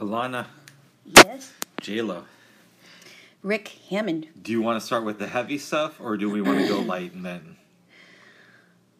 Alana, 0.00 0.46
Yes. 1.04 1.52
JLo, 1.80 2.24
Rick 3.42 3.68
Hammond. 3.90 4.28
do 4.40 4.52
you 4.52 4.60
want 4.60 4.80
to 4.80 4.84
start 4.86 5.04
with 5.04 5.18
the 5.18 5.26
heavy 5.28 5.58
stuff 5.58 6.00
or 6.00 6.16
do 6.16 6.28
we 6.28 6.40
want 6.42 6.58
to 6.60 6.68
go 6.68 6.80
light 6.80 7.12
and 7.12 7.24
then? 7.24 7.56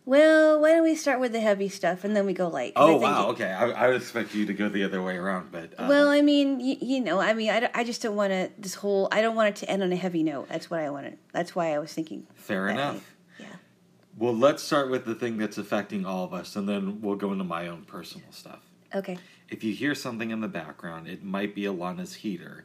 Well, 0.04 0.60
why 0.60 0.70
don't 0.70 0.84
we 0.84 0.94
start 0.94 1.18
with 1.18 1.32
the 1.32 1.40
heavy 1.40 1.68
stuff 1.68 2.04
and 2.04 2.14
then 2.14 2.26
we 2.26 2.32
go 2.32 2.46
light? 2.46 2.74
Oh, 2.76 2.96
wow. 2.96 3.26
it- 3.28 3.32
Okay. 3.32 3.50
I, 3.52 3.70
I 3.70 3.88
would 3.88 3.96
expect 4.00 4.34
you 4.36 4.46
to 4.46 4.54
go 4.54 4.68
the 4.68 4.84
other 4.84 5.02
way 5.02 5.16
around, 5.16 5.50
but. 5.50 5.74
Uh, 5.76 5.86
Well, 5.88 6.08
I 6.10 6.20
mean, 6.22 6.60
you, 6.60 6.76
you 6.80 7.00
know, 7.00 7.18
I 7.18 7.34
mean, 7.34 7.50
I, 7.50 7.68
I 7.74 7.82
just 7.82 8.02
don't 8.02 8.14
want 8.14 8.30
to, 8.30 8.48
this 8.56 8.74
whole, 8.76 9.08
I 9.10 9.20
don't 9.20 9.34
want 9.34 9.48
it 9.48 9.56
to 9.56 9.70
end 9.70 9.82
on 9.82 9.92
a 9.92 9.96
heavy 9.96 10.22
note. 10.22 10.48
That's 10.48 10.70
what 10.70 10.78
I 10.78 10.90
wanted. 10.90 11.18
That's 11.32 11.56
why 11.56 11.74
I 11.74 11.80
was 11.80 11.92
thinking. 11.92 12.24
fair 12.36 12.68
enough. 12.68 12.94
way. 12.94 13.00
Yeah. 13.40 13.46
Well, 14.16 14.32
let's 14.36 14.62
start 14.62 14.90
with 14.90 15.04
the 15.06 15.16
thing 15.16 15.38
that's 15.38 15.58
affecting 15.58 16.06
all 16.06 16.22
of 16.24 16.32
us 16.32 16.54
and 16.54 16.68
then 16.68 17.00
we'll 17.02 17.16
go 17.16 17.32
into 17.32 17.44
my 17.44 17.66
own 17.66 17.82
personal 17.82 18.28
stuff. 18.30 18.60
Okay. 18.94 19.18
If 19.48 19.62
you 19.62 19.72
hear 19.72 19.94
something 19.94 20.30
in 20.30 20.40
the 20.40 20.48
background, 20.48 21.08
it 21.08 21.22
might 21.22 21.54
be 21.54 21.62
Alana's 21.62 22.14
heater, 22.14 22.64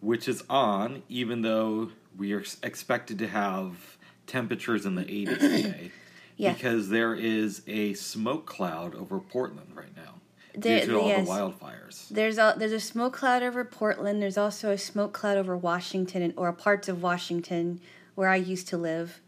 which 0.00 0.26
is 0.28 0.42
on 0.48 1.02
even 1.08 1.42
though 1.42 1.90
we 2.16 2.32
are 2.32 2.42
expected 2.62 3.18
to 3.18 3.28
have 3.28 3.96
temperatures 4.26 4.86
in 4.86 4.94
the 4.94 5.04
80s 5.04 5.26
today. 5.40 5.90
Yeah. 6.36 6.54
Because 6.54 6.88
there 6.88 7.14
is 7.14 7.62
a 7.66 7.92
smoke 7.94 8.46
cloud 8.46 8.94
over 8.94 9.20
Portland 9.20 9.76
right 9.76 9.94
now 9.94 10.14
There- 10.56 10.80
due 10.80 10.92
to 10.92 11.00
all 11.00 11.08
yes. 11.08 11.26
the 11.26 11.32
wildfires. 11.32 12.08
There's 12.08 12.38
a 12.38 12.54
there's 12.56 12.72
a 12.72 12.80
smoke 12.80 13.12
cloud 13.12 13.42
over 13.42 13.64
Portland. 13.64 14.22
There's 14.22 14.38
also 14.38 14.70
a 14.70 14.78
smoke 14.78 15.12
cloud 15.12 15.36
over 15.36 15.56
Washington 15.56 16.22
and, 16.22 16.34
or 16.36 16.52
parts 16.52 16.88
of 16.88 17.02
Washington 17.02 17.80
where 18.14 18.28
I 18.28 18.36
used 18.36 18.66
to 18.68 18.78
live 18.78 19.20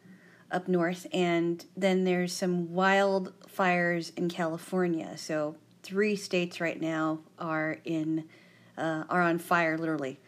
up 0.51 0.67
north. 0.67 1.07
And 1.13 1.65
then 1.77 2.05
there's 2.05 2.33
some 2.33 2.69
wildfires 2.69 4.17
in 4.17 4.29
California. 4.29 5.17
So 5.17 5.57
three 5.85 6.17
states 6.17 6.61
right 6.61 6.81
now 6.81 7.21
are 7.39 7.79
in 7.85 8.25
uh, 8.77 9.05
are 9.09 9.23
on 9.23 9.39
fire, 9.39 9.79
literally. 9.79 10.19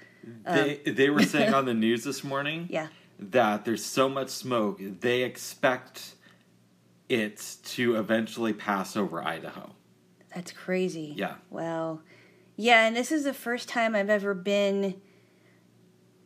They, 0.44 0.76
they 0.86 1.10
were 1.10 1.22
saying 1.22 1.52
on 1.60 1.64
the 1.64 1.74
news 1.74 2.04
this 2.04 2.22
morning 2.22 2.60
Um, 2.60 2.66
Yeah. 2.70 2.86
that 3.18 3.64
there's 3.64 3.84
so 3.84 4.08
much 4.08 4.28
smoke, 4.28 4.78
they 4.80 5.22
expect 5.22 6.14
it 7.08 7.56
to 7.64 7.96
eventually 7.96 8.52
pass 8.52 8.96
over 8.96 9.22
Idaho. 9.22 9.70
That's 10.34 10.52
crazy. 10.52 11.14
Yeah. 11.16 11.34
Wow. 11.50 12.00
Yeah, 12.56 12.86
and 12.86 12.94
this 12.96 13.10
is 13.10 13.24
the 13.24 13.34
first 13.34 13.68
time 13.68 13.94
I've 13.94 14.10
ever 14.10 14.34
been 14.34 15.00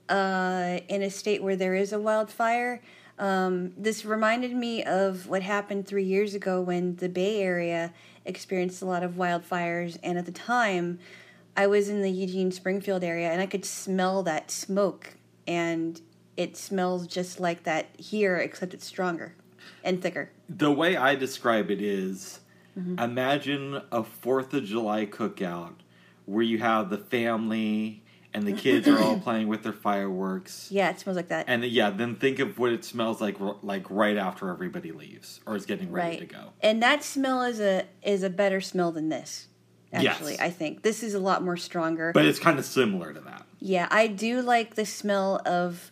uh, 0.08 0.80
in 0.88 1.02
a 1.02 1.10
state 1.10 1.42
where 1.42 1.56
there 1.56 1.74
is 1.74 1.92
a 1.92 2.00
wildfire. 2.00 2.82
Um, 3.18 3.72
this 3.76 4.04
reminded 4.04 4.54
me 4.54 4.82
of 4.82 5.26
what 5.28 5.42
happened 5.42 5.86
three 5.86 6.04
years 6.04 6.34
ago 6.34 6.60
when 6.60 6.96
the 6.96 7.08
Bay 7.08 7.42
Area 7.42 7.92
experienced 8.30 8.80
a 8.80 8.86
lot 8.86 9.02
of 9.02 9.12
wildfires, 9.12 9.98
and 10.02 10.16
at 10.16 10.24
the 10.24 10.32
time, 10.32 10.98
I 11.56 11.66
was 11.66 11.90
in 11.90 12.00
the 12.00 12.10
Eugene 12.10 12.50
Springfield 12.50 13.04
area, 13.04 13.30
and 13.30 13.42
I 13.42 13.46
could 13.46 13.66
smell 13.66 14.22
that 14.22 14.50
smoke, 14.50 15.16
and 15.46 16.00
it 16.36 16.56
smells 16.56 17.06
just 17.06 17.38
like 17.38 17.64
that 17.64 17.88
here, 17.98 18.36
except 18.38 18.72
it's 18.72 18.86
stronger 18.86 19.34
and 19.84 20.00
thicker. 20.00 20.30
The 20.48 20.72
way 20.72 20.96
I 20.96 21.14
describe 21.14 21.70
it 21.70 21.82
is 21.82 22.40
Mm-hmm. 22.78 23.00
imagine 23.00 23.82
a 23.90 24.04
4th 24.04 24.54
of 24.54 24.64
July 24.64 25.04
cookout 25.04 25.74
where 26.24 26.44
you 26.44 26.58
have 26.58 26.88
the 26.88 26.98
family 26.98 28.04
and 28.32 28.44
the 28.46 28.52
kids 28.52 28.86
are 28.88 28.98
all 28.98 29.18
playing 29.26 29.48
with 29.48 29.62
their 29.62 29.72
fireworks. 29.72 30.68
Yeah, 30.70 30.90
it 30.90 31.00
smells 31.00 31.16
like 31.16 31.28
that. 31.28 31.46
And 31.48 31.64
yeah, 31.64 31.90
then 31.90 32.16
think 32.16 32.38
of 32.38 32.58
what 32.58 32.72
it 32.72 32.84
smells 32.84 33.20
like 33.20 33.40
r- 33.40 33.56
like 33.62 33.90
right 33.90 34.16
after 34.16 34.48
everybody 34.50 34.92
leaves 34.92 35.40
or 35.46 35.56
is 35.56 35.66
getting 35.66 35.90
ready 35.92 36.10
right 36.18 36.18
to 36.20 36.26
go. 36.26 36.52
and 36.60 36.82
that 36.82 37.02
smell 37.04 37.42
is 37.42 37.60
a 37.60 37.86
is 38.02 38.22
a 38.22 38.30
better 38.30 38.60
smell 38.60 38.92
than 38.92 39.08
this 39.08 39.48
Yes. 39.92 40.04
actually 40.14 40.38
i 40.38 40.50
think 40.50 40.82
this 40.82 41.02
is 41.02 41.14
a 41.14 41.18
lot 41.18 41.42
more 41.42 41.56
stronger 41.56 42.12
But 42.14 42.24
it's 42.24 42.38
kind 42.38 42.60
of 42.60 42.64
similar 42.64 43.12
to 43.12 43.20
that. 43.22 43.44
yeah 43.58 43.88
i 43.90 44.06
do 44.06 44.40
like 44.40 44.76
the 44.76 44.86
smell 44.86 45.40
of 45.44 45.90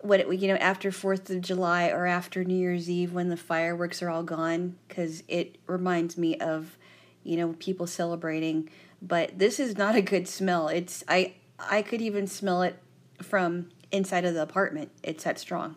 what 0.00 0.20
it, 0.20 0.32
you 0.40 0.48
know 0.48 0.54
after 0.56 0.90
fourth 0.90 1.28
of 1.28 1.42
july 1.42 1.88
or 1.90 2.06
after 2.06 2.42
new 2.42 2.56
year's 2.56 2.88
eve 2.88 3.12
when 3.12 3.28
the 3.28 3.36
fireworks 3.36 4.02
are 4.02 4.08
all 4.08 4.22
gone 4.22 4.76
because 4.88 5.22
it 5.28 5.56
reminds 5.66 6.16
me 6.16 6.36
of 6.38 6.78
you 7.22 7.36
know 7.36 7.54
people 7.58 7.86
celebrating 7.86 8.70
but 9.02 9.38
this 9.38 9.60
is 9.60 9.76
not 9.76 9.94
a 9.94 10.00
good 10.00 10.26
smell 10.26 10.68
it's 10.68 11.04
i 11.08 11.34
i 11.58 11.82
could 11.82 12.00
even 12.00 12.26
smell 12.26 12.62
it 12.62 12.78
from 13.22 13.68
inside 13.90 14.24
of 14.24 14.34
the 14.34 14.42
apartment. 14.42 14.90
It's 15.02 15.24
that 15.24 15.38
strong. 15.38 15.76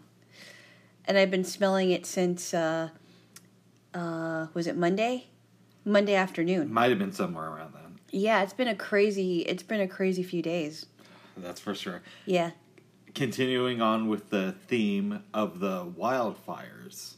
And 1.06 1.18
i've 1.18 1.31
been 1.31 1.44
smelling 1.44 1.92
it 1.92 2.06
since 2.06 2.53
uh 2.53 2.90
uh 3.94 4.47
was 4.53 4.68
it 4.68 4.78
monday? 4.78 5.28
Monday 5.84 6.14
afternoon. 6.14 6.72
Might 6.72 6.90
have 6.91 7.00
been 7.00 7.12
somewhere 7.12 7.47
around 7.50 7.74
then. 7.74 8.00
yeah 8.12 8.44
it's 8.44 8.53
been 8.53 8.68
a 8.68 8.75
crazy 8.75 9.40
it's 9.41 9.64
been 9.64 9.81
a 9.81 9.88
crazy 9.88 10.24
few 10.24 10.41
days. 10.41 10.86
That's 11.38 11.59
for 11.59 11.74
sure. 11.75 12.02
yeah. 12.25 12.52
Continuing 13.16 13.81
on 13.81 14.08
with 14.08 14.30
the 14.30 14.53
theme 14.68 15.24
of 15.34 15.59
the 15.59 15.86
wildfires. 15.86 17.16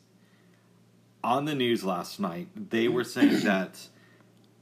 On 1.24 1.46
the 1.46 1.56
news 1.56 1.84
last 1.84 2.20
night 2.20 2.48
they 2.70 2.88
were 2.88 3.04
saying 3.04 3.40
that 3.44 3.88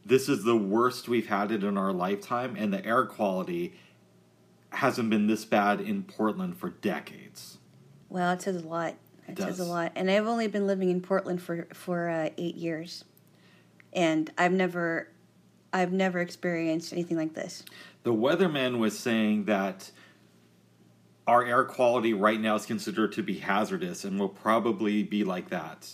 this 0.05 0.27
is 0.27 0.43
the 0.43 0.57
worst 0.57 1.07
we've 1.07 1.27
had 1.27 1.51
it 1.51 1.63
in 1.63 1.77
our 1.77 1.93
lifetime 1.93 2.55
and 2.57 2.73
the 2.73 2.83
air 2.85 3.05
quality 3.05 3.73
hasn't 4.71 5.09
been 5.09 5.27
this 5.27 5.45
bad 5.45 5.79
in 5.79 6.03
portland 6.03 6.57
for 6.57 6.69
decades 6.69 7.57
Well, 8.09 8.31
it 8.33 8.41
says 8.41 8.57
a 8.57 8.67
lot. 8.67 8.95
It, 9.27 9.37
It 9.37 9.37
says 9.37 9.59
a 9.61 9.63
lot. 9.65 9.93
And 9.95 10.11
I've 10.11 10.27
only 10.27 10.47
been 10.47 10.67
living 10.67 10.89
in 10.89 10.99
Portland 11.01 11.41
for 11.41 11.67
for 11.73 12.09
uh, 12.09 12.29
eight 12.37 12.55
years, 12.55 13.05
and 13.93 14.29
I've 14.37 14.51
never, 14.51 15.07
I've 15.71 15.93
never 15.93 16.19
experienced 16.19 16.91
anything 16.91 17.15
like 17.15 17.33
this. 17.33 17.63
the 18.03 18.13
weatherman 18.13 18.79
was 18.79 18.99
saying 18.99 19.45
that 19.45 19.91
our 21.27 21.45
air 21.45 21.63
quality 21.63 22.13
right 22.13 22.41
now 22.41 22.55
is 22.55 22.65
considered 22.65 23.13
to 23.13 23.23
be 23.23 23.35
hazardous 23.39 24.03
and 24.03 24.19
will 24.19 24.27
probably 24.27 25.03
be 25.03 25.23
like 25.23 25.49
that 25.49 25.87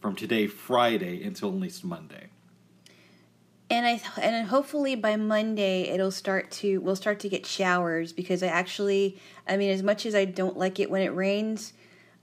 from 0.00 0.16
today 0.16 0.46
friday 0.48 1.22
until 1.22 1.50
at 1.50 1.54
least 1.56 1.84
monday 1.84 2.29
And 3.70 3.86
I 3.86 4.00
and 4.20 4.48
hopefully 4.48 4.96
by 4.96 5.16
Monday 5.16 5.82
it'll 5.82 6.10
start 6.10 6.50
to 6.52 6.78
we'll 6.78 6.96
start 6.96 7.20
to 7.20 7.28
get 7.28 7.46
showers 7.46 8.12
because 8.12 8.42
I 8.42 8.48
actually 8.48 9.18
I 9.46 9.56
mean 9.56 9.70
as 9.70 9.82
much 9.82 10.04
as 10.06 10.14
I 10.14 10.24
don't 10.24 10.56
like 10.56 10.80
it 10.80 10.90
when 10.90 11.02
it 11.02 11.14
rains, 11.14 11.72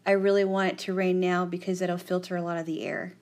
I 0.05 0.11
really 0.11 0.43
want 0.43 0.73
it 0.73 0.77
to 0.79 0.93
rain 0.93 1.19
now 1.19 1.45
because 1.45 1.81
it'll 1.81 1.97
filter 1.97 2.35
a 2.35 2.41
lot 2.41 2.57
of 2.57 2.65
the 2.65 2.83
air, 2.83 3.13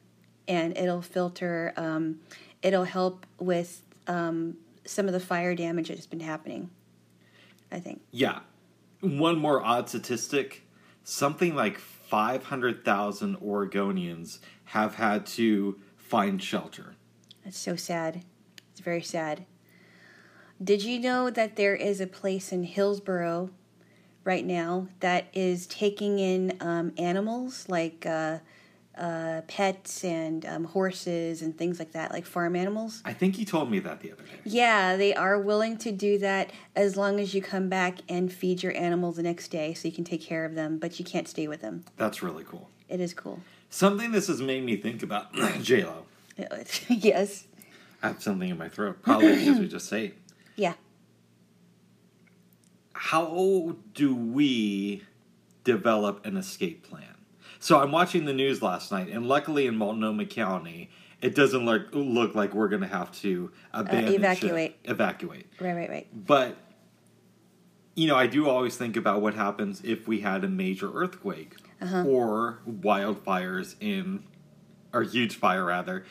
and 0.47 0.75
it'll 0.75 1.03
filter 1.03 1.73
um, 1.77 2.19
it'll 2.63 2.83
help 2.83 3.27
with 3.39 3.83
um, 4.07 4.57
some 4.85 5.05
of 5.05 5.13
the 5.13 5.19
fire 5.19 5.53
damage 5.53 5.89
that's 5.89 6.07
been 6.07 6.19
happening. 6.19 6.71
I 7.71 7.79
think. 7.79 8.01
Yeah. 8.11 8.39
One 9.01 9.37
more 9.37 9.63
odd 9.63 9.89
statistic 9.89 10.65
something 11.05 11.55
like 11.55 11.77
500,000 11.77 13.37
Oregonians 13.39 14.39
have 14.65 14.95
had 14.95 15.25
to 15.27 15.79
find 15.95 16.41
shelter. 16.41 16.94
That's 17.45 17.59
so 17.59 17.75
sad. 17.75 18.23
It's 18.71 18.81
very 18.81 19.03
sad. 19.03 19.45
Did 20.61 20.83
you 20.83 20.99
know 20.99 21.29
that 21.29 21.55
there 21.55 21.75
is 21.75 22.01
a 22.01 22.07
place 22.07 22.51
in 22.51 22.63
Hillsboro 22.63 23.51
right 24.23 24.45
now 24.45 24.87
that 24.99 25.27
is 25.31 25.67
taking 25.67 26.17
in 26.17 26.57
um, 26.59 26.91
animals 26.97 27.69
like 27.69 28.05
uh, 28.05 28.39
uh, 28.97 29.41
pets 29.47 30.03
and 30.03 30.43
um, 30.45 30.63
horses 30.63 31.43
and 31.43 31.55
things 31.55 31.77
like 31.77 31.91
that, 31.91 32.11
like 32.11 32.25
farm 32.25 32.55
animals? 32.55 33.03
I 33.05 33.13
think 33.13 33.37
you 33.37 33.45
told 33.45 33.69
me 33.69 33.77
that 33.79 33.99
the 33.99 34.11
other 34.11 34.23
day. 34.23 34.39
Yeah, 34.43 34.95
they 34.95 35.13
are 35.13 35.39
willing 35.39 35.77
to 35.79 35.91
do 35.91 36.17
that 36.19 36.51
as 36.75 36.97
long 36.97 37.19
as 37.19 37.35
you 37.35 37.43
come 37.43 37.69
back 37.69 37.99
and 38.09 38.33
feed 38.33 38.63
your 38.63 38.75
animals 38.75 39.17
the 39.17 39.23
next 39.23 39.49
day 39.49 39.75
so 39.75 39.87
you 39.87 39.93
can 39.93 40.03
take 40.03 40.21
care 40.21 40.45
of 40.45 40.55
them, 40.55 40.79
but 40.79 40.97
you 40.97 41.05
can't 41.05 41.27
stay 41.27 41.47
with 41.47 41.61
them. 41.61 41.85
That's 41.97 42.23
really 42.23 42.43
cool. 42.43 42.69
It 42.89 42.99
is 42.99 43.13
cool. 43.13 43.41
Something 43.69 44.13
this 44.13 44.27
has 44.27 44.41
made 44.41 44.63
me 44.63 44.77
think 44.77 45.03
about 45.03 45.33
J-Lo. 45.61 46.05
yes. 46.89 47.47
I 48.01 48.07
have 48.09 48.21
something 48.21 48.49
in 48.49 48.57
my 48.57 48.69
throat, 48.69 49.01
probably 49.01 49.35
because 49.35 49.59
we 49.59 49.67
just 49.67 49.87
say. 49.89 50.13
Yeah. 50.57 50.75
How 52.93 53.75
do 53.93 54.15
we 54.15 55.03
develop 55.65 56.25
an 56.25 56.37
escape 56.37 56.87
plan? 56.87 57.17
So 57.59 57.81
I'm 57.81 57.91
watching 57.91 58.23
the 58.23 58.31
news 58.31 58.61
last 58.61 58.89
night, 58.89 59.09
and 59.09 59.27
luckily 59.27 59.67
in 59.67 59.75
Multnomah 59.75 60.27
County, 60.27 60.89
it 61.21 61.35
doesn't 61.35 61.65
look 61.65 61.87
look 61.91 62.35
like 62.35 62.53
we're 62.53 62.69
going 62.69 62.83
to 62.83 62.87
have 62.87 63.11
to 63.19 63.51
uh, 63.73 63.79
abandon 63.81 64.13
ship- 64.13 64.19
evacuate. 64.21 64.77
evacuate. 64.85 65.47
Right, 65.59 65.73
right, 65.73 65.89
right. 65.89 66.25
But 66.25 66.55
you 67.95 68.07
know, 68.07 68.15
I 68.15 68.27
do 68.27 68.47
always 68.49 68.77
think 68.77 68.95
about 68.95 69.21
what 69.21 69.33
happens 69.33 69.81
if 69.83 70.07
we 70.07 70.19
had 70.19 70.43
a 70.43 70.49
major 70.49 70.91
earthquake 70.93 71.55
uh-huh. 71.81 72.03
or 72.05 72.59
wildfires 72.69 73.75
in, 73.79 74.23
or 74.93 75.03
huge 75.03 75.35
fire 75.35 75.65
rather, 75.65 76.05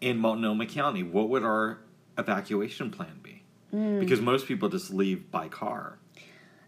in 0.00 0.18
Multnomah 0.18 0.66
County. 0.66 1.02
What 1.02 1.28
would 1.28 1.44
our 1.44 1.78
evacuation 2.18 2.90
plan 2.90 3.20
be? 3.22 3.42
Hmm. 3.70 4.00
Because 4.00 4.20
most 4.20 4.46
people 4.46 4.68
just 4.68 4.92
leave 4.92 5.30
by 5.30 5.48
car. 5.48 5.98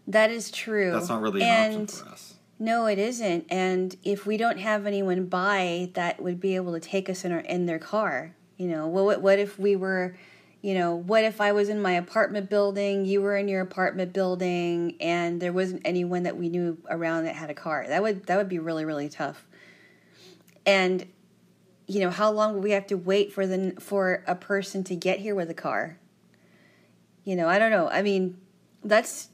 That 0.07 0.31
is 0.31 0.51
true. 0.51 0.91
That's 0.91 1.09
not 1.09 1.21
really 1.21 1.41
an 1.41 1.47
and 1.47 1.83
option 1.83 2.05
for 2.05 2.09
us. 2.11 2.35
No, 2.59 2.85
it 2.85 2.99
isn't. 2.99 3.45
And 3.49 3.95
if 4.03 4.25
we 4.25 4.37
don't 4.37 4.59
have 4.59 4.85
anyone 4.85 5.25
by 5.25 5.89
that 5.93 6.21
would 6.21 6.39
be 6.39 6.55
able 6.55 6.73
to 6.73 6.79
take 6.79 7.09
us 7.09 7.25
in 7.25 7.31
our 7.31 7.39
in 7.39 7.65
their 7.65 7.79
car, 7.79 8.35
you 8.57 8.67
know, 8.67 8.87
well, 8.87 9.05
what 9.05 9.21
what 9.21 9.39
if 9.39 9.57
we 9.57 9.75
were, 9.75 10.15
you 10.61 10.73
know, 10.75 10.95
what 10.95 11.23
if 11.23 11.41
I 11.41 11.51
was 11.51 11.67
in 11.69 11.81
my 11.81 11.93
apartment 11.93 12.49
building, 12.49 13.05
you 13.05 13.21
were 13.21 13.35
in 13.35 13.47
your 13.47 13.61
apartment 13.61 14.13
building, 14.13 14.95
and 15.01 15.41
there 15.41 15.51
wasn't 15.51 15.81
anyone 15.83 16.23
that 16.23 16.37
we 16.37 16.49
knew 16.49 16.77
around 16.89 17.25
that 17.25 17.35
had 17.35 17.49
a 17.49 17.53
car? 17.55 17.85
That 17.87 18.01
would 18.01 18.27
that 18.27 18.37
would 18.37 18.49
be 18.49 18.59
really 18.59 18.85
really 18.85 19.09
tough. 19.09 19.45
And 20.65 21.05
you 21.87 21.99
know, 21.99 22.09
how 22.09 22.31
long 22.31 22.55
would 22.55 22.63
we 22.63 22.71
have 22.71 22.87
to 22.87 22.97
wait 22.97 23.33
for 23.33 23.45
the 23.45 23.75
for 23.79 24.23
a 24.27 24.35
person 24.35 24.83
to 24.85 24.95
get 24.95 25.19
here 25.19 25.35
with 25.35 25.49
a 25.49 25.55
car? 25.55 25.99
You 27.23 27.35
know, 27.35 27.47
I 27.47 27.59
don't 27.59 27.71
know. 27.71 27.89
I 27.89 28.01
mean, 28.01 28.37
that's 28.83 29.29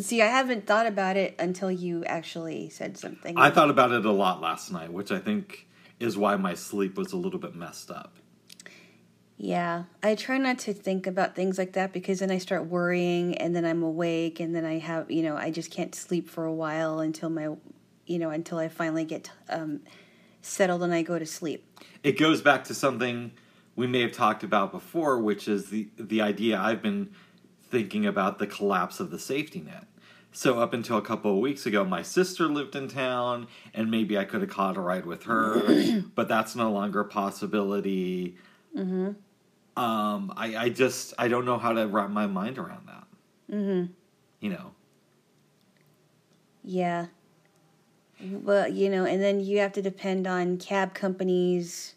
see, 0.00 0.22
I 0.22 0.26
haven't 0.26 0.66
thought 0.66 0.86
about 0.86 1.16
it 1.16 1.34
until 1.38 1.70
you 1.70 2.04
actually 2.04 2.68
said 2.70 2.96
something. 2.98 3.36
I 3.36 3.50
thought 3.50 3.70
about 3.70 3.92
it 3.92 4.04
a 4.04 4.12
lot 4.12 4.40
last 4.40 4.72
night, 4.72 4.92
which 4.92 5.10
I 5.10 5.18
think 5.18 5.66
is 6.00 6.16
why 6.16 6.36
my 6.36 6.54
sleep 6.54 6.96
was 6.96 7.12
a 7.12 7.16
little 7.16 7.40
bit 7.40 7.54
messed 7.54 7.90
up. 7.90 8.16
Yeah, 9.36 9.84
I 10.02 10.14
try 10.14 10.38
not 10.38 10.60
to 10.60 10.72
think 10.72 11.06
about 11.06 11.34
things 11.34 11.58
like 11.58 11.72
that 11.72 11.92
because 11.92 12.20
then 12.20 12.30
I 12.30 12.38
start 12.38 12.66
worrying 12.66 13.36
and 13.36 13.54
then 13.54 13.64
I'm 13.64 13.82
awake 13.82 14.38
and 14.38 14.54
then 14.54 14.64
I 14.64 14.78
have, 14.78 15.10
you 15.10 15.22
know, 15.22 15.36
I 15.36 15.50
just 15.50 15.70
can't 15.72 15.94
sleep 15.94 16.30
for 16.30 16.44
a 16.44 16.52
while 16.52 17.00
until 17.00 17.30
my, 17.30 17.48
you 18.06 18.18
know, 18.18 18.30
until 18.30 18.58
I 18.58 18.68
finally 18.68 19.04
get 19.04 19.30
um, 19.48 19.80
settled 20.40 20.84
and 20.84 20.94
I 20.94 21.02
go 21.02 21.18
to 21.18 21.26
sleep. 21.26 21.66
It 22.02 22.18
goes 22.18 22.42
back 22.42 22.64
to 22.64 22.74
something 22.74 23.32
we 23.76 23.86
may 23.86 24.02
have 24.02 24.12
talked 24.12 24.42
about 24.42 24.72
before, 24.72 25.18
which 25.18 25.48
is 25.48 25.70
the 25.70 25.88
the 25.96 26.20
idea 26.20 26.58
I've 26.58 26.82
been 26.82 27.10
thinking 27.70 28.06
about 28.06 28.38
the 28.38 28.46
collapse 28.46 29.00
of 29.00 29.10
the 29.10 29.18
safety 29.18 29.60
net. 29.60 29.86
So 30.36 30.58
up 30.58 30.74
until 30.74 30.98
a 30.98 31.02
couple 31.02 31.32
of 31.32 31.38
weeks 31.38 31.64
ago, 31.64 31.84
my 31.84 32.02
sister 32.02 32.48
lived 32.48 32.74
in 32.74 32.88
town, 32.88 33.46
and 33.72 33.88
maybe 33.88 34.18
I 34.18 34.24
could 34.24 34.40
have 34.40 34.50
caught 34.50 34.76
a 34.76 34.80
ride 34.80 35.06
with 35.06 35.24
her, 35.24 36.02
but 36.14 36.28
that's 36.28 36.56
no 36.56 36.72
longer 36.72 37.00
a 37.00 37.04
possibility. 37.04 38.36
Mm-hmm. 38.76 39.12
Um, 39.80 40.32
I, 40.36 40.56
I 40.56 40.68
just 40.70 41.14
I 41.18 41.28
don't 41.28 41.44
know 41.44 41.58
how 41.58 41.72
to 41.72 41.86
wrap 41.86 42.10
my 42.10 42.26
mind 42.26 42.58
around 42.58 42.88
that. 42.88 43.06
Mm-hmm. 43.54 43.92
You 44.40 44.50
know. 44.50 44.72
Yeah. 46.64 47.06
Well, 48.24 48.68
you 48.68 48.88
know, 48.88 49.04
and 49.04 49.22
then 49.22 49.40
you 49.40 49.58
have 49.58 49.72
to 49.74 49.82
depend 49.82 50.26
on 50.26 50.56
cab 50.56 50.94
companies. 50.94 51.94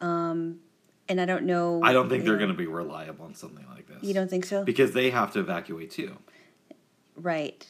Um, 0.00 0.60
and 1.08 1.20
I 1.20 1.24
don't 1.24 1.44
know. 1.44 1.80
I 1.82 1.92
don't 1.92 2.08
think 2.08 2.24
they're 2.24 2.36
going 2.36 2.48
to 2.50 2.56
be 2.56 2.66
reliable 2.66 3.24
on 3.24 3.34
something 3.34 3.66
like 3.74 3.86
this. 3.86 4.02
You 4.02 4.14
don't 4.14 4.30
think 4.30 4.44
so? 4.44 4.64
Because 4.64 4.92
they 4.92 5.10
have 5.10 5.32
to 5.32 5.40
evacuate 5.40 5.90
too. 5.90 6.16
Right. 7.16 7.66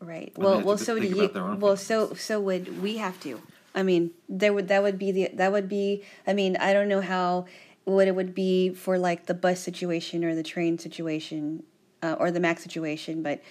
Right. 0.00 0.32
And 0.34 0.44
well, 0.44 0.60
well, 0.62 0.78
so 0.78 0.98
do 0.98 1.06
you. 1.06 1.30
Well, 1.58 1.76
so 1.76 2.14
so 2.14 2.40
would 2.40 2.82
we 2.82 2.96
have 2.96 3.20
to? 3.20 3.40
I 3.74 3.82
mean, 3.82 4.12
there 4.28 4.52
would 4.52 4.68
that 4.68 4.82
would 4.82 4.98
be 4.98 5.12
the 5.12 5.30
that 5.34 5.52
would 5.52 5.68
be. 5.68 6.02
I 6.26 6.32
mean, 6.32 6.56
I 6.56 6.72
don't 6.72 6.88
know 6.88 7.00
how 7.00 7.46
what 7.84 8.08
it 8.08 8.14
would 8.14 8.34
be 8.34 8.70
for 8.70 8.98
like 8.98 9.26
the 9.26 9.34
bus 9.34 9.60
situation 9.60 10.24
or 10.24 10.34
the 10.34 10.42
train 10.42 10.78
situation 10.78 11.64
uh, 12.02 12.16
or 12.18 12.30
the 12.30 12.40
Mac 12.40 12.60
situation, 12.60 13.22
but 13.22 13.42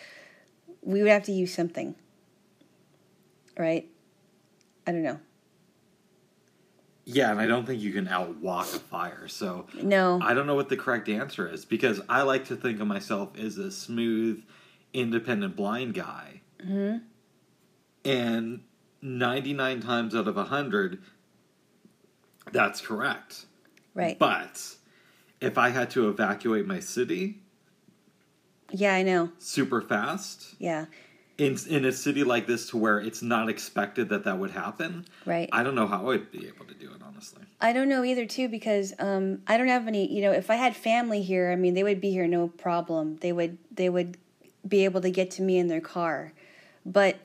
we 0.82 1.02
would 1.02 1.12
have 1.12 1.24
to 1.24 1.32
use 1.32 1.54
something. 1.54 1.96
Right. 3.60 3.90
I 4.88 4.92
don't 4.94 5.04
know. 5.04 5.20
Yeah, 7.04 7.32
and 7.32 7.42
I 7.42 7.46
don't 7.46 7.66
think 7.66 7.82
you 7.82 7.92
can 7.92 8.08
outwalk 8.08 8.74
a 8.76 8.80
fire. 8.80 9.28
So 9.28 9.68
No. 9.82 10.20
I 10.22 10.34
don't 10.34 10.48
know 10.48 10.56
what 10.56 10.70
the 10.70 10.78
correct 10.78 11.10
answer 11.10 11.48
is 11.52 11.66
because 11.66 12.00
I 12.08 12.22
like 12.22 12.46
to 12.46 12.56
think 12.56 12.80
of 12.80 12.88
myself 12.88 13.38
as 13.38 13.58
a 13.58 13.70
smooth, 13.70 14.44
independent 14.94 15.56
blind 15.58 15.94
guy. 15.94 16.42
Mm-hmm. 16.64 16.98
And 18.06 18.62
99 19.02 19.82
times 19.82 20.16
out 20.16 20.28
of 20.28 20.36
100, 20.38 21.02
that's 22.54 22.80
correct. 22.80 23.46
right. 23.94 24.18
But 24.18 24.76
if 25.42 25.58
I 25.58 25.70
had 25.70 25.90
to 25.92 26.08
evacuate 26.10 26.66
my 26.66 26.80
city 26.80 27.42
yeah, 28.72 28.94
I 28.94 29.04
know. 29.04 29.32
super 29.40 29.82
fast 29.82 30.56
Yeah. 30.60 30.86
In 31.40 31.58
in 31.68 31.86
a 31.86 31.92
city 31.92 32.24
like 32.24 32.46
this 32.48 32.70
to 32.70 32.78
where 32.78 33.00
it's 33.00 33.22
not 33.22 33.50
expected 33.50 34.10
that 34.10 34.26
that 34.26 34.38
would 34.38 34.52
happen, 34.52 35.06
Right. 35.26 35.50
I 35.52 35.64
don't 35.64 35.76
know 35.76 35.88
how 35.88 36.12
I'd 36.12 36.32
be 36.32 36.48
able 36.48 36.66
to 36.66 36.74
do 36.74 36.92
it 36.92 37.02
honestly. 37.06 37.44
I 37.62 37.74
don't 37.74 37.90
know 37.90 38.04
either 38.04 38.26
too 38.26 38.50
because 38.50 38.94
um, 39.00 39.42
I 39.48 39.58
don't 39.58 39.68
have 39.68 39.88
any. 39.88 40.12
You 40.12 40.22
know, 40.22 40.32
if 40.32 40.50
I 40.50 40.56
had 40.56 40.76
family 40.76 41.22
here, 41.22 41.52
I 41.52 41.56
mean, 41.56 41.74
they 41.74 41.84
would 41.84 42.02
be 42.02 42.12
here 42.12 42.28
no 42.28 42.50
problem. 42.50 43.18
They 43.18 43.32
would 43.32 43.58
they 43.72 43.90
would 43.90 44.18
be 44.68 44.84
able 44.84 45.02
to 45.02 45.10
get 45.10 45.32
to 45.32 45.42
me 45.42 45.58
in 45.58 45.68
their 45.68 45.82
car, 45.82 46.34
but 46.86 47.18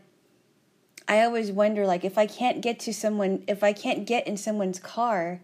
I 1.09 1.23
always 1.23 1.51
wonder 1.51 1.87
like 1.87 2.05
if 2.05 2.17
I 2.17 2.27
can't 2.27 2.63
get 2.63 2.79
to 2.81 2.95
someone, 2.95 3.43
if 3.49 3.63
I 3.65 3.73
can't 3.73 4.07
get 4.07 4.27
in 4.27 4.37
someone's 4.37 4.79
car, 4.79 5.41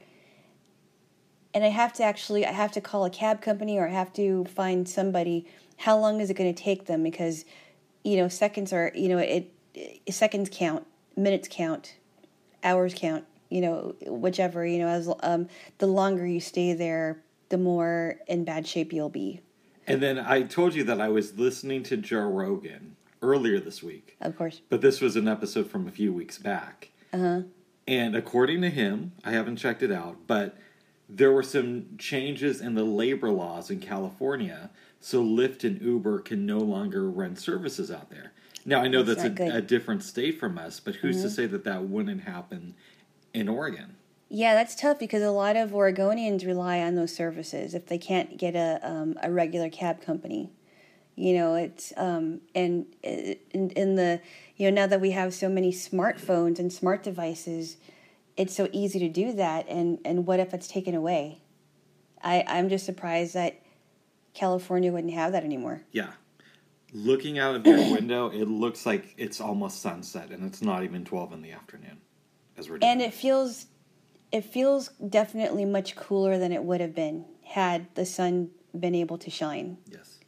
and 1.53 1.65
I 1.65 1.69
have 1.69 1.93
to 1.95 2.05
actually 2.05 2.47
I 2.47 2.53
have 2.53 2.73
to 2.73 2.81
call 2.81 3.05
a 3.05 3.11
cab 3.11 3.43
company 3.43 3.79
or 3.79 3.89
I 3.89 3.91
have 3.91 4.13
to 4.15 4.45
find 4.45 4.89
somebody. 4.89 5.47
How 5.79 5.99
long 5.99 6.21
is 6.21 6.29
it 6.31 6.35
going 6.35 6.55
to 6.55 6.63
take 6.63 6.87
them? 6.87 7.03
Because 7.03 7.47
you 8.05 8.17
know, 8.17 8.29
seconds 8.29 8.73
are 8.73 8.93
you 8.95 9.09
know 9.09 9.19
it, 9.19 9.53
it 9.75 10.13
seconds 10.13 10.49
count, 10.53 10.87
minutes 11.17 11.49
count, 11.51 11.97
hours 12.63 12.95
count 12.97 13.25
you 13.51 13.61
know 13.61 13.95
whichever 14.07 14.65
you 14.65 14.79
know 14.79 14.87
as 14.87 15.13
um, 15.23 15.49
the 15.79 15.87
longer 15.87 16.27
you 16.27 16.41
stay 16.41 16.73
there 16.73 17.23
the 17.51 17.59
more 17.59 18.17
in 18.27 18.45
bad 18.45 18.67
shape 18.67 18.93
you'll 18.93 19.11
be. 19.11 19.41
And 19.87 20.01
then 20.01 20.19
I 20.19 20.43
told 20.43 20.75
you 20.75 20.85
that 20.85 21.01
I 21.01 21.09
was 21.09 21.37
listening 21.37 21.83
to 21.85 21.97
Joe 21.97 22.29
Rogan 22.29 22.97
earlier 23.23 23.59
this 23.59 23.83
week, 23.83 24.17
of 24.21 24.39
course. 24.39 24.63
But 24.71 24.81
this 24.81 25.01
was 25.01 25.17
an 25.17 25.29
episode 25.29 25.69
from 25.69 25.87
a 25.87 25.91
few 25.91 26.13
weeks 26.13 26.39
back. 26.39 26.91
uh-huh. 27.13 27.43
And 27.89 28.15
according 28.15 28.63
to 28.63 28.71
him, 28.71 29.13
I 29.25 29.33
haven't 29.33 29.57
checked 29.57 29.83
it 29.83 29.91
out, 29.91 30.29
but 30.29 30.57
there 31.09 31.33
were 31.33 31.43
some 31.43 31.97
changes 31.99 32.61
in 32.61 32.75
the 32.75 32.85
labor 32.85 33.31
laws 33.31 33.69
in 33.69 33.81
California, 33.81 34.71
so 35.01 35.25
Lyft 35.25 35.65
and 35.65 35.81
Uber 35.81 36.21
can 36.21 36.47
no 36.47 36.59
longer 36.59 37.09
run 37.11 37.37
services 37.37 37.91
out 37.91 38.11
there. 38.11 38.33
Now 38.65 38.83
I 38.83 38.89
know 38.89 39.03
That's 39.03 39.23
that's, 39.23 39.41
a, 39.41 39.57
a 39.57 39.63
different 39.63 40.03
state 40.03 40.39
from 40.39 40.59
us, 40.59 40.81
but 40.81 40.97
who's 40.97 41.23
to 41.23 41.31
say 41.31 41.47
that 41.47 41.65
that 41.65 41.85
wouldn't 41.85 42.23
happen 42.23 42.75
in 43.33 43.49
Oregon? 43.49 43.97
yeah 44.31 44.55
that's 44.55 44.75
tough 44.75 44.99
because 44.99 45.23
a 45.23 45.31
lot 45.31 45.57
of 45.57 45.71
oregonians 45.71 46.47
rely 46.47 46.79
on 46.81 46.95
those 46.95 47.15
services 47.15 47.75
if 47.75 47.87
they 47.87 47.99
can't 47.99 48.39
get 48.39 48.55
a, 48.55 48.81
um, 48.83 49.19
a 49.23 49.31
regular 49.31 49.69
cab 49.69 50.01
company 50.01 50.51
you 51.17 51.35
know 51.35 51.55
it's 51.57 51.93
um, 51.97 52.41
and 52.55 52.87
in, 53.03 53.37
in 53.71 53.97
the 53.97 54.21
you 54.57 54.71
know 54.71 54.75
now 54.75 54.87
that 54.87 55.01
we 55.01 55.11
have 55.11 55.35
so 55.35 55.49
many 55.49 55.73
smartphones 55.73 56.59
and 56.59 56.73
smart 56.73 57.03
devices 57.03 57.77
it's 58.37 58.55
so 58.55 58.69
easy 58.73 58.99
to 58.99 59.09
do 59.09 59.33
that 59.33 59.69
and 59.69 59.99
and 60.05 60.27
what 60.27 60.41
if 60.41 60.55
it's 60.55 60.69
taken 60.69 60.95
away 60.95 61.43
i 62.23 62.45
i'm 62.47 62.69
just 62.69 62.87
surprised 62.87 63.35
that 63.35 63.60
california 64.35 64.93
wouldn't 64.93 65.13
have 65.13 65.33
that 65.33 65.45
anymore 65.45 65.83
Yeah. 65.93 66.13
Looking 66.93 67.39
out 67.39 67.55
of 67.55 67.65
your 67.65 67.79
window, 67.93 68.31
it 68.31 68.49
looks 68.49 68.85
like 68.85 69.15
it's 69.17 69.41
almost 69.41 69.81
sunset, 69.81 70.31
and 70.31 70.45
it's 70.45 70.61
not 70.61 70.83
even 70.83 71.05
twelve 71.05 71.33
in 71.33 71.41
the 71.41 71.53
afternoon. 71.53 72.01
As 72.57 72.69
we're 72.69 72.79
doing 72.79 72.91
and 72.91 73.01
it 73.01 73.15
feels 73.15 73.67
it 74.33 74.45
feels 74.45 74.89
definitely 75.09 75.65
much 75.65 75.95
cooler 75.95 76.37
than 76.37 76.51
it 76.53 76.65
would 76.65 76.81
have 76.81 76.93
been 76.93 77.27
had 77.45 77.87
the 77.95 78.05
sun 78.05 78.51
been 78.77 78.97
able 78.97 79.19
to 79.19 79.31
shine 79.31 79.79
yes, 79.87 80.19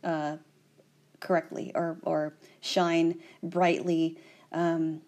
correctly 1.18 1.72
or 1.74 1.98
or 2.04 2.34
shine 2.60 3.18
brightly 3.42 4.18
um, 4.52 5.02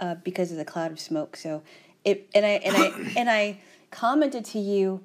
uh, 0.00 0.16
because 0.16 0.50
of 0.50 0.58
the 0.58 0.66
cloud 0.66 0.90
of 0.92 1.00
smoke. 1.00 1.34
So 1.36 1.62
it 2.04 2.28
and 2.34 2.44
I 2.44 2.50
and 2.50 2.76
I 2.76 3.12
and 3.16 3.30
I 3.30 3.60
commented 3.90 4.44
to 4.46 4.58
you. 4.58 5.02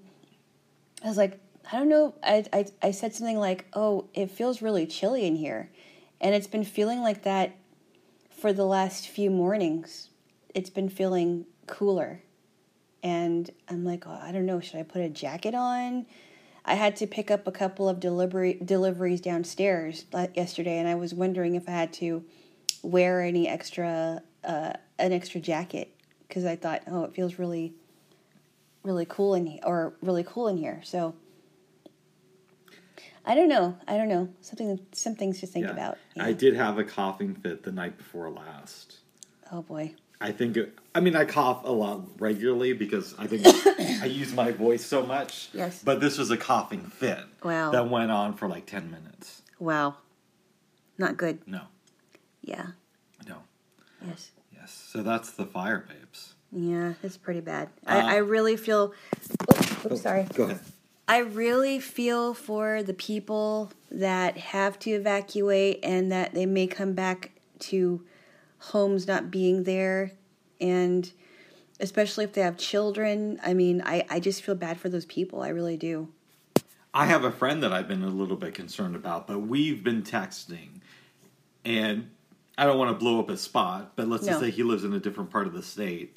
I 1.04 1.08
was 1.08 1.18
like, 1.18 1.40
I 1.72 1.78
don't 1.78 1.90
know. 1.90 2.16
I, 2.24 2.46
I 2.52 2.66
I 2.82 2.92
said 2.92 3.14
something 3.14 3.38
like, 3.40 3.66
"Oh, 3.74 4.06
it 4.14 4.32
feels 4.32 4.62
really 4.62 4.86
chilly 4.86 5.26
in 5.26 5.36
here," 5.36 5.70
and 6.20 6.36
it's 6.36 6.48
been 6.48 6.64
feeling 6.64 7.02
like 7.02 7.24
that 7.24 7.56
for 8.30 8.54
the 8.54 8.66
last 8.66 9.08
few 9.08 9.30
mornings. 9.30 10.10
It's 10.54 10.70
been 10.70 10.90
feeling 10.90 11.46
cooler, 11.68 12.22
and 13.02 13.50
I'm 13.70 13.84
like, 13.84 14.06
oh, 14.06 14.20
I 14.22 14.32
don't 14.32 14.46
know. 14.46 14.60
Should 14.60 14.80
I 14.80 14.84
put 14.84 15.02
a 15.02 15.10
jacket 15.10 15.56
on? 15.56 16.06
I 16.66 16.76
had 16.76 16.96
to 16.98 17.08
pick 17.08 17.30
up 17.30 17.48
a 17.48 17.52
couple 17.52 17.90
of 17.90 18.00
delivery 18.00 18.60
deliveries 18.64 19.22
downstairs 19.22 20.06
yesterday, 20.36 20.78
and 20.78 20.88
I 20.88 20.96
was 20.96 21.14
wondering 21.14 21.56
if 21.56 21.68
I 21.68 21.72
had 21.72 21.94
to 21.94 22.24
wear 22.82 23.22
any 23.22 23.48
extra 23.48 24.22
uh, 24.44 24.74
an 25.00 25.12
extra 25.14 25.40
jacket 25.42 25.96
because 26.28 26.46
I 26.46 26.56
thought, 26.56 26.84
oh, 26.88 27.04
it 27.04 27.14
feels 27.14 27.40
really, 27.40 27.74
really 28.84 29.06
cool 29.06 29.34
in 29.36 29.46
here, 29.46 29.62
or 29.64 29.94
really 30.02 30.24
cool 30.24 30.48
in 30.48 30.58
here. 30.58 30.82
So 30.84 31.16
I 33.26 33.36
don't 33.36 33.48
know. 33.48 33.78
I 33.88 33.98
don't 33.98 34.10
know. 34.10 34.30
Something 34.42 34.80
some 34.92 35.16
things 35.16 35.40
to 35.40 35.48
think 35.48 35.66
yeah. 35.66 35.72
about. 35.72 35.98
I 36.20 36.34
did 36.34 36.56
have 36.56 36.78
a 36.78 36.84
coughing 36.84 37.36
fit 37.36 37.64
the 37.64 37.72
night 37.72 37.98
before 37.98 38.30
last. 38.30 38.98
Oh 39.52 39.62
boy. 39.62 39.94
I 40.20 40.32
think. 40.32 40.58
It, 40.58 40.78
I 40.96 41.00
mean, 41.00 41.16
I 41.16 41.26
cough 41.26 41.64
a 41.66 41.72
lot 41.72 42.02
regularly 42.20 42.74
because 42.74 43.16
I 43.18 43.28
think 43.28 43.46
I 44.02 44.06
use 44.06 44.34
my 44.34 44.52
voice 44.52 44.86
so 44.86 45.06
much. 45.06 45.50
Yes. 45.54 45.82
But 45.84 46.00
this 46.00 46.18
was 46.18 46.32
a 46.32 46.38
coughing 46.38 46.86
fit. 46.86 47.20
Wow. 47.44 47.72
That 47.72 47.90
went 47.90 48.12
on 48.12 48.34
for 48.34 48.48
like 48.48 48.66
ten 48.66 48.92
minutes. 48.92 49.42
Wow. 49.60 49.96
Not 50.98 51.18
good. 51.18 51.40
No. 51.48 51.62
Yeah. 52.42 52.68
No. 53.28 53.38
Yes. 54.06 54.32
Yes. 54.54 54.72
So 54.92 55.02
that's 55.02 55.32
the 55.32 55.46
fire 55.46 55.86
babes. 55.88 56.34
Yeah, 56.56 56.94
it's 57.02 57.18
pretty 57.18 57.40
bad. 57.40 57.70
Uh, 57.88 57.92
I, 57.92 58.14
I 58.14 58.16
really 58.18 58.58
feel. 58.58 58.94
Oh, 59.50 59.82
oops, 59.92 60.02
sorry. 60.02 60.28
Go 60.36 60.44
ahead. 60.44 60.60
I 61.08 61.20
really 61.20 61.80
feel 61.80 62.34
for 62.34 62.82
the 62.82 62.94
people 62.94 63.72
that 63.92 64.38
have 64.38 64.80
to 64.80 64.92
evacuate 64.92 65.80
and 65.84 66.12
that 66.12 66.34
they 66.34 66.46
may 66.46 66.68
come 66.68 66.94
back 66.94 67.32
to 67.60 68.04
homes 68.58 69.08
not 69.08 69.30
being 69.30 69.64
there 69.64 70.12
and 70.62 71.12
especially 71.80 72.24
if 72.24 72.34
they 72.34 72.42
have 72.42 72.58
children. 72.58 73.40
I 73.44 73.54
mean, 73.54 73.82
I, 73.86 74.06
I 74.10 74.20
just 74.20 74.42
feel 74.42 74.56
bad 74.56 74.80
for 74.80 74.88
those 74.88 75.06
people. 75.06 75.42
I 75.42 75.50
really 75.50 75.76
do. 75.76 76.08
I 76.94 77.06
have 77.08 77.24
a 77.24 77.32
friend 77.32 77.62
that 77.64 77.74
I've 77.74 77.88
been 77.88 78.04
a 78.04 78.08
little 78.08 78.38
bit 78.38 78.54
concerned 78.54 78.96
about, 78.96 79.28
but 79.28 79.40
we've 79.40 79.84
been 79.84 80.04
texting, 80.04 80.82
and 81.66 82.12
I 82.58 82.66
don't 82.66 82.78
want 82.78 82.92
to 82.92 82.98
blow 82.98 83.20
up 83.20 83.30
his 83.30 83.42
spot, 83.42 83.94
but 83.96 84.08
let's 84.08 84.26
just 84.26 84.40
say 84.40 84.52
he 84.52 84.62
lives 84.62 84.84
in 84.84 84.94
a 84.94 85.00
different 85.00 85.32
part 85.32 85.48
of 85.48 85.54
the 85.54 85.64
state. 85.64 86.16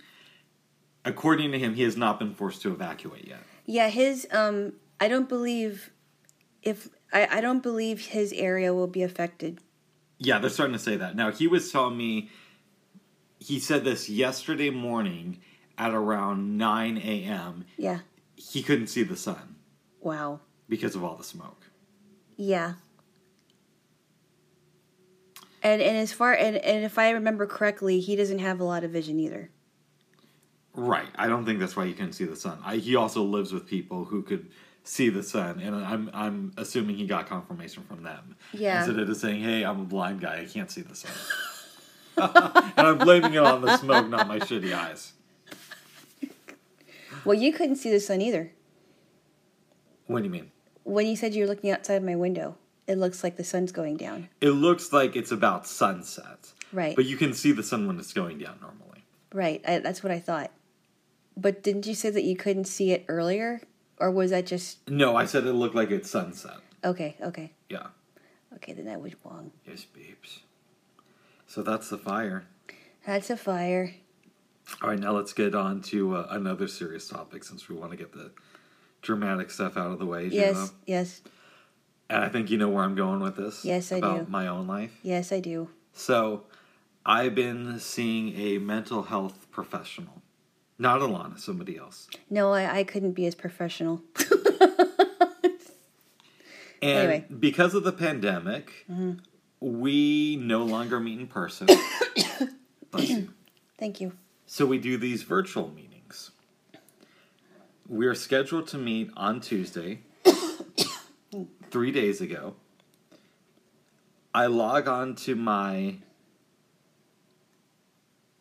According 1.04 1.52
to 1.52 1.58
him, 1.58 1.74
he 1.74 1.82
has 1.82 1.96
not 1.96 2.18
been 2.18 2.34
forced 2.34 2.60
to 2.62 2.72
evacuate 2.72 3.26
yet. 3.26 3.40
Yeah, 3.66 3.88
his 3.88 4.26
um 4.32 4.72
I 5.00 5.08
don't 5.08 5.28
believe 5.28 5.90
if 6.62 6.88
I, 7.12 7.28
I 7.30 7.40
don't 7.40 7.62
believe 7.62 8.06
his 8.06 8.32
area 8.32 8.72
will 8.74 8.86
be 8.86 9.02
affected. 9.02 9.60
Yeah, 10.18 10.38
they're 10.38 10.50
starting 10.50 10.72
to 10.72 10.78
say 10.82 10.96
that. 10.96 11.14
Now, 11.14 11.30
he 11.30 11.46
was 11.46 11.70
telling 11.70 11.96
me, 11.96 12.30
he 13.38 13.60
said 13.60 13.84
this 13.84 14.08
yesterday 14.08 14.70
morning 14.70 15.38
at 15.76 15.92
around 15.92 16.56
9 16.56 16.96
a.m. 16.96 17.66
Yeah. 17.76 17.98
He 18.34 18.62
couldn't 18.62 18.86
see 18.86 19.02
the 19.02 19.16
sun 19.16 19.56
Wow. 20.00 20.40
because 20.70 20.94
of 20.96 21.04
all 21.04 21.16
the 21.16 21.24
smoke. 21.24 21.66
Yeah. 22.36 22.74
And 25.62 25.82
and 25.82 25.96
as 25.96 26.12
far 26.12 26.32
and, 26.32 26.56
and 26.56 26.84
if 26.84 26.98
I 26.98 27.10
remember 27.10 27.46
correctly, 27.46 28.00
he 28.00 28.14
doesn't 28.16 28.38
have 28.38 28.60
a 28.60 28.64
lot 28.64 28.84
of 28.84 28.90
vision 28.92 29.18
either. 29.20 29.50
Right. 30.76 31.08
I 31.16 31.26
don't 31.26 31.44
think 31.44 31.58
that's 31.58 31.74
why 31.74 31.86
he 31.86 31.92
couldn't 31.94 32.12
see 32.12 32.24
the 32.24 32.36
sun. 32.36 32.58
I, 32.64 32.76
he 32.76 32.94
also 32.96 33.22
lives 33.22 33.52
with 33.52 33.66
people 33.66 34.04
who 34.04 34.22
could 34.22 34.50
see 34.84 35.08
the 35.08 35.22
sun, 35.22 35.58
and 35.60 35.74
I'm 35.74 36.10
I'm 36.14 36.52
assuming 36.56 36.96
he 36.96 37.06
got 37.06 37.26
confirmation 37.28 37.82
from 37.84 38.02
them. 38.04 38.36
Yeah. 38.52 38.78
Instead 38.78 38.98
of 39.00 39.08
just 39.08 39.20
saying, 39.20 39.42
"Hey, 39.42 39.64
I'm 39.64 39.80
a 39.80 39.84
blind 39.84 40.20
guy. 40.20 40.40
I 40.40 40.44
can't 40.44 40.70
see 40.70 40.82
the 40.82 40.94
sun," 40.94 41.12
and 42.76 42.86
I'm 42.86 42.98
blaming 42.98 43.34
it 43.34 43.38
on 43.42 43.62
the 43.62 43.76
smoke, 43.78 44.08
not 44.08 44.28
my 44.28 44.38
shitty 44.38 44.72
eyes. 44.74 45.12
Well, 47.24 47.34
you 47.36 47.52
couldn't 47.52 47.76
see 47.76 47.90
the 47.90 47.98
sun 48.00 48.20
either. 48.20 48.52
What 50.06 50.18
do 50.20 50.24
you 50.26 50.30
mean? 50.30 50.52
When 50.84 51.06
you 51.06 51.16
said 51.16 51.34
you 51.34 51.42
were 51.42 51.48
looking 51.48 51.70
outside 51.70 52.04
my 52.04 52.14
window, 52.14 52.56
it 52.86 52.96
looks 52.98 53.24
like 53.24 53.36
the 53.36 53.42
sun's 53.44 53.72
going 53.72 53.96
down. 53.96 54.28
It 54.40 54.50
looks 54.50 54.92
like 54.92 55.16
it's 55.16 55.32
about 55.32 55.66
sunset, 55.66 56.52
Right. 56.72 56.94
but 56.94 57.06
you 57.06 57.16
can 57.16 57.32
see 57.34 57.50
the 57.50 57.64
sun 57.64 57.88
when 57.88 57.98
it's 57.98 58.12
going 58.12 58.38
down 58.38 58.58
normally. 58.60 59.04
Right. 59.32 59.60
I, 59.66 59.80
that's 59.80 60.04
what 60.04 60.12
I 60.12 60.20
thought. 60.20 60.52
But 61.36 61.62
didn't 61.62 61.86
you 61.86 61.94
say 61.94 62.10
that 62.10 62.24
you 62.24 62.36
couldn't 62.36 62.64
see 62.64 62.92
it 62.92 63.04
earlier, 63.08 63.60
or 63.98 64.10
was 64.10 64.30
that 64.30 64.46
just 64.46 64.88
No, 64.88 65.16
I 65.16 65.26
said 65.26 65.44
it 65.44 65.52
looked 65.52 65.74
like 65.74 65.90
it's 65.90 66.10
sunset. 66.10 66.58
okay? 66.84 67.16
Okay. 67.20 67.52
Yeah. 67.68 67.88
Okay. 68.54 68.72
Then 68.72 68.86
that 68.86 69.00
was 69.00 69.12
wrong. 69.24 69.50
Yes, 69.66 69.84
babes. 69.84 70.40
So 71.46 71.62
that's 71.62 71.90
the 71.90 71.98
fire. 71.98 72.46
That's 73.06 73.30
a 73.30 73.36
fire. 73.36 73.94
All 74.82 74.90
right, 74.90 74.98
now 74.98 75.12
let's 75.12 75.32
get 75.32 75.54
on 75.54 75.80
to 75.82 76.16
uh, 76.16 76.26
another 76.30 76.66
serious 76.66 77.08
topic 77.08 77.44
since 77.44 77.68
we 77.68 77.76
want 77.76 77.92
to 77.92 77.96
get 77.96 78.12
the 78.12 78.32
dramatic 79.00 79.50
stuff 79.50 79.76
out 79.76 79.92
of 79.92 79.98
the 80.00 80.06
way. 80.06 80.26
Yes. 80.26 80.54
J-Lo. 80.54 80.68
Yes. 80.86 81.22
And 82.10 82.24
I 82.24 82.28
think 82.28 82.50
you 82.50 82.58
know 82.58 82.68
where 82.68 82.82
I'm 82.82 82.94
going 82.96 83.20
with 83.20 83.36
this. 83.36 83.64
Yes, 83.64 83.92
I 83.92 83.96
about 83.98 84.26
do. 84.26 84.30
my 84.30 84.48
own 84.48 84.66
life. 84.66 84.98
Yes, 85.02 85.30
I 85.32 85.38
do. 85.40 85.68
So, 85.92 86.44
I've 87.04 87.34
been 87.34 87.78
seeing 87.78 88.36
a 88.38 88.58
mental 88.58 89.04
health 89.04 89.46
professional, 89.52 90.22
not 90.78 91.00
Alana, 91.00 91.38
somebody 91.38 91.76
else. 91.78 92.08
No, 92.30 92.52
I, 92.52 92.78
I 92.78 92.84
couldn't 92.84 93.12
be 93.12 93.26
as 93.26 93.34
professional. 93.34 94.02
And 96.82 96.98
Anyway. 96.98 97.20
Mm-hmm. 97.24 97.36
because 97.38 97.74
of 97.74 97.84
the 97.84 97.92
pandemic, 97.92 98.86
we 99.60 100.36
no 100.36 100.62
longer 100.62 101.00
meet 101.00 101.18
in 101.18 101.26
person. 101.26 101.66
Bless 102.90 103.08
you. 103.08 103.32
Thank 103.78 104.00
you. 104.00 104.12
So 104.46 104.66
we 104.66 104.78
do 104.78 104.98
these 104.98 105.22
virtual 105.22 105.70
meetings. 105.70 106.30
We 107.88 108.06
are 108.06 108.14
scheduled 108.14 108.68
to 108.68 108.78
meet 108.78 109.10
on 109.16 109.40
Tuesday, 109.40 110.00
three 111.70 111.90
days 111.92 112.20
ago. 112.20 112.54
I 114.34 114.46
log 114.46 114.86
on 114.86 115.14
to 115.16 115.34
my 115.34 115.96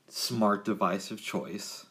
smart 0.09 0.65
device 0.65 1.09
of 1.09 1.21
choice. 1.21 1.84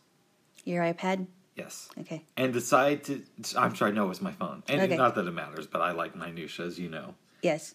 Your 0.65 0.83
iPad. 0.83 1.27
Yes. 1.57 1.89
Okay. 2.01 2.25
And 2.37 2.53
decide 2.53 3.05
to. 3.05 3.23
I'm 3.57 3.77
sorry, 3.77 3.93
no, 3.93 4.07
it 4.07 4.09
was 4.09 4.21
my 4.23 4.33
phone. 4.33 4.63
And 4.69 4.81
Okay. 4.81 4.97
not 4.97 5.15
that 5.15 5.27
it 5.27 5.31
matters, 5.31 5.67
but 5.67 5.81
I 5.81 5.93
like 5.93 6.17
minutia, 6.17 6.67
as 6.67 6.79
you 6.79 6.89
know. 6.89 7.15
Yes. 7.43 7.75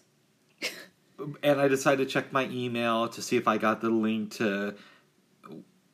and 1.42 1.60
I 1.60 1.68
decided 1.68 2.06
to 2.06 2.12
check 2.12 2.32
my 2.32 2.46
email 2.46 3.08
to 3.08 3.22
see 3.22 3.36
if 3.36 3.48
I 3.48 3.56
got 3.58 3.80
the 3.80 3.90
link 3.90 4.32
to 4.34 4.74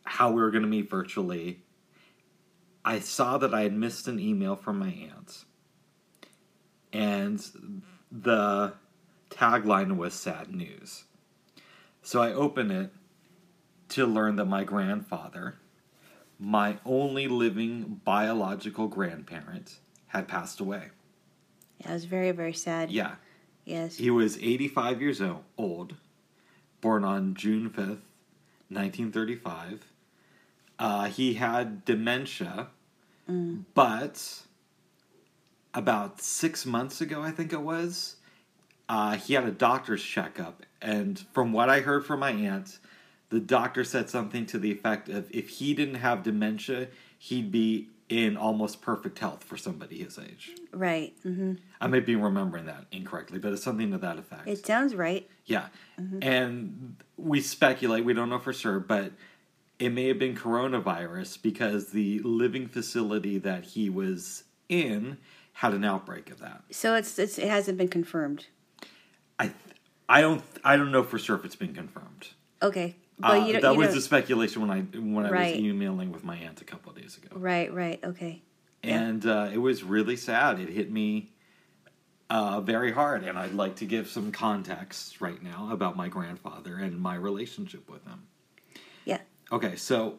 how 0.04 0.30
we 0.30 0.40
were 0.40 0.50
going 0.50 0.62
to 0.62 0.68
meet 0.68 0.88
virtually. 0.90 1.62
I 2.84 3.00
saw 3.00 3.38
that 3.38 3.52
I 3.52 3.62
had 3.62 3.72
missed 3.74 4.08
an 4.08 4.18
email 4.20 4.56
from 4.56 4.78
my 4.78 4.88
aunt. 4.88 5.44
And 6.92 7.44
the 8.10 8.74
tagline 9.30 9.96
was 9.96 10.14
sad 10.14 10.54
news. 10.54 11.04
So 12.02 12.22
I 12.22 12.32
open 12.32 12.70
it 12.70 12.92
to 13.90 14.06
learn 14.06 14.36
that 14.36 14.44
my 14.46 14.62
grandfather, 14.64 15.56
my 16.38 16.78
only 16.84 17.28
living 17.28 18.00
biological 18.04 18.88
grandparent, 18.88 19.78
had 20.08 20.28
passed 20.28 20.60
away. 20.60 20.90
Yeah, 21.80 21.90
it 21.90 21.94
was 21.94 22.04
very, 22.04 22.30
very 22.32 22.52
sad. 22.52 22.90
Yeah. 22.90 23.16
Yes. 23.64 23.96
He 23.96 24.10
was 24.10 24.38
85 24.38 25.02
years 25.02 25.20
old, 25.58 25.96
born 26.80 27.04
on 27.04 27.34
June 27.34 27.68
5th, 27.68 28.02
1935. 28.68 29.92
Uh, 30.78 31.04
he 31.06 31.34
had 31.34 31.84
dementia, 31.84 32.68
but 33.74 34.42
about 35.74 36.20
six 36.20 36.64
months 36.64 37.00
ago, 37.00 37.22
I 37.22 37.30
think 37.30 37.52
it 37.52 37.62
was, 37.62 38.16
uh, 38.88 39.16
he 39.16 39.34
had 39.34 39.44
a 39.44 39.50
doctor's 39.50 40.02
checkup. 40.02 40.62
And 40.80 41.18
from 41.32 41.52
what 41.52 41.68
I 41.68 41.80
heard 41.80 42.06
from 42.06 42.20
my 42.20 42.30
aunt, 42.30 42.78
the 43.30 43.40
doctor 43.40 43.84
said 43.84 44.08
something 44.10 44.46
to 44.46 44.58
the 44.58 44.70
effect 44.70 45.08
of 45.08 45.28
if 45.30 45.48
he 45.48 45.74
didn't 45.74 45.96
have 45.96 46.22
dementia, 46.22 46.88
he'd 47.18 47.50
be 47.50 47.88
in 48.08 48.36
almost 48.36 48.80
perfect 48.82 49.18
health 49.18 49.42
for 49.42 49.56
somebody 49.56 49.98
his 49.98 50.16
age. 50.18 50.52
Right. 50.72 51.12
hmm 51.22 51.54
I 51.80 51.88
may 51.88 52.00
be 52.00 52.14
remembering 52.14 52.66
that 52.66 52.84
incorrectly, 52.92 53.38
but 53.38 53.52
it's 53.52 53.64
something 53.64 53.90
to 53.90 53.98
that 53.98 54.18
effect. 54.18 54.46
It 54.46 54.64
sounds 54.64 54.94
right. 54.94 55.28
yeah. 55.44 55.66
And 56.22 56.96
we 57.16 57.40
speculate, 57.40 58.04
we 58.04 58.14
don't 58.14 58.28
know 58.30 58.38
for 58.38 58.52
sure, 58.52 58.78
but 58.78 59.12
it 59.78 59.90
may 59.90 60.06
have 60.08 60.18
been 60.18 60.34
coronavirus 60.36 61.42
because 61.42 61.90
the 61.90 62.20
living 62.20 62.68
facility 62.68 63.38
that 63.38 63.64
he 63.64 63.90
was 63.90 64.44
in 64.68 65.18
had 65.54 65.74
an 65.74 65.84
outbreak 65.84 66.30
of 66.30 66.38
that. 66.40 66.62
So 66.70 66.94
it's, 66.94 67.18
it's 67.18 67.38
it 67.38 67.48
hasn't 67.48 67.76
been 67.78 67.88
confirmed. 67.88 68.46
I 69.38 69.50
I 70.08 70.20
don't 70.20 70.42
I 70.64 70.76
don't 70.76 70.92
know 70.92 71.02
for 71.02 71.18
sure 71.18 71.36
if 71.36 71.44
it's 71.44 71.56
been 71.56 71.74
confirmed. 71.74 72.28
Okay. 72.62 72.96
But 73.18 73.30
Uh, 73.42 73.46
you 73.46 73.60
that 73.60 73.72
you 73.72 73.78
was 73.78 73.94
the 73.94 74.00
speculation 74.00 74.60
when 74.62 74.70
I 74.70 74.80
when 74.98 75.24
I 75.26 75.30
Right. 75.30 75.54
was 75.56 75.64
emailing 75.64 76.12
with 76.12 76.22
my 76.24 76.36
aunt 76.36 76.60
a 76.60 76.64
couple 76.64 76.92
of 76.92 76.98
days 77.00 77.16
ago. 77.16 77.28
Right. 77.34 77.72
Right. 77.72 77.98
Okay. 78.04 78.42
Yeah. 78.82 79.00
and 79.00 79.26
uh, 79.26 79.48
it 79.52 79.58
was 79.58 79.82
really 79.82 80.16
sad. 80.16 80.60
It 80.60 80.68
hit 80.68 80.92
me 80.92 81.30
uh, 82.30 82.60
very 82.60 82.92
hard, 82.92 83.24
and 83.24 83.38
I'd 83.38 83.54
like 83.54 83.76
to 83.76 83.84
give 83.86 84.08
some 84.08 84.30
context 84.32 85.20
right 85.20 85.42
now 85.42 85.68
about 85.72 85.96
my 85.96 86.08
grandfather 86.08 86.76
and 86.76 87.00
my 87.00 87.14
relationship 87.16 87.88
with 87.88 88.04
him. 88.06 88.24
Yeah. 89.04 89.20
Okay, 89.50 89.76
so 89.76 90.18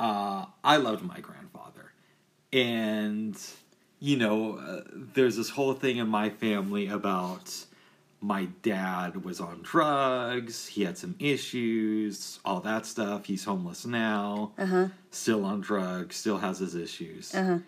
uh, 0.00 0.46
I 0.64 0.76
loved 0.76 1.04
my 1.04 1.20
grandfather, 1.20 1.92
and 2.52 3.36
you 4.00 4.16
know, 4.16 4.58
uh, 4.58 4.82
there's 5.14 5.36
this 5.36 5.50
whole 5.50 5.74
thing 5.74 5.96
in 5.96 6.08
my 6.08 6.30
family 6.30 6.86
about 6.88 7.64
my 8.20 8.46
dad 8.62 9.24
was 9.24 9.40
on 9.40 9.60
drugs, 9.62 10.66
he 10.66 10.82
had 10.82 10.98
some 10.98 11.14
issues, 11.20 12.40
all 12.44 12.60
that 12.60 12.84
stuff. 12.84 13.26
He's 13.26 13.44
homeless 13.44 13.86
now, 13.86 14.52
Uh 14.58 14.66
huh. 14.66 14.88
still 15.10 15.44
on 15.44 15.60
drugs, 15.60 16.16
still 16.16 16.38
has 16.38 16.58
his 16.58 16.74
issues. 16.74 17.34
Uh 17.34 17.44
huh. 17.44 17.58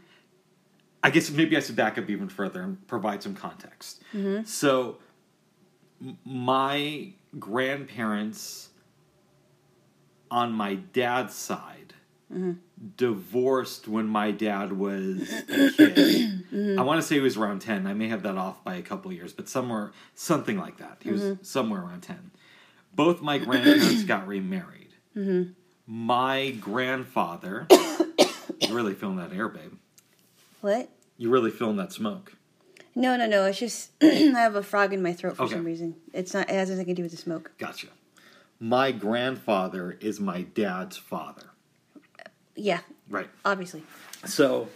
I 1.03 1.11
guess 1.11 1.31
maybe 1.31 1.57
I 1.57 1.61
should 1.61 1.77
back 1.77 1.97
up 1.99 2.11
even 2.11 2.29
further 2.29 2.63
and 2.63 2.87
provide 2.87 3.23
some 3.23 3.35
context. 3.35 4.03
So, 4.45 4.99
m- 6.03 6.19
my 6.25 7.13
grandparents 7.39 8.69
on 10.31 10.53
my 10.53 10.75
dad's 10.75 11.35
side 11.35 11.80
divorced 12.97 13.89
when 13.89 14.07
my 14.07 14.31
dad 14.31 14.73
was 14.73 15.31
a 15.49 15.71
kid. 15.73 16.37
Mm-hmm. 16.51 16.81
I 16.81 16.83
want 16.83 17.01
to 17.01 17.07
say 17.07 17.15
he 17.15 17.21
was 17.21 17.37
around 17.37 17.61
10. 17.61 17.87
I 17.87 17.95
may 17.95 18.09
have 18.09 18.25
that 18.25 18.37
off 18.37 18.65
by 18.65 18.75
a 18.75 18.83
couple 18.83 19.13
years, 19.13 19.33
but 19.33 19.49
somewhere, 19.49 19.93
something 20.17 20.59
like 20.59 20.79
that. 20.79 20.99
He 21.01 21.13
was 21.13 21.23
mm-hmm. 21.23 21.45
somewhere 21.45 21.81
around 21.81 22.01
10. 22.01 22.33
Both 22.93 23.23
my 23.23 23.39
grandparents 23.39 24.03
got 24.03 24.27
remarried. 24.27 24.89
Mm-hmm. 25.17 25.53
My 25.87 26.51
grandfather, 26.51 27.69
you're 28.59 28.75
really 28.75 28.95
feeling 28.95 29.19
that 29.19 29.33
air, 29.33 29.49
babe. 29.49 29.75
What? 30.61 30.89
You're 31.19 31.31
really 31.31 31.53
feeling 31.53 31.77
that 31.77 31.93
smoke? 31.93 32.33
No, 32.97 33.17
no, 33.17 33.27
no. 33.27 33.45
It's 33.45 33.61
just 33.61 33.91
I 34.03 34.07
have 34.07 34.57
a 34.57 34.63
frog 34.63 34.93
in 34.93 35.03
my 35.03 35.13
throat 35.13 35.37
for 35.37 35.45
Okay. 35.45 35.55
some 35.55 35.65
reason. 35.65 35.95
It's 36.13 36.35
not. 36.35 36.51
It 36.51 36.55
has 36.55 36.71
nothing 36.71 36.87
to 36.87 36.95
do 36.95 37.03
with 37.03 37.13
the 37.13 37.19
smoke. 37.19 37.53
Gotcha. 37.59 37.87
My 38.59 38.91
grandfather 38.91 39.97
is 40.01 40.19
my 40.19 40.43
dad's 40.43 40.97
father. 40.97 41.50
Yeah, 42.57 42.81
Right. 43.09 43.29
obviously. 43.45 43.83
So 44.27 44.69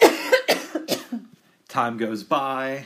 time 1.68 1.96
goes 1.96 2.22
by. 2.22 2.84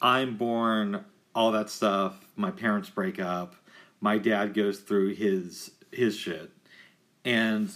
I'm 0.00 0.36
born, 0.36 1.04
all 1.34 1.52
that 1.52 1.70
stuff. 1.70 2.26
My 2.36 2.50
parents 2.50 2.90
break 2.90 3.20
up. 3.20 3.54
My 4.00 4.18
dad 4.18 4.54
goes 4.54 4.78
through 4.80 5.14
his 5.14 5.70
his 5.92 6.16
shit. 6.16 6.50
And 7.24 7.70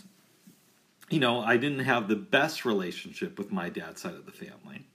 you 1.09 1.21
know, 1.21 1.41
I 1.41 1.57
didn't 1.57 1.85
have 1.85 2.09
the 2.09 2.17
best 2.17 2.65
relationship 2.65 3.39
with 3.39 3.53
my 3.53 3.69
dad's 3.69 4.01
side 4.03 4.15
of 4.15 4.27
the 4.27 4.33
family. 4.33 4.87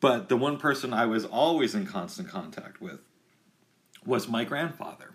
But 0.00 0.28
the 0.28 0.36
one 0.36 0.58
person 0.58 0.92
I 0.92 1.06
was 1.06 1.24
always 1.24 1.74
in 1.74 1.86
constant 1.86 2.28
contact 2.28 2.80
with 2.80 3.00
was 4.04 4.28
my 4.28 4.44
grandfather. 4.44 5.10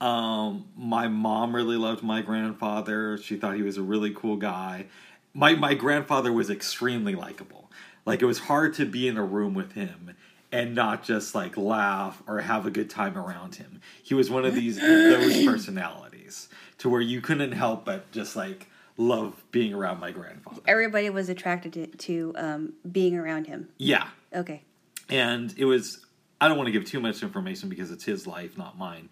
Um, 0.00 0.66
my 0.76 1.08
mom 1.08 1.54
really 1.54 1.76
loved 1.76 2.02
my 2.02 2.22
grandfather. 2.22 3.18
She 3.18 3.36
thought 3.36 3.56
he 3.56 3.62
was 3.62 3.76
a 3.76 3.82
really 3.82 4.12
cool 4.14 4.36
guy. 4.36 4.86
My 5.34 5.54
my 5.54 5.74
grandfather 5.74 6.32
was 6.32 6.50
extremely 6.50 7.14
likable. 7.14 7.70
Like 8.06 8.22
it 8.22 8.26
was 8.26 8.38
hard 8.38 8.74
to 8.74 8.86
be 8.86 9.08
in 9.08 9.16
a 9.16 9.24
room 9.24 9.54
with 9.54 9.72
him 9.72 10.14
and 10.50 10.74
not 10.74 11.02
just 11.02 11.34
like 11.34 11.56
laugh 11.56 12.22
or 12.26 12.40
have 12.40 12.64
a 12.64 12.70
good 12.70 12.88
time 12.88 13.18
around 13.18 13.56
him. 13.56 13.80
He 14.02 14.14
was 14.14 14.30
one 14.30 14.44
of 14.44 14.54
these 14.54 14.76
those 14.80 15.44
personalities 15.44 16.48
to 16.78 16.88
where 16.88 17.00
you 17.00 17.20
couldn't 17.20 17.52
help 17.52 17.84
but 17.84 18.10
just 18.12 18.36
like 18.36 18.66
love 18.96 19.44
being 19.50 19.74
around 19.74 20.00
my 20.00 20.10
grandfather. 20.10 20.60
Everybody 20.66 21.10
was 21.10 21.28
attracted 21.28 21.72
to, 21.74 21.86
to 21.86 22.32
um, 22.36 22.72
being 22.90 23.16
around 23.16 23.46
him. 23.46 23.68
Yeah. 23.78 24.08
Okay. 24.34 24.62
and 25.08 25.54
it 25.56 25.64
was 25.64 26.04
i 26.40 26.46
don't 26.48 26.56
want 26.58 26.66
to 26.66 26.72
give 26.72 26.84
too 26.84 27.00
much 27.00 27.22
information 27.22 27.68
because 27.70 27.90
it's 27.90 28.04
his 28.04 28.26
life 28.26 28.58
not 28.58 28.76
mine 28.76 29.08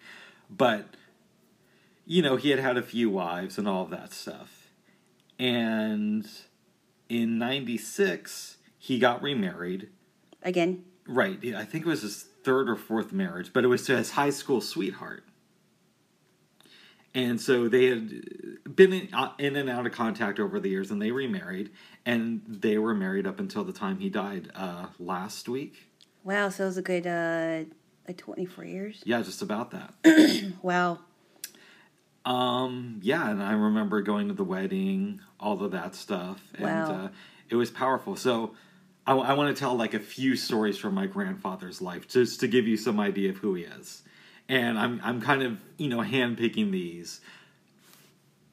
but 0.49 0.85
you 2.05 2.21
know 2.21 2.35
he 2.35 2.49
had 2.49 2.59
had 2.59 2.77
a 2.77 2.81
few 2.81 3.09
wives 3.09 3.57
and 3.57 3.67
all 3.67 3.83
of 3.83 3.89
that 3.89 4.13
stuff 4.13 4.69
and 5.39 6.27
in 7.09 7.37
96 7.37 8.57
he 8.77 8.99
got 8.99 9.21
remarried 9.21 9.89
Again. 10.43 10.83
right 11.07 11.37
i 11.55 11.65
think 11.65 11.85
it 11.85 11.89
was 11.89 12.01
his 12.01 12.23
third 12.43 12.69
or 12.69 12.75
fourth 12.75 13.11
marriage 13.11 13.51
but 13.53 13.63
it 13.63 13.67
was 13.67 13.85
to 13.85 13.97
his 13.97 14.11
high 14.11 14.29
school 14.29 14.61
sweetheart 14.61 15.23
and 17.13 17.41
so 17.41 17.67
they 17.67 17.85
had 17.85 18.75
been 18.75 18.93
in, 18.93 19.09
uh, 19.11 19.31
in 19.39 19.55
and 19.55 19.69
out 19.69 19.87
of 19.87 19.91
contact 19.91 20.39
over 20.39 20.59
the 20.59 20.69
years 20.69 20.91
and 20.91 21.01
they 21.01 21.11
remarried 21.11 21.71
and 22.05 22.41
they 22.47 22.77
were 22.77 22.93
married 22.93 23.25
up 23.27 23.39
until 23.39 23.63
the 23.63 23.73
time 23.73 23.99
he 23.99 24.09
died 24.09 24.49
uh, 24.55 24.87
last 24.99 25.49
week 25.49 25.87
Wow. 26.27 26.49
So 26.49 26.65
it 26.65 26.67
was 26.67 26.77
a 26.77 26.81
good 26.81 27.07
uh, 27.07 27.63
like 28.07 28.17
twenty 28.17 28.45
four 28.45 28.63
years. 28.65 29.01
Yeah, 29.05 29.21
just 29.21 29.41
about 29.41 29.71
that. 29.71 29.93
Wow. 30.61 30.99
um, 32.25 32.99
yeah, 33.01 33.29
and 33.29 33.41
I 33.41 33.53
remember 33.53 34.01
going 34.01 34.27
to 34.27 34.33
the 34.33 34.43
wedding, 34.43 35.21
all 35.39 35.63
of 35.63 35.71
that 35.71 35.95
stuff, 35.95 36.41
and 36.55 36.63
Wow. 36.65 37.05
uh, 37.05 37.09
it 37.49 37.55
was 37.55 37.69
powerful. 37.71 38.15
So, 38.15 38.51
I, 39.05 39.33
want 39.33 39.55
to 39.55 39.59
tell 39.59 39.75
like 39.75 39.93
a 39.93 39.99
few 39.99 40.35
stories 40.35 40.77
from 40.77 40.93
my 40.93 41.05
grandfather's 41.07 41.81
life, 41.81 42.07
just 42.09 42.41
to 42.41 42.47
give 42.47 42.67
you 42.67 42.75
some 42.75 42.99
idea 42.99 43.29
of 43.29 43.37
who 43.37 43.53
he 43.55 43.63
is. 43.63 44.03
And 44.49 44.77
I'm 44.77 44.99
I'm 45.03 45.21
kind 45.21 45.43
of 45.43 45.57
you 45.77 45.87
know 45.89 45.99
handpicking 45.99 46.71
these 46.71 47.21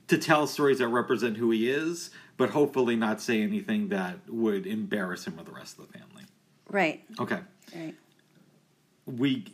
to 0.08 0.18
tell 0.18 0.46
stories 0.46 0.78
that 0.78 0.88
represent 0.88 1.36
who 1.36 1.50
he 1.50 1.70
is, 1.70 2.10
but 2.36 2.50
hopefully 2.50 2.94
not 2.94 3.20
say 3.20 3.42
anything 3.42 3.88
that 3.88 4.18
would 4.28 4.66
embarrass 4.66 5.26
him 5.26 5.38
or 5.40 5.44
the 5.44 5.50
rest 5.52 5.78
of 5.78 5.86
the 5.90 5.98
family. 5.98 6.24
Right. 6.68 7.02
Okay. 7.18 7.38
Right. 7.74 7.94
We 9.06 9.46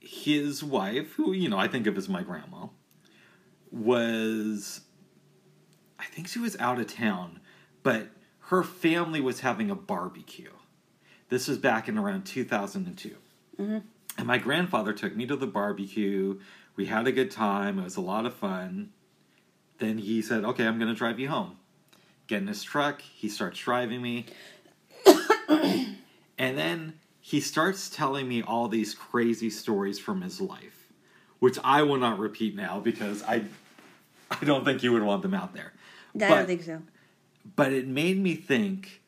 his 0.00 0.64
wife 0.64 1.12
who 1.12 1.32
you 1.32 1.48
know 1.48 1.58
i 1.58 1.68
think 1.68 1.86
of 1.86 1.96
as 1.96 2.08
my 2.08 2.22
grandma 2.22 2.66
was 3.70 4.80
i 5.98 6.04
think 6.06 6.26
she 6.26 6.38
was 6.38 6.56
out 6.58 6.80
of 6.80 6.92
town 6.92 7.40
but 7.82 8.08
her 8.46 8.62
family 8.62 9.20
was 9.20 9.40
having 9.40 9.70
a 9.70 9.74
barbecue. 9.74 10.50
This 11.28 11.48
was 11.48 11.56
back 11.56 11.88
in 11.88 11.96
around 11.96 12.24
2002 12.24 13.16
mm-hmm. 13.58 13.78
and 14.18 14.26
my 14.26 14.38
grandfather 14.38 14.92
took 14.92 15.16
me 15.16 15.26
to 15.26 15.36
the 15.36 15.46
barbecue. 15.46 16.38
We 16.76 16.86
had 16.86 17.06
a 17.06 17.12
good 17.12 17.30
time. 17.30 17.78
It 17.78 17.84
was 17.84 17.96
a 17.96 18.02
lot 18.02 18.26
of 18.26 18.34
fun. 18.34 18.90
Then 19.78 19.98
he 19.98 20.20
said 20.20 20.44
okay 20.44 20.66
i'm 20.66 20.78
going 20.78 20.90
to 20.90 20.98
drive 20.98 21.18
you 21.18 21.28
home. 21.28 21.56
Get 22.26 22.42
in 22.42 22.48
his 22.48 22.62
truck. 22.62 23.00
He 23.00 23.28
starts 23.28 23.58
driving 23.58 24.02
me. 24.02 24.26
And 26.38 26.58
then 26.58 26.94
he 27.24 27.40
starts 27.40 27.88
telling 27.88 28.28
me 28.28 28.42
all 28.42 28.66
these 28.66 28.94
crazy 28.94 29.48
stories 29.48 29.98
from 29.98 30.20
his 30.20 30.40
life, 30.40 30.92
which 31.38 31.56
I 31.62 31.82
will 31.82 31.96
not 31.96 32.18
repeat 32.18 32.56
now 32.56 32.80
because 32.80 33.22
I 33.22 33.44
I 34.30 34.44
don't 34.44 34.64
think 34.64 34.82
you 34.82 34.92
would 34.92 35.02
want 35.02 35.22
them 35.22 35.32
out 35.32 35.54
there. 35.54 35.72
I 36.14 36.18
but, 36.18 36.28
don't 36.28 36.46
think 36.46 36.62
so. 36.64 36.82
but 37.56 37.72
it 37.72 37.86
made 37.86 38.18
me 38.18 38.34
think 38.34 39.02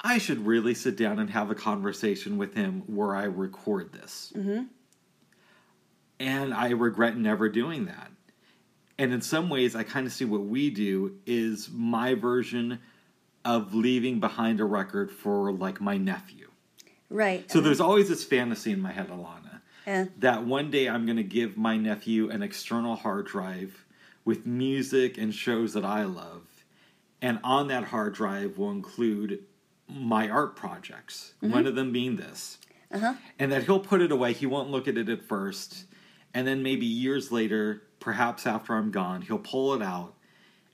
I 0.00 0.18
should 0.18 0.46
really 0.46 0.74
sit 0.74 0.96
down 0.96 1.18
and 1.18 1.28
have 1.30 1.50
a 1.50 1.54
conversation 1.54 2.38
with 2.38 2.54
him 2.54 2.82
where 2.86 3.16
I 3.16 3.24
record 3.24 3.92
this. 3.92 4.32
Mm-hmm. 4.36 4.64
And 6.20 6.54
I 6.54 6.70
regret 6.70 7.16
never 7.16 7.48
doing 7.48 7.86
that. 7.86 8.10
And 8.98 9.12
in 9.12 9.20
some 9.20 9.48
ways, 9.48 9.74
I 9.74 9.82
kind 9.82 10.06
of 10.06 10.12
see 10.12 10.24
what 10.24 10.42
we 10.42 10.70
do 10.70 11.18
is 11.26 11.68
my 11.70 12.14
version 12.14 12.78
of 13.44 13.74
leaving 13.74 14.20
behind 14.20 14.60
a 14.60 14.64
record 14.64 15.10
for 15.10 15.52
like 15.52 15.80
my 15.80 15.98
nephew. 15.98 16.45
Right. 17.10 17.50
So 17.50 17.58
uh-huh. 17.58 17.66
there's 17.66 17.80
always 17.80 18.08
this 18.08 18.24
fantasy 18.24 18.72
in 18.72 18.80
my 18.80 18.92
head, 18.92 19.08
Alana, 19.08 19.60
Yeah. 19.86 20.06
that 20.18 20.44
one 20.44 20.70
day 20.70 20.88
I'm 20.88 21.04
going 21.06 21.16
to 21.16 21.22
give 21.22 21.56
my 21.56 21.76
nephew 21.76 22.30
an 22.30 22.42
external 22.42 22.96
hard 22.96 23.26
drive 23.26 23.84
with 24.24 24.44
music 24.46 25.18
and 25.18 25.34
shows 25.34 25.72
that 25.74 25.84
I 25.84 26.04
love. 26.04 26.42
And 27.22 27.38
on 27.44 27.68
that 27.68 27.84
hard 27.84 28.14
drive 28.14 28.58
will 28.58 28.70
include 28.70 29.44
my 29.88 30.28
art 30.28 30.56
projects, 30.56 31.34
one 31.40 31.66
of 31.66 31.76
them 31.76 31.92
being 31.92 32.16
this. 32.16 32.58
Uh-huh. 32.92 33.14
And 33.38 33.52
that 33.52 33.64
he'll 33.64 33.80
put 33.80 34.00
it 34.00 34.12
away. 34.12 34.32
He 34.32 34.46
won't 34.46 34.70
look 34.70 34.88
at 34.88 34.98
it 34.98 35.08
at 35.08 35.22
first. 35.22 35.84
And 36.34 36.46
then 36.46 36.62
maybe 36.62 36.86
years 36.86 37.32
later, 37.32 37.82
perhaps 38.00 38.46
after 38.46 38.74
I'm 38.74 38.90
gone, 38.90 39.22
he'll 39.22 39.38
pull 39.38 39.74
it 39.74 39.82
out 39.82 40.14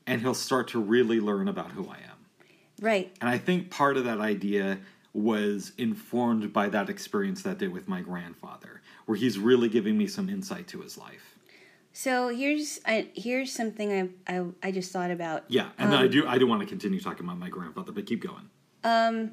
and 0.07 0.21
he'll 0.21 0.35
start 0.35 0.69
to 0.69 0.81
really 0.81 1.21
learn 1.21 1.49
about 1.49 1.73
who 1.73 1.89
I 1.89 1.97
am. 1.97 2.13
Right. 2.81 3.15
And 3.21 3.31
I 3.31 3.39
think 3.39 3.71
part 3.71 3.97
of 3.97 4.05
that 4.05 4.19
idea 4.19 4.79
was 5.15 5.73
informed 5.77 6.53
by 6.53 6.69
that 6.69 6.89
experience 6.89 7.43
that 7.43 7.59
day 7.59 7.69
with 7.69 7.89
my 7.89 8.01
grandfather, 8.01 8.81
where 9.07 9.17
he's 9.17 9.39
really 9.39 9.69
giving 9.69 9.99
me 9.99 10.07
some 10.07 10.29
insight 10.29 10.67
to 10.69 10.81
his 10.81 10.97
life. 10.97 11.37
So 11.93 12.29
here's 12.29 12.81
I, 12.87 13.09
here's 13.15 13.53
something 13.53 14.11
I, 14.27 14.35
I 14.35 14.45
I 14.63 14.71
just 14.71 14.93
thought 14.93 15.11
about. 15.11 15.45
Yeah, 15.49 15.69
and 15.77 15.93
then 15.93 15.99
I 15.99 16.07
do 16.07 16.27
I 16.27 16.39
do 16.39 16.47
want 16.47 16.61
to 16.63 16.67
continue 16.67 17.01
talking 17.01 17.27
about 17.27 17.39
my 17.39 17.51
grandfather, 17.51 17.93
but 17.93 18.07
keep 18.07 18.23
going. 18.23 18.49
Um, 18.85 19.33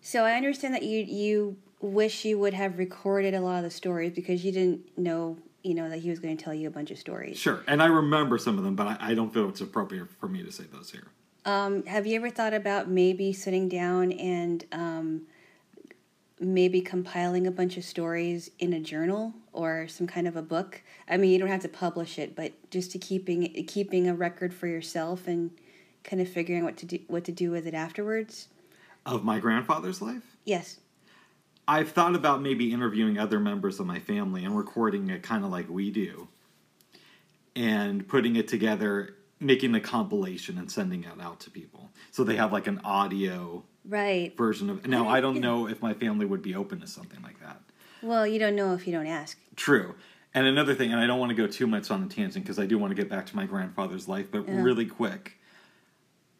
so 0.00 0.24
I 0.24 0.32
understand 0.32 0.74
that 0.74 0.82
you 0.82 1.04
you 1.04 1.56
wish 1.80 2.24
you 2.24 2.38
would 2.38 2.54
have 2.54 2.78
recorded 2.78 3.34
a 3.34 3.40
lot 3.40 3.58
of 3.58 3.64
the 3.64 3.70
stories 3.70 4.12
because 4.12 4.44
you 4.44 4.50
didn't 4.50 4.98
know 4.98 5.38
you 5.62 5.74
know 5.74 5.88
that 5.88 5.98
he 5.98 6.10
was 6.10 6.18
going 6.18 6.36
to 6.36 6.42
tell 6.42 6.54
you 6.54 6.66
a 6.66 6.70
bunch 6.70 6.90
of 6.90 6.98
stories. 6.98 7.38
Sure, 7.38 7.62
and 7.68 7.80
I 7.80 7.86
remember 7.86 8.38
some 8.38 8.58
of 8.58 8.64
them, 8.64 8.74
but 8.74 8.88
I, 8.88 8.96
I 9.00 9.14
don't 9.14 9.32
feel 9.32 9.48
it's 9.48 9.60
appropriate 9.60 10.10
for 10.18 10.28
me 10.28 10.42
to 10.42 10.50
say 10.50 10.64
those 10.72 10.90
here. 10.90 11.06
Um, 11.44 11.84
have 11.86 12.06
you 12.06 12.16
ever 12.16 12.30
thought 12.30 12.54
about 12.54 12.88
maybe 12.88 13.32
sitting 13.32 13.68
down 13.68 14.12
and 14.12 14.64
um, 14.72 15.22
maybe 16.40 16.80
compiling 16.80 17.46
a 17.46 17.50
bunch 17.50 17.76
of 17.76 17.84
stories 17.84 18.50
in 18.58 18.72
a 18.72 18.80
journal 18.80 19.34
or 19.52 19.86
some 19.88 20.06
kind 20.06 20.26
of 20.26 20.36
a 20.36 20.42
book? 20.42 20.82
I 21.08 21.16
mean, 21.18 21.30
you 21.30 21.38
don't 21.38 21.48
have 21.48 21.62
to 21.62 21.68
publish 21.68 22.18
it, 22.18 22.34
but 22.34 22.52
just 22.70 22.92
to 22.92 22.98
keeping 22.98 23.52
keeping 23.66 24.08
a 24.08 24.14
record 24.14 24.54
for 24.54 24.66
yourself 24.66 25.26
and 25.28 25.50
kind 26.02 26.22
of 26.22 26.28
figuring 26.28 26.64
what 26.64 26.76
to 26.78 26.86
do 26.86 27.00
what 27.08 27.24
to 27.24 27.32
do 27.32 27.50
with 27.50 27.66
it 27.66 27.74
afterwards. 27.74 28.48
Of 29.04 29.22
my 29.22 29.38
grandfather's 29.38 30.00
life, 30.00 30.22
Yes. 30.44 30.80
I've 31.66 31.92
thought 31.92 32.14
about 32.14 32.42
maybe 32.42 32.72
interviewing 32.72 33.18
other 33.18 33.40
members 33.40 33.80
of 33.80 33.86
my 33.86 33.98
family 33.98 34.44
and 34.44 34.56
recording 34.56 35.08
it 35.08 35.22
kind 35.22 35.44
of 35.44 35.50
like 35.50 35.68
we 35.68 35.90
do, 35.90 36.28
and 37.56 38.06
putting 38.06 38.36
it 38.36 38.48
together, 38.48 39.16
making 39.44 39.74
a 39.74 39.80
compilation 39.80 40.58
and 40.58 40.70
sending 40.70 41.04
it 41.04 41.20
out 41.20 41.38
to 41.40 41.50
people, 41.50 41.90
so 42.10 42.24
they 42.24 42.36
have 42.36 42.52
like 42.52 42.66
an 42.66 42.80
audio 42.84 43.62
Right. 43.86 44.34
version 44.36 44.70
of. 44.70 44.86
Now, 44.86 45.08
I 45.08 45.20
don't 45.20 45.40
know 45.40 45.68
if 45.68 45.82
my 45.82 45.92
family 45.92 46.24
would 46.24 46.40
be 46.42 46.54
open 46.54 46.80
to 46.80 46.86
something 46.86 47.20
like 47.22 47.38
that. 47.40 47.60
Well, 48.02 48.26
you 48.26 48.38
don't 48.38 48.56
know 48.56 48.72
if 48.74 48.86
you 48.86 48.92
don't 48.92 49.06
ask. 49.06 49.38
True. 49.56 49.94
And 50.32 50.46
another 50.46 50.74
thing, 50.74 50.90
and 50.90 51.00
I 51.00 51.06
don't 51.06 51.20
want 51.20 51.30
to 51.30 51.36
go 51.36 51.46
too 51.46 51.66
much 51.66 51.90
on 51.90 52.02
a 52.02 52.06
tangent 52.06 52.44
because 52.44 52.58
I 52.58 52.66
do 52.66 52.78
want 52.78 52.90
to 52.90 52.94
get 52.94 53.08
back 53.10 53.26
to 53.26 53.36
my 53.36 53.44
grandfather's 53.46 54.08
life, 54.08 54.30
but 54.30 54.48
Yeah. 54.48 54.62
really 54.62 54.86
quick. 54.86 55.38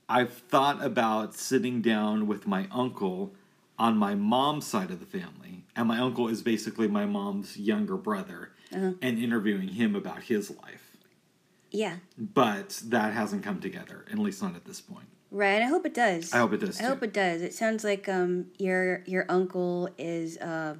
I've 0.09 0.33
thought 0.33 0.83
about 0.85 1.35
sitting 1.35 1.81
down 1.83 2.27
with 2.27 2.47
my 2.47 2.67
uncle 2.71 3.35
on 3.79 3.97
my 3.99 4.14
mom's 4.14 4.67
side 4.67 4.90
of 4.90 5.01
the 5.01 5.07
family, 5.07 5.64
and 5.77 5.87
my 5.88 5.99
uncle 5.99 6.29
is 6.29 6.43
basically 6.43 6.88
my 6.88 7.05
mom's 7.07 7.57
younger 7.59 7.97
brother, 7.97 8.51
Uh-huh. 8.75 8.93
and 9.03 9.19
interviewing 9.19 9.69
him 9.69 9.95
about 9.95 10.25
his 10.25 10.51
life. 10.51 10.84
Yeah. 11.75 11.97
But 12.17 12.81
that 12.87 13.13
hasn't 13.13 13.43
come 13.43 13.61
together, 13.61 14.05
at 14.11 14.19
least 14.19 14.41
not 14.43 14.55
at 14.55 14.65
this 14.65 14.81
point. 14.81 15.07
Right, 15.33 15.55
and 15.55 15.65
I 15.65 15.67
hope 15.67 15.85
it 15.85 15.95
does. 15.95 16.33
I 16.33 16.39
hope 16.39 16.53
it 16.53 16.61
does. 16.61 16.81
I 16.81 16.85
hope 16.85 17.03
it 17.03 17.13
does. 17.13 17.43
It 17.43 17.53
sounds 17.53 17.83
like 17.83 18.09
um, 18.09 18.47
your 18.59 19.03
your 19.07 19.27
uncle 19.29 19.91
is, 19.99 20.39
uh, 20.39 20.77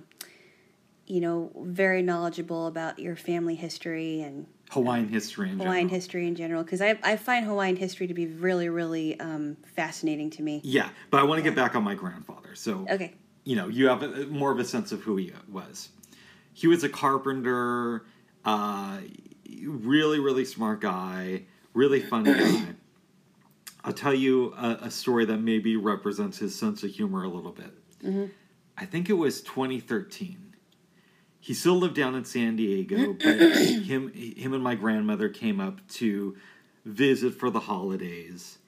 you 1.09 1.21
know, 1.21 1.51
very 1.57 2.03
knowledgeable 2.03 2.69
about 2.69 3.01
your 3.01 3.17
family 3.17 3.57
history 3.57 4.21
and 4.21 4.47
Hawaiian 4.71 5.09
history 5.09 5.51
in 5.51 5.59
Hawaiian 5.59 5.89
general. 5.89 5.95
history 5.95 6.29
in 6.29 6.35
general. 6.37 6.63
Because 6.63 6.81
I 6.81 6.97
I 7.03 7.17
find 7.17 7.45
Hawaiian 7.45 7.75
history 7.75 8.07
to 8.07 8.15
be 8.15 8.27
really 8.29 8.69
really 8.69 9.19
um, 9.19 9.57
fascinating 9.75 10.31
to 10.31 10.43
me. 10.43 10.61
Yeah, 10.63 10.89
but 11.11 11.19
I 11.19 11.25
want 11.25 11.39
to 11.39 11.43
get 11.43 11.57
back 11.57 11.75
on 11.75 11.83
my 11.83 11.97
grandfather. 11.97 12.55
So 12.55 12.87
Okay. 12.89 13.15
you 13.43 13.57
know, 13.57 13.67
you 13.67 13.89
have 13.89 14.05
a, 14.05 14.27
more 14.27 14.53
of 14.53 14.61
a 14.61 14.65
sense 14.65 14.93
of 14.93 15.01
who 15.03 15.17
he 15.17 15.33
was. 15.51 15.89
He 16.53 16.69
was 16.69 16.85
a 16.85 16.89
carpenter, 16.89 18.05
uh, 18.45 18.99
really, 19.67 20.19
really 20.19 20.45
smart 20.45 20.81
guy, 20.81 21.43
really 21.73 22.01
funny 22.01 22.35
guy. 22.35 22.67
I'll 23.85 23.93
tell 23.93 24.15
you 24.15 24.55
a, 24.55 24.79
a 24.83 24.91
story 24.91 25.25
that 25.27 25.39
maybe 25.39 25.77
represents 25.77 26.39
his 26.39 26.59
sense 26.59 26.83
of 26.83 26.91
humor 26.91 27.23
a 27.23 27.29
little 27.29 27.53
bit. 27.53 27.73
Mm-hmm. 28.03 28.27
I 28.79 28.87
think 28.87 29.11
it 29.11 29.15
was 29.15 29.41
2013. 29.43 30.55
He 31.39 31.53
still 31.53 31.77
lived 31.77 31.95
down 31.95 32.15
in 32.15 32.25
San 32.25 32.57
Diego, 32.57 33.13
but 33.23 33.37
him, 33.39 34.13
him 34.13 34.55
and 34.55 34.63
my 34.63 34.75
grandmother 34.75 35.29
came 35.29 35.61
up 35.61 35.87
to 35.89 36.37
visit 36.85 37.35
for 37.35 37.51
the 37.51 37.61
holidays 37.61 38.59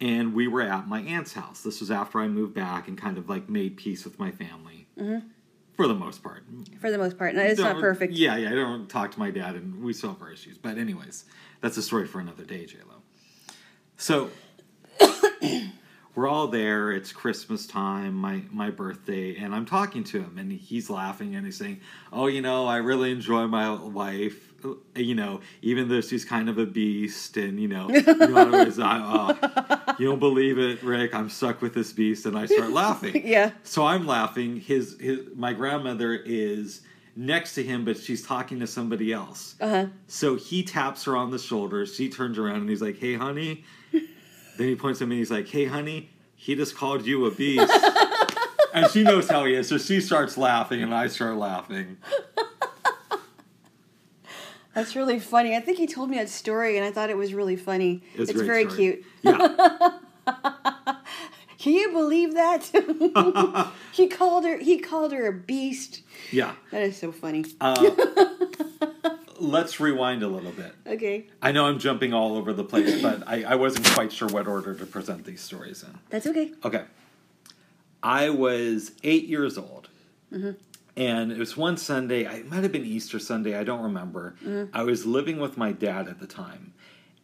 and 0.00 0.34
we 0.34 0.48
were 0.48 0.62
at 0.62 0.88
my 0.88 1.00
aunt's 1.02 1.34
house. 1.34 1.62
This 1.62 1.80
was 1.80 1.90
after 1.90 2.20
I 2.20 2.28
moved 2.28 2.54
back 2.54 2.88
and 2.88 2.96
kind 2.96 3.18
of 3.18 3.28
like 3.28 3.48
made 3.48 3.76
peace 3.76 4.04
with 4.04 4.18
my 4.18 4.30
family, 4.30 4.86
mm-hmm. 4.98 5.26
For 5.80 5.88
the 5.88 5.94
most 5.94 6.22
part. 6.22 6.44
For 6.78 6.90
the 6.90 6.98
most 6.98 7.16
part, 7.16 7.34
no, 7.34 7.40
it's 7.40 7.58
not 7.58 7.80
perfect. 7.80 8.12
Yeah, 8.12 8.36
yeah. 8.36 8.50
I 8.50 8.54
don't 8.54 8.86
talk 8.86 9.12
to 9.12 9.18
my 9.18 9.30
dad, 9.30 9.54
and 9.54 9.82
we 9.82 9.94
still 9.94 10.10
have 10.10 10.20
our 10.20 10.30
issues. 10.30 10.58
But 10.58 10.76
anyways, 10.76 11.24
that's 11.62 11.78
a 11.78 11.82
story 11.82 12.06
for 12.06 12.20
another 12.20 12.44
day, 12.44 12.66
J 12.66 12.76
Lo. 12.86 12.96
So 13.96 14.30
we're 16.14 16.28
all 16.28 16.48
there. 16.48 16.92
It's 16.92 17.12
Christmas 17.12 17.66
time, 17.66 18.12
my 18.12 18.42
my 18.50 18.68
birthday, 18.68 19.36
and 19.36 19.54
I'm 19.54 19.64
talking 19.64 20.04
to 20.04 20.20
him, 20.20 20.36
and 20.36 20.52
he's 20.52 20.90
laughing 20.90 21.34
and 21.34 21.46
he's 21.46 21.56
saying, 21.56 21.80
"Oh, 22.12 22.26
you 22.26 22.42
know, 22.42 22.66
I 22.66 22.76
really 22.76 23.10
enjoy 23.10 23.46
my 23.46 23.72
wife." 23.72 24.49
You 24.94 25.14
know, 25.14 25.40
even 25.62 25.88
though 25.88 26.00
she's 26.00 26.24
kind 26.24 26.48
of 26.48 26.58
a 26.58 26.66
beast, 26.66 27.36
and 27.36 27.60
you 27.60 27.68
know, 27.68 27.88
I, 27.94 29.36
oh, 29.88 29.94
you 29.98 30.06
don't 30.06 30.18
believe 30.18 30.58
it, 30.58 30.82
Rick. 30.82 31.14
I'm 31.14 31.28
stuck 31.30 31.62
with 31.62 31.74
this 31.74 31.92
beast, 31.92 32.26
and 32.26 32.36
I 32.36 32.46
start 32.46 32.70
laughing. 32.70 33.22
Yeah. 33.30 33.52
So 33.62 33.84
I'm 33.86 34.06
laughing. 34.06 34.60
His 34.60 34.96
his 35.00 35.20
my 35.34 35.52
grandmother 35.52 36.14
is 36.14 36.80
next 37.16 37.54
to 37.54 37.62
him, 37.62 37.84
but 37.84 37.96
she's 37.98 38.24
talking 38.26 38.60
to 38.60 38.66
somebody 38.66 39.12
else. 39.12 39.54
Uh 39.60 39.68
huh. 39.68 39.86
So 40.06 40.36
he 40.36 40.62
taps 40.62 41.04
her 41.04 41.16
on 41.16 41.30
the 41.30 41.38
shoulder. 41.38 41.86
She 41.86 42.08
turns 42.08 42.38
around 42.38 42.56
and 42.62 42.68
he's 42.70 42.82
like, 42.82 42.98
"Hey, 42.98 43.14
honey." 43.14 43.64
then 43.92 44.02
he 44.68 44.74
points 44.76 45.00
at 45.02 45.08
me. 45.08 45.16
and 45.16 45.20
He's 45.20 45.30
like, 45.30 45.48
"Hey, 45.48 45.66
honey, 45.66 46.10
he 46.34 46.54
just 46.54 46.76
called 46.76 47.06
you 47.06 47.26
a 47.26 47.30
beast." 47.30 47.72
and 48.74 48.90
she 48.90 49.02
knows 49.02 49.28
how 49.28 49.44
he 49.44 49.54
is, 49.54 49.68
so 49.68 49.78
she 49.78 50.00
starts 50.00 50.36
laughing, 50.36 50.82
and 50.82 50.94
I 50.94 51.06
start 51.08 51.36
laughing. 51.36 51.98
That's 54.74 54.94
really 54.94 55.18
funny. 55.18 55.56
I 55.56 55.60
think 55.60 55.78
he 55.78 55.86
told 55.86 56.10
me 56.10 56.16
that 56.18 56.28
story, 56.28 56.76
and 56.76 56.84
I 56.86 56.92
thought 56.92 57.10
it 57.10 57.16
was 57.16 57.34
really 57.34 57.56
funny. 57.56 58.02
It's, 58.14 58.30
It's, 58.30 58.40
very 58.40 58.64
story. 58.64 58.76
cute. 58.76 59.04
Yeah, 59.22 59.98
Can 61.58 61.74
you 61.74 61.90
believe 61.92 62.34
that? 62.34 62.64
he 63.92 64.08
called 64.08 64.44
her. 64.44 64.56
He 64.58 64.78
called 64.78 65.12
her 65.12 65.26
a 65.26 65.32
beast. 65.32 66.02
yeah. 66.30 66.54
That 66.70 66.82
is 66.82 66.96
so 66.96 67.12
funny. 67.12 67.44
Uh, 67.60 67.90
let's 69.38 69.78
rewind 69.80 70.22
a 70.22 70.28
little 70.28 70.52
bit. 70.52 70.74
Okay, 70.86 71.26
I 71.42 71.52
know 71.52 71.66
I'm 71.66 71.78
jumping 71.78 72.14
all 72.14 72.36
over 72.36 72.52
the 72.52 72.64
place, 72.64 73.02
but 73.02 73.24
I, 73.26 73.42
I 73.42 73.54
wasn't 73.56 73.86
quite 73.88 74.10
sure 74.12 74.28
what 74.28 74.46
order 74.46 74.74
to 74.74 74.86
present 74.86 75.24
these 75.24 75.40
stories 75.42 75.82
in. 75.82 75.98
that's 76.08 76.26
okay. 76.26 76.52
Okay. 76.64 76.84
I 78.02 78.30
was 78.30 78.92
eight 79.02 79.24
years 79.26 79.58
old. 79.58 79.88
And 81.00 81.32
it 81.32 81.38
was 81.38 81.56
one 81.56 81.78
Sunday, 81.78 82.24
it 82.26 82.50
might 82.50 82.62
have 82.62 82.72
been 82.72 82.84
Easter 82.84 83.18
Sunday, 83.18 83.56
I 83.56 83.64
don't 83.64 83.80
remember. 83.80 84.34
I 84.74 84.82
was 84.82 85.06
living 85.06 85.38
with 85.38 85.56
my 85.56 85.72
dad 85.72 86.08
at 86.08 86.20
the 86.20 86.26
time. 86.26 86.74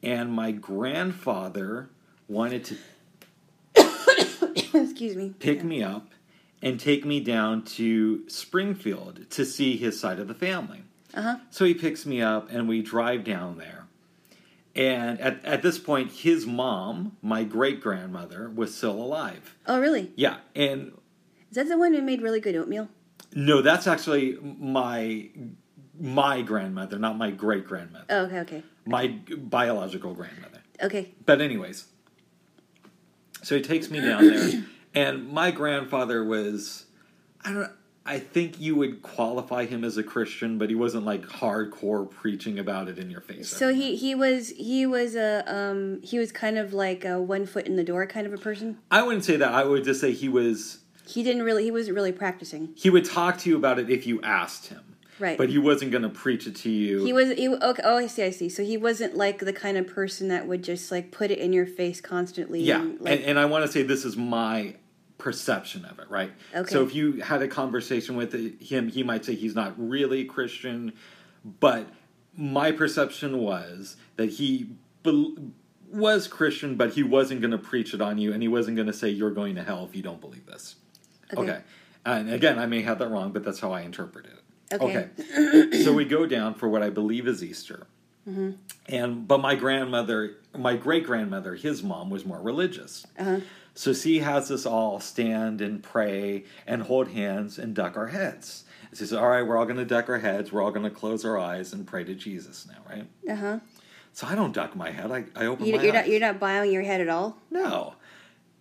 And 0.02 0.32
my 0.32 0.50
grandfather 0.50 1.90
wanted 2.26 2.64
to 2.64 2.76
Excuse 4.74 5.14
me. 5.14 5.34
pick 5.38 5.62
me 5.62 5.82
up 5.82 6.12
and 6.62 6.80
take 6.80 7.04
me 7.04 7.20
down 7.20 7.64
to 7.64 8.26
Springfield 8.30 9.28
to 9.28 9.44
see 9.44 9.76
his 9.76 10.00
side 10.00 10.20
of 10.20 10.28
the 10.28 10.34
family. 10.34 10.82
Uh 11.12 11.20
huh. 11.22 11.36
So 11.50 11.66
he 11.66 11.74
picks 11.74 12.06
me 12.06 12.22
up 12.22 12.50
and 12.50 12.66
we 12.66 12.80
drive 12.80 13.24
down 13.24 13.58
there. 13.58 13.84
And 14.74 15.20
at, 15.20 15.44
at 15.44 15.60
this 15.62 15.78
point, 15.78 16.12
his 16.12 16.46
mom, 16.46 17.18
my 17.20 17.44
great 17.44 17.82
grandmother, 17.82 18.48
was 18.48 18.74
still 18.74 18.92
alive. 18.92 19.54
Oh, 19.66 19.78
really? 19.78 20.12
Yeah. 20.16 20.38
And 20.54 20.92
Is 21.50 21.56
that 21.56 21.68
the 21.68 21.76
one 21.76 21.92
who 21.92 22.00
made 22.00 22.22
really 22.22 22.40
good 22.40 22.56
oatmeal? 22.56 22.88
No, 23.36 23.60
that's 23.60 23.86
actually 23.86 24.38
my 24.40 25.28
my 26.00 26.40
grandmother, 26.42 26.98
not 26.98 27.16
my 27.18 27.30
great 27.30 27.66
grandmother. 27.66 28.06
Oh, 28.10 28.22
okay, 28.24 28.40
okay, 28.40 28.62
My 28.86 29.08
biological 29.36 30.14
grandmother. 30.14 30.62
okay. 30.82 31.12
But 31.24 31.40
anyways, 31.40 31.86
so 33.42 33.56
he 33.56 33.62
takes 33.62 33.90
me 33.90 34.00
down 34.00 34.26
there, 34.26 34.64
and 34.94 35.30
my 35.30 35.50
grandfather 35.50 36.24
was, 36.24 36.86
I 37.44 37.52
don't, 37.52 37.70
I 38.06 38.18
think 38.20 38.58
you 38.60 38.74
would 38.76 39.02
qualify 39.02 39.66
him 39.66 39.84
as 39.84 39.98
a 39.98 40.02
Christian, 40.02 40.56
but 40.58 40.70
he 40.70 40.74
wasn't 40.74 41.04
like 41.04 41.22
hardcore 41.22 42.10
preaching 42.10 42.58
about 42.58 42.88
it 42.88 42.98
in 42.98 43.10
your 43.10 43.20
face. 43.20 43.48
So 43.48 43.74
he 43.74 43.96
he 43.96 44.14
was 44.14 44.50
he 44.50 44.86
was 44.86 45.14
a 45.14 45.44
um 45.46 46.00
he 46.02 46.18
was 46.18 46.32
kind 46.32 46.56
of 46.56 46.72
like 46.72 47.04
a 47.04 47.20
one 47.20 47.44
foot 47.46 47.66
in 47.66 47.76
the 47.76 47.84
door 47.84 48.06
kind 48.06 48.26
of 48.26 48.32
a 48.32 48.38
person. 48.38 48.78
I 48.90 49.02
wouldn't 49.02 49.24
say 49.24 49.36
that. 49.36 49.52
I 49.52 49.64
would 49.64 49.84
just 49.84 50.00
say 50.00 50.12
he 50.12 50.28
was. 50.30 50.78
He 51.06 51.22
didn't 51.22 51.42
really 51.42 51.64
he 51.64 51.70
wasn't 51.70 51.96
really 51.96 52.12
practicing. 52.12 52.72
He 52.74 52.90
would 52.90 53.04
talk 53.04 53.38
to 53.38 53.50
you 53.50 53.56
about 53.56 53.78
it 53.78 53.90
if 53.90 54.06
you 54.06 54.20
asked 54.22 54.66
him, 54.66 54.96
Right. 55.18 55.38
but 55.38 55.48
he 55.48 55.58
wasn't 55.58 55.92
going 55.92 56.02
to 56.02 56.08
preach 56.08 56.46
it 56.46 56.56
to 56.56 56.70
you. 56.70 57.04
He 57.04 57.12
was 57.12 57.30
he 57.32 57.48
okay. 57.48 57.82
Oh, 57.84 57.96
I 57.96 58.06
see. 58.06 58.24
I 58.24 58.30
see. 58.30 58.48
So 58.48 58.62
he 58.62 58.76
wasn't 58.76 59.16
like 59.16 59.38
the 59.38 59.52
kind 59.52 59.76
of 59.76 59.86
person 59.86 60.28
that 60.28 60.46
would 60.46 60.62
just 60.62 60.90
like 60.90 61.10
put 61.10 61.30
it 61.30 61.38
in 61.38 61.52
your 61.52 61.66
face 61.66 62.00
constantly. 62.00 62.62
Yeah, 62.62 62.80
and, 62.80 63.00
like, 63.00 63.18
and, 63.20 63.24
and 63.30 63.38
I 63.38 63.46
want 63.46 63.64
to 63.64 63.72
say 63.72 63.82
this 63.82 64.04
is 64.04 64.16
my 64.16 64.74
perception 65.18 65.84
of 65.84 65.98
it, 65.98 66.10
right? 66.10 66.32
Okay. 66.54 66.70
So 66.70 66.82
if 66.84 66.94
you 66.94 67.20
had 67.22 67.42
a 67.42 67.48
conversation 67.48 68.16
with 68.16 68.60
him, 68.60 68.88
he 68.88 69.02
might 69.02 69.24
say 69.24 69.34
he's 69.34 69.54
not 69.54 69.74
really 69.76 70.24
Christian, 70.24 70.92
but 71.60 71.88
my 72.36 72.70
perception 72.72 73.38
was 73.38 73.96
that 74.16 74.30
he 74.30 74.70
bel 75.02 75.34
was 75.90 76.26
Christian, 76.26 76.74
but 76.74 76.92
he 76.92 77.02
wasn't 77.02 77.40
going 77.40 77.52
to 77.52 77.58
preach 77.58 77.94
it 77.94 78.00
on 78.00 78.18
you, 78.18 78.32
and 78.32 78.42
he 78.42 78.48
wasn't 78.48 78.76
going 78.76 78.88
to 78.88 78.92
say 78.92 79.08
you're 79.08 79.30
going 79.30 79.54
to 79.54 79.62
hell 79.62 79.84
if 79.88 79.94
you 79.96 80.02
don't 80.02 80.20
believe 80.20 80.44
this. 80.46 80.76
Okay. 81.32 81.42
Okay. 81.42 81.60
And 82.04 82.30
again, 82.30 82.58
I 82.58 82.66
may 82.66 82.82
have 82.82 82.98
that 83.00 83.08
wrong, 83.08 83.32
but 83.32 83.44
that's 83.44 83.58
how 83.60 83.72
I 83.72 83.80
interpreted 83.80 84.32
it. 84.32 84.80
Okay. 84.80 85.08
Okay. 85.18 85.82
so 85.84 85.92
we 85.92 86.04
go 86.04 86.26
down 86.26 86.54
for 86.54 86.68
what 86.68 86.82
I 86.82 86.90
believe 86.90 87.26
is 87.26 87.42
Easter. 87.42 87.86
Mm-hmm. 88.28 88.52
And 88.88 89.28
but 89.28 89.38
my 89.40 89.54
grandmother, 89.54 90.36
my 90.56 90.76
great 90.76 91.04
grandmother, 91.04 91.54
his 91.54 91.82
mom 91.82 92.10
was 92.10 92.24
more 92.24 92.40
religious. 92.40 93.06
Uh-huh. 93.18 93.40
So 93.74 93.92
she 93.92 94.20
has 94.20 94.50
us 94.50 94.64
all 94.66 95.00
stand 95.00 95.60
and 95.60 95.82
pray 95.82 96.44
and 96.66 96.82
hold 96.82 97.08
hands 97.08 97.58
and 97.58 97.74
duck 97.74 97.96
our 97.96 98.08
heads. 98.08 98.64
She 98.90 98.96
says, 98.96 99.12
"All 99.12 99.28
right, 99.28 99.42
we're 99.42 99.56
all 99.56 99.66
going 99.66 99.76
to 99.76 99.84
duck 99.84 100.08
our 100.08 100.18
heads. 100.18 100.50
We're 100.50 100.62
all 100.62 100.70
going 100.70 100.84
to 100.84 100.90
close 100.90 101.24
our 101.24 101.38
eyes 101.38 101.72
and 101.72 101.86
pray 101.86 102.02
to 102.04 102.14
Jesus 102.14 102.66
now, 102.66 102.78
right?" 102.88 103.06
uh 103.30 103.34
huh. 103.36 103.58
So 104.12 104.26
I 104.26 104.34
don't 104.34 104.52
duck 104.52 104.74
my 104.74 104.90
head. 104.90 105.12
I, 105.12 105.24
I 105.36 105.46
open 105.46 105.66
You, 105.66 105.76
my 105.76 105.82
you're 105.82 105.92
eyes. 105.94 106.02
not 106.04 106.08
you're 106.08 106.20
not 106.20 106.40
bowing 106.40 106.72
your 106.72 106.82
head 106.82 107.00
at 107.02 107.08
all. 107.08 107.36
No. 107.50 107.94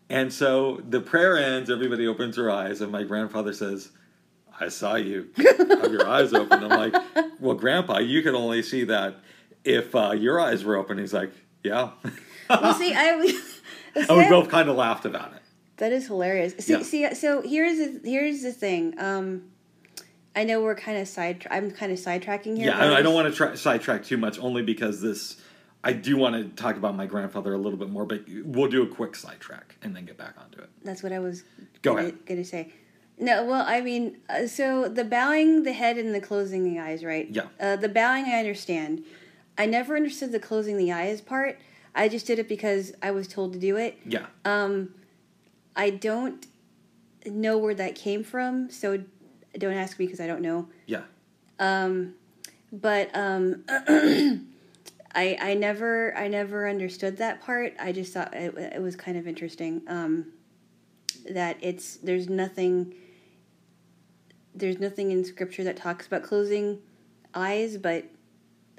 And 0.10 0.32
so 0.32 0.82
the 0.88 1.02
prayer 1.02 1.38
ends, 1.38 1.70
everybody 1.70 2.08
opens 2.08 2.36
their 2.36 2.52
eyes, 2.52 2.82
and 2.82 2.91
my 2.91 3.04
grandfather 3.04 3.54
says, 3.54 3.91
I 4.60 4.70
saw 4.70 4.96
you 4.96 5.30
have 5.38 5.91
your 5.91 6.08
eyes 6.08 6.34
open. 6.34 6.63
I'm 6.63 6.91
like, 6.91 7.04
well, 7.39 7.56
Grandpa, 7.56 8.00
you 8.00 8.22
could 8.22 8.36
only 8.36 8.62
see 8.62 8.84
that 8.86 9.18
if 9.63 9.94
uh, 9.96 10.12
your 10.12 10.39
eyes 10.39 10.63
were 10.63 10.76
open. 10.78 10.98
He's 10.98 11.13
like, 11.13 11.32
yeah. 11.63 11.89
Well, 12.50 12.74
see, 12.76 12.94
I. 12.94 13.20
see, 13.96 14.06
and 14.08 14.18
we 14.18 14.30
both 14.30 14.50
kind 14.50 14.70
of 14.70 14.76
laughed 14.76 15.06
about 15.06 15.34
it. 15.34 15.41
That 15.78 15.91
is 15.91 16.08
hilarious. 16.08 16.54
See, 16.60 16.74
Yeah. 16.74 16.84
see, 16.84 17.15
so 17.15 17.41
here's 17.41 17.78
the, 17.78 18.10
here's 18.10 18.44
the 18.44 18.54
thing. 18.54 18.94
Um, 19.00 19.50
I 20.36 20.44
know 20.44 20.62
we're 20.62 20.76
kind 20.76 20.98
of 21.00 21.08
side. 21.08 21.46
I'm 21.50 21.72
kind 21.72 21.91
of 21.91 21.98
sidetracking 21.98 22.58
here. 22.58 22.68
Yeah, 22.68 22.78
I, 22.80 23.00
I 23.00 23.02
don't 23.02 23.13
want 23.15 23.28
to 23.30 23.36
try, 23.36 23.56
sidetrack 23.56 24.04
too 24.04 24.18
much, 24.18 24.38
only 24.39 24.62
because 24.62 25.02
this, 25.02 25.41
I 25.86 25.93
do 25.93 26.17
want 26.17 26.36
to 26.36 26.62
talk 26.62 26.78
about 26.78 26.95
my 26.95 27.06
grandfather 27.06 27.54
a 27.54 27.58
little 27.58 27.78
bit 27.78 27.91
more, 27.91 28.06
but 28.06 28.24
we'll 28.43 28.69
do 28.69 28.82
a 28.82 28.88
quick 28.88 29.15
sidetrack 29.15 29.76
and 29.84 29.95
then 29.95 30.06
get 30.06 30.17
back 30.17 30.34
onto 30.43 30.60
it. 30.60 30.69
That's 30.84 31.04
what 31.04 31.13
I 31.13 31.19
was 31.19 31.43
Go 31.84 31.93
gonna, 31.93 32.08
ahead. 32.08 32.26
gonna 32.26 32.43
say. 32.43 32.74
No, 33.19 33.45
well, 33.45 33.63
I 33.65 33.82
mean, 33.82 34.17
uh, 34.28 34.48
so 34.48 34.89
the 34.89 35.04
bowing 35.06 35.62
the 35.62 35.74
head 35.74 36.00
and 36.00 36.13
the 36.13 36.19
closing 36.19 36.63
the 36.63 36.80
eyes, 36.80 37.04
right? 37.06 37.30
Yeah. 37.30 37.43
Uh, 37.60 37.76
the 37.76 37.88
bowing, 37.88 38.26
I 38.26 38.39
understand. 38.39 39.04
I 39.60 39.67
never 39.67 39.95
understood 39.95 40.32
the 40.32 40.39
closing 40.39 40.78
the 40.78 40.91
eyes 40.91 41.21
part. 41.21 41.60
I 41.93 42.10
just 42.10 42.26
did 42.26 42.39
it 42.39 42.50
because 42.50 42.91
I 43.04 43.12
was 43.12 43.28
told 43.28 43.54
to 43.54 43.60
do 43.60 43.78
it. 43.78 44.00
Yeah. 44.06 44.26
Um, 44.43 44.95
I 45.76 45.91
don't 45.91 46.45
know 47.26 47.58
where 47.60 47.76
that 47.76 47.93
came 47.95 48.24
from, 48.24 48.69
so 48.71 49.04
don't 49.58 49.74
ask 49.74 50.00
me 50.00 50.06
because 50.08 50.19
I 50.19 50.26
don't 50.28 50.41
know. 50.41 50.67
Yeah. 50.88 51.04
Um, 51.60 52.15
but 52.71 53.12
um, 53.13 53.63
I 55.15 55.38
I 55.41 55.54
never 55.54 56.15
I 56.17 56.28
never 56.28 56.67
understood 56.67 57.17
that 57.17 57.41
part. 57.41 57.73
I 57.80 57.91
just 57.91 58.13
thought 58.13 58.34
it, 58.34 58.56
it 58.58 58.82
was 58.82 58.95
kind 58.95 59.17
of 59.17 59.28
interesting. 59.28 59.82
Um, 59.88 60.34
that 61.32 61.58
it's 61.62 61.95
there's 61.97 62.30
nothing 62.30 62.93
there's 64.54 64.80
nothing 64.80 65.12
in 65.12 65.23
scripture 65.25 65.63
that 65.63 65.78
talks 65.78 66.08
about 66.08 66.23
closing 66.23 66.80
eyes, 67.34 67.78
but 67.78 68.06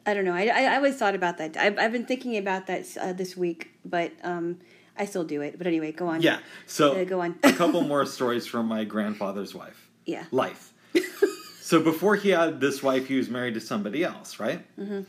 I 0.07 0.15
don't 0.15 0.25
know. 0.25 0.35
I, 0.35 0.47
I, 0.47 0.63
I 0.73 0.77
always 0.77 0.97
thought 0.97 1.15
about 1.15 1.39
that. 1.39 1.57
I've, 1.57 1.79
I've 1.79 1.93
been 1.93 2.07
thinking 2.07 2.37
about 2.37 2.67
that 2.69 2.87
uh, 3.01 3.13
this 3.13 3.37
week, 3.37 3.71
but 3.85 4.13
um, 4.23 4.59
I 4.97 5.05
still 5.05 5.25
do 5.25 5.43
it. 5.43 5.59
But 5.59 5.67
anyway, 5.67 5.93
go 5.93 6.07
on. 6.07 6.23
Yeah. 6.23 6.39
So 6.67 6.95
Uh, 6.95 7.05
go 7.05 7.21
on. 7.21 7.39
a 7.43 7.53
couple 7.53 7.83
more 7.83 8.07
stories 8.07 8.47
from 8.47 8.67
my 8.67 8.85
grandfather's 8.85 9.55
wife. 9.55 9.91
Yeah. 10.07 10.25
Life. 10.31 10.73
so 11.61 11.83
before 11.83 12.15
he 12.17 12.31
had 12.31 12.61
this 12.61 12.83
wife, 12.83 13.09
he 13.09 13.17
was 13.17 13.29
married 13.29 13.55
to 13.55 13.61
somebody 13.61 14.05
else, 14.05 14.39
right? 14.41 14.65
Mm-hmm. 14.79 15.01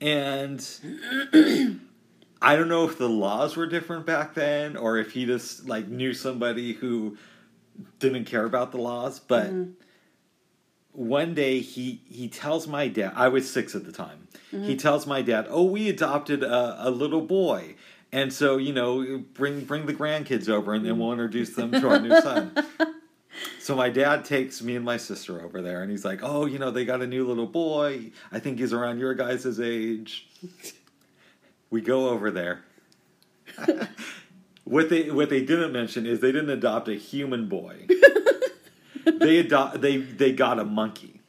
And 0.00 0.66
I 2.40 2.56
don't 2.56 2.68
know 2.68 2.84
if 2.84 2.98
the 2.98 3.08
laws 3.08 3.56
were 3.56 3.66
different 3.66 4.06
back 4.06 4.34
then, 4.34 4.76
or 4.76 4.98
if 4.98 5.12
he 5.12 5.26
just 5.26 5.68
like 5.68 5.88
knew 5.88 6.14
somebody 6.14 6.72
who 6.72 7.16
didn't 7.98 8.24
care 8.24 8.44
about 8.44 8.72
the 8.72 8.78
laws, 8.78 9.18
but. 9.18 9.46
Mm-hmm. 9.46 9.72
One 10.92 11.32
day 11.32 11.60
he 11.60 12.00
he 12.08 12.26
tells 12.26 12.66
my 12.66 12.88
dad 12.88 13.12
I 13.14 13.28
was 13.28 13.48
six 13.48 13.76
at 13.76 13.84
the 13.84 13.92
time. 13.92 14.26
He 14.50 14.74
tells 14.74 15.06
my 15.06 15.22
dad, 15.22 15.46
"Oh, 15.48 15.62
we 15.62 15.88
adopted 15.88 16.42
a, 16.42 16.88
a 16.88 16.90
little 16.90 17.20
boy, 17.20 17.76
and 18.10 18.32
so 18.32 18.56
you 18.56 18.72
know, 18.72 19.18
bring 19.32 19.64
bring 19.64 19.86
the 19.86 19.94
grandkids 19.94 20.48
over, 20.48 20.74
and 20.74 20.84
then 20.84 20.98
we'll 20.98 21.12
introduce 21.12 21.54
them 21.54 21.70
to 21.70 21.88
our 21.88 22.00
new 22.00 22.20
son." 22.20 22.52
So 23.60 23.74
my 23.74 23.90
dad 23.90 24.24
takes 24.24 24.62
me 24.62 24.76
and 24.76 24.84
my 24.84 24.96
sister 24.96 25.42
over 25.42 25.60
there, 25.60 25.82
and 25.82 25.90
he's 25.90 26.04
like, 26.04 26.20
"Oh, 26.22 26.46
you 26.46 26.58
know, 26.58 26.70
they 26.70 26.84
got 26.84 27.02
a 27.02 27.06
new 27.06 27.26
little 27.26 27.46
boy. 27.46 28.12
I 28.32 28.38
think 28.38 28.58
he's 28.58 28.72
around 28.72 28.98
your 28.98 29.14
guys' 29.14 29.60
age." 29.60 30.28
we 31.70 31.80
go 31.80 32.08
over 32.08 32.30
there. 32.30 32.64
what 34.64 34.90
they 34.90 35.10
what 35.10 35.30
they 35.30 35.42
didn't 35.42 35.72
mention 35.72 36.06
is 36.06 36.20
they 36.20 36.32
didn't 36.32 36.50
adopt 36.50 36.88
a 36.88 36.94
human 36.94 37.48
boy. 37.48 37.86
they 39.04 39.38
adopt 39.38 39.80
they 39.80 39.98
they 39.98 40.32
got 40.32 40.58
a 40.58 40.64
monkey. 40.64 41.20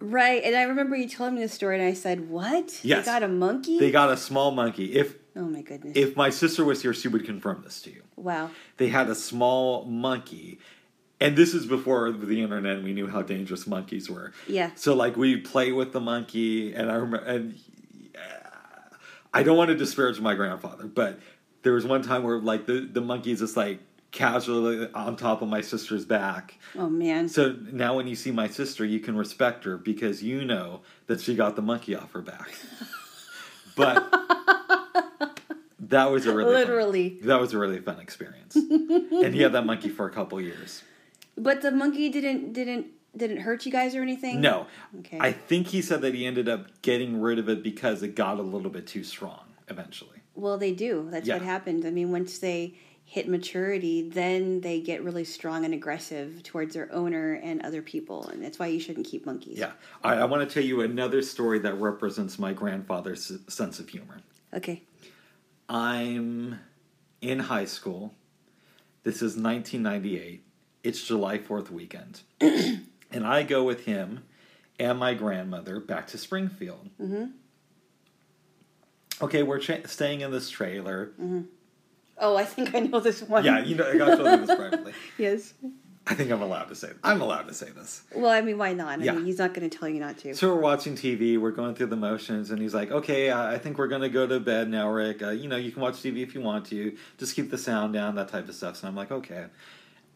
Right, 0.00 0.42
and 0.42 0.56
I 0.56 0.62
remember 0.62 0.96
you 0.96 1.08
telling 1.08 1.36
me 1.36 1.42
this 1.42 1.54
story, 1.54 1.78
and 1.78 1.86
I 1.86 1.94
said, 1.94 2.28
"What? 2.28 2.80
Yes. 2.82 3.06
You 3.06 3.12
got 3.12 3.22
a 3.22 3.28
monkey? 3.28 3.78
They 3.78 3.92
got 3.92 4.10
a 4.10 4.16
small 4.16 4.50
monkey. 4.50 4.94
If 4.94 5.14
oh 5.36 5.42
my 5.44 5.62
goodness! 5.62 5.92
if 5.96 6.16
my 6.16 6.30
sister 6.30 6.64
was 6.64 6.82
here, 6.82 6.92
she 6.92 7.06
would 7.08 7.24
confirm 7.24 7.62
this 7.62 7.80
to 7.82 7.90
you. 7.90 8.02
wow. 8.16 8.50
They 8.78 8.88
had 8.88 9.08
a 9.08 9.14
small 9.14 9.84
monkey. 9.84 10.58
And 11.22 11.36
this 11.36 11.54
is 11.54 11.66
before 11.66 12.10
the 12.10 12.42
internet 12.42 12.82
we 12.82 12.92
knew 12.92 13.06
how 13.06 13.22
dangerous 13.22 13.66
monkeys 13.66 14.10
were. 14.10 14.32
Yeah. 14.48 14.70
So 14.74 14.94
like 14.94 15.16
we 15.16 15.36
play 15.36 15.70
with 15.70 15.92
the 15.92 16.00
monkey 16.00 16.74
and 16.74 16.90
I 16.90 16.94
remember 16.94 17.24
and 17.26 17.58
uh, 18.16 18.96
I 19.32 19.42
don't 19.44 19.56
want 19.56 19.68
to 19.68 19.76
disparage 19.76 20.20
my 20.20 20.34
grandfather, 20.34 20.86
but 20.86 21.20
there 21.62 21.74
was 21.74 21.86
one 21.86 22.02
time 22.02 22.24
where 22.24 22.38
like 22.40 22.66
the 22.66 22.80
the 22.80 23.00
monkey's 23.00 23.38
just 23.38 23.56
like 23.56 23.78
casually 24.10 24.88
on 24.94 25.16
top 25.16 25.42
of 25.42 25.48
my 25.48 25.60
sister's 25.60 26.04
back. 26.04 26.58
Oh 26.76 26.90
man. 26.90 27.28
So 27.28 27.56
now 27.70 27.94
when 27.96 28.08
you 28.08 28.16
see 28.16 28.32
my 28.32 28.48
sister, 28.48 28.84
you 28.84 28.98
can 28.98 29.16
respect 29.16 29.62
her 29.64 29.76
because 29.78 30.22
you 30.24 30.44
know 30.44 30.80
that 31.06 31.20
she 31.20 31.34
got 31.36 31.54
the 31.56 31.62
monkey 31.62 31.94
off 31.94 32.12
her 32.12 32.20
back. 32.20 32.50
but 33.76 34.12
that 35.78 36.10
was 36.10 36.26
a 36.26 36.34
really 36.34 36.52
fun- 36.52 36.60
Literally. 36.62 37.18
that 37.22 37.40
was 37.40 37.52
a 37.54 37.58
really 37.58 37.80
fun 37.80 38.00
experience. 38.00 38.56
and 38.56 39.34
he 39.34 39.40
had 39.42 39.52
that 39.52 39.64
monkey 39.66 39.88
for 39.88 40.06
a 40.06 40.10
couple 40.10 40.40
years. 40.40 40.82
But 41.36 41.62
the 41.62 41.70
monkey 41.70 42.08
didn't 42.08 42.52
didn't 42.52 42.86
didn't 43.16 43.38
hurt 43.38 43.66
you 43.66 43.72
guys 43.72 43.94
or 43.94 44.02
anything. 44.02 44.40
No. 44.40 44.66
Okay. 45.00 45.18
I 45.20 45.32
think 45.32 45.66
he 45.68 45.82
said 45.82 46.00
that 46.02 46.14
he 46.14 46.24
ended 46.26 46.48
up 46.48 46.80
getting 46.82 47.20
rid 47.20 47.38
of 47.38 47.48
it 47.48 47.62
because 47.62 48.02
it 48.02 48.14
got 48.14 48.38
a 48.38 48.42
little 48.42 48.70
bit 48.70 48.86
too 48.86 49.04
strong 49.04 49.40
eventually. 49.68 50.18
Well, 50.34 50.56
they 50.56 50.72
do. 50.72 51.08
That's 51.10 51.26
Yeah. 51.28 51.34
what 51.34 51.42
happens. 51.42 51.84
I 51.84 51.90
mean, 51.90 52.10
once 52.10 52.38
they 52.38 52.74
hit 53.04 53.28
maturity, 53.28 54.08
then 54.08 54.62
they 54.62 54.80
get 54.80 55.02
really 55.04 55.24
strong 55.24 55.66
and 55.66 55.74
aggressive 55.74 56.42
towards 56.42 56.72
their 56.72 56.90
owner 56.90 57.34
and 57.34 57.60
other 57.66 57.82
people, 57.82 58.26
and 58.28 58.42
that's 58.42 58.58
why 58.58 58.68
you 58.68 58.80
shouldn't 58.80 59.06
keep 59.06 59.26
monkeys. 59.26 59.58
Yeah. 59.58 59.72
Right, 60.02 60.16
I 60.16 60.24
want 60.24 60.48
to 60.48 60.54
tell 60.54 60.64
you 60.64 60.80
another 60.80 61.20
story 61.20 61.58
that 61.58 61.74
represents 61.78 62.38
my 62.38 62.54
grandfather's 62.54 63.30
sense 63.48 63.78
of 63.78 63.90
humor. 63.90 64.22
Okay. 64.54 64.82
I'm 65.68 66.58
in 67.20 67.38
high 67.40 67.66
school. 67.66 68.14
This 69.02 69.16
is 69.16 69.36
1998. 69.36 70.44
It's 70.82 71.02
July 71.04 71.38
4th 71.38 71.70
weekend. 71.70 72.22
and 72.40 72.86
I 73.24 73.42
go 73.44 73.62
with 73.62 73.84
him 73.84 74.24
and 74.78 74.98
my 74.98 75.14
grandmother 75.14 75.80
back 75.80 76.08
to 76.08 76.18
Springfield. 76.18 76.90
Mm-hmm. 77.00 77.24
Okay, 79.22 79.42
we're 79.42 79.58
cha- 79.60 79.86
staying 79.86 80.22
in 80.22 80.32
this 80.32 80.50
trailer. 80.50 81.12
Oh, 82.18 82.36
I 82.36 82.44
think 82.44 82.74
I 82.74 82.80
know 82.80 82.98
this 83.00 83.22
one. 83.22 83.44
Yeah, 83.44 83.60
you 83.62 83.76
know, 83.76 83.88
I 83.88 83.96
got 83.96 84.06
to 84.10 84.16
show 84.16 84.30
you 84.30 84.44
this 84.46 84.56
privately. 84.56 84.92
yes. 85.18 85.54
I 86.04 86.14
think 86.14 86.32
I'm 86.32 86.42
allowed 86.42 86.64
to 86.64 86.74
say. 86.74 86.88
This. 86.88 86.96
I'm 87.04 87.20
allowed 87.20 87.46
to 87.46 87.54
say 87.54 87.70
this. 87.70 88.02
Well, 88.12 88.32
I 88.32 88.40
mean, 88.40 88.58
why 88.58 88.72
not? 88.72 88.98
I 89.00 89.04
Yeah. 89.04 89.12
mean, 89.12 89.24
he's 89.24 89.38
not 89.38 89.54
going 89.54 89.68
to 89.70 89.78
tell 89.78 89.88
you 89.88 90.00
not 90.00 90.18
to. 90.18 90.34
So 90.34 90.52
we're 90.52 90.60
watching 90.60 90.96
TV. 90.96 91.38
We're 91.38 91.52
going 91.52 91.76
through 91.76 91.86
the 91.86 91.96
motions, 91.96 92.50
and 92.50 92.60
he's 92.60 92.74
like, 92.74 92.90
"Okay, 92.90 93.30
uh, 93.30 93.46
I 93.46 93.58
think 93.58 93.78
we're 93.78 93.86
going 93.86 94.02
to 94.02 94.08
go 94.08 94.26
to 94.26 94.40
bed 94.40 94.68
now, 94.68 94.90
Rick. 94.90 95.22
Uh, 95.22 95.28
you 95.30 95.48
know, 95.48 95.56
you 95.56 95.70
can 95.70 95.80
watch 95.80 95.94
TV 96.02 96.24
if 96.24 96.34
you 96.34 96.40
want 96.40 96.66
to. 96.66 96.96
Just 97.18 97.36
keep 97.36 97.52
the 97.52 97.58
sound 97.58 97.92
down, 97.92 98.16
that 98.16 98.28
type 98.30 98.48
of 98.48 98.54
stuff." 98.56 98.76
So 98.78 98.88
I'm 98.88 98.96
like, 98.96 99.12
"Okay." 99.12 99.44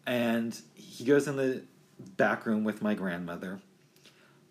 And 0.06 0.58
he 0.74 1.04
goes 1.04 1.26
in 1.28 1.36
the 1.36 1.62
back 2.16 2.46
room 2.46 2.64
with 2.64 2.82
my 2.82 2.94
grandmother. 2.94 3.60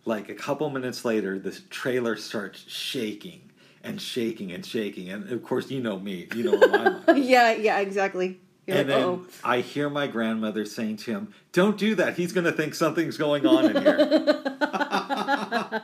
Like 0.03 0.29
a 0.29 0.35
couple 0.35 0.69
minutes 0.69 1.03
later, 1.05 1.39
the 1.39 1.51
trailer 1.69 2.15
starts 2.15 2.63
shaking 2.67 3.51
and 3.83 4.01
shaking 4.01 4.51
and 4.51 4.65
shaking, 4.65 5.09
and 5.09 5.29
of 5.31 5.43
course, 5.43 5.69
you 5.71 5.79
know 5.79 5.99
me. 5.99 6.27
You 6.35 6.43
know 6.43 6.59
I'm 7.07 7.17
yeah, 7.23 7.53
yeah, 7.53 7.79
exactly. 7.79 8.39
You're 8.67 8.77
And 8.77 8.89
like, 8.89 8.97
then 8.99 9.25
I 9.43 9.61
hear 9.61 9.89
my 9.89 10.07
grandmother 10.07 10.65
saying 10.65 10.97
to 10.97 11.11
him, 11.11 11.33
"Don't 11.51 11.77
do 11.77 11.95
that. 11.95 12.17
He's 12.17 12.33
going 12.33 12.45
to 12.45 12.51
think 12.51 12.73
something's 12.73 13.17
going 13.17 13.45
on 13.45 13.75
in 13.75 13.81
here." 13.81 13.97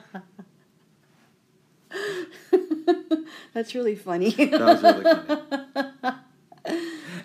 that's 3.54 3.76
really 3.76 3.96
funny. 3.96 4.32
That 4.32 4.60
was 4.60 4.84
really 4.84 5.04
funny. 5.04 5.90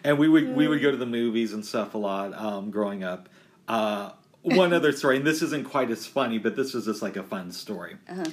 And 0.07 0.19
we 0.21 0.29
would 0.29 0.55
we 0.55 0.69
would 0.69 0.81
go 0.81 0.93
to 0.93 0.97
the 0.97 1.05
movies 1.05 1.53
and 1.53 1.67
stuff 1.67 1.95
a 1.95 1.99
lot 1.99 2.33
um, 2.35 2.71
growing 2.71 3.03
up. 3.03 3.29
Uh, 3.67 4.13
one 4.43 4.73
other 4.73 4.93
story, 4.93 5.17
and 5.17 5.27
this 5.27 5.43
isn't 5.43 5.65
quite 5.65 5.91
as 5.91 6.07
funny, 6.07 6.39
but 6.39 6.55
this 6.55 6.75
was 6.75 6.85
just 6.85 7.03
like 7.03 7.17
a 7.17 7.25
fun 7.25 7.51
story. 7.51 7.97
Uh-huh. 8.09 8.25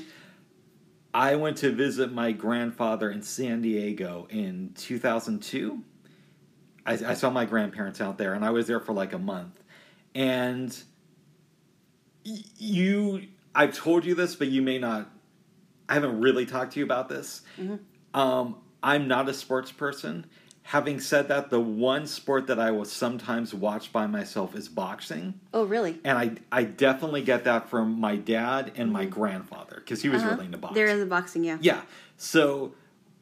I 1.16 1.36
went 1.36 1.58
to 1.58 1.72
visit 1.72 2.12
my 2.12 2.32
grandfather 2.32 3.10
in 3.10 3.24
San 3.24 3.64
Diego 3.64 4.28
in 4.30 4.74
2002. 4.76 5.84
I, 6.86 6.94
I 6.94 7.14
saw 7.16 7.32
my 7.32 7.46
grandparents 7.46 8.00
out 8.00 8.20
there, 8.20 8.36
and 8.36 8.46
I 8.46 8.52
was 8.52 8.68
there 8.68 8.80
for 8.80 8.94
like 8.94 9.14
a 9.14 9.20
month. 9.20 9.64
And 10.14 10.78
y- 12.24 12.44
you, 12.58 13.28
I've 13.56 13.76
told 13.76 14.06
you 14.06 14.14
this, 14.14 14.36
but 14.36 14.50
you 14.50 14.62
may 14.62 14.78
not. 14.78 15.10
I 15.90 15.96
haven't 15.96 16.22
really 16.22 16.46
talked 16.46 16.74
to 16.74 16.80
you 16.80 16.86
about 16.86 17.10
this. 17.10 17.42
Um, 18.14 18.58
I'm 18.84 19.08
not 19.08 19.28
a 19.28 19.34
sports 19.34 19.72
person. 19.72 20.28
Having 20.68 21.02
said 21.02 21.28
that, 21.28 21.50
the 21.50 21.60
one 21.60 22.08
sport 22.08 22.48
that 22.48 22.58
I 22.58 22.72
will 22.72 22.86
sometimes 22.86 23.54
watch 23.54 23.92
by 23.92 24.08
myself 24.08 24.56
is 24.56 24.70
boxing, 24.70 25.34
oh, 25.54 25.66
really? 25.66 26.00
and 26.06 26.18
I 26.18 26.32
I 26.52 26.64
definitely 26.64 27.22
get 27.22 27.44
that 27.44 27.70
from 27.70 28.00
my 28.00 28.16
dad 28.16 28.72
and 28.78 28.92
my 28.92 29.06
grandfather 29.06 29.76
because 29.76 30.02
he 30.02 30.08
was 30.10 30.22
Uh-huh. 30.22 30.32
really 30.32 30.46
into 30.46 30.58
boxing. 30.58 30.76
There 30.76 30.88
is 30.88 31.00
the 31.00 31.06
boxing, 31.06 31.44
yeah. 31.44 31.58
Yeah. 31.62 31.82
So 32.18 32.74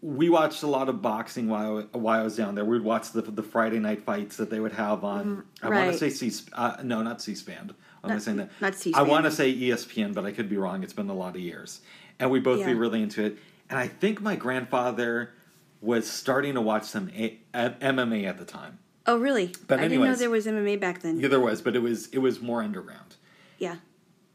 we 0.04 0.30
watched 0.30 0.62
a 0.64 0.68
lot 0.68 0.88
of 0.88 1.02
boxing 1.02 1.48
while 1.50 1.82
while 1.94 2.20
I 2.20 2.24
was 2.24 2.38
down 2.38 2.54
there. 2.56 2.64
We'd 2.64 2.84
watch 2.84 3.12
the 3.12 3.24
the 3.24 3.44
Friday 3.44 3.80
night 3.80 4.04
fights 4.04 4.38
that 4.38 4.52
they 4.52 4.60
would 4.60 4.74
have 4.74 5.04
on. 5.04 5.44
I 5.64 5.70
want 5.70 5.92
to 5.92 5.98
say 5.98 6.10
C. 6.12 6.32
Uh, 6.54 6.78
no, 6.84 7.02
not 7.02 7.22
C-SPAN. 7.24 7.72
I'm 8.04 8.10
Not- 8.12 8.22
saying 8.22 8.38
that. 8.38 8.50
not 8.62 8.74
I 8.74 8.76
C-SPAN. 8.76 9.00
I 9.06 9.08
want 9.08 9.26
to 9.26 9.32
say 9.32 9.52
ESPN, 9.54 10.14
but 10.14 10.26
I 10.26 10.32
could 10.32 10.48
be 10.50 10.58
wrong. 10.58 10.84
It's 10.84 10.94
been 10.94 11.10
a 11.10 11.14
lot 11.16 11.36
of 11.36 11.42
years, 11.42 11.82
and 12.20 12.30
we 12.32 12.40
both 12.40 12.64
be 12.66 12.74
really 12.76 13.02
into 13.02 13.24
it. 13.26 13.38
And 13.70 13.78
I 13.80 13.88
think 13.88 14.22
my 14.22 14.36
grandfather 14.36 15.32
was 15.82 16.10
starting 16.10 16.54
to 16.54 16.62
watch 16.62 16.84
some 16.84 17.10
A- 17.16 17.40
A- 17.54 17.72
MMA 17.82 18.26
at 18.26 18.38
the 18.38 18.46
time. 18.46 18.80
Oh, 19.08 19.18
really? 19.18 19.52
But 19.68 19.80
I 19.80 19.88
didn't 19.88 20.04
know 20.04 20.16
there 20.16 20.30
was 20.30 20.46
MMA 20.46 20.80
back 20.80 21.02
then. 21.02 21.20
Yeah, 21.20 21.28
there 21.28 21.40
was, 21.40 21.62
but 21.62 21.76
it 21.76 21.80
was 21.82 22.08
it 22.10 22.20
was 22.20 22.40
more 22.42 22.62
underground. 22.62 23.16
Yeah. 23.58 23.78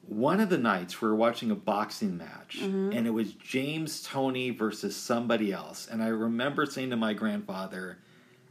one 0.09 0.39
of 0.41 0.49
the 0.51 0.59
nights 0.59 1.01
we 1.03 1.09
were 1.09 1.15
watching 1.17 1.51
a 1.51 1.55
boxing 1.57 2.17
match 2.17 2.59
Mm-hmm. 2.61 2.93
and 2.93 3.07
it 3.09 3.11
was 3.11 3.33
James 3.33 4.03
Toney 4.03 4.51
versus 4.51 4.95
somebody 4.97 5.53
else. 5.53 5.89
And 5.91 6.01
I 6.03 6.09
remember 6.09 6.65
saying 6.67 6.91
to 6.91 6.97
my 6.97 7.13
grandfather, 7.13 7.99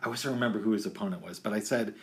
I 0.03 0.09
wish 0.09 0.25
I 0.25 0.29
remember 0.31 0.59
who 0.59 0.71
his 0.71 0.85
opponent 0.85 1.21
was, 1.23 1.39
but 1.39 1.53
I 1.53 1.59
said, 1.61 1.95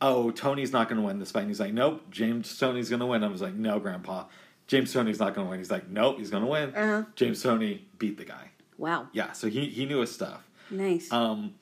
Oh, 0.00 0.30
Toney's 0.30 0.72
not 0.72 0.88
going 0.88 1.00
to 1.00 1.06
win 1.06 1.18
this 1.18 1.30
fight. 1.30 1.40
And 1.40 1.50
he's 1.50 1.60
like, 1.60 1.72
Nope, 1.72 2.10
James 2.10 2.58
Toney's 2.58 2.88
going 2.90 3.00
to 3.00 3.06
win. 3.06 3.22
I 3.24 3.28
was 3.28 3.40
like, 3.42 3.54
No, 3.54 3.78
Grandpa, 3.78 4.24
James 4.66 4.92
Toney's 4.92 5.18
not 5.20 5.34
going 5.34 5.46
to 5.46 5.50
win. 5.50 5.58
He's 5.60 5.70
like, 5.70 5.88
Nope, 5.88 6.18
he's 6.18 6.30
going 6.30 6.42
to 6.42 6.48
win. 6.50 6.74
Uh-huh. 6.74 7.02
James 7.14 7.42
Toney 7.42 7.86
beat 7.98 8.16
the 8.18 8.24
guy. 8.24 8.50
Wow. 8.78 9.08
Yeah, 9.12 9.32
so 9.32 9.48
he, 9.48 9.66
he 9.66 9.86
knew 9.86 10.00
his 10.00 10.12
stuff. 10.12 10.42
Nice. 10.70 11.10
Um, 11.12 11.54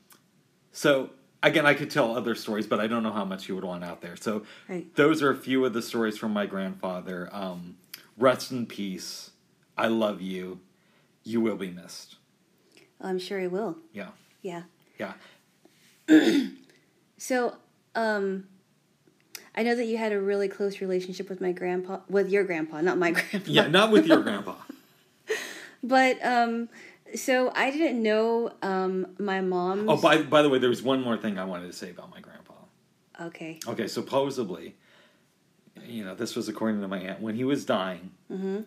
so 0.72 1.10
again, 1.42 1.66
I 1.66 1.74
could 1.74 1.90
tell 1.90 2.16
other 2.16 2.34
stories, 2.34 2.66
but 2.66 2.80
I 2.80 2.86
don't 2.86 3.02
know 3.02 3.12
how 3.12 3.24
much 3.24 3.48
you 3.48 3.54
would 3.54 3.64
want 3.64 3.84
out 3.84 4.00
there. 4.00 4.16
So 4.16 4.44
Right. 4.68 4.94
those 4.96 5.22
are 5.22 5.30
a 5.30 5.36
few 5.36 5.64
of 5.64 5.72
the 5.72 5.82
stories 5.82 6.16
from 6.16 6.32
my 6.32 6.46
grandfather. 6.46 7.28
Um, 7.32 7.76
rest 8.16 8.50
in 8.52 8.66
peace. 8.66 9.30
I 9.76 9.88
love 9.88 10.20
you. 10.20 10.60
You 11.24 11.40
will 11.40 11.56
be 11.56 11.70
missed. 11.70 12.16
I'm 13.00 13.18
sure 13.18 13.40
he 13.40 13.46
will. 13.48 13.76
Yeah. 13.92 14.08
Yeah. 14.42 14.62
Yeah. 14.98 15.14
So, 17.18 17.54
um, 17.94 18.48
I 19.54 19.62
know 19.62 19.76
that 19.76 19.84
you 19.84 19.96
had 19.96 20.10
a 20.12 20.20
really 20.20 20.48
close 20.48 20.80
relationship 20.80 21.28
with 21.30 21.40
my 21.40 21.52
grandpa, 21.52 22.00
with 22.08 22.28
your 22.30 22.42
grandpa, 22.42 22.80
not 22.80 22.98
my 22.98 23.10
grandpa. 23.12 23.38
Yeah, 23.44 23.68
not 23.68 23.92
with 23.92 24.06
your 24.06 24.22
grandpa. 24.22 24.56
But 25.84 26.24
um, 26.24 26.68
so 27.14 27.52
I 27.54 27.70
didn't 27.70 28.02
know 28.02 28.52
um 28.62 29.06
my 29.18 29.40
mom. 29.40 29.88
Oh, 29.88 29.96
by 29.96 30.22
by 30.22 30.42
the 30.42 30.48
way, 30.48 30.58
there 30.58 30.68
was 30.70 30.82
one 30.82 31.00
more 31.02 31.16
thing 31.16 31.38
I 31.38 31.44
wanted 31.44 31.66
to 31.66 31.72
say 31.72 31.90
about 31.90 32.10
my 32.10 32.20
grandpa. 32.20 32.54
okay. 33.20 33.58
Okay, 33.66 33.86
supposedly, 33.88 34.74
you 35.86 36.04
know, 36.04 36.14
this 36.14 36.34
was 36.36 36.48
according 36.48 36.80
to 36.80 36.88
my 36.88 36.98
aunt. 36.98 37.20
When 37.20 37.34
he 37.36 37.44
was 37.44 37.64
dying, 37.64 38.10
Mm-hmm. 38.30 38.60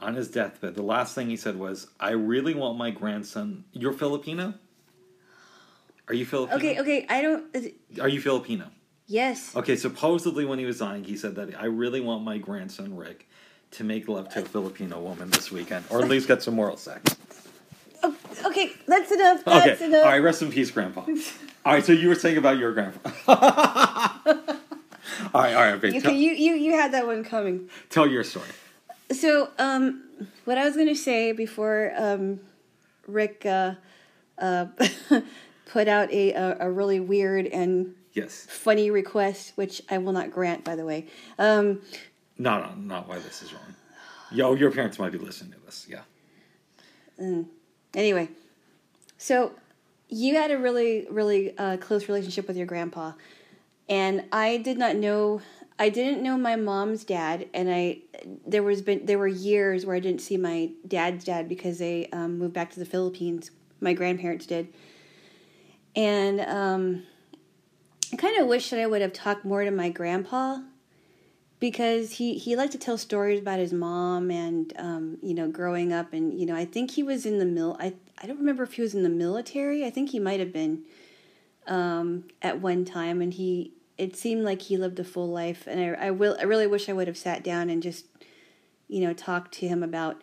on 0.00 0.14
his 0.14 0.28
deathbed, 0.28 0.74
the 0.74 0.82
last 0.82 1.14
thing 1.14 1.28
he 1.30 1.36
said 1.36 1.56
was, 1.58 1.86
"I 2.00 2.10
really 2.10 2.54
want 2.54 2.76
my 2.78 2.90
grandson." 2.90 3.64
You're 3.72 3.92
Filipino. 3.92 4.54
Are 6.08 6.14
you 6.14 6.24
Filipino? 6.24 6.56
Okay. 6.58 6.80
Okay. 6.80 7.06
I 7.08 7.22
don't. 7.22 7.44
Are 8.00 8.08
you 8.08 8.20
Filipino? 8.20 8.66
Yes. 9.08 9.54
Okay, 9.54 9.76
supposedly 9.76 10.44
when 10.44 10.58
he 10.58 10.64
was 10.64 10.78
dying, 10.80 11.04
he 11.04 11.16
said 11.16 11.36
that 11.36 11.54
I 11.60 11.66
really 11.66 12.00
want 12.00 12.24
my 12.24 12.38
grandson 12.38 12.96
Rick 12.96 13.28
to 13.72 13.84
make 13.84 14.08
love 14.08 14.28
to 14.30 14.40
a 14.40 14.44
Filipino 14.44 15.00
woman 15.00 15.30
this 15.30 15.50
weekend, 15.52 15.84
or 15.90 16.02
at 16.02 16.08
least 16.08 16.26
get 16.28 16.42
some 16.42 16.54
moral 16.54 16.76
sex. 16.76 17.14
Oh, 18.02 18.16
okay. 18.46 18.72
That's 18.86 19.10
enough. 19.12 19.44
That's 19.44 19.80
okay, 19.80 19.86
enough. 19.86 20.04
all 20.04 20.10
right, 20.10 20.18
rest 20.18 20.42
in 20.42 20.50
peace, 20.50 20.70
Grandpa. 20.70 21.02
all 21.02 21.72
right, 21.72 21.84
so 21.84 21.92
you 21.92 22.08
were 22.08 22.14
saying 22.14 22.36
about 22.36 22.58
your 22.58 22.72
grandpa. 22.72 23.10
all 23.28 23.36
right, 25.34 25.54
all 25.54 25.62
right, 25.62 25.74
okay, 25.74 26.00
tell, 26.00 26.12
you, 26.12 26.32
you 26.32 26.54
you 26.54 26.72
had 26.72 26.92
that 26.92 27.06
one 27.06 27.24
coming. 27.24 27.68
tell 27.90 28.06
your 28.06 28.24
story. 28.24 28.48
So, 29.12 29.50
um, 29.58 30.04
what 30.44 30.58
I 30.58 30.64
was 30.64 30.74
going 30.74 30.88
to 30.88 30.96
say 30.96 31.32
before 31.32 31.92
um, 31.96 32.40
Rick 33.06 33.46
uh, 33.46 33.74
uh, 34.38 34.66
put 35.66 35.88
out 35.88 36.10
a, 36.12 36.32
a 36.32 36.56
a 36.60 36.70
really 36.70 37.00
weird 37.00 37.46
and 37.46 37.94
Yes, 38.12 38.46
funny 38.48 38.90
request, 38.90 39.52
which 39.56 39.82
I 39.90 39.98
will 39.98 40.12
not 40.12 40.30
grant, 40.30 40.64
by 40.64 40.74
the 40.74 40.84
way. 40.84 41.06
Um, 41.38 41.82
not 42.38 43.08
why 43.08 43.18
this 43.18 43.42
is 43.42 43.52
wrong. 43.52 43.74
Yo, 44.30 44.54
your 44.54 44.70
parents 44.70 44.98
might 44.98 45.12
be 45.12 45.18
listening 45.18 45.52
to 45.52 45.58
this. 45.66 45.86
Yeah. 45.88 46.02
Anyway, 47.96 48.28
so 49.18 49.52
you 50.08 50.36
had 50.36 50.52
a 50.52 50.58
really 50.58 51.06
really 51.10 51.58
uh, 51.58 51.78
close 51.78 52.08
relationship 52.08 52.46
with 52.46 52.56
your 52.56 52.66
grandpa, 52.66 53.12
and 53.88 54.24
I 54.30 54.58
did 54.58 54.78
not 54.78 54.94
know. 54.94 55.40
I 55.78 55.90
didn't 55.90 56.22
know 56.22 56.38
my 56.38 56.56
mom's 56.56 57.04
dad, 57.04 57.48
and 57.52 57.68
I 57.68 57.98
there 58.46 58.62
was 58.62 58.82
been 58.82 59.04
there 59.06 59.18
were 59.18 59.26
years 59.26 59.84
where 59.84 59.96
I 59.96 60.00
didn't 60.00 60.20
see 60.20 60.36
my 60.36 60.70
dad's 60.86 61.24
dad 61.24 61.48
because 61.48 61.78
they 61.78 62.06
um, 62.12 62.38
moved 62.38 62.54
back 62.54 62.70
to 62.72 62.78
the 62.78 62.86
Philippines. 62.86 63.50
My 63.80 63.92
grandparents 63.92 64.46
did, 64.46 64.68
and 65.96 66.40
um, 66.42 67.02
I 68.12 68.16
kind 68.16 68.38
of 68.40 68.46
wish 68.46 68.70
that 68.70 68.80
I 68.80 68.86
would 68.86 69.02
have 69.02 69.12
talked 69.12 69.44
more 69.44 69.64
to 69.64 69.70
my 69.70 69.88
grandpa 69.88 70.60
because 71.58 72.12
he 72.12 72.36
he 72.38 72.54
liked 72.56 72.72
to 72.72 72.78
tell 72.78 72.98
stories 72.98 73.40
about 73.40 73.58
his 73.58 73.72
mom 73.72 74.30
and 74.30 74.72
um, 74.78 75.18
you 75.22 75.34
know 75.34 75.48
growing 75.48 75.92
up. 75.92 76.12
And 76.12 76.38
you 76.38 76.46
know 76.46 76.54
I 76.54 76.64
think 76.64 76.92
he 76.92 77.02
was 77.02 77.24
in 77.26 77.38
the 77.38 77.46
mil 77.46 77.76
I 77.80 77.94
I 78.20 78.26
don't 78.26 78.38
remember 78.38 78.62
if 78.62 78.74
he 78.74 78.82
was 78.82 78.94
in 78.94 79.02
the 79.02 79.08
military. 79.08 79.84
I 79.84 79.90
think 79.90 80.10
he 80.10 80.18
might 80.18 80.40
have 80.40 80.52
been 80.52 80.82
um, 81.66 82.24
at 82.42 82.60
one 82.60 82.84
time. 82.84 83.20
And 83.22 83.32
he 83.32 83.72
it 83.98 84.14
seemed 84.16 84.44
like 84.44 84.62
he 84.62 84.76
lived 84.76 84.98
a 85.00 85.04
full 85.04 85.28
life. 85.28 85.66
And 85.66 85.80
I 85.80 86.06
I 86.06 86.10
will 86.10 86.36
I 86.38 86.44
really 86.44 86.66
wish 86.66 86.88
I 86.88 86.92
would 86.92 87.06
have 87.08 87.16
sat 87.16 87.42
down 87.42 87.70
and 87.70 87.82
just 87.82 88.06
you 88.88 89.00
know 89.00 89.12
talked 89.12 89.52
to 89.54 89.68
him 89.68 89.82
about 89.82 90.20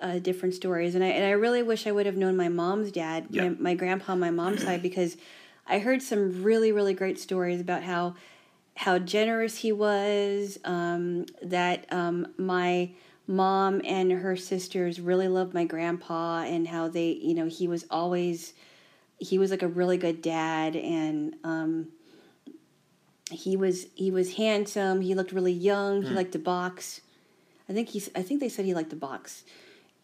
uh, 0.00 0.18
different 0.18 0.54
stories. 0.54 0.94
And 0.94 1.04
I 1.04 1.08
and 1.08 1.24
I 1.24 1.30
really 1.30 1.62
wish 1.62 1.86
I 1.86 1.92
would 1.92 2.06
have 2.06 2.16
known 2.16 2.36
my 2.36 2.48
mom's 2.48 2.90
dad 2.90 3.26
Yeah. 3.30 3.44
my, 3.44 3.48
my 3.50 3.74
grandpa 3.74 4.12
on 4.12 4.20
my 4.20 4.30
mom's 4.30 4.64
side 4.64 4.82
because 4.82 5.16
I 5.66 5.78
heard 5.78 6.02
some 6.02 6.42
really 6.42 6.72
really 6.72 6.94
great 6.94 7.18
stories 7.20 7.60
about 7.60 7.82
how 7.84 8.14
how 8.78 8.96
generous 8.96 9.58
he 9.58 9.72
was, 9.72 10.56
um, 10.64 11.26
that 11.42 11.84
um, 11.92 12.28
my 12.36 12.88
mom 13.26 13.80
and 13.84 14.12
her 14.12 14.36
sisters 14.36 15.00
really 15.00 15.26
loved 15.26 15.52
my 15.52 15.64
grandpa, 15.64 16.42
and 16.42 16.68
how 16.68 16.86
they, 16.86 17.10
you 17.10 17.34
know, 17.34 17.46
he 17.46 17.66
was 17.66 17.84
always, 17.90 18.54
he 19.18 19.36
was 19.36 19.50
like 19.50 19.62
a 19.62 19.68
really 19.68 19.96
good 19.96 20.22
dad, 20.22 20.76
and 20.76 21.34
um, 21.42 21.88
he 23.32 23.56
was 23.56 23.86
he 23.96 24.12
was 24.12 24.34
handsome. 24.34 25.00
He 25.00 25.14
looked 25.14 25.32
really 25.32 25.52
young. 25.52 26.02
He 26.02 26.10
liked 26.14 26.32
to 26.32 26.38
box. 26.38 27.00
I 27.68 27.72
think 27.72 27.88
he's. 27.88 28.08
I 28.14 28.22
think 28.22 28.40
they 28.40 28.48
said 28.48 28.64
he 28.64 28.74
liked 28.74 28.90
to 28.90 28.96
box. 28.96 29.42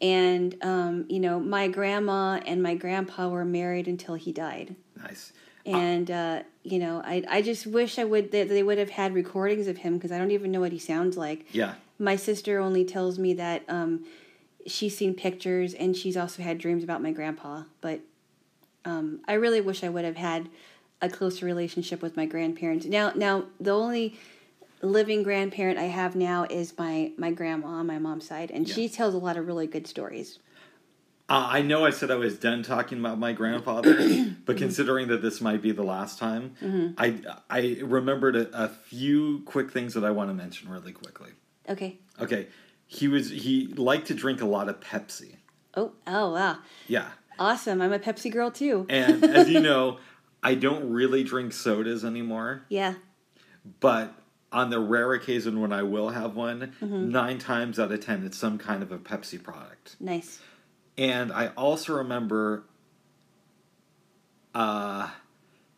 And 0.01 0.57
um, 0.63 1.07
you 1.09 1.21
know, 1.21 1.39
my 1.39 1.69
grandma 1.69 2.41
and 2.45 2.61
my 2.61 2.75
grandpa 2.75 3.29
were 3.29 3.45
married 3.45 3.87
until 3.87 4.17
he 4.17 4.33
died 4.33 4.75
Nice. 5.01 5.33
And 5.67 6.11
uh, 6.11 6.43
you 6.63 6.79
know 6.79 7.03
I, 7.05 7.25
I 7.29 7.43
just 7.43 7.67
wish 7.67 7.99
i 7.99 8.05
would 8.05 8.33
that 8.33 8.49
they 8.49 8.63
would 8.63 8.79
have 8.79 8.91
had 8.91 9.15
recordings 9.15 9.67
of 9.67 9.79
him 9.79 9.95
because 9.95 10.13
i 10.13 10.19
don't 10.19 10.31
even 10.31 10.51
know 10.51 10.61
what 10.61 10.73
he 10.73 10.79
sounds 10.79 11.17
like. 11.17 11.47
Yeah. 11.53 11.75
my 11.99 12.17
sister 12.17 12.59
only 12.59 12.85
tells 12.85 13.19
me 13.19 13.35
that 13.35 13.63
um, 13.69 14.05
she's 14.67 14.97
seen 14.97 15.15
pictures 15.15 15.75
and 15.75 15.97
she's 15.97 16.17
also 16.17 16.43
had 16.43 16.59
dreams 16.59 16.85
about 16.85 17.03
my 17.03 17.13
grandpa 17.13 17.63
but 17.81 18.01
um, 18.85 19.21
i 19.27 19.33
really 19.35 19.61
wish 19.61 19.83
i 19.83 19.89
would 19.89 20.05
have 20.05 20.17
had 20.17 20.49
a 21.03 21.09
closer 21.09 21.45
relationship 21.45 22.01
with 22.01 22.17
my 22.17 22.25
grandparents. 22.25 22.87
Now 22.87 23.13
now 23.15 23.45
the 23.61 23.73
only 23.73 24.19
living 24.81 25.23
grandparent 25.23 25.79
i 25.79 25.85
have 25.85 26.15
now 26.15 26.45
is 26.51 26.77
my 26.79 27.11
my 27.17 27.31
grandma 27.31 27.69
on 27.69 27.87
my 27.87 27.99
mom's 27.99 28.27
side 28.27 28.51
and 28.51 28.69
she 28.69 28.87
tells 28.89 29.15
a 29.15 29.19
lot 29.19 29.37
of 29.37 29.47
really 29.47 29.67
good 29.67 29.87
stories 29.87 30.39
Uh, 31.27 31.49
I 31.53 31.63
know 31.63 31.87
I 31.87 31.91
said 31.91 32.11
I 32.11 32.17
was 32.17 32.39
done 32.39 32.63
talking 32.63 32.99
about 33.01 33.19
my 33.19 33.33
grandfather, 33.33 33.97
but 34.45 34.59
considering 34.59 35.09
that 35.09 35.23
this 35.23 35.41
might 35.41 35.63
be 35.63 35.73
the 35.73 35.83
last 35.83 36.19
time, 36.19 36.95
I 36.99 37.19
I 37.49 37.79
remembered 37.83 38.37
a, 38.37 38.65
a 38.65 38.69
few 38.69 39.41
quick 39.47 39.71
things 39.71 39.95
that 39.95 40.05
I 40.05 40.11
want 40.11 40.29
to 40.31 40.35
mention 40.35 40.69
really 40.71 40.93
quickly. 40.93 41.31
okay. 41.69 41.99
Okay, 42.21 42.49
he 42.87 43.09
was 43.09 43.31
he 43.31 43.69
liked 43.69 44.07
to 44.09 44.15
drink 44.15 44.43
a 44.43 44.45
lot 44.47 44.69
of 44.69 44.81
Pepsi. 44.81 45.37
oh 45.77 45.93
oh 46.07 46.33
wow. 46.33 46.59
Yeah, 46.89 47.09
awesome. 47.39 47.81
I'm 47.81 47.93
a 47.95 47.99
pepsi 47.99 48.31
girl 48.31 48.51
too. 48.51 48.85
And 48.91 49.25
as 49.25 49.49
you 49.49 49.61
know, 49.71 49.99
I 50.43 50.55
don't 50.57 50.93
really 50.93 51.25
drink 51.25 51.55
sodas 51.55 52.05
anymore. 52.05 52.65
yeah. 52.69 52.95
But 53.81 54.13
on 54.53 54.69
the 54.69 54.79
rare 54.79 55.15
occasion 55.15 55.61
when 55.63 55.73
I 55.73 55.83
will 55.83 56.11
have 56.11 56.37
one, 56.37 56.75
nine 56.83 57.39
times 57.39 57.81
out 57.81 57.91
of 57.91 58.01
ten, 58.05 58.25
it's 58.27 58.37
some 58.37 58.59
kind 58.59 58.83
of 58.83 58.93
a 58.93 58.99
Pepsi 58.99 59.43
product. 59.43 59.97
nice 59.99 60.41
And 60.97 61.33
I 61.33 61.49
also 61.49 61.95
remember 61.95 62.65
uh 64.55 65.09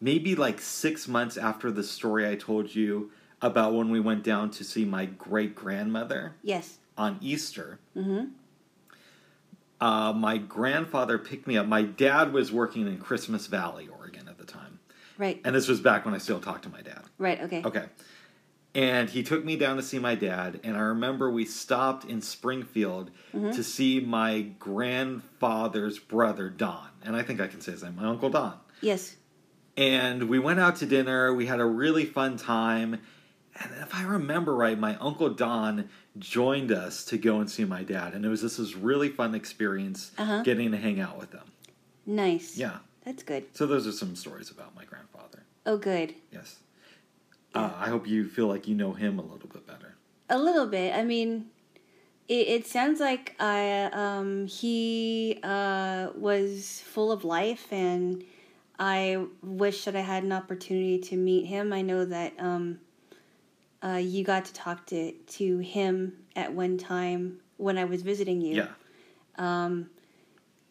maybe 0.00 0.34
like 0.34 0.60
6 0.60 1.08
months 1.08 1.38
after 1.38 1.70
the 1.70 1.82
story 1.82 2.28
I 2.28 2.34
told 2.34 2.74
you 2.74 3.10
about 3.40 3.72
when 3.74 3.90
we 3.90 4.00
went 4.00 4.22
down 4.22 4.50
to 4.50 4.64
see 4.64 4.84
my 4.84 5.06
great 5.06 5.54
grandmother 5.54 6.34
yes 6.42 6.78
on 6.98 7.18
Easter. 7.20 7.78
Mm-hmm. 7.96 8.26
Uh, 9.80 10.12
my 10.12 10.38
grandfather 10.38 11.18
picked 11.18 11.46
me 11.46 11.56
up. 11.58 11.66
My 11.66 11.82
dad 11.82 12.32
was 12.32 12.50
working 12.50 12.86
in 12.86 12.98
Christmas 12.98 13.46
Valley, 13.46 13.88
Oregon 13.88 14.26
at 14.28 14.38
the 14.38 14.44
time. 14.44 14.78
Right. 15.18 15.40
And 15.44 15.54
this 15.54 15.68
was 15.68 15.80
back 15.80 16.04
when 16.04 16.14
I 16.14 16.18
still 16.18 16.40
talked 16.40 16.62
to 16.64 16.70
my 16.70 16.80
dad. 16.80 17.02
Right. 17.18 17.40
Okay. 17.42 17.62
Okay. 17.64 17.84
And 18.76 19.08
he 19.08 19.22
took 19.22 19.42
me 19.42 19.56
down 19.56 19.76
to 19.78 19.82
see 19.82 19.98
my 19.98 20.14
dad, 20.14 20.60
and 20.62 20.76
I 20.76 20.80
remember 20.80 21.30
we 21.30 21.46
stopped 21.46 22.04
in 22.04 22.20
Springfield 22.20 23.10
to 23.32 23.62
see 23.64 24.00
my 24.00 24.42
grandfather's 24.58 25.98
brother, 25.98 26.50
Don. 26.50 26.86
And 27.02 27.16
I 27.16 27.22
think 27.22 27.40
I 27.40 27.46
can 27.46 27.60
say 27.62 27.72
his 27.72 27.82
name, 27.82 27.96
my 27.96 28.04
Uncle 28.04 28.28
Don. 28.28 28.54
Yes. 28.82 29.16
And 29.78 30.28
we 30.28 30.38
went 30.38 30.60
out 30.60 30.76
to 30.76 30.86
dinner. 30.86 31.32
We 31.34 31.46
had 31.46 31.58
a 31.60 31.64
really 31.64 32.04
fun 32.04 32.36
time. 32.36 33.00
And 33.58 33.70
if 33.80 33.94
I 33.94 34.02
remember 34.02 34.54
right, 34.54 34.78
my 34.78 34.96
Uncle 34.96 35.30
Don 35.30 35.88
joined 36.18 36.70
us 36.72 37.04
to 37.06 37.16
go 37.18 37.40
and 37.40 37.50
see 37.50 37.64
my 37.64 37.82
dad. 37.82 38.12
And 38.12 38.24
it 38.24 38.28
was 38.28 38.42
just 38.42 38.58
this 38.58 38.74
really 38.76 39.08
fun 39.08 39.34
experience 39.34 40.10
Uh-huh. 40.18 40.42
getting 40.42 40.70
to 40.72 40.76
hang 40.76 41.00
out 41.00 41.18
with 41.18 41.30
them. 41.30 41.46
Nice. 42.04 42.56
Yeah. 42.58 42.78
That's 43.06 43.22
good. 43.22 43.44
So 43.54 43.66
those 43.66 43.86
are 43.86 43.92
some 43.92 44.16
stories 44.16 44.50
about 44.50 44.74
my 44.74 44.84
grandfather. 44.84 45.44
Oh, 45.64 45.78
good. 45.78 46.14
Yes. 46.32 46.56
Uh, 47.56 47.72
I 47.78 47.88
hope 47.88 48.06
you 48.06 48.28
feel 48.28 48.46
like 48.46 48.68
you 48.68 48.74
know 48.74 48.92
him 48.92 49.18
a 49.18 49.22
little 49.22 49.48
bit 49.48 49.66
better. 49.66 49.94
A 50.28 50.38
little 50.38 50.66
bit. 50.66 50.94
I 50.94 51.04
mean, 51.04 51.46
it, 52.28 52.48
it 52.48 52.66
sounds 52.66 53.00
like 53.00 53.34
I 53.38 53.84
um, 53.92 54.46
he 54.46 55.38
uh, 55.42 56.08
was 56.14 56.82
full 56.84 57.12
of 57.12 57.24
life, 57.24 57.72
and 57.72 58.24
I 58.78 59.24
wish 59.42 59.84
that 59.84 59.96
I 59.96 60.00
had 60.00 60.22
an 60.22 60.32
opportunity 60.32 60.98
to 60.98 61.16
meet 61.16 61.46
him. 61.46 61.72
I 61.72 61.82
know 61.82 62.04
that 62.04 62.34
um, 62.38 62.80
uh, 63.82 64.00
you 64.02 64.24
got 64.24 64.44
to 64.46 64.52
talk 64.52 64.86
to 64.86 65.12
to 65.12 65.58
him 65.58 66.12
at 66.34 66.52
one 66.52 66.78
time 66.78 67.38
when 67.56 67.78
I 67.78 67.84
was 67.84 68.02
visiting 68.02 68.40
you. 68.40 68.56
Yeah. 68.56 68.68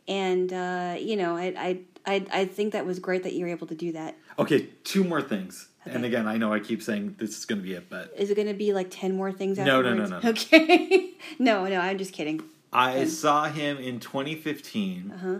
and 0.07 0.53
uh, 0.53 0.95
you 0.99 1.15
know, 1.15 1.35
I, 1.35 1.53
I 1.57 1.79
I 2.05 2.25
I 2.31 2.45
think 2.45 2.73
that 2.73 2.85
was 2.85 2.99
great 2.99 3.23
that 3.23 3.33
you 3.33 3.45
were 3.45 3.51
able 3.51 3.67
to 3.67 3.75
do 3.75 3.91
that. 3.93 4.15
Okay, 4.37 4.69
two 4.83 5.03
more 5.03 5.21
things. 5.21 5.69
And 5.93 6.03
again, 6.05 6.27
I 6.27 6.37
know 6.37 6.51
I 6.51 6.59
keep 6.59 6.81
saying 6.81 7.15
this 7.19 7.37
is 7.37 7.45
going 7.45 7.59
to 7.61 7.63
be 7.63 7.73
it, 7.73 7.89
but 7.89 8.11
Is 8.17 8.31
it 8.31 8.35
going 8.35 8.47
to 8.47 8.53
be 8.53 8.73
like 8.73 8.87
ten 8.89 9.15
more 9.15 9.31
things? 9.31 9.57
No, 9.57 9.81
no, 9.81 9.93
no, 9.93 10.05
no, 10.05 10.19
no. 10.19 10.29
Okay, 10.29 11.11
no, 11.39 11.65
no, 11.67 11.79
I'm 11.79 11.97
just 11.97 12.11
kidding. 12.13 12.41
I 12.73 13.05
saw 13.05 13.45
him 13.45 13.77
in 13.77 13.99
2015 13.99 15.11
Uh 15.11 15.17
huh. 15.17 15.39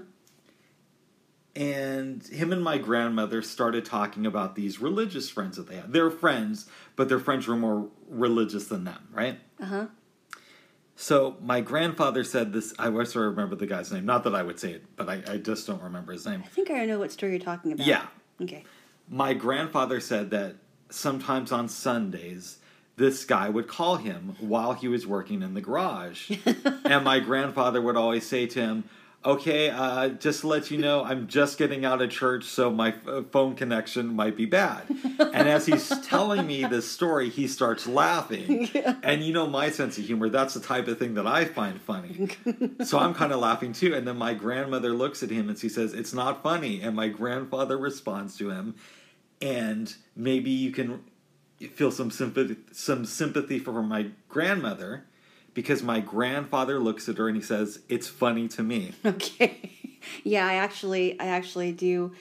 and 1.55 2.25
him 2.27 2.51
and 2.53 2.63
my 2.63 2.77
grandmother 2.77 3.41
started 3.41 3.85
talking 3.85 4.25
about 4.25 4.55
these 4.55 4.79
religious 4.81 5.29
friends 5.29 5.57
that 5.57 5.67
they 5.67 5.75
had. 5.77 5.91
They're 5.93 6.11
friends, 6.11 6.67
but 6.95 7.09
their 7.09 7.19
friends 7.19 7.47
were 7.47 7.55
more 7.55 7.89
religious 8.09 8.67
than 8.67 8.83
them, 8.83 9.07
right? 9.11 9.39
Uh 9.59 9.65
huh. 9.65 9.85
So 10.97 11.35
my 11.41 11.59
grandfather 11.59 12.23
said 12.23 12.53
this. 12.53 12.73
I 12.79 12.87
wish 12.89 13.15
I 13.15 13.19
remember 13.19 13.55
the 13.55 13.67
guy's 13.67 13.91
name. 13.91 14.05
Not 14.05 14.23
that 14.23 14.33
I 14.35 14.43
would 14.43 14.59
say 14.59 14.71
it, 14.73 14.85
but 14.95 15.09
I, 15.09 15.21
I 15.27 15.37
just 15.37 15.67
don't 15.67 15.81
remember 15.81 16.13
his 16.13 16.25
name. 16.25 16.41
I 16.45 16.47
think 16.47 16.71
I 16.71 16.85
know 16.85 16.99
what 16.99 17.11
story 17.11 17.33
you're 17.33 17.41
talking 17.41 17.73
about. 17.73 17.85
Yeah. 17.85 18.05
Okay. 18.41 18.63
My 19.09 19.33
grandfather 19.33 19.99
said 19.99 20.31
that 20.31 20.55
sometimes 20.89 21.51
on 21.51 21.67
Sundays, 21.67 22.57
this 22.97 23.25
guy 23.25 23.49
would 23.49 23.67
call 23.67 23.97
him 23.97 24.35
while 24.39 24.73
he 24.73 24.87
was 24.87 25.05
working 25.05 25.41
in 25.41 25.53
the 25.53 25.61
garage. 25.61 26.31
and 26.85 27.03
my 27.03 27.19
grandfather 27.19 27.81
would 27.81 27.97
always 27.97 28.25
say 28.25 28.47
to 28.47 28.59
him, 28.59 28.83
Okay, 29.25 29.71
uh, 29.71 30.09
just 30.09 30.41
to 30.41 30.47
let 30.47 30.69
you 30.69 30.77
know, 30.77 31.03
I'm 31.03 31.27
just 31.27 31.57
getting 31.57 31.83
out 31.83 31.99
of 31.99 32.11
church, 32.11 32.43
so 32.43 32.69
my 32.69 32.89
f- 32.89 33.25
phone 33.31 33.55
connection 33.55 34.15
might 34.15 34.37
be 34.37 34.45
bad. 34.45 34.83
And 35.35 35.49
as 35.49 35.65
he's 35.65 35.89
telling 36.01 36.45
me 36.45 36.65
this 36.65 36.89
story, 36.89 37.29
he 37.29 37.47
starts 37.47 37.87
laughing. 37.87 38.69
And 39.03 39.23
you 39.23 39.33
know 39.33 39.47
my 39.47 39.69
sense 39.69 39.97
of 39.97 40.05
humor, 40.05 40.29
that's 40.29 40.53
the 40.53 40.59
type 40.59 40.87
of 40.87 40.99
thing 40.99 41.15
that 41.15 41.25
I 41.27 41.45
find 41.45 41.81
funny. 41.81 42.29
So 42.85 42.99
I'm 42.99 43.13
kind 43.13 43.31
of 43.31 43.39
laughing 43.39 43.73
too. 43.73 43.95
And 43.95 44.07
then 44.07 44.17
my 44.17 44.33
grandmother 44.33 44.89
looks 44.89 45.23
at 45.23 45.29
him 45.29 45.49
and 45.49 45.57
she 45.57 45.69
says, 45.69 45.93
It's 45.93 46.13
not 46.13 46.43
funny. 46.43 46.81
And 46.81 46.95
my 46.95 47.07
grandfather 47.07 47.77
responds 47.77 48.37
to 48.37 48.51
him, 48.51 48.75
and 49.41 49.93
maybe 50.15 50.51
you 50.51 50.71
can 50.71 51.01
feel 51.73 51.91
some 51.91 52.11
sympathy, 52.11 52.57
some 52.71 53.05
sympathy 53.05 53.59
for 53.59 53.81
my 53.81 54.07
grandmother 54.29 55.05
because 55.55 55.81
my 55.81 55.99
grandfather 55.99 56.77
looks 56.79 57.09
at 57.09 57.17
her 57.17 57.27
and 57.27 57.35
he 57.35 57.41
says, 57.41 57.79
"It's 57.89 58.07
funny 58.07 58.47
to 58.49 58.61
me." 58.61 58.91
Okay. 59.05 59.71
yeah, 60.23 60.45
I 60.45 60.53
actually 60.55 61.19
I 61.19 61.25
actually 61.25 61.71
do 61.71 62.11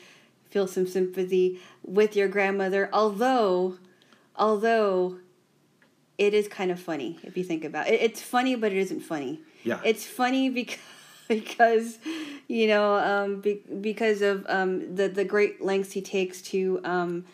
feel 0.49 0.67
some 0.67 0.87
sympathy 0.87 1.61
with 1.83 2.17
your 2.17 2.29
grandmother, 2.29 2.89
although 2.95 3.77
although 4.37 5.19
it 6.17 6.33
is 6.33 6.49
kind 6.49 6.71
of 6.71 6.81
funny 6.81 7.19
if 7.25 7.37
you 7.37 7.45
think 7.45 7.65
about 7.65 7.89
it. 7.89 8.01
It's 8.01 8.23
funny, 8.23 8.55
but 8.55 8.73
it 8.73 8.79
isn't 8.79 9.01
funny. 9.01 9.41
Yeah. 9.65 9.81
It's 9.85 10.07
funny 10.07 10.49
because 10.61 10.79
because 11.29 11.99
you 12.49 12.69
know 12.69 12.95
um, 12.97 13.41
be, 13.41 13.61
because 13.81 14.23
of 14.23 14.47
um, 14.49 14.95
the 14.95 15.09
the 15.09 15.25
great 15.25 15.63
lengths 15.63 15.93
he 15.93 16.01
takes 16.01 16.41
to 16.43 16.81
um, 16.85 17.25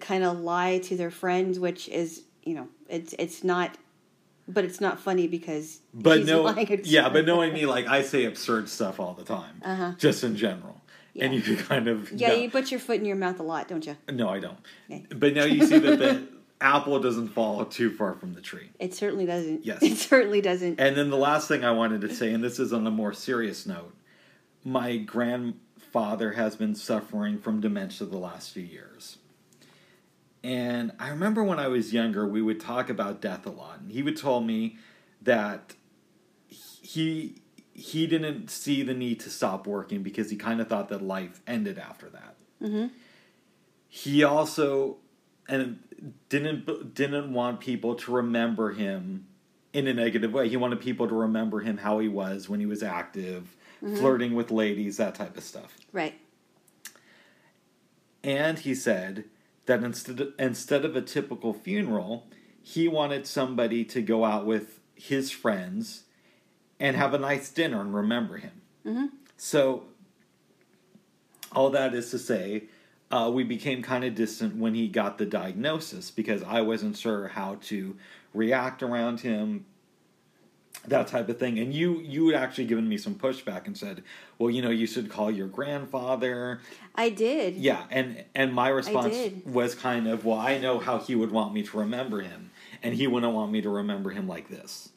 kind 0.00 0.22
of 0.24 0.38
lie 0.38 0.78
to 0.78 0.96
their 0.96 1.10
friends, 1.10 1.58
which 1.58 1.88
is 1.88 2.22
you 2.44 2.54
know 2.54 2.68
it's 2.88 3.14
it's 3.18 3.42
not. 3.44 3.76
But 4.48 4.64
it's 4.64 4.80
not 4.80 4.98
funny 4.98 5.28
because 5.28 5.80
But 5.92 6.24
no, 6.24 6.48
yeah, 6.84 7.10
but 7.10 7.26
knowing 7.26 7.52
me, 7.52 7.66
like 7.66 7.86
I 7.86 8.00
say 8.02 8.24
absurd 8.24 8.68
stuff 8.70 8.98
all 8.98 9.12
the 9.12 9.24
time, 9.24 9.60
Uh-huh. 9.62 9.92
just 9.98 10.24
in 10.24 10.36
general, 10.36 10.80
and 11.20 11.34
you 11.34 11.42
could 11.42 11.58
kind 11.58 11.86
of 11.86 12.10
Yeah, 12.12 12.28
know- 12.28 12.34
you 12.36 12.50
put 12.50 12.70
your 12.70 12.80
foot 12.80 12.96
in 12.98 13.04
your 13.04 13.16
mouth 13.16 13.38
a 13.40 13.42
lot, 13.42 13.68
don't 13.68 13.84
you? 13.86 13.96
no, 14.10 14.28
I 14.30 14.40
don't. 14.40 14.56
Okay. 14.90 15.04
But 15.14 15.34
now 15.34 15.44
you 15.44 15.66
see 15.66 15.78
that 15.78 15.98
the 15.98 16.28
apple 16.62 16.98
doesn't 16.98 17.28
fall 17.28 17.64
too 17.66 17.90
far 17.90 18.14
from 18.14 18.32
the 18.32 18.40
tree. 18.40 18.70
It 18.80 18.94
certainly 18.94 19.26
doesn't. 19.26 19.66
Yes. 19.66 19.78
It 19.82 19.98
certainly 19.98 20.40
doesn't. 20.40 20.80
And 20.80 20.96
then 20.96 21.10
the 21.10 21.16
last 21.18 21.46
thing 21.46 21.62
I 21.62 21.70
wanted 21.72 22.00
to 22.00 22.14
say, 22.14 22.32
and 22.32 22.42
this 22.42 22.58
is 22.58 22.72
on 22.72 22.86
a 22.86 22.90
more 22.90 23.12
serious 23.12 23.66
note, 23.66 23.94
my 24.64 24.96
grandfather 24.96 26.32
has 26.32 26.56
been 26.56 26.74
suffering 26.74 27.38
from 27.38 27.60
dementia 27.60 28.06
the 28.06 28.16
last 28.18 28.52
few 28.52 28.62
years. 28.64 29.17
And 30.44 30.92
I 30.98 31.08
remember 31.08 31.42
when 31.42 31.58
I 31.58 31.68
was 31.68 31.92
younger, 31.92 32.26
we 32.26 32.40
would 32.40 32.60
talk 32.60 32.88
about 32.88 33.20
death 33.20 33.44
a 33.46 33.50
lot, 33.50 33.80
and 33.80 33.90
he 33.90 34.02
would 34.02 34.16
tell 34.16 34.40
me 34.40 34.78
that 35.22 35.74
he 36.48 37.42
he 37.74 38.06
didn't 38.06 38.50
see 38.50 38.82
the 38.82 38.94
need 38.94 39.20
to 39.20 39.30
stop 39.30 39.66
working 39.66 40.02
because 40.02 40.30
he 40.30 40.36
kind 40.36 40.60
of 40.60 40.68
thought 40.68 40.88
that 40.88 41.02
life 41.02 41.40
ended 41.46 41.78
after 41.78 42.08
that. 42.08 42.34
hmm 42.60 42.86
He 43.88 44.24
also 44.24 44.96
and 45.48 45.80
didn't 46.28 46.94
didn't 46.94 47.32
want 47.32 47.60
people 47.60 47.94
to 47.96 48.12
remember 48.12 48.72
him 48.72 49.26
in 49.72 49.86
a 49.86 49.94
negative 49.94 50.32
way. 50.32 50.48
He 50.48 50.56
wanted 50.56 50.80
people 50.80 51.08
to 51.08 51.14
remember 51.14 51.60
him 51.60 51.78
how 51.78 51.98
he 51.98 52.08
was 52.08 52.48
when 52.48 52.60
he 52.60 52.66
was 52.66 52.82
active, 52.82 53.54
flirting 53.80 54.34
with 54.34 54.50
ladies, 54.50 54.96
that 54.96 55.14
type 55.14 55.36
of 55.36 55.44
stuff. 55.44 55.76
Right. 55.92 56.14
And 58.24 58.58
he 58.58 58.74
said 58.74 59.24
that 59.68 59.84
instead 59.84 60.20
of, 60.20 60.32
instead 60.38 60.84
of 60.84 60.96
a 60.96 61.02
typical 61.02 61.52
funeral, 61.52 62.26
he 62.60 62.88
wanted 62.88 63.26
somebody 63.26 63.84
to 63.84 64.02
go 64.02 64.24
out 64.24 64.44
with 64.44 64.80
his 64.94 65.30
friends 65.30 66.04
and 66.80 66.96
have 66.96 67.14
a 67.14 67.18
nice 67.18 67.50
dinner 67.50 67.80
and 67.80 67.94
remember 67.94 68.38
him. 68.38 68.62
hmm 68.82 69.06
So, 69.36 69.84
all 71.52 71.70
that 71.70 71.94
is 71.94 72.10
to 72.10 72.18
say, 72.18 72.64
uh, 73.10 73.30
we 73.32 73.44
became 73.44 73.82
kind 73.82 74.04
of 74.04 74.14
distant 74.14 74.56
when 74.56 74.74
he 74.74 74.88
got 74.88 75.18
the 75.18 75.26
diagnosis 75.26 76.10
because 76.10 76.42
I 76.42 76.62
wasn't 76.62 76.96
sure 76.96 77.28
how 77.28 77.58
to 77.62 77.96
react 78.34 78.82
around 78.82 79.20
him, 79.20 79.66
that 80.90 81.08
type 81.08 81.28
of 81.28 81.38
thing. 81.38 81.58
And 81.58 81.72
you 81.72 82.00
you 82.00 82.28
had 82.28 82.42
actually 82.42 82.66
given 82.66 82.88
me 82.88 82.98
some 82.98 83.14
pushback 83.14 83.66
and 83.66 83.76
said, 83.76 84.02
"Well, 84.38 84.50
you 84.50 84.62
know, 84.62 84.70
you 84.70 84.86
should 84.86 85.10
call 85.10 85.30
your 85.30 85.48
grandfather." 85.48 86.60
I 86.94 87.10
did. 87.10 87.56
Yeah, 87.56 87.84
and 87.90 88.24
and 88.34 88.52
my 88.52 88.68
response 88.68 89.16
was 89.44 89.74
kind 89.74 90.08
of, 90.08 90.24
"Well, 90.24 90.38
I 90.38 90.58
know 90.58 90.78
how 90.78 90.98
he 90.98 91.14
would 91.14 91.30
want 91.30 91.54
me 91.54 91.62
to 91.62 91.78
remember 91.78 92.20
him, 92.20 92.50
and 92.82 92.94
he 92.94 93.06
wouldn't 93.06 93.32
want 93.32 93.52
me 93.52 93.60
to 93.62 93.70
remember 93.70 94.10
him 94.10 94.28
like 94.28 94.48
this." 94.48 94.90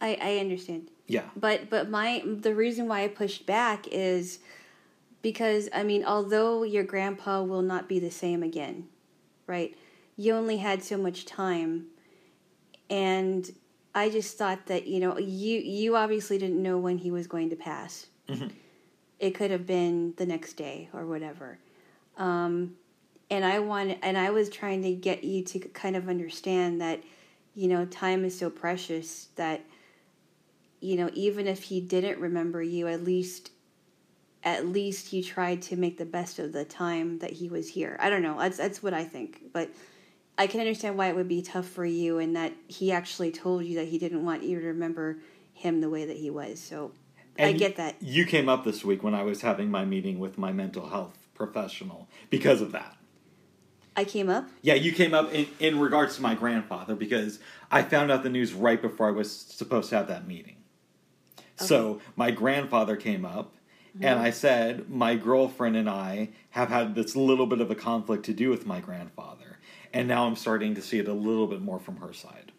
I, 0.00 0.18
I 0.20 0.38
understand. 0.38 0.90
Yeah. 1.06 1.24
But 1.36 1.70
but 1.70 1.88
my 1.88 2.22
the 2.24 2.54
reason 2.54 2.88
why 2.88 3.04
I 3.04 3.08
pushed 3.08 3.46
back 3.46 3.86
is 3.88 4.40
because 5.22 5.68
I 5.74 5.82
mean, 5.82 6.04
although 6.04 6.62
your 6.62 6.84
grandpa 6.84 7.42
will 7.42 7.62
not 7.62 7.88
be 7.88 7.98
the 7.98 8.10
same 8.10 8.42
again, 8.42 8.88
right? 9.46 9.76
You 10.16 10.34
only 10.34 10.58
had 10.58 10.82
so 10.82 10.96
much 10.96 11.24
time 11.26 11.86
and 12.88 13.50
I 13.96 14.10
just 14.10 14.36
thought 14.36 14.66
that, 14.66 14.86
you 14.86 15.00
know, 15.00 15.18
you 15.18 15.58
you 15.58 15.96
obviously 15.96 16.36
didn't 16.36 16.62
know 16.62 16.76
when 16.76 16.98
he 16.98 17.10
was 17.10 17.26
going 17.26 17.48
to 17.50 17.56
pass. 17.56 18.06
Mhm. 18.28 18.52
It 19.18 19.30
could 19.30 19.50
have 19.50 19.66
been 19.66 20.12
the 20.18 20.26
next 20.26 20.52
day 20.52 20.90
or 20.92 21.06
whatever. 21.06 21.58
Um 22.18 22.76
and 23.30 23.44
I 23.44 23.58
wanted 23.58 23.98
and 24.02 24.18
I 24.18 24.30
was 24.30 24.50
trying 24.50 24.82
to 24.82 24.92
get 24.92 25.24
you 25.24 25.42
to 25.44 25.58
kind 25.60 25.96
of 25.96 26.08
understand 26.10 26.80
that 26.82 27.02
you 27.54 27.68
know, 27.68 27.86
time 27.86 28.22
is 28.26 28.38
so 28.38 28.50
precious 28.50 29.28
that 29.36 29.62
you 30.80 30.96
know, 30.96 31.10
even 31.14 31.46
if 31.46 31.62
he 31.62 31.80
didn't 31.80 32.20
remember 32.20 32.62
you, 32.62 32.86
at 32.86 33.02
least 33.02 33.50
at 34.44 34.68
least 34.68 35.08
he 35.08 35.22
tried 35.22 35.62
to 35.62 35.74
make 35.74 35.96
the 35.96 36.04
best 36.04 36.38
of 36.38 36.52
the 36.52 36.66
time 36.66 37.18
that 37.20 37.32
he 37.32 37.48
was 37.48 37.70
here. 37.70 37.96
I 37.98 38.10
don't 38.10 38.22
know. 38.22 38.38
That's 38.38 38.58
that's 38.58 38.82
what 38.82 38.92
I 38.92 39.04
think. 39.04 39.40
But 39.54 39.70
I 40.38 40.46
can 40.46 40.60
understand 40.60 40.98
why 40.98 41.08
it 41.08 41.16
would 41.16 41.28
be 41.28 41.42
tough 41.42 41.66
for 41.66 41.84
you 41.84 42.18
and 42.18 42.36
that 42.36 42.52
he 42.68 42.92
actually 42.92 43.32
told 43.32 43.64
you 43.64 43.76
that 43.76 43.88
he 43.88 43.98
didn't 43.98 44.24
want 44.24 44.42
you 44.42 44.60
to 44.60 44.66
remember 44.66 45.18
him 45.54 45.80
the 45.80 45.88
way 45.88 46.04
that 46.04 46.16
he 46.16 46.30
was. 46.30 46.60
So 46.60 46.92
I 47.38 47.52
get 47.52 47.76
that. 47.76 47.96
You 48.00 48.26
came 48.26 48.48
up 48.48 48.64
this 48.64 48.84
week 48.84 49.02
when 49.02 49.14
I 49.14 49.22
was 49.22 49.40
having 49.42 49.70
my 49.70 49.84
meeting 49.84 50.18
with 50.18 50.36
my 50.38 50.52
mental 50.52 50.88
health 50.88 51.28
professional 51.34 52.08
because 52.30 52.60
of 52.60 52.72
that. 52.72 52.96
I 53.96 54.04
came 54.04 54.28
up. 54.28 54.46
Yeah, 54.60 54.74
you 54.74 54.92
came 54.92 55.14
up 55.14 55.32
in, 55.32 55.46
in 55.58 55.80
regards 55.80 56.16
to 56.16 56.22
my 56.22 56.34
grandfather 56.34 56.94
because 56.94 57.38
I 57.70 57.82
found 57.82 58.10
out 58.10 58.22
the 58.22 58.28
news 58.28 58.52
right 58.52 58.80
before 58.80 59.08
I 59.08 59.12
was 59.12 59.32
supposed 59.32 59.88
to 59.90 59.96
have 59.96 60.08
that 60.08 60.26
meeting. 60.26 60.56
So 61.58 62.02
my 62.16 62.30
grandfather 62.30 62.96
came 62.96 63.24
up, 63.24 63.54
and 63.94 64.16
mm-hmm. 64.16 64.26
I 64.26 64.30
said, 64.30 64.90
My 64.90 65.16
girlfriend 65.16 65.76
and 65.76 65.88
I 65.88 66.28
have 66.50 66.68
had 66.68 66.94
this 66.94 67.16
little 67.16 67.46
bit 67.46 67.62
of 67.62 67.70
a 67.70 67.74
conflict 67.74 68.26
to 68.26 68.34
do 68.34 68.50
with 68.50 68.66
my 68.66 68.80
grandfather. 68.80 69.45
And 69.96 70.08
now 70.08 70.26
I'm 70.26 70.36
starting 70.36 70.74
to 70.74 70.82
see 70.82 70.98
it 70.98 71.08
a 71.08 71.14
little 71.14 71.46
bit 71.46 71.62
more 71.62 71.78
from 71.78 71.96
her 71.96 72.12
side. 72.12 72.52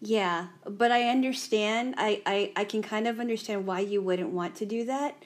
Yeah, 0.00 0.46
but 0.64 0.92
I 0.92 1.08
understand. 1.08 1.96
I, 1.98 2.22
I, 2.24 2.52
I 2.54 2.64
can 2.64 2.82
kind 2.82 3.08
of 3.08 3.18
understand 3.18 3.66
why 3.66 3.80
you 3.80 4.00
wouldn't 4.00 4.30
want 4.30 4.54
to 4.56 4.64
do 4.64 4.84
that. 4.84 5.20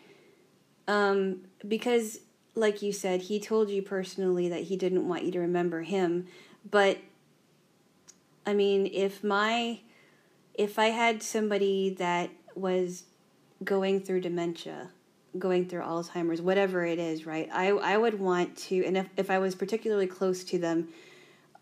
Um, 0.89 1.43
because, 1.69 2.21
like 2.55 2.81
you 2.81 2.91
said, 2.91 3.21
he 3.21 3.39
told 3.39 3.69
you 3.69 3.83
personally 3.83 4.49
that 4.49 4.63
he 4.63 4.79
didn't 4.79 5.07
want 5.07 5.25
you 5.25 5.33
to 5.33 5.41
remember 5.41 5.83
him. 5.83 6.27
But, 6.71 6.97
I 8.47 8.55
mean, 8.55 8.89
if 8.91 9.23
my, 9.23 9.81
if 10.55 10.79
I 10.79 10.87
had 10.87 11.23
somebody 11.23 11.91
that 11.99 12.31
was 12.55 13.05
going 13.63 14.01
through 14.01 14.23
dementia, 14.23 14.89
going 15.39 15.69
through 15.69 15.83
Alzheimer's, 15.83 16.41
whatever 16.41 16.85
it 16.85 16.99
is, 16.99 17.27
right? 17.27 17.49
I, 17.53 17.69
I 17.69 17.97
would 17.97 18.19
want 18.19 18.57
to, 18.59 18.85
and 18.85 18.97
if, 18.97 19.09
if 19.17 19.31
I 19.31 19.39
was 19.39 19.55
particularly 19.55 20.07
close 20.07 20.45
to 20.45 20.59
them, 20.59 20.89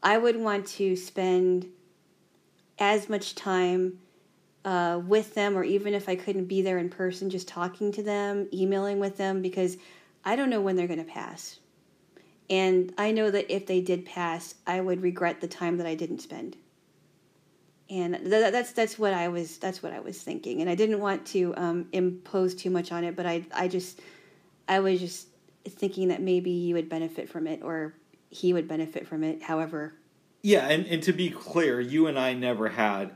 I 0.02 0.18
would 0.18 0.36
want 0.36 0.66
to 0.68 0.96
spend 0.96 1.66
as 2.78 3.08
much 3.08 3.34
time 3.34 3.98
uh, 4.64 5.00
with 5.04 5.34
them, 5.34 5.56
or 5.56 5.64
even 5.64 5.94
if 5.94 6.08
I 6.08 6.16
couldn't 6.16 6.46
be 6.46 6.62
there 6.62 6.78
in 6.78 6.88
person, 6.88 7.30
just 7.30 7.48
talking 7.48 7.92
to 7.92 8.02
them, 8.02 8.48
emailing 8.52 9.00
with 9.00 9.16
them, 9.16 9.42
because 9.42 9.76
I 10.24 10.36
don't 10.36 10.50
know 10.50 10.60
when 10.60 10.76
they're 10.76 10.86
going 10.86 11.04
to 11.04 11.12
pass. 11.12 11.58
And 12.50 12.92
I 12.98 13.12
know 13.12 13.30
that 13.30 13.54
if 13.54 13.66
they 13.66 13.80
did 13.80 14.04
pass, 14.04 14.54
I 14.66 14.80
would 14.80 15.02
regret 15.02 15.40
the 15.40 15.48
time 15.48 15.78
that 15.78 15.86
I 15.86 15.94
didn't 15.94 16.20
spend. 16.20 16.56
And 17.92 18.14
th- 18.14 18.52
that's 18.52 18.72
that's 18.72 18.98
what 18.98 19.12
I 19.12 19.28
was 19.28 19.58
that's 19.58 19.82
what 19.82 19.92
I 19.92 20.00
was 20.00 20.20
thinking, 20.22 20.62
and 20.62 20.70
I 20.70 20.74
didn't 20.74 20.98
want 20.98 21.26
to 21.26 21.52
um, 21.58 21.88
impose 21.92 22.54
too 22.54 22.70
much 22.70 22.90
on 22.90 23.04
it, 23.04 23.14
but 23.14 23.26
I 23.26 23.44
I 23.54 23.68
just 23.68 24.00
I 24.66 24.80
was 24.80 24.98
just 24.98 25.28
thinking 25.68 26.08
that 26.08 26.22
maybe 26.22 26.50
you 26.50 26.74
would 26.74 26.88
benefit 26.88 27.28
from 27.28 27.46
it 27.46 27.62
or 27.62 27.94
he 28.30 28.54
would 28.54 28.66
benefit 28.66 29.06
from 29.06 29.22
it. 29.22 29.42
However, 29.42 29.92
Yeah, 30.42 30.66
and, 30.68 30.86
and 30.86 31.02
to 31.02 31.12
be 31.12 31.28
clear, 31.28 31.80
you 31.80 32.06
and 32.06 32.18
I 32.18 32.32
never 32.32 32.70
had 32.70 33.12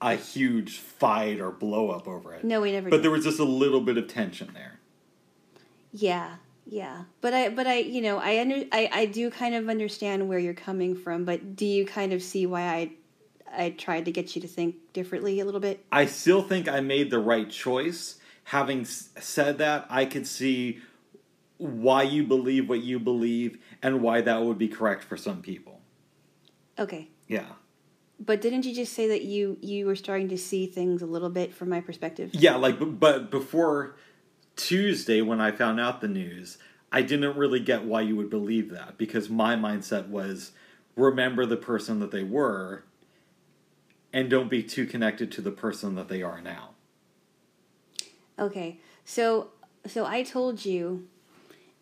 a 0.00 0.16
huge 0.16 0.78
fight 0.78 1.38
or 1.38 1.50
blow 1.50 1.90
up 1.90 2.08
over 2.08 2.32
it. 2.32 2.42
no, 2.42 2.62
we 2.62 2.72
never. 2.72 2.88
But 2.88 2.96
did. 2.96 3.04
there 3.04 3.10
was 3.10 3.24
just 3.24 3.38
a 3.38 3.44
little 3.44 3.82
bit 3.82 3.98
of 3.98 4.08
tension 4.08 4.50
there. 4.54 4.80
Yeah, 5.92 6.36
yeah. 6.66 7.02
But 7.20 7.34
I, 7.34 7.48
but 7.50 7.66
I, 7.66 7.78
you 7.80 8.00
know, 8.00 8.18
I 8.18 8.40
under, 8.40 8.64
I, 8.72 8.88
I 8.92 9.06
do 9.06 9.30
kind 9.30 9.54
of 9.54 9.68
understand 9.68 10.28
where 10.28 10.38
you're 10.38 10.54
coming 10.54 10.96
from. 10.96 11.24
But 11.24 11.54
do 11.54 11.66
you 11.66 11.84
kind 11.84 12.12
of 12.14 12.22
see 12.22 12.46
why 12.46 12.62
I, 12.62 12.92
I 13.52 13.70
tried 13.70 14.04
to 14.06 14.12
get 14.12 14.34
you 14.34 14.42
to 14.42 14.48
think 14.48 14.76
differently 14.92 15.40
a 15.40 15.44
little 15.44 15.60
bit? 15.60 15.84
I 15.90 16.06
still 16.06 16.42
think 16.42 16.68
I 16.68 16.80
made 16.80 17.10
the 17.10 17.18
right 17.18 17.48
choice. 17.48 18.18
Having 18.44 18.84
said 18.84 19.58
that, 19.58 19.86
I 19.90 20.04
could 20.04 20.26
see 20.26 20.80
why 21.58 22.02
you 22.02 22.24
believe 22.24 22.68
what 22.68 22.82
you 22.82 22.98
believe 22.98 23.58
and 23.82 24.02
why 24.02 24.20
that 24.22 24.42
would 24.42 24.58
be 24.58 24.68
correct 24.68 25.04
for 25.04 25.16
some 25.16 25.42
people. 25.42 25.80
Okay. 26.78 27.08
Yeah. 27.28 27.46
But 28.18 28.40
didn't 28.40 28.64
you 28.64 28.74
just 28.74 28.92
say 28.92 29.08
that 29.08 29.22
you 29.22 29.58
you 29.60 29.86
were 29.86 29.96
starting 29.96 30.28
to 30.28 30.38
see 30.38 30.66
things 30.66 31.02
a 31.02 31.06
little 31.06 31.30
bit 31.30 31.54
from 31.54 31.68
my 31.68 31.80
perspective? 31.80 32.30
Yeah, 32.32 32.56
like, 32.56 32.76
but 32.98 33.30
before 33.30 33.96
Tuesday, 34.56 35.22
when 35.22 35.40
I 35.40 35.52
found 35.52 35.80
out 35.80 36.00
the 36.00 36.08
news, 36.08 36.58
I 36.92 37.02
didn't 37.02 37.36
really 37.36 37.60
get 37.60 37.84
why 37.84 38.02
you 38.02 38.16
would 38.16 38.30
believe 38.30 38.70
that 38.70 38.98
because 38.98 39.30
my 39.30 39.54
mindset 39.54 40.08
was 40.08 40.52
remember 40.96 41.46
the 41.46 41.56
person 41.56 42.00
that 42.00 42.10
they 42.10 42.24
were 42.24 42.84
and 44.12 44.28
don't 44.28 44.50
be 44.50 44.62
too 44.62 44.86
connected 44.86 45.30
to 45.32 45.40
the 45.40 45.50
person 45.50 45.94
that 45.94 46.08
they 46.08 46.22
are 46.22 46.40
now. 46.40 46.70
Okay. 48.38 48.78
So 49.04 49.48
so 49.86 50.06
I 50.06 50.22
told 50.22 50.64
you 50.64 51.08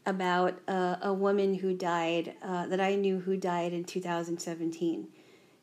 about 0.06 0.58
uh, 0.66 0.96
a 1.02 1.12
woman 1.12 1.54
who 1.54 1.74
died 1.74 2.34
uh, 2.42 2.66
that 2.66 2.80
I 2.80 2.94
knew 2.94 3.20
who 3.20 3.36
died 3.36 3.72
in 3.72 3.84
2017. 3.84 5.08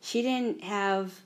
She 0.02 0.22
didn't 0.22 0.64
have 0.64 1.22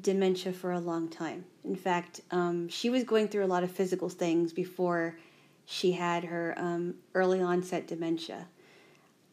dementia 0.00 0.52
for 0.52 0.72
a 0.72 0.80
long 0.80 1.08
time. 1.08 1.44
In 1.64 1.76
fact, 1.76 2.20
um, 2.30 2.68
she 2.68 2.88
was 2.88 3.04
going 3.04 3.28
through 3.28 3.44
a 3.44 3.46
lot 3.46 3.62
of 3.62 3.70
physical 3.70 4.08
things 4.08 4.52
before 4.52 5.18
she 5.66 5.92
had 5.92 6.24
her 6.24 6.54
um, 6.56 6.94
early 7.14 7.42
onset 7.42 7.86
dementia. 7.86 8.46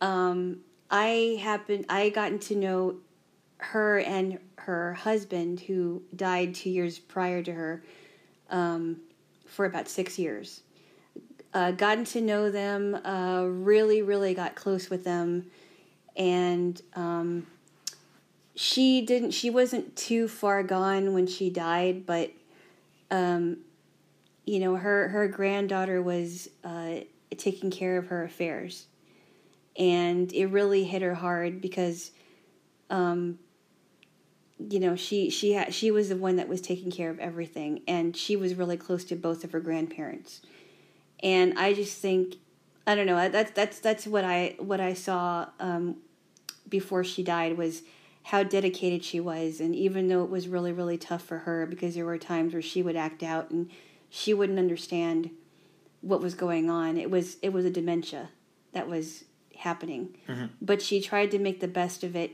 Um, 0.02 0.62
I 0.90 1.40
happened. 1.42 1.86
I 1.90 2.10
gotten 2.10 2.40
to 2.40 2.56
know 2.56 2.96
her 3.64 4.00
and 4.00 4.40
her 4.58 4.94
husband, 4.94 5.60
who 5.62 6.02
died 6.16 6.56
two 6.56 6.70
years 6.70 7.00
prior 7.00 7.42
to 7.44 7.52
her, 7.52 7.84
um, 8.50 8.98
for 9.46 9.66
about 9.66 9.88
six 9.88 10.18
years. 10.18 10.62
Uh, 11.54 11.72
gotten 11.72 12.04
to 12.04 12.22
know 12.22 12.50
them. 12.50 12.96
Uh, 13.06 13.44
really, 13.44 14.02
really 14.02 14.34
got 14.34 14.56
close 14.56 14.90
with 14.90 15.04
them, 15.04 15.46
and 16.16 16.82
um, 16.96 17.46
she 18.56 19.02
didn't. 19.02 19.32
She 19.32 19.50
wasn't 19.50 19.96
too 19.96 20.28
far 20.28 20.64
gone 20.64 21.14
when 21.14 21.28
she 21.28 21.50
died, 21.50 22.06
but 22.06 22.32
um, 23.12 23.58
you 24.46 24.60
know, 24.60 24.76
her 24.76 25.10
her 25.10 25.28
granddaughter 25.28 26.02
was 26.02 26.50
uh, 26.64 27.02
taking 27.38 27.72
care 27.72 27.98
of 27.98 28.08
her 28.08 28.24
affairs, 28.24 28.88
and 29.78 30.32
it 30.34 30.48
really 30.48 30.84
hit 30.84 31.02
her 31.02 31.14
hard 31.16 31.62
because, 31.62 32.12
um, 32.90 33.40
you 34.60 34.80
know, 34.80 34.96
she 34.96 35.30
she 35.30 35.54
had 35.54 35.74
she 35.74 35.92
was 35.92 36.10
the 36.10 36.18
one 36.18 36.36
that 36.38 36.48
was 36.48 36.62
taking 36.62 36.92
care 36.92 37.10
of 37.10 37.20
everything, 37.20 37.82
and 37.88 38.16
she 38.16 38.36
was 38.36 38.56
really 38.56 38.78
close 38.78 39.04
to 39.06 39.16
both 39.16 39.44
of 39.44 39.52
her 39.52 39.60
grandparents, 39.60 40.42
and 41.22 41.58
I 41.58 41.74
just 41.74 42.00
think, 42.00 42.36
I 42.86 42.96
don't 42.96 43.08
know, 43.08 43.30
that's 43.30 43.52
that's 43.52 43.80
that's 43.80 44.08
what 44.08 44.24
I 44.24 44.56
what 44.60 44.80
I 44.80 44.94
saw 44.94 45.48
um, 45.60 45.98
before 46.70 47.04
she 47.04 47.24
died 47.24 47.58
was 47.58 47.82
how 48.24 48.42
dedicated 48.44 49.04
she 49.04 49.20
was. 49.20 49.60
And 49.60 49.76
even 49.76 50.08
though 50.08 50.24
it 50.24 50.30
was 50.30 50.48
really 50.48 50.72
really 50.72 50.98
tough 50.98 51.24
for 51.24 51.40
her 51.40 51.66
because 51.66 51.96
there 51.96 52.06
were 52.06 52.18
times 52.18 52.54
where 52.54 52.62
she 52.62 52.82
would 52.82 52.96
act 52.96 53.24
out 53.24 53.52
and 53.52 53.70
she 54.10 54.34
wouldn't 54.34 54.60
understand 54.60 55.32
what 56.02 56.22
was 56.22 56.36
going 56.36 56.70
on. 56.70 56.98
It 56.98 57.10
was 57.10 57.38
it 57.42 57.52
was 57.52 57.66
a 57.66 57.70
dementia 57.70 58.30
that 58.74 58.88
was 58.88 59.26
happening. 59.58 60.16
But 60.62 60.82
she 60.82 61.02
tried 61.02 61.32
to 61.32 61.40
make 61.40 61.60
the 61.60 61.68
best 61.68 62.04
of 62.04 62.16
it 62.16 62.32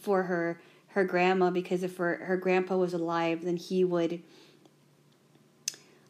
for 0.00 0.24
her 0.24 0.60
her 0.92 1.04
grandma 1.04 1.50
because 1.50 1.82
if 1.82 1.96
her, 1.96 2.16
her 2.24 2.36
grandpa 2.36 2.76
was 2.76 2.92
alive 2.94 3.44
then 3.44 3.56
he 3.56 3.84
would 3.84 4.22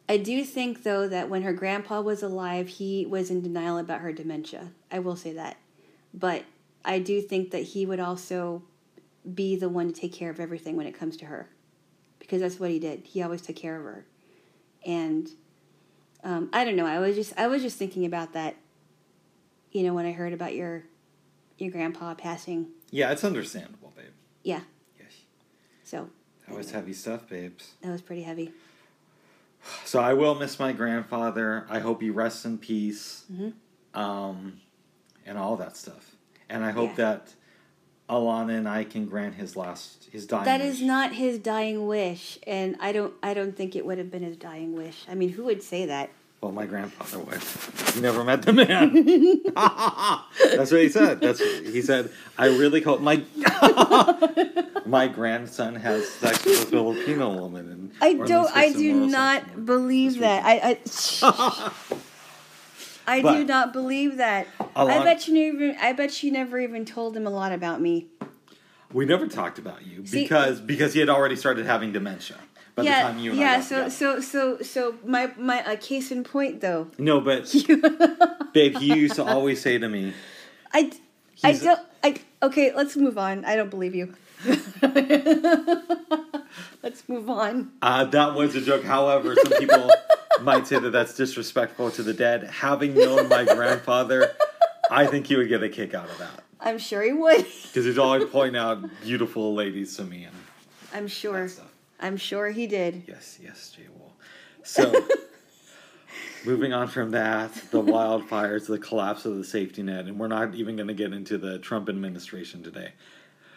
I 0.09 0.17
do 0.17 0.43
think 0.43 0.83
though 0.83 1.07
that 1.07 1.29
when 1.29 1.43
her 1.43 1.53
grandpa 1.53 2.01
was 2.01 2.21
alive 2.21 2.67
he 2.67 3.05
was 3.05 3.29
in 3.29 3.41
denial 3.41 3.77
about 3.77 4.01
her 4.01 4.11
dementia 4.11 4.69
I 4.91 4.99
will 4.99 5.15
say 5.15 5.33
that 5.33 5.57
but 6.13 6.43
I 6.83 6.99
do 6.99 7.21
think 7.21 7.51
that 7.51 7.63
he 7.63 7.85
would 7.85 7.99
also 7.99 8.63
be 9.35 9.55
the 9.55 9.69
one 9.69 9.91
to 9.93 9.99
take 9.99 10.13
care 10.13 10.29
of 10.31 10.39
everything 10.39 10.75
when 10.75 10.87
it 10.87 10.93
comes 10.97 11.15
to 11.17 11.25
her, 11.25 11.47
because 12.17 12.41
that's 12.41 12.59
what 12.59 12.71
he 12.71 12.79
did. 12.79 13.01
He 13.05 13.21
always 13.21 13.43
took 13.43 13.55
care 13.55 13.77
of 13.77 13.83
her, 13.83 14.05
and 14.83 15.29
um, 16.23 16.49
I 16.51 16.65
don't 16.65 16.75
know. 16.75 16.87
I 16.87 16.97
was 16.97 17.15
just 17.15 17.33
I 17.37 17.45
was 17.47 17.61
just 17.61 17.77
thinking 17.77 18.03
about 18.05 18.33
that. 18.33 18.55
You 19.71 19.83
know, 19.83 19.93
when 19.93 20.07
I 20.07 20.11
heard 20.11 20.33
about 20.33 20.55
your 20.55 20.85
your 21.59 21.69
grandpa 21.71 22.15
passing, 22.15 22.69
Yeah, 22.89 23.11
it's 23.11 23.23
understandable, 23.23 23.93
babe. 23.95 24.05
yeah. 24.43 24.61
So 25.91 26.09
That 26.47 26.55
was 26.55 26.71
heavy 26.71 26.93
stuff, 26.93 27.27
babes. 27.27 27.73
that 27.81 27.91
was 27.91 28.01
pretty 28.01 28.21
heavy. 28.23 28.53
So 29.83 29.99
I 29.99 30.13
will 30.13 30.35
miss 30.35 30.57
my 30.57 30.71
grandfather. 30.71 31.65
I 31.69 31.79
hope 31.79 32.01
he 32.01 32.09
rests 32.09 32.45
in 32.45 32.59
peace, 32.59 33.25
Mhm. 33.29 33.51
um, 33.93 34.61
and 35.25 35.37
all 35.37 35.57
that 35.57 35.75
stuff. 35.75 36.15
And 36.49 36.63
I 36.63 36.71
hope 36.71 36.91
Yeah. 36.91 36.95
that 36.95 37.35
Alana 38.09 38.57
and 38.57 38.69
I 38.69 38.85
can 38.85 39.05
grant 39.05 39.35
his 39.35 39.57
last 39.57 40.05
his 40.13 40.25
dying. 40.25 40.45
That 40.45 40.61
wish. 40.61 40.75
is 40.75 40.81
not 40.81 41.13
his 41.15 41.37
dying 41.39 41.85
wish, 41.87 42.39
and 42.47 42.77
I 42.79 42.93
don't 42.93 43.13
I 43.21 43.33
don't 43.33 43.55
think 43.57 43.75
it 43.75 43.85
would 43.85 43.97
have 43.97 44.09
been 44.09 44.23
his 44.23 44.37
dying 44.37 44.73
wish. 44.73 45.05
I 45.09 45.13
mean, 45.15 45.29
who 45.33 45.43
would 45.43 45.61
say 45.61 45.85
that? 45.87 46.09
Well, 46.41 46.51
my 46.51 46.65
grandfather 46.65 47.19
would. 47.19 47.39
You 47.95 48.01
never 48.01 48.23
met 48.23 48.41
the 48.41 48.51
man. 48.51 49.43
That's 50.57 50.71
what 50.71 50.81
he 50.81 50.89
said. 50.89 51.21
That's 51.21 51.39
he 51.39 51.83
said. 51.83 52.11
I 52.35 52.47
really 52.47 52.81
hope 52.81 52.99
my 52.99 53.23
my 54.87 55.07
grandson 55.07 55.75
has 55.75 56.09
sex 56.09 56.43
with 56.43 56.63
a 56.63 56.65
Filipino 56.65 57.39
woman. 57.39 57.69
And 57.69 57.91
I 58.01 58.13
don't. 58.13 58.49
I 58.55 58.73
do 58.73 58.91
not 59.07 59.67
believe 59.67 60.17
that. 60.19 60.43
I. 60.43 60.79
I 61.21 61.97
I 63.07 63.21
do 63.21 63.45
not 63.45 63.71
believe 63.71 64.17
that. 64.17 64.47
A 64.75 64.79
I 64.79 65.03
bet 65.03 65.27
you 65.27 65.53
never. 65.53 65.77
I 65.79 65.93
bet 65.93 66.23
you 66.23 66.31
never 66.31 66.59
even 66.59 66.85
told 66.85 67.15
him 67.15 67.27
a 67.27 67.31
lot 67.31 67.51
about 67.51 67.81
me. 67.81 68.07
We 68.91 69.05
never 69.05 69.27
talked 69.27 69.59
about 69.59 69.85
you 69.85 70.07
See- 70.07 70.23
because 70.23 70.59
because 70.59 70.93
he 70.93 70.99
had 71.01 71.09
already 71.09 71.35
started 71.35 71.67
having 71.67 71.91
dementia 71.91 72.37
by 72.75 72.83
yeah, 72.83 73.03
the 73.07 73.13
time 73.13 73.19
you 73.19 73.31
and 73.31 73.39
I 73.39 73.43
yeah. 73.43 73.55
got 73.57 73.63
So, 73.65 73.75
together. 73.75 73.89
so, 73.91 74.21
so, 74.21 74.61
so, 74.61 74.95
my 75.05 75.31
my 75.37 75.63
uh, 75.65 75.75
case 75.77 76.11
in 76.11 76.23
point, 76.23 76.61
though. 76.61 76.87
no, 76.97 77.19
but 77.21 77.53
babe, 78.53 78.77
he 78.77 78.95
used 78.95 79.15
to 79.15 79.23
always 79.23 79.61
say 79.61 79.77
to 79.77 79.87
me, 79.89 80.13
I, 80.73 80.91
I 81.43 81.51
don't. 81.53 81.79
I 82.03 82.15
okay. 82.43 82.73
Let's 82.73 82.95
move 82.95 83.17
on. 83.17 83.45
I 83.45 83.55
don't 83.55 83.69
believe 83.69 83.93
you. 83.95 84.13
let's 86.83 87.07
move 87.07 87.29
on. 87.29 87.71
uh, 87.81 88.05
"That 88.05 88.33
was 88.35 88.55
a 88.55 88.61
joke." 88.61 88.83
However, 88.83 89.35
some 89.35 89.53
people 89.59 89.89
might 90.41 90.67
say 90.67 90.79
that 90.79 90.89
that's 90.91 91.13
disrespectful 91.15 91.91
to 91.91 92.03
the 92.03 92.13
dead. 92.13 92.43
Having 92.45 92.95
known 92.95 93.27
my 93.29 93.43
grandfather, 93.45 94.31
I 94.89 95.05
think 95.07 95.27
he 95.27 95.35
would 95.35 95.49
get 95.49 95.61
a 95.63 95.69
kick 95.69 95.93
out 95.93 96.09
of 96.09 96.17
that 96.17 96.43
I'm 96.59 96.77
sure 96.79 97.01
he 97.03 97.13
would. 97.13 97.45
because 97.67 97.85
he'd 97.85 97.97
always 97.99 98.25
point 98.29 98.55
out 98.57 98.83
beautiful 99.01 99.53
ladies 99.53 99.95
to 99.97 100.03
me 100.03 100.23
and 100.25 100.35
I'm 100.93 101.07
sure. 101.07 101.49
I'm 102.01 102.17
sure 102.17 102.49
he 102.49 102.67
did. 102.67 103.03
Yes, 103.07 103.37
yes, 103.41 103.71
Jay 103.75 103.87
Wool. 103.97 104.13
So, 104.63 105.07
moving 106.45 106.73
on 106.73 106.87
from 106.87 107.11
that, 107.11 107.53
the 107.71 107.81
wildfires, 107.81 108.65
the 108.67 108.79
collapse 108.79 109.25
of 109.25 109.35
the 109.37 109.43
safety 109.43 109.83
net, 109.83 110.05
and 110.05 110.19
we're 110.19 110.27
not 110.27 110.55
even 110.55 110.75
going 110.75 110.87
to 110.87 110.93
get 110.93 111.13
into 111.13 111.37
the 111.37 111.59
Trump 111.59 111.89
administration 111.89 112.63
today. 112.63 112.93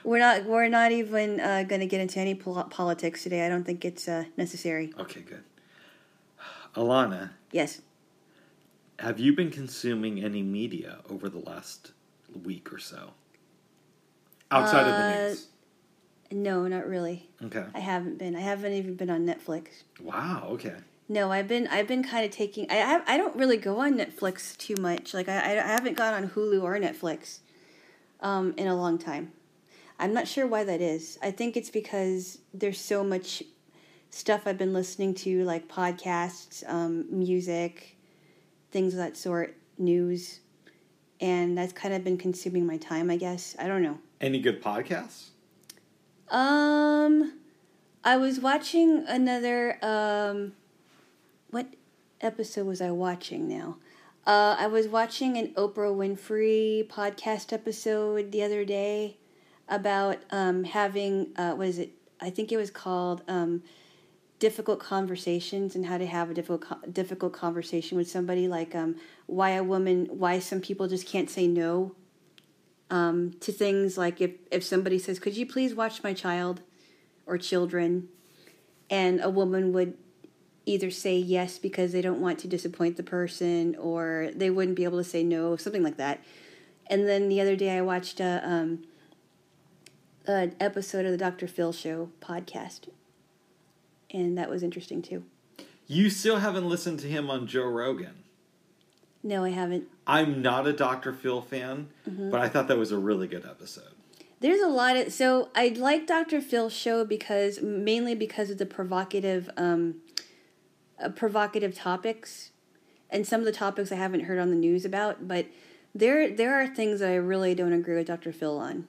We're 0.04 0.18
not. 0.18 0.44
We're 0.44 0.68
not 0.68 0.92
even 0.92 1.40
uh, 1.40 1.62
going 1.62 1.80
to 1.80 1.86
get 1.86 2.00
into 2.00 2.20
any 2.20 2.34
pol- 2.34 2.64
politics 2.64 3.22
today. 3.22 3.46
I 3.46 3.48
don't 3.48 3.64
think 3.64 3.84
it's 3.86 4.06
uh, 4.06 4.24
necessary. 4.36 4.92
Okay, 4.98 5.20
good. 5.22 5.42
Alana, 6.76 7.30
Yes. 7.52 7.80
have 8.98 9.18
you 9.20 9.32
been 9.32 9.50
consuming 9.50 10.22
any 10.22 10.42
media 10.42 10.98
over 11.08 11.28
the 11.28 11.38
last 11.38 11.92
week 12.44 12.72
or 12.72 12.78
so? 12.78 13.12
Outside 14.50 14.80
of 14.86 14.86
the 14.96 15.02
Uh, 15.04 15.28
news. 15.28 15.46
No, 16.30 16.66
not 16.66 16.86
really. 16.86 17.28
Okay. 17.42 17.64
I 17.74 17.80
haven't 17.80 18.18
been. 18.18 18.34
I 18.34 18.40
haven't 18.40 18.72
even 18.72 18.94
been 18.94 19.10
on 19.10 19.26
Netflix. 19.26 19.66
Wow, 20.00 20.48
okay. 20.52 20.74
No, 21.08 21.30
I've 21.30 21.48
been. 21.48 21.66
I've 21.68 21.86
been 21.86 22.02
kind 22.02 22.24
of 22.24 22.30
taking. 22.30 22.70
I 22.70 22.74
have, 22.74 23.04
I 23.06 23.16
don't 23.16 23.36
really 23.36 23.56
go 23.56 23.78
on 23.78 23.94
Netflix 23.94 24.56
too 24.56 24.74
much. 24.80 25.14
Like 25.14 25.28
I, 25.28 25.36
I 25.36 25.66
haven't 25.66 25.96
gone 25.96 26.14
on 26.14 26.30
Hulu 26.30 26.62
or 26.62 26.78
Netflix, 26.78 27.38
um, 28.20 28.54
in 28.56 28.66
a 28.66 28.74
long 28.74 28.98
time. 28.98 29.32
I'm 29.98 30.12
not 30.12 30.26
sure 30.26 30.46
why 30.46 30.64
that 30.64 30.80
is. 30.80 31.18
I 31.22 31.30
think 31.30 31.56
it's 31.56 31.70
because 31.70 32.38
there's 32.52 32.80
so 32.80 33.04
much 33.04 33.42
stuff 34.10 34.42
I've 34.46 34.58
been 34.58 34.72
listening 34.72 35.14
to, 35.16 35.44
like 35.44 35.68
podcasts, 35.68 36.68
um, 36.68 37.06
music, 37.10 37.96
things 38.72 38.94
of 38.94 38.98
that 38.98 39.16
sort. 39.16 39.56
news, 39.78 40.40
and 41.20 41.56
that's 41.56 41.72
kind 41.72 41.94
of 41.94 42.04
been 42.04 42.18
consuming 42.18 42.66
my 42.66 42.76
time. 42.76 43.10
I 43.10 43.16
guess 43.16 43.56
I 43.58 43.66
don't 43.68 43.82
know. 43.82 43.98
Any 44.20 44.40
good 44.40 44.62
podcasts? 44.62 45.30
Um, 46.34 47.34
I 48.02 48.16
was 48.16 48.40
watching 48.40 49.04
another. 49.06 49.78
Um, 49.80 50.54
what 51.50 51.68
episode 52.20 52.66
was 52.66 52.80
I 52.80 52.90
watching 52.90 53.48
now? 53.48 53.76
Uh, 54.26 54.56
I 54.58 54.66
was 54.66 54.88
watching 54.88 55.36
an 55.36 55.54
Oprah 55.54 55.94
Winfrey 55.94 56.88
podcast 56.88 57.52
episode 57.52 58.32
the 58.32 58.42
other 58.42 58.64
day 58.64 59.16
about 59.68 60.18
um, 60.30 60.64
having 60.64 61.28
uh, 61.36 61.52
what 61.52 61.68
is 61.68 61.78
it? 61.78 61.92
I 62.20 62.30
think 62.30 62.50
it 62.50 62.56
was 62.56 62.70
called 62.72 63.22
um, 63.28 63.62
difficult 64.40 64.80
conversations 64.80 65.76
and 65.76 65.86
how 65.86 65.98
to 65.98 66.06
have 66.06 66.30
a 66.30 66.34
difficult 66.34 66.92
difficult 66.92 67.32
conversation 67.32 67.96
with 67.96 68.10
somebody. 68.10 68.48
Like 68.48 68.74
um, 68.74 68.96
why 69.26 69.50
a 69.50 69.62
woman, 69.62 70.08
why 70.10 70.40
some 70.40 70.60
people 70.60 70.88
just 70.88 71.06
can't 71.06 71.30
say 71.30 71.46
no 71.46 71.94
um, 72.90 73.34
to 73.40 73.52
things. 73.52 73.96
Like 73.98 74.20
if 74.20 74.32
if 74.50 74.64
somebody 74.64 74.98
says, 74.98 75.18
"Could 75.18 75.36
you 75.36 75.46
please 75.46 75.74
watch 75.74 76.02
my 76.02 76.12
child 76.12 76.62
or 77.26 77.38
children," 77.38 78.08
and 78.90 79.20
a 79.22 79.30
woman 79.30 79.72
would 79.72 79.96
either 80.66 80.90
say 80.90 81.16
yes 81.16 81.58
because 81.58 81.92
they 81.92 82.00
don't 82.00 82.20
want 82.20 82.38
to 82.38 82.48
disappoint 82.48 82.96
the 82.96 83.02
person 83.02 83.76
or 83.76 84.30
they 84.34 84.50
wouldn't 84.50 84.76
be 84.76 84.84
able 84.84 84.98
to 84.98 85.04
say 85.04 85.22
no, 85.22 85.56
something 85.56 85.82
like 85.82 85.98
that. 85.98 86.24
And 86.86 87.08
then 87.08 87.28
the 87.28 87.40
other 87.40 87.56
day 87.56 87.76
I 87.76 87.80
watched 87.82 88.20
a, 88.20 88.40
um, 88.44 88.84
an 90.26 90.54
episode 90.60 91.04
of 91.04 91.12
the 91.12 91.18
Dr. 91.18 91.46
Phil 91.46 91.72
Show 91.72 92.10
podcast, 92.20 92.88
and 94.10 94.36
that 94.38 94.48
was 94.48 94.62
interesting 94.62 95.02
too. 95.02 95.24
You 95.86 96.08
still 96.08 96.38
haven't 96.38 96.68
listened 96.68 97.00
to 97.00 97.08
him 97.08 97.30
on 97.30 97.46
Joe 97.46 97.64
Rogan. 97.64 98.23
No, 99.24 99.42
I 99.42 99.48
haven't. 99.50 99.84
I'm 100.06 100.42
not 100.42 100.66
a 100.68 100.72
Dr. 100.72 101.12
Phil 101.12 101.40
fan, 101.40 101.88
Mm-hmm. 102.08 102.30
but 102.30 102.40
I 102.40 102.48
thought 102.48 102.68
that 102.68 102.76
was 102.78 102.92
a 102.92 102.98
really 102.98 103.26
good 103.26 103.44
episode. 103.46 103.88
There's 104.40 104.60
a 104.60 104.68
lot 104.68 104.96
of 104.98 105.10
so 105.12 105.48
I 105.54 105.68
like 105.68 106.06
Dr. 106.06 106.40
Phil's 106.42 106.74
show 106.74 107.04
because 107.06 107.62
mainly 107.62 108.14
because 108.14 108.50
of 108.50 108.58
the 108.58 108.66
provocative, 108.66 109.48
um, 109.56 109.96
uh, 111.02 111.08
provocative 111.08 111.74
topics, 111.74 112.50
and 113.08 113.26
some 113.26 113.40
of 113.40 113.46
the 113.46 113.52
topics 113.52 113.90
I 113.90 113.94
haven't 113.96 114.20
heard 114.24 114.38
on 114.38 114.50
the 114.50 114.56
news 114.56 114.84
about. 114.84 115.26
But 115.26 115.46
there 115.94 116.30
there 116.30 116.54
are 116.60 116.66
things 116.66 117.00
that 117.00 117.08
I 117.10 117.14
really 117.16 117.54
don't 117.54 117.72
agree 117.72 117.96
with 117.96 118.06
Dr. 118.06 118.32
Phil 118.32 118.58
on. 118.58 118.86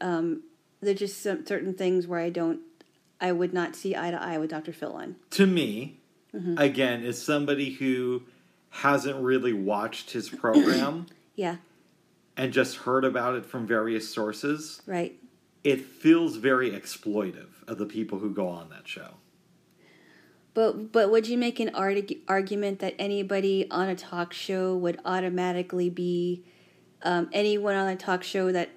Um, 0.00 0.42
there's 0.80 0.98
just 0.98 1.22
some 1.22 1.46
certain 1.46 1.74
things 1.74 2.08
where 2.08 2.18
I 2.20 2.30
don't, 2.30 2.60
I 3.20 3.30
would 3.32 3.52
not 3.52 3.76
see 3.76 3.94
eye 3.96 4.10
to 4.10 4.20
eye 4.20 4.38
with 4.38 4.50
Dr. 4.50 4.72
Phil 4.72 4.92
on. 4.92 5.16
To 5.30 5.46
me, 5.46 5.94
Mm-hmm. 6.34 6.58
again, 6.58 7.04
as 7.06 7.20
somebody 7.22 7.70
who 7.70 8.22
hasn't 8.70 9.16
really 9.16 9.52
watched 9.52 10.10
his 10.10 10.28
program 10.28 11.06
Yeah, 11.34 11.56
and 12.36 12.52
just 12.52 12.78
heard 12.78 13.04
about 13.04 13.34
it 13.36 13.46
from 13.46 13.66
various 13.66 14.12
sources, 14.12 14.82
right. 14.86 15.16
it 15.62 15.80
feels 15.80 16.36
very 16.36 16.70
exploitive 16.70 17.48
of 17.68 17.78
the 17.78 17.86
people 17.86 18.18
who 18.18 18.30
go 18.30 18.48
on 18.48 18.70
that 18.70 18.88
show. 18.88 19.14
But 20.54 20.90
but 20.90 21.10
would 21.10 21.28
you 21.28 21.38
make 21.38 21.60
an 21.60 21.70
arg- 21.74 22.16
argument 22.26 22.80
that 22.80 22.94
anybody 22.98 23.70
on 23.70 23.88
a 23.88 23.94
talk 23.94 24.32
show 24.32 24.76
would 24.76 24.98
automatically 25.04 25.90
be 25.90 26.44
um, 27.04 27.28
anyone 27.32 27.76
on 27.76 27.86
a 27.86 27.96
talk 27.96 28.24
show 28.24 28.50
that 28.50 28.70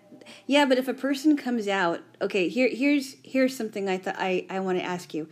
yeah, 0.46 0.66
but 0.66 0.78
if 0.78 0.88
a 0.88 0.94
person 0.94 1.36
comes 1.36 1.68
out, 1.68 2.02
okay, 2.22 2.48
here 2.50 2.70
here's 2.70 3.16
here's 3.24 3.58
something 3.58 3.90
I 3.90 3.98
thought 3.98 4.16
I 4.18 4.46
I 4.50 4.60
want 4.60 4.78
to 4.78 4.84
ask 4.84 5.14
you. 5.16 5.28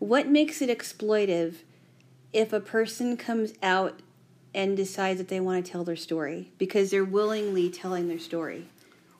What 0.00 0.26
makes 0.26 0.60
it 0.60 0.76
exploitive 0.76 1.58
if 2.32 2.52
a 2.52 2.60
person 2.60 3.16
comes 3.16 3.52
out 3.62 4.00
and 4.54 4.76
decides 4.76 5.18
that 5.18 5.28
they 5.28 5.40
want 5.40 5.64
to 5.64 5.70
tell 5.72 5.84
their 5.84 5.96
story 5.96 6.50
because 6.58 6.90
they're 6.90 7.04
willingly 7.04 7.70
telling 7.70 8.08
their 8.08 8.18
story? 8.18 8.66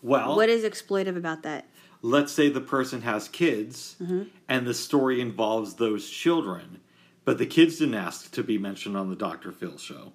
Well, 0.03 0.37
What 0.37 0.49
is 0.49 0.65
exploitive 0.65 1.17
about 1.17 1.43
that? 1.43 1.67
let's 2.05 2.33
say 2.33 2.49
the 2.49 2.61
person 2.61 3.03
has 3.03 3.29
kids 3.29 3.95
Mm-hmm. 4.03 4.23
and 4.49 4.67
the 4.67 4.75
story 4.75 5.21
involves 5.21 5.75
those 5.75 6.11
children, 6.11 6.81
but 7.25 7.39
the 7.39 7.47
kids 7.47 7.79
didn't 7.79 7.95
ask 7.95 8.31
to 8.33 8.43
be 8.43 8.59
mentioned 8.59 8.97
on 8.97 9.09
the 9.09 9.15
Dr. 9.17 9.53
Phil 9.53 9.79
show. 9.79 10.13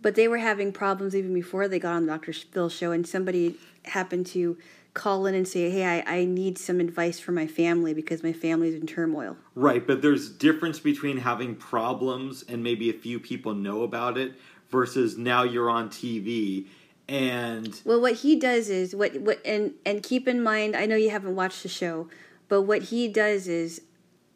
But 0.00 0.14
they 0.16 0.26
were 0.26 0.38
having 0.38 0.72
problems 0.72 1.14
even 1.14 1.32
before 1.34 1.68
they 1.68 1.78
got 1.78 1.92
on 1.94 2.06
the 2.06 2.12
Dr. 2.12 2.32
Phil 2.32 2.68
show, 2.70 2.90
and 2.90 3.06
somebody 3.06 3.56
happened 3.84 4.26
to 4.28 4.56
call 4.94 5.26
in 5.26 5.34
and 5.34 5.46
say, 5.46 5.70
"Hey, 5.70 6.02
I, 6.06 6.18
I 6.18 6.24
need 6.24 6.58
some 6.58 6.80
advice 6.80 7.18
for 7.18 7.32
my 7.32 7.46
family 7.46 7.94
because 7.94 8.22
my 8.22 8.32
family's 8.32 8.74
in 8.74 8.86
turmoil." 8.86 9.36
Right, 9.54 9.86
but 9.86 10.02
there's 10.02 10.28
difference 10.28 10.80
between 10.80 11.18
having 11.18 11.54
problems 11.54 12.44
and 12.48 12.62
maybe 12.62 12.90
a 12.90 12.94
few 12.94 13.18
people 13.18 13.54
know 13.54 13.82
about 13.82 14.18
it 14.18 14.34
versus 14.70 15.16
now 15.16 15.42
you're 15.42 15.70
on 15.70 15.88
TV 15.88 16.66
and 17.08 17.80
Well, 17.84 18.00
what 18.00 18.14
he 18.14 18.36
does 18.36 18.70
is 18.70 18.94
what 18.94 19.14
what 19.20 19.44
and 19.44 19.74
and 19.84 20.02
keep 20.02 20.26
in 20.26 20.42
mind, 20.42 20.74
I 20.74 20.86
know 20.86 20.96
you 20.96 21.10
haven't 21.10 21.36
watched 21.36 21.62
the 21.62 21.68
show, 21.68 22.08
but 22.48 22.62
what 22.62 22.84
he 22.84 23.08
does 23.08 23.48
is 23.48 23.82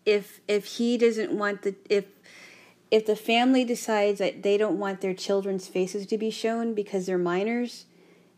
if 0.04 0.40
if 0.46 0.64
he 0.64 0.98
doesn't 0.98 1.32
want 1.32 1.62
the 1.62 1.74
if 1.88 2.04
if 2.90 3.06
the 3.06 3.16
family 3.16 3.64
decides 3.64 4.18
that 4.18 4.42
they 4.42 4.56
don't 4.56 4.78
want 4.78 5.00
their 5.00 5.14
children's 5.14 5.68
faces 5.68 6.06
to 6.06 6.18
be 6.18 6.30
shown 6.30 6.74
because 6.74 7.06
they're 7.06 7.18
minors, 7.18 7.85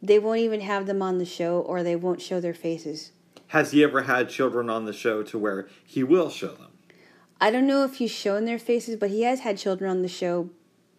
they 0.03 0.18
won't 0.18 0.40
even 0.40 0.61
have 0.61 0.86
them 0.86 1.03
on 1.03 1.18
the 1.18 1.24
show 1.24 1.61
or 1.61 1.82
they 1.82 1.96
won't 1.96 2.22
show 2.22 2.40
their 2.40 2.55
faces. 2.55 3.12
has 3.49 3.70
he 3.72 3.82
ever 3.82 4.03
had 4.03 4.28
children 4.28 4.68
on 4.68 4.84
the 4.84 4.92
show 4.92 5.22
to 5.22 5.38
where 5.38 5.68
he 5.84 6.05
will 6.05 6.30
show 6.30 6.55
them? 6.55 6.70
I 7.40 7.51
don't 7.51 7.66
know 7.66 7.84
if 7.84 7.94
he's 7.94 8.11
shown 8.11 8.44
their 8.44 8.59
faces, 8.59 8.96
but 8.96 9.11
he 9.11 9.22
has 9.22 9.40
had 9.40 9.57
children 9.59 9.90
on 9.90 10.03
the 10.03 10.09
show 10.09 10.51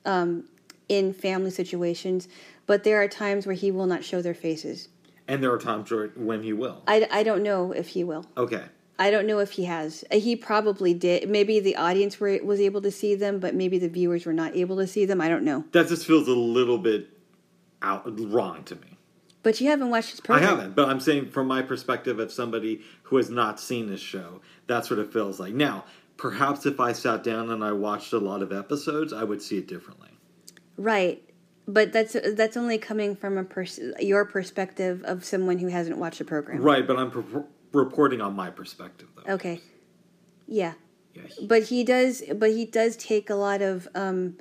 um, 0.05 0.45
in 0.87 1.13
family 1.13 1.51
situations. 1.51 2.27
But 2.65 2.83
there 2.83 3.01
are 3.01 3.07
times 3.07 3.45
where 3.45 3.55
he 3.55 3.71
will 3.71 3.87
not 3.87 4.03
show 4.03 4.21
their 4.21 4.33
faces. 4.33 4.89
And 5.27 5.43
there 5.43 5.51
are 5.51 5.59
times 5.59 5.91
where, 5.91 6.07
when 6.15 6.41
he 6.43 6.53
will. 6.53 6.81
I, 6.87 7.07
I 7.11 7.23
don't 7.23 7.43
know 7.43 7.71
if 7.71 7.89
he 7.89 8.03
will. 8.03 8.25
Okay. 8.37 8.63
I 8.97 9.11
don't 9.11 9.27
know 9.27 9.39
if 9.39 9.51
he 9.51 9.65
has. 9.65 10.03
He 10.11 10.35
probably 10.35 10.93
did. 10.93 11.29
Maybe 11.29 11.59
the 11.59 11.75
audience 11.75 12.19
were, 12.19 12.39
was 12.43 12.59
able 12.59 12.81
to 12.81 12.91
see 12.91 13.15
them, 13.15 13.39
but 13.39 13.55
maybe 13.55 13.77
the 13.77 13.87
viewers 13.87 14.25
were 14.25 14.33
not 14.33 14.55
able 14.55 14.77
to 14.77 14.87
see 14.87 15.05
them. 15.05 15.21
I 15.21 15.29
don't 15.29 15.43
know. 15.43 15.65
That 15.71 15.87
just 15.87 16.05
feels 16.05 16.27
a 16.27 16.33
little 16.33 16.77
bit 16.77 17.09
out 17.81 18.03
wrong 18.05 18.63
to 18.65 18.75
me. 18.75 18.88
But 19.41 19.61
you 19.61 19.69
haven't 19.69 19.89
watched 19.89 20.11
his 20.11 20.19
program. 20.19 20.45
I 20.45 20.49
haven't, 20.49 20.75
but 20.75 20.89
I'm 20.89 20.99
saying 20.99 21.29
from 21.29 21.47
my 21.47 21.61
perspective 21.61 22.19
of 22.19 22.31
somebody 22.31 22.81
who 23.03 23.17
has 23.17 23.29
not 23.29 23.59
seen 23.59 23.87
this 23.89 24.01
show, 24.01 24.41
that's 24.67 24.89
what 24.89 24.99
it 24.99 25.13
feels 25.13 25.39
like. 25.39 25.53
Now, 25.53 25.85
perhaps 26.17 26.65
if 26.65 26.79
I 26.79 26.91
sat 26.91 27.23
down 27.23 27.49
and 27.49 27.63
I 27.63 27.71
watched 27.71 28.11
a 28.11 28.17
lot 28.17 28.41
of 28.41 28.51
episodes, 28.51 29.13
I 29.13 29.23
would 29.23 29.41
see 29.41 29.57
it 29.57 29.67
differently. 29.67 30.09
Right. 30.77 31.23
But 31.67 31.93
that's 31.93 32.15
that's 32.33 32.57
only 32.57 32.77
coming 32.79 33.15
from 33.15 33.37
a 33.37 33.43
pers- 33.43 33.79
your 33.99 34.25
perspective 34.25 35.03
of 35.05 35.23
someone 35.23 35.59
who 35.59 35.67
hasn't 35.67 35.97
watched 35.97 36.17
the 36.17 36.25
program. 36.25 36.61
Right, 36.61 36.85
but 36.85 36.97
I'm 36.97 37.45
reporting 37.71 38.21
on 38.21 38.35
my 38.35 38.49
perspective 38.49 39.07
though. 39.15 39.33
Okay. 39.33 39.61
Yeah. 40.47 40.73
Yeah, 41.13 41.23
he- 41.27 41.45
but 41.47 41.63
he 41.63 41.83
does 41.83 42.23
but 42.35 42.49
he 42.51 42.65
does 42.65 42.95
take 42.97 43.29
a 43.29 43.35
lot 43.35 43.61
of 43.61 43.87
um 43.93 44.37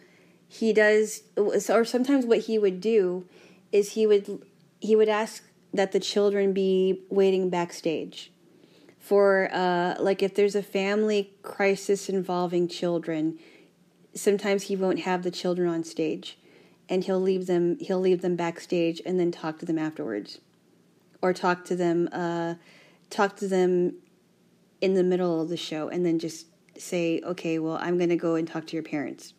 he 0.48 0.72
does 0.72 1.22
or 1.36 1.84
sometimes 1.84 2.24
what 2.24 2.38
he 2.40 2.58
would 2.58 2.80
do 2.80 3.26
is 3.72 3.92
he 3.92 4.06
would 4.06 4.42
he 4.80 4.96
would 4.96 5.08
ask 5.08 5.44
that 5.72 5.92
the 5.92 6.00
children 6.00 6.52
be 6.52 7.02
waiting 7.10 7.50
backstage 7.50 8.32
for 8.98 9.48
uh 9.52 9.94
like 10.00 10.22
if 10.22 10.34
there's 10.34 10.54
a 10.54 10.62
family 10.62 11.32
crisis 11.42 12.08
involving 12.08 12.66
children 12.68 13.38
sometimes 14.14 14.64
he 14.64 14.76
won't 14.76 15.00
have 15.00 15.22
the 15.22 15.30
children 15.30 15.68
on 15.68 15.84
stage 15.84 16.38
and 16.88 17.04
he'll 17.04 17.20
leave 17.20 17.46
them 17.46 17.78
he'll 17.80 18.00
leave 18.00 18.22
them 18.22 18.34
backstage 18.34 19.00
and 19.04 19.20
then 19.20 19.30
talk 19.30 19.58
to 19.58 19.66
them 19.66 19.78
afterwards 19.78 20.40
or 21.22 21.32
talk 21.32 21.64
to 21.64 21.76
them 21.76 22.08
uh 22.12 22.54
talk 23.10 23.36
to 23.36 23.46
them 23.46 23.94
in 24.80 24.94
the 24.94 25.02
middle 25.02 25.40
of 25.40 25.48
the 25.48 25.56
show 25.56 25.88
and 25.88 26.04
then 26.04 26.18
just 26.18 26.46
say, 26.76 27.20
okay, 27.24 27.58
well, 27.58 27.78
I'm 27.80 27.96
going 27.96 28.10
to 28.10 28.16
go 28.16 28.34
and 28.34 28.46
talk 28.46 28.66
to 28.68 28.76
your 28.76 28.82
parents. 28.82 29.34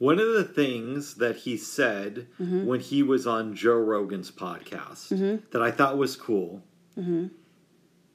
One 0.00 0.18
of 0.18 0.28
the 0.32 0.44
things 0.44 1.16
that 1.16 1.36
he 1.36 1.56
said 1.58 2.26
Mm-hmm. 2.40 2.64
when 2.66 2.80
he 2.80 3.02
was 3.02 3.26
on 3.26 3.54
Joe 3.54 3.74
Rogan's 3.78 4.30
podcast 4.30 5.10
that 5.50 5.60
I 5.62 5.70
thought 5.70 5.96
was 5.98 6.16
cool 6.16 6.62
Mm-hmm. 6.98 7.26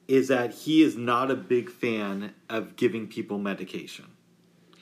is 0.08 0.28
that 0.28 0.52
he 0.54 0.82
is 0.82 0.96
not 0.98 1.30
a 1.32 1.36
big 1.36 1.70
fan 1.70 2.34
of 2.50 2.76
giving 2.76 3.08
people 3.08 3.38
medication. 3.38 4.06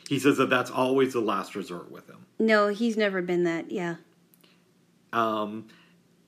He 0.10 0.18
says 0.20 0.38
that 0.38 0.50
that's 0.50 0.72
always 0.72 1.14
the 1.14 1.20
last 1.22 1.56
resort 1.56 1.92
with 1.92 2.08
him. 2.10 2.26
No, 2.40 2.70
he's 2.70 2.96
never 2.98 3.22
been 3.22 3.44
that. 3.44 3.70
Yeah. 3.72 3.96
Um, 5.12 5.68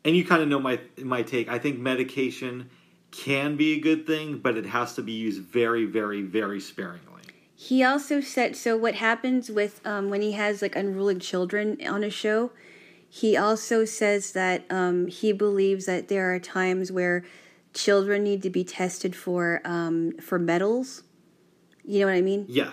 and 0.03 0.15
you 0.15 0.23
kind 0.25 0.41
of 0.43 0.47
know 0.49 0.59
my 0.59 0.79
my 1.01 1.23
take. 1.23 1.49
I 1.49 1.57
think 1.59 1.79
medication 1.79 2.69
can 3.11 3.55
be 3.55 3.73
a 3.73 3.79
good 3.79 4.05
thing, 4.05 4.37
but 4.39 4.57
it 4.57 4.65
has 4.65 4.93
to 4.95 5.01
be 5.01 5.13
used 5.13 5.41
very, 5.41 5.85
very, 5.85 6.21
very 6.21 6.59
sparingly. 6.59 7.14
He 7.55 7.83
also 7.83 8.19
said 8.21 8.55
so. 8.55 8.75
What 8.75 8.95
happens 8.95 9.49
with 9.49 9.85
um, 9.85 10.09
when 10.09 10.21
he 10.21 10.33
has 10.33 10.61
like 10.61 10.75
unruly 10.75 11.15
children 11.15 11.77
on 11.87 12.03
a 12.03 12.09
show? 12.09 12.51
He 13.09 13.37
also 13.37 13.85
says 13.85 14.33
that 14.33 14.65
um, 14.69 15.07
he 15.07 15.31
believes 15.31 15.85
that 15.85 16.09
there 16.09 16.33
are 16.33 16.39
times 16.39 16.91
where 16.91 17.23
children 17.73 18.23
need 18.23 18.41
to 18.43 18.49
be 18.49 18.65
tested 18.65 19.15
for 19.15 19.61
um, 19.63 20.13
for 20.17 20.37
metals. 20.37 21.03
You 21.85 22.01
know 22.01 22.07
what 22.07 22.15
I 22.15 22.21
mean? 22.21 22.45
Yeah, 22.49 22.71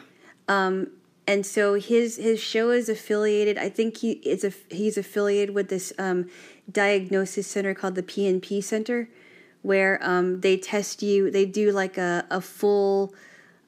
and 1.26 1.46
so 1.46 1.74
his 1.74 2.16
his 2.16 2.40
show 2.40 2.70
is 2.70 2.88
affiliated. 2.88 3.56
I 3.58 3.68
think 3.68 3.98
he 3.98 4.12
is 4.12 4.42
a 4.44 4.52
he's 4.74 4.98
affiliated 4.98 5.54
with 5.54 5.68
this 5.68 5.92
um, 5.98 6.28
diagnosis 6.70 7.46
center 7.46 7.74
called 7.74 7.94
the 7.94 8.02
PNP 8.02 8.64
Center, 8.64 9.08
where 9.62 9.98
um, 10.02 10.40
they 10.40 10.56
test 10.56 11.02
you. 11.02 11.30
They 11.30 11.46
do 11.46 11.70
like 11.70 11.96
a 11.98 12.26
a 12.30 12.40
full 12.40 13.14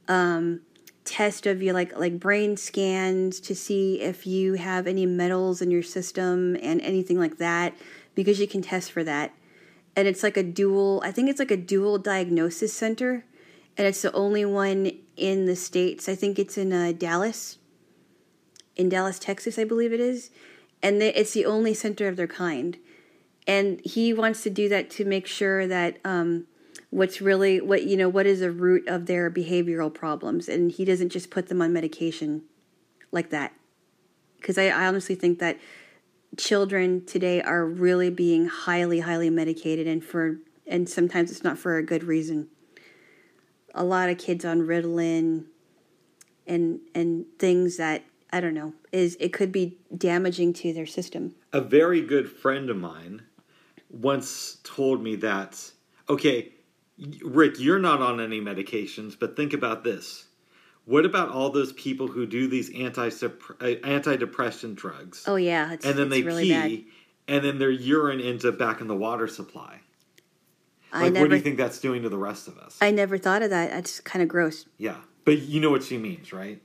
um, 0.09 0.61
test 1.05 1.47
of 1.47 1.63
your 1.63 1.75
like 1.75 1.97
like 1.99 2.19
brain 2.19 2.57
scans 2.57 3.39
to 3.39 3.55
see 3.55 4.01
if 4.01 4.27
you 4.27 4.55
have 4.55 4.87
any 4.87 5.05
metals 5.05 5.61
in 5.61 5.71
your 5.71 5.83
system 5.83 6.57
and 6.63 6.81
anything 6.81 7.19
like 7.19 7.37
that 7.37 7.75
because 8.15 8.41
you 8.41 8.49
can 8.49 8.63
test 8.63 8.91
for 8.91 9.05
that. 9.05 9.35
And 9.97 10.09
it's 10.09 10.23
like 10.23 10.37
a 10.37 10.43
dual. 10.43 11.03
I 11.05 11.13
think 11.13 11.29
it's 11.29 11.39
like 11.39 11.51
a 11.51 11.57
dual 11.57 11.99
diagnosis 11.99 12.73
center, 12.73 13.25
and 13.77 13.87
it's 13.87 14.03
the 14.03 14.13
only 14.13 14.45
one 14.45 14.91
in 15.17 15.47
the 15.47 15.57
states. 15.57 16.09
I 16.09 16.15
think 16.15 16.39
it's 16.39 16.59
in 16.59 16.73
uh, 16.73 16.93
Dallas, 16.97 17.59
in 18.75 18.89
Dallas, 18.89 19.19
Texas, 19.19 19.59
I 19.59 19.65
believe 19.65 19.93
it 19.93 20.01
is, 20.01 20.31
and 20.83 21.01
they, 21.01 21.15
it's 21.15 21.33
the 21.33 21.47
only 21.47 21.75
center 21.75 22.09
of 22.09 22.17
their 22.17 22.27
kind. 22.27 22.77
And 23.47 23.81
he 23.85 24.13
wants 24.13 24.43
to 24.45 24.51
do 24.51 24.69
that 24.71 24.91
to 24.91 25.05
make 25.05 25.27
sure 25.27 25.67
that 25.67 25.99
um, 26.05 26.47
what's 26.95 27.21
really 27.21 27.61
what 27.61 27.85
you 27.85 27.97
know 27.97 28.09
what 28.09 28.27
is 28.27 28.41
the 28.41 28.51
root 28.51 28.87
of 28.89 29.07
their 29.07 29.31
behavioral 29.31 29.93
problems, 29.93 30.49
and 30.49 30.73
he 30.73 30.85
doesn't 30.85 31.11
just 31.11 31.31
put 31.31 31.49
them 31.49 31.61
on 31.61 31.73
medication 31.73 32.43
like 33.11 33.31
that. 33.31 33.53
Because 34.37 34.59
I, 34.59 34.67
I 34.69 34.87
honestly 34.87 35.15
think 35.15 35.39
that 35.39 35.59
children 36.37 37.05
today 37.05 37.41
are 37.41 37.65
really 37.65 38.11
being 38.11 38.47
highly, 38.47 39.01
highly 39.01 39.31
medicated, 39.31 39.87
and 39.87 40.05
for 40.05 40.39
and 40.67 40.89
sometimes 40.89 41.31
it's 41.31 41.45
not 41.45 41.59
for 41.59 41.77
a 41.77 41.83
good 41.83 42.05
reason 42.05 42.49
a 43.75 43.85
lot 43.85 44.09
of 44.09 44.19
kids 44.19 44.45
on 44.45 44.61
Ritalin 44.61 45.45
and 46.47 46.81
and 46.95 47.27
things 47.39 47.77
that 47.77 48.05
I 48.33 48.41
don't 48.41 48.55
know 48.55 48.73
is 48.93 49.17
it 49.21 49.33
could 49.33 49.53
be 49.53 49.79
damaging 49.97 50.53
to 50.55 50.73
their 50.73 50.87
system. 50.87 51.35
A 51.53 51.61
very 51.61 52.01
good 52.01 52.31
friend 52.31 52.71
of 52.71 52.77
mine 52.77 53.23
once 53.91 54.59
told 54.63 55.03
me 55.03 55.17
that 55.17 55.73
okay, 56.09 56.53
Rick, 57.23 57.59
you're 57.59 57.79
not 57.79 58.01
on 58.01 58.21
any 58.21 58.41
medications, 58.41 59.19
but 59.19 59.37
think 59.37 59.53
about 59.53 59.85
this. 59.85 60.27
What 60.85 61.07
about 61.07 61.31
all 61.31 61.51
those 61.51 61.73
people 61.73 62.09
who 62.09 62.27
do 62.27 62.47
these 62.47 62.73
anti 62.75 63.07
uh, 63.07 63.11
antidepressant 63.11 64.75
drugs? 64.77 65.25
Oh 65.27 65.37
yeah, 65.37 65.73
and 65.73 65.99
then 65.99 66.11
they 66.11 66.23
really 66.23 66.45
pee, 66.45 66.53
bad. 66.53 66.85
and 67.27 67.45
then 67.45 67.59
their 67.59 67.71
urine 67.71 68.21
ends 68.21 68.45
up 68.45 68.59
back 68.59 68.81
in 68.81 68.87
the 68.87 68.97
water 68.97 69.27
supply. 69.27 69.81
Like, 70.93 71.15
never, 71.15 71.25
what 71.25 71.31
do 71.31 71.37
you 71.37 71.43
think 71.43 71.57
that's 71.57 71.81
doing 71.81 72.03
to 72.03 72.09
the 72.09 72.19
rest 72.19 72.47
of 72.47 72.59
us? 72.59 72.79
I 72.81 72.91
never 72.93 73.19
thought 73.19 73.43
of 73.43 73.51
that. 73.51 73.71
That's 73.71 73.99
kind 74.01 74.23
of 74.23 74.29
gross. 74.29 74.67
Yeah, 74.79 74.99
but 75.25 75.39
you 75.39 75.61
know 75.61 75.71
what 75.71 75.83
she 75.83 75.99
means, 75.99 76.33
right? 76.33 76.63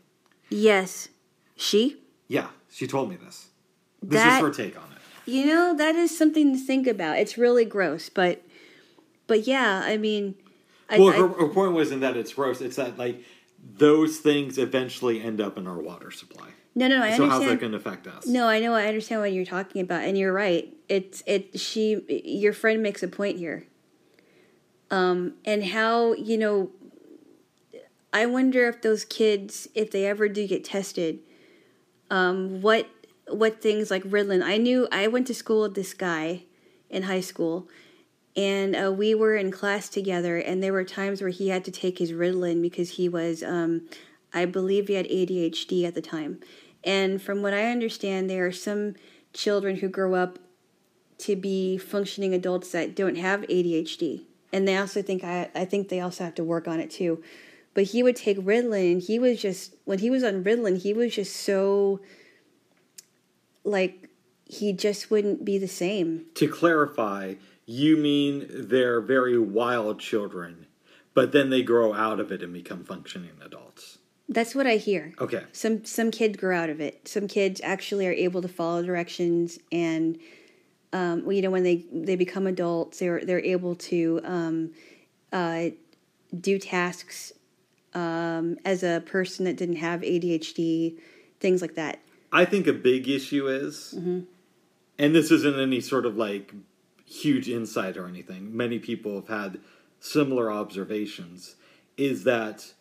Yes, 0.50 1.10
she. 1.56 2.02
Yeah, 2.28 2.50
she 2.70 2.88
told 2.88 3.10
me 3.10 3.16
this. 3.16 3.48
This 4.04 4.22
that, 4.22 4.36
is 4.36 4.42
her 4.42 4.52
take 4.52 4.78
on 4.78 4.92
it. 4.92 5.32
You 5.32 5.46
know, 5.46 5.76
that 5.76 5.96
is 5.96 6.16
something 6.16 6.54
to 6.54 6.60
think 6.60 6.88
about. 6.88 7.18
It's 7.18 7.38
really 7.38 7.66
gross, 7.66 8.10
but, 8.10 8.44
but 9.30 9.48
yeah, 9.48 9.82
I 9.86 9.96
mean, 9.96 10.36
well, 10.90 11.12
her, 11.14 11.28
her 11.28 11.48
point 11.48 11.72
wasn't 11.72 12.02
that 12.02 12.18
it's 12.18 12.34
gross. 12.34 12.60
It's 12.60 12.76
that 12.76 12.98
like 12.98 13.24
those 13.78 14.18
things 14.18 14.58
eventually 14.58 15.22
end 15.22 15.40
up 15.40 15.58
in 15.58 15.68
our 15.68 15.80
water 15.80 16.12
supply. 16.12 16.50
No, 16.76 16.90
no, 16.90 16.98
I 16.98 17.16
so 17.16 17.24
understand. 17.24 17.32
how's 17.32 17.46
that 17.46 17.60
going 17.62 17.72
to 17.72 17.78
affect 17.78 18.08
us? 18.08 18.28
No, 18.28 18.48
I 18.48 18.60
know. 18.60 18.74
I 18.74 18.88
understand 18.88 19.22
what 19.22 19.32
you're 19.32 19.46
talking 19.46 19.82
about, 19.82 20.04
and 20.04 20.18
you're 20.18 20.34
right. 20.34 20.74
It's 20.90 21.24
it. 21.26 21.58
She, 21.58 22.02
your 22.26 22.52
friend 22.52 22.84
makes 22.84 23.02
a 23.02 23.08
point 23.08 23.38
here 23.38 23.66
um, 24.92 25.34
and 25.46 25.64
how 25.66 26.14
you 26.14 26.38
know 26.38 26.70
i 28.14 28.26
wonder 28.26 28.68
if 28.68 28.82
those 28.82 29.06
kids 29.06 29.68
if 29.76 29.92
they 29.92 30.06
ever 30.06 30.28
do 30.28 30.48
get 30.48 30.64
tested 30.64 31.20
um, 32.10 32.62
what 32.62 32.88
what 33.28 33.62
things 33.62 33.92
like 33.92 34.04
ritalin 34.04 34.44
i 34.44 34.58
knew 34.58 34.88
i 34.92 35.08
went 35.08 35.28
to 35.28 35.34
school 35.34 35.62
with 35.62 35.76
this 35.76 35.94
guy 35.94 36.44
in 36.90 37.04
high 37.04 37.20
school 37.20 37.68
and 38.40 38.76
uh, 38.76 38.92
we 38.92 39.14
were 39.14 39.36
in 39.36 39.52
class 39.52 39.90
together 39.90 40.38
and 40.38 40.64
there 40.64 40.72
were 40.72 40.84
times 40.84 41.22
where 41.22 41.30
he 41.30 41.50
had 41.50 41.66
to 41.66 41.72
take 41.72 41.98
his 41.98 42.12
ritalin 42.12 42.62
because 42.62 42.92
he 42.92 43.10
was 43.10 43.44
um, 43.44 43.88
i 44.34 44.46
believe 44.46 44.88
he 44.88 44.94
had 44.94 45.08
adhd 45.08 45.84
at 45.86 45.96
the 45.96 46.02
time 46.02 46.40
and 46.84 47.22
from 47.22 47.42
what 47.42 47.54
i 47.54 47.66
understand 47.66 48.30
there 48.30 48.46
are 48.46 48.52
some 48.52 48.96
children 49.34 49.78
who 49.78 49.90
grow 49.90 50.16
up 50.16 50.40
to 51.18 51.36
be 51.36 51.78
functioning 51.78 52.34
adults 52.34 52.72
that 52.72 52.96
don't 52.96 53.18
have 53.18 53.42
adhd 53.42 54.24
and 54.52 54.68
they 54.68 54.78
also 54.78 55.02
think 55.02 55.24
I 55.24 55.50
I 55.56 55.66
think 55.66 55.90
they 55.90 56.00
also 56.00 56.24
have 56.24 56.36
to 56.36 56.44
work 56.44 56.68
on 56.68 56.80
it 56.80 56.90
too. 56.90 57.24
But 57.74 57.86
he 57.86 58.04
would 58.04 58.16
take 58.16 58.38
Ritalin 58.38 58.94
and 58.94 59.02
he 59.02 59.20
was 59.20 59.42
just 59.42 59.76
when 59.86 60.00
he 60.00 60.10
was 60.10 60.24
on 60.24 60.44
Ritalin, 60.44 60.82
he 60.82 60.94
was 60.94 61.16
just 61.16 61.36
so 61.36 62.02
like 63.64 64.10
he 64.46 64.74
just 64.74 65.12
wouldn't 65.12 65.46
be 65.46 65.58
the 65.58 65.68
same. 65.68 66.26
To 66.36 66.48
clarify, 66.48 67.36
you 67.70 67.98
mean 67.98 68.48
they're 68.50 69.00
very 69.00 69.38
wild 69.38 70.00
children, 70.00 70.66
but 71.14 71.32
then 71.32 71.52
they 71.52 71.62
grow 71.62 71.94
out 71.94 72.20
of 72.20 72.32
it 72.32 72.42
and 72.42 72.52
become 72.52 72.84
functioning 72.84 73.34
adults. 73.46 74.00
That's 74.28 74.56
what 74.56 74.66
I 74.66 74.78
hear. 74.78 75.14
Okay. 75.22 75.44
Some 75.52 75.86
some 75.86 76.10
kids 76.10 76.36
grow 76.36 76.58
out 76.58 76.72
of 76.72 76.82
it. 76.82 77.08
Some 77.08 77.28
kids 77.28 77.62
actually 77.64 78.08
are 78.08 78.12
able 78.12 78.42
to 78.42 78.48
follow 78.48 78.82
directions 78.82 79.60
and 79.72 80.18
um, 80.92 81.32
you 81.32 81.44
know, 81.44 81.52
when 81.52 81.62
they 81.62 81.86
they 81.94 82.16
become 82.16 82.48
adults, 82.48 82.98
they're 82.98 83.24
they're 83.24 83.40
able 83.40 83.76
to 83.76 84.20
um, 84.24 84.72
uh, 85.32 85.66
do 86.40 86.58
tasks 86.58 87.34
um, 87.94 88.58
as 88.66 88.82
a 88.82 89.04
person 89.06 89.46
that 89.46 89.58
didn't 89.58 89.76
have 89.76 90.02
ADHD, 90.02 90.96
things 91.40 91.62
like 91.62 91.76
that. 91.76 92.00
I 92.32 92.46
think 92.46 92.66
a 92.66 92.74
big 92.74 93.08
issue 93.08 93.48
is, 93.48 93.94
mm-hmm. 93.96 94.22
and 94.98 95.14
this 95.14 95.30
isn't 95.30 95.60
any 95.60 95.82
sort 95.82 96.08
of 96.08 96.18
like 96.18 96.56
huge 97.10 97.50
insight 97.50 97.98
or 97.98 98.08
anything. 98.08 98.56
Many 98.56 98.80
people 98.80 99.16
have 99.16 99.28
had 99.28 99.60
similar 100.00 100.52
observations. 100.52 101.56
Is 101.98 102.24
that 102.24 102.74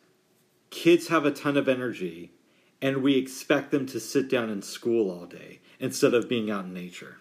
kids 0.70 1.08
have 1.08 1.24
a 1.24 1.30
ton 1.30 1.56
of 1.56 1.68
energy, 1.68 2.32
and 2.80 3.02
we 3.02 3.16
expect 3.16 3.70
them 3.70 3.86
to 3.86 3.98
sit 3.98 4.28
down 4.28 4.50
in 4.50 4.62
school 4.62 5.10
all 5.10 5.26
day 5.26 5.60
instead 5.80 6.14
of 6.14 6.28
being 6.28 6.50
out 6.50 6.66
in 6.66 6.74
nature 6.74 7.18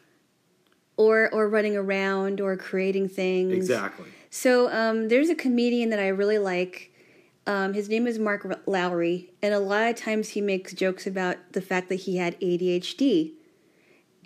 or 0.97 1.29
or 1.31 1.47
running 1.47 1.77
around 1.77 2.41
or 2.41 2.57
creating 2.57 3.07
things. 3.07 3.53
Exactly. 3.53 4.07
So 4.29 4.69
um, 4.71 5.07
there's 5.07 5.29
a 5.29 5.35
comedian 5.35 5.91
that 5.91 5.99
I 5.99 6.09
really 6.09 6.39
like. 6.39 6.91
Um, 7.45 7.73
his 7.73 7.87
name 7.87 8.07
is 8.07 8.19
Mark 8.19 8.45
Lowry, 8.65 9.31
and 9.41 9.53
a 9.53 9.59
lot 9.59 9.87
of 9.87 9.95
times 9.95 10.29
he 10.29 10.41
makes 10.41 10.73
jokes 10.73 11.07
about 11.07 11.37
the 11.53 11.61
fact 11.61 11.87
that 11.87 11.95
he 11.95 12.17
had 12.17 12.37
ADHD. 12.41 13.31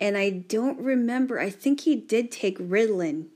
And 0.00 0.16
I 0.16 0.30
don't 0.30 0.78
remember. 0.80 1.38
I 1.38 1.50
think 1.50 1.82
he 1.82 1.96
did 1.96 2.30
take 2.30 2.58
Ritalin. 2.58 3.26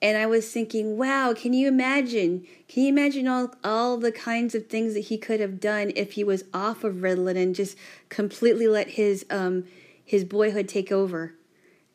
And 0.00 0.16
I 0.16 0.26
was 0.26 0.50
thinking, 0.50 0.96
wow, 0.96 1.34
can 1.34 1.52
you 1.52 1.66
imagine? 1.66 2.46
Can 2.68 2.84
you 2.84 2.88
imagine 2.88 3.26
all, 3.26 3.52
all 3.64 3.96
the 3.96 4.12
kinds 4.12 4.54
of 4.54 4.68
things 4.68 4.94
that 4.94 5.00
he 5.00 5.18
could 5.18 5.40
have 5.40 5.58
done 5.58 5.92
if 5.96 6.12
he 6.12 6.22
was 6.22 6.44
off 6.54 6.84
of 6.84 6.96
Ritalin 6.96 7.36
and 7.36 7.54
just 7.54 7.76
completely 8.08 8.68
let 8.68 8.90
his 8.90 9.26
um, 9.28 9.64
his 10.04 10.24
boyhood 10.24 10.68
take 10.68 10.92
over? 10.92 11.34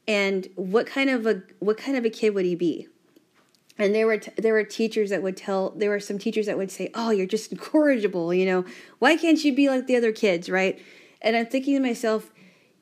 and 0.07 0.49
what 0.55 0.85
kind 0.85 1.09
of 1.09 1.25
a 1.25 1.41
what 1.59 1.77
kind 1.77 1.97
of 1.97 2.05
a 2.05 2.09
kid 2.09 2.33
would 2.33 2.45
he 2.45 2.55
be 2.55 2.87
and 3.77 3.95
there 3.95 4.05
were 4.05 4.17
t- 4.17 4.31
there 4.37 4.53
were 4.53 4.63
teachers 4.63 5.09
that 5.09 5.23
would 5.23 5.37
tell 5.37 5.71
there 5.71 5.89
were 5.89 5.99
some 5.99 6.17
teachers 6.17 6.45
that 6.45 6.57
would 6.57 6.71
say 6.71 6.89
oh 6.93 7.09
you're 7.09 7.25
just 7.25 7.51
incorrigible 7.51 8.33
you 8.33 8.45
know 8.45 8.65
why 8.99 9.15
can't 9.15 9.43
you 9.43 9.53
be 9.53 9.69
like 9.69 9.87
the 9.87 9.95
other 9.95 10.11
kids 10.11 10.49
right 10.49 10.81
and 11.21 11.35
i'm 11.35 11.45
thinking 11.45 11.75
to 11.75 11.81
myself 11.81 12.31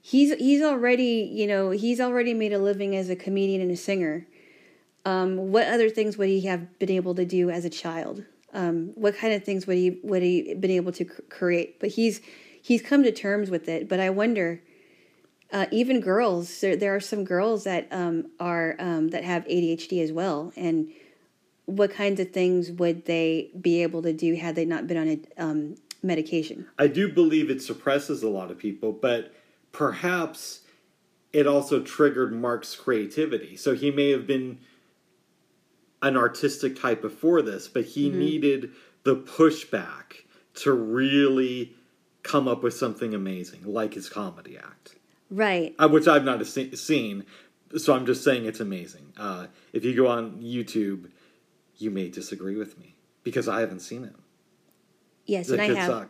he's 0.02 0.34
he's 0.36 0.62
already 0.62 1.30
you 1.32 1.48
know 1.48 1.72
he's 1.72 2.00
already 2.00 2.34
made 2.34 2.54
a 2.54 2.60
living 2.60 2.96
as 2.96 3.10
a 3.10 3.16
comedian 3.16 3.62
and 3.62 3.72
a 3.72 3.78
singer. 3.78 4.28
Um, 5.06 5.52
what 5.52 5.68
other 5.68 5.90
things 5.90 6.18
would 6.18 6.28
he 6.28 6.42
have 6.42 6.78
been 6.78 6.92
able 6.92 7.16
to 7.16 7.26
do 7.26 7.50
as 7.50 7.66
a 7.66 7.70
child? 7.70 8.24
Um, 8.54 8.92
what 8.96 9.18
kind 9.18 9.34
of 9.34 9.44
things 9.44 9.66
would 9.66 9.78
he 9.78 10.00
would 10.04 10.22
he 10.22 10.54
been 10.56 10.72
able 10.72 10.92
to 10.94 11.06
create? 11.06 11.80
But 11.80 11.90
he's 11.90 12.22
he's 12.62 12.82
come 12.82 13.04
to 13.04 13.12
terms 13.12 13.50
with 13.50 13.68
it. 13.68 13.88
But 13.88 14.00
i 14.00 14.10
wonder 14.10 14.62
uh, 15.52 15.66
even 15.72 16.00
girls 16.00 16.62
there, 16.62 16.76
there 16.76 16.96
are 16.96 17.00
some 17.00 17.24
girls 17.24 17.64
that 17.66 17.88
um, 17.92 18.28
are 18.40 18.76
um, 18.80 19.10
that 19.10 19.24
have 19.24 19.46
adhd 19.46 20.02
as 20.02 20.12
well. 20.12 20.54
And 20.56 20.92
what 21.66 21.92
kinds 21.92 22.20
of 22.20 22.32
things 22.32 22.72
would 22.72 23.06
they 23.06 23.52
be 23.60 23.82
able 23.84 24.02
to 24.02 24.14
do 24.14 24.36
had 24.36 24.56
they 24.56 24.66
not 24.66 24.88
been 24.88 24.98
on 24.98 25.08
a 25.08 25.44
um, 25.44 25.76
medication? 26.04 26.68
I 26.78 26.88
do 26.88 27.12
believe 27.12 27.50
it 27.50 27.62
suppresses 27.62 28.24
a 28.24 28.30
lot 28.30 28.52
of 28.52 28.58
people 28.58 28.92
but 28.92 29.34
perhaps 29.72 30.62
it 31.34 31.48
also 31.48 31.82
triggered 31.82 32.34
mark's 32.34 32.76
creativity 32.76 33.56
so 33.56 33.74
he 33.74 33.92
may 33.92 34.10
have 34.12 34.28
been 34.28 34.60
an 36.02 36.18
artistic 36.18 36.80
type 36.80 37.02
before 37.02 37.42
this 37.42 37.68
but 37.68 37.86
he 37.86 38.10
mm-hmm. 38.10 38.20
needed 38.20 38.72
the 39.04 39.16
pushback 39.16 40.24
to 40.54 40.72
really 40.72 41.74
come 42.24 42.48
up 42.48 42.62
with 42.62 42.74
something 42.74 43.14
amazing 43.14 43.62
like 43.64 43.94
his 43.94 44.10
comedy 44.10 44.58
act 44.58 44.96
right? 45.32 45.74
Uh, 45.80 45.88
which 45.88 46.08
I've 46.08 46.26
not 46.26 46.46
seen, 46.46 47.26
so 47.78 47.96
I'm 47.96 48.06
just 48.06 48.24
saying 48.24 48.46
it's 48.46 48.60
amazing. 48.60 49.14
Uh, 49.18 49.48
if 49.74 49.84
you 49.84 49.96
go 49.96 50.08
on 50.08 50.42
YouTube, 50.42 51.10
you 51.78 51.90
may 51.90 52.10
disagree 52.10 52.58
with 52.58 52.78
me 52.78 52.96
because 53.24 53.48
I 53.48 53.62
haven't 53.62 53.80
seen 53.80 54.04
it. 54.04 54.16
Yes, 55.26 55.48
the 55.48 55.54
and 55.54 55.62
I 55.62 55.80
have. 55.80 55.90
Suck. 55.90 56.10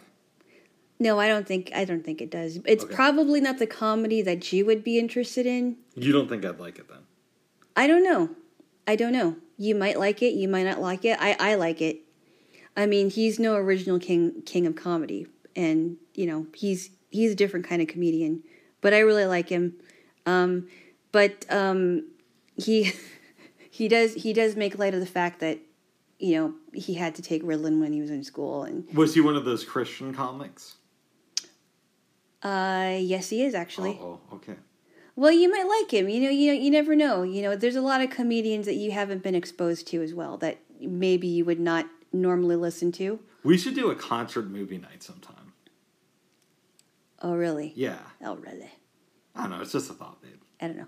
No, 1.02 1.20
I 1.20 1.28
don't 1.28 1.48
think 1.48 1.72
I 1.74 1.84
don't 1.84 2.06
think 2.06 2.22
it 2.22 2.30
does. 2.30 2.60
It's 2.64 2.84
Okay. 2.84 2.94
probably 2.94 3.42
not 3.42 3.58
the 3.58 3.66
comedy 3.66 4.22
that 4.22 4.54
you 4.54 4.68
would 4.68 4.84
be 4.84 5.00
interested 5.00 5.48
in. 5.48 5.78
You 5.96 6.12
don't 6.12 6.30
think 6.30 6.46
I'd 6.46 6.60
like 6.60 6.78
it 6.78 6.88
then? 6.88 7.00
I 7.76 7.88
don't 7.88 8.04
know. 8.04 8.30
I 8.88 8.96
don't 8.96 9.12
know. 9.12 9.36
You 9.58 9.74
might 9.74 9.98
like 9.98 10.22
it. 10.22 10.34
You 10.36 10.48
might 10.48 10.62
not 10.64 10.80
like 10.80 11.04
it. 11.04 11.18
I 11.20 11.36
I 11.40 11.56
like 11.56 11.82
it. 11.82 12.02
I 12.78 12.86
mean, 12.86 13.10
he's 13.10 13.40
no 13.40 13.56
original 13.56 13.98
king 13.98 14.44
king 14.46 14.68
of 14.68 14.76
comedy, 14.76 15.26
and 15.56 15.98
you 16.14 16.28
know 16.28 16.46
he's 16.54 16.92
he's 17.10 17.32
a 17.32 17.36
different 17.36 17.66
kind 17.68 17.82
of 17.82 17.88
comedian. 17.88 18.44
But 18.82 18.94
I 18.94 19.00
really 19.00 19.26
like 19.26 19.50
him. 19.50 19.74
Um, 20.28 20.68
but 21.12 21.48
um, 21.50 22.10
he 22.58 22.92
he 23.72 23.88
does 23.88 24.14
he 24.14 24.34
does 24.34 24.56
make 24.56 24.78
light 24.78 24.94
of 24.94 25.00
the 25.00 25.08
fact 25.08 25.40
that 25.40 25.58
you 26.20 26.36
know 26.36 26.54
he 26.76 26.94
had 26.94 27.16
to 27.16 27.24
take 27.24 27.42
Ritalin 27.42 27.80
when 27.82 27.92
he 27.92 28.02
was 28.02 28.12
in 28.12 28.24
school, 28.24 28.62
and 28.62 28.86
Was 28.94 29.16
he 29.16 29.22
one 29.22 29.36
of 29.36 29.46
those 29.46 29.64
Christian 29.64 30.14
comics? 30.14 30.76
Uh, 32.44 32.98
yes, 33.00 33.30
he 33.30 33.44
is 33.44 33.54
actually. 33.54 33.98
Oh, 34.02 34.20
okay. 34.34 34.56
Well, 35.16 35.32
you 35.32 35.52
might 35.52 35.68
like 35.68 35.92
him. 35.92 36.10
You 36.10 36.22
know, 36.22 36.30
you 36.30 36.48
know, 36.54 36.60
you 36.60 36.72
never 36.72 36.96
know. 36.96 37.24
You 37.24 37.42
know, 37.42 37.56
there's 37.56 37.76
a 37.76 37.82
lot 37.82 38.02
of 38.02 38.10
comedians 38.10 38.66
that 38.66 38.76
you 38.76 38.92
haven't 38.92 39.24
been 39.24 39.36
exposed 39.36 39.88
to 39.88 40.02
as 40.02 40.14
well 40.14 40.38
that 40.38 40.58
maybe 40.80 41.28
you 41.28 41.46
would 41.46 41.60
not 41.60 41.88
normally 42.14 42.56
listen 42.56 42.92
to. 42.94 43.20
We 43.44 43.58
should 43.58 43.76
do 43.76 43.92
a 43.92 43.96
concert 43.96 44.50
movie 44.50 44.78
night 44.78 45.04
sometime. 45.04 45.54
Oh, 47.22 47.36
really? 47.36 47.74
Yeah. 47.76 48.00
Oh, 48.24 48.36
really? 48.36 48.72
I 49.36 49.42
don't 49.44 49.52
know. 49.52 49.62
It's 49.62 49.72
just 49.74 49.90
a 49.90 49.94
thought, 49.94 50.22
babe. 50.22 50.40
I 50.60 50.68
don't 50.68 50.78
know. 50.78 50.88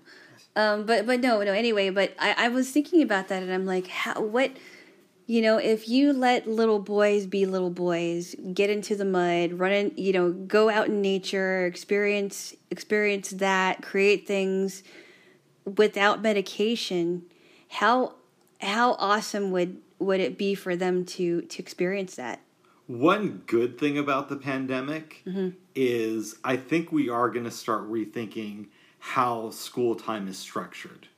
Um, 0.56 0.86
but 0.86 1.06
but 1.06 1.20
no, 1.20 1.42
no. 1.42 1.52
Anyway, 1.52 1.90
but 1.90 2.14
I, 2.18 2.46
I 2.46 2.48
was 2.48 2.70
thinking 2.70 3.02
about 3.02 3.28
that, 3.28 3.42
and 3.42 3.52
I'm 3.52 3.66
like, 3.66 3.88
how 3.88 4.20
what? 4.20 4.52
You 5.26 5.40
know, 5.40 5.56
if 5.56 5.88
you 5.88 6.12
let 6.12 6.46
little 6.46 6.78
boys 6.78 7.26
be 7.26 7.46
little 7.46 7.70
boys, 7.70 8.34
get 8.52 8.68
into 8.68 8.94
the 8.94 9.06
mud, 9.06 9.54
run 9.54 9.72
in, 9.72 9.92
you 9.96 10.12
know, 10.12 10.32
go 10.32 10.68
out 10.68 10.88
in 10.88 11.00
nature, 11.00 11.64
experience 11.66 12.54
experience 12.70 13.30
that, 13.30 13.82
create 13.82 14.26
things 14.26 14.82
without 15.64 16.20
medication, 16.20 17.22
how 17.68 18.14
how 18.60 18.92
awesome 18.98 19.50
would 19.50 19.80
would 19.98 20.20
it 20.20 20.36
be 20.36 20.54
for 20.54 20.76
them 20.76 21.04
to 21.06 21.42
to 21.42 21.62
experience 21.62 22.16
that? 22.16 22.40
One 22.86 23.42
good 23.46 23.78
thing 23.78 23.96
about 23.96 24.28
the 24.28 24.36
pandemic 24.36 25.22
Mm-hmm. 25.26 25.56
is 25.74 26.36
I 26.44 26.56
think 26.58 26.92
we 26.92 27.08
are 27.08 27.30
going 27.30 27.44
to 27.46 27.50
start 27.50 27.90
rethinking 27.90 28.66
how 28.98 29.50
school 29.50 29.94
time 29.94 30.28
is 30.28 30.36
structured. 30.38 31.08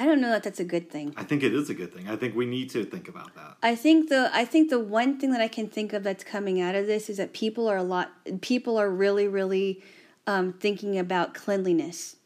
I 0.00 0.06
don't 0.06 0.22
know 0.22 0.30
that 0.30 0.42
that's 0.42 0.60
a 0.60 0.64
good 0.64 0.88
thing. 0.88 1.12
I 1.14 1.24
think 1.24 1.42
it 1.42 1.52
is 1.52 1.68
a 1.68 1.74
good 1.74 1.92
thing. 1.92 2.08
I 2.08 2.16
think 2.16 2.34
we 2.34 2.46
need 2.46 2.70
to 2.70 2.86
think 2.86 3.06
about 3.06 3.34
that. 3.34 3.58
I 3.62 3.74
think 3.74 4.08
the 4.08 4.30
I 4.32 4.46
think 4.46 4.70
the 4.70 4.78
one 4.78 5.20
thing 5.20 5.30
that 5.32 5.42
I 5.42 5.48
can 5.48 5.68
think 5.68 5.92
of 5.92 6.02
that's 6.02 6.24
coming 6.24 6.58
out 6.58 6.74
of 6.74 6.86
this 6.86 7.10
is 7.10 7.18
that 7.18 7.34
people 7.34 7.68
are 7.68 7.76
a 7.76 7.82
lot 7.82 8.10
people 8.40 8.78
are 8.78 8.88
really 8.88 9.28
really 9.28 9.82
um, 10.26 10.54
thinking 10.54 10.98
about 10.98 11.34
cleanliness, 11.34 12.16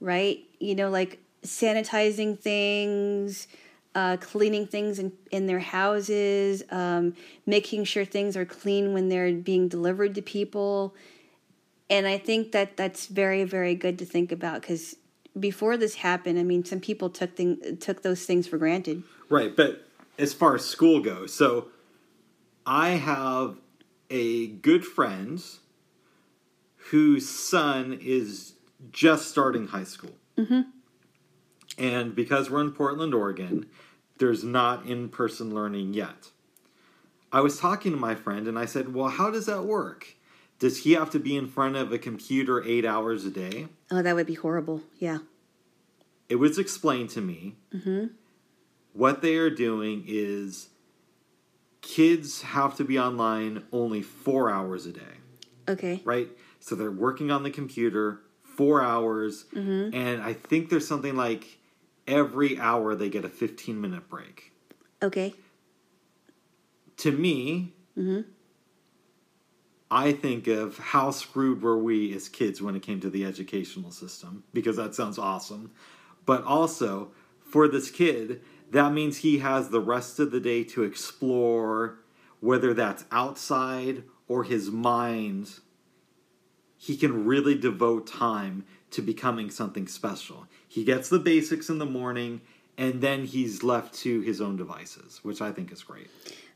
right? 0.00 0.40
You 0.58 0.74
know, 0.74 0.90
like 0.90 1.20
sanitizing 1.44 2.36
things, 2.36 3.46
uh, 3.94 4.16
cleaning 4.16 4.66
things 4.66 4.98
in 4.98 5.12
in 5.30 5.46
their 5.46 5.60
houses, 5.60 6.64
um, 6.72 7.14
making 7.46 7.84
sure 7.84 8.04
things 8.04 8.36
are 8.36 8.44
clean 8.44 8.94
when 8.94 9.08
they're 9.08 9.32
being 9.32 9.68
delivered 9.68 10.16
to 10.16 10.22
people, 10.22 10.96
and 11.88 12.08
I 12.08 12.18
think 12.18 12.50
that 12.50 12.76
that's 12.76 13.06
very 13.06 13.44
very 13.44 13.76
good 13.76 13.96
to 14.00 14.04
think 14.04 14.32
about 14.32 14.62
because 14.62 14.96
before 15.38 15.76
this 15.76 15.96
happened, 15.96 16.38
I 16.38 16.42
mean, 16.42 16.64
some 16.64 16.80
people 16.80 17.10
took 17.10 17.36
thing, 17.36 17.76
took 17.78 18.02
those 18.02 18.24
things 18.24 18.46
for 18.46 18.58
granted. 18.58 19.02
Right, 19.28 19.54
but 19.54 19.86
as 20.18 20.34
far 20.34 20.56
as 20.56 20.64
school 20.64 21.00
goes, 21.00 21.32
so 21.32 21.68
I 22.66 22.90
have 22.90 23.56
a 24.10 24.48
good 24.48 24.84
friend 24.84 25.42
whose 26.90 27.28
son 27.28 27.98
is 28.00 28.54
just 28.90 29.28
starting 29.28 29.68
high 29.68 29.84
school. 29.84 30.14
Mm-hmm. 30.36 30.62
And 31.78 32.14
because 32.14 32.50
we're 32.50 32.62
in 32.62 32.72
Portland, 32.72 33.14
Oregon, 33.14 33.66
there's 34.18 34.42
not 34.42 34.86
in 34.86 35.08
person 35.08 35.54
learning 35.54 35.94
yet. 35.94 36.30
I 37.32 37.40
was 37.40 37.58
talking 37.58 37.92
to 37.92 37.98
my 37.98 38.14
friend 38.14 38.48
and 38.48 38.58
I 38.58 38.64
said, 38.64 38.92
Well, 38.92 39.08
how 39.08 39.30
does 39.30 39.46
that 39.46 39.64
work? 39.64 40.16
Does 40.60 40.84
he 40.84 40.92
have 40.92 41.10
to 41.10 41.18
be 41.18 41.36
in 41.36 41.48
front 41.48 41.74
of 41.74 41.90
a 41.92 41.98
computer 41.98 42.62
eight 42.64 42.84
hours 42.84 43.24
a 43.24 43.30
day? 43.30 43.66
Oh, 43.90 44.02
that 44.02 44.14
would 44.14 44.26
be 44.26 44.34
horrible. 44.34 44.82
Yeah. 44.98 45.18
it 46.28 46.36
was 46.36 46.58
explained 46.58 47.10
to 47.10 47.20
me 47.20 47.56
mm-hmm. 47.74 48.06
what 48.92 49.20
they 49.20 49.34
are 49.36 49.50
doing 49.50 50.04
is 50.06 50.68
kids 51.80 52.42
have 52.42 52.76
to 52.76 52.84
be 52.84 52.96
online 52.98 53.64
only 53.72 54.00
four 54.02 54.48
hours 54.50 54.86
a 54.86 54.92
day 54.92 55.14
Okay. 55.68 56.00
right 56.04 56.28
so 56.60 56.74
they're 56.76 56.90
working 56.90 57.30
on 57.32 57.42
the 57.42 57.50
computer 57.50 58.20
four 58.44 58.80
hours 58.82 59.46
mm-hmm. 59.54 59.92
and 59.94 60.22
i 60.22 60.32
think 60.32 60.68
there's 60.70 60.86
something 60.86 61.16
like 61.16 61.58
every 62.06 62.60
hour 62.60 62.94
they 62.94 63.08
get 63.08 63.24
a 63.24 63.28
15 63.28 63.80
minute 63.80 64.08
break 64.08 64.52
Okay. 65.02 65.34
to 66.98 67.10
me 67.10 67.72
mm-hmm. 67.98 68.20
I 69.90 70.12
think 70.12 70.46
of 70.46 70.78
how 70.78 71.10
screwed 71.10 71.62
were 71.62 71.78
we 71.78 72.14
as 72.14 72.28
kids 72.28 72.62
when 72.62 72.76
it 72.76 72.82
came 72.82 73.00
to 73.00 73.10
the 73.10 73.24
educational 73.24 73.90
system 73.90 74.44
because 74.52 74.76
that 74.76 74.94
sounds 74.94 75.18
awesome. 75.18 75.70
But 76.26 76.44
also 76.44 77.10
for 77.40 77.66
this 77.68 77.90
kid 77.90 78.40
that 78.70 78.92
means 78.92 79.18
he 79.18 79.38
has 79.38 79.70
the 79.70 79.80
rest 79.80 80.20
of 80.20 80.30
the 80.30 80.40
day 80.40 80.62
to 80.64 80.84
explore 80.84 81.98
whether 82.38 82.72
that's 82.72 83.04
outside 83.10 84.04
or 84.28 84.44
his 84.44 84.70
mind. 84.70 85.58
He 86.78 86.96
can 86.96 87.26
really 87.26 87.58
devote 87.58 88.06
time 88.06 88.64
to 88.92 89.02
becoming 89.02 89.50
something 89.50 89.88
special. 89.88 90.46
He 90.68 90.84
gets 90.84 91.08
the 91.08 91.18
basics 91.18 91.68
in 91.68 91.78
the 91.78 91.86
morning 91.86 92.40
and 92.80 93.00
then 93.00 93.26
he's 93.26 93.62
left 93.62 93.94
to 93.94 94.20
his 94.22 94.40
own 94.40 94.56
devices 94.56 95.20
which 95.22 95.40
i 95.40 95.52
think 95.52 95.70
is 95.70 95.82
great 95.82 96.08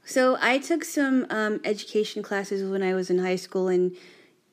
So 0.04 0.36
I 0.40 0.58
took 0.58 0.84
some 0.84 1.26
um, 1.30 1.60
education 1.64 2.22
classes 2.22 2.68
when 2.68 2.82
I 2.82 2.94
was 2.94 3.10
in 3.10 3.18
high 3.18 3.36
school 3.36 3.68
and 3.68 3.96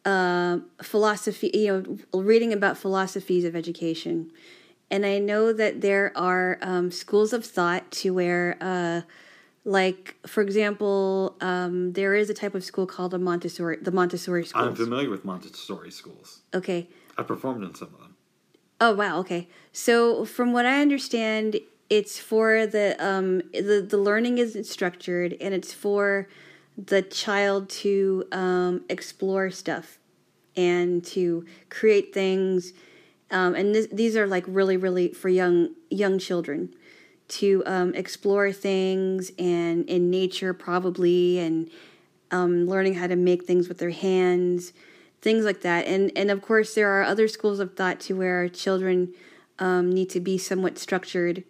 uh, 0.06 0.60
philosophy, 0.82 1.52
you 1.54 2.00
know, 2.14 2.20
reading 2.22 2.54
about 2.54 2.78
philosophies 2.78 3.44
of 3.46 3.56
education. 3.56 4.32
And 4.90 5.06
I 5.06 5.20
know 5.20 5.54
that 5.54 5.82
there 5.82 6.12
are 6.16 6.58
um, 6.62 6.92
schools 6.92 7.34
of 7.34 7.46
thought 7.46 7.92
to 7.92 8.14
where, 8.14 8.58
uh, 8.60 9.02
like, 9.64 10.16
for 10.26 10.42
example, 10.42 11.36
um, 11.40 11.94
there 11.94 12.14
is 12.16 12.30
a 12.30 12.34
type 12.34 12.56
of 12.56 12.64
school 12.64 12.86
called 12.88 13.14
a 13.14 13.20
Montessori, 13.20 13.78
the 13.82 13.92
Montessori 13.92 14.46
school. 14.46 14.64
i'm 14.70 14.76
familiar 14.76 15.10
with 15.10 15.24
montessori 15.24 15.92
schools 15.92 16.42
Okay. 16.54 16.90
i 17.18 17.24
performed 17.24 17.64
in 17.64 17.74
some 17.76 17.90
of 17.94 18.00
them 18.00 18.16
Oh 18.84 18.96
wow, 18.96 19.20
okay. 19.20 19.48
So 19.72 20.26
from 20.26 20.54
what 20.54 20.66
I 20.66 20.82
understand, 20.82 21.60
it's 21.92 22.18
for 22.18 22.66
the 22.66 22.96
um 23.06 23.42
the 23.54 23.86
the 23.88 23.98
learning 23.98 24.38
isn't 24.38 24.66
structured 24.66 25.36
and 25.42 25.54
it's 25.54 25.74
for 25.74 26.28
the 26.78 27.02
child 27.02 27.70
to 27.70 28.24
um 28.32 28.84
explore 28.90 29.52
stuff 29.52 30.00
and 30.56 31.04
to 31.04 31.46
create 31.70 32.14
things 32.14 32.72
um 33.30 33.54
and 33.56 33.76
this, 33.76 33.88
these 33.92 34.16
are 34.16 34.26
like 34.26 34.46
really 34.48 34.78
really 34.78 35.10
for 35.10 35.28
young 35.28 35.76
young 35.90 36.18
children 36.18 36.74
to 37.28 37.62
um 37.66 37.94
explore 37.94 38.54
things 38.54 39.32
and 39.38 39.88
in 39.90 40.10
nature 40.10 40.54
probably 40.54 41.40
and 41.40 41.70
um, 42.32 42.66
learning 42.66 42.94
how 42.94 43.08
to 43.08 43.18
make 43.18 43.44
things 43.44 43.68
with 43.68 43.78
their 43.78 43.90
hands, 43.90 44.72
things 45.22 45.44
like 45.44 45.62
that. 45.62 45.86
And 45.86 46.12
and 46.16 46.32
of 46.32 46.42
course, 46.42 46.74
there 46.74 46.90
are 46.90 47.04
other 47.04 47.28
schools 47.28 47.60
of 47.60 47.76
thought 47.76 48.00
to 48.02 48.16
where 48.16 48.48
children 48.48 49.14
um, 49.60 49.92
need 49.92 50.10
to 50.12 50.22
be 50.22 50.38
somewhat 50.38 50.80
structured 50.80 51.44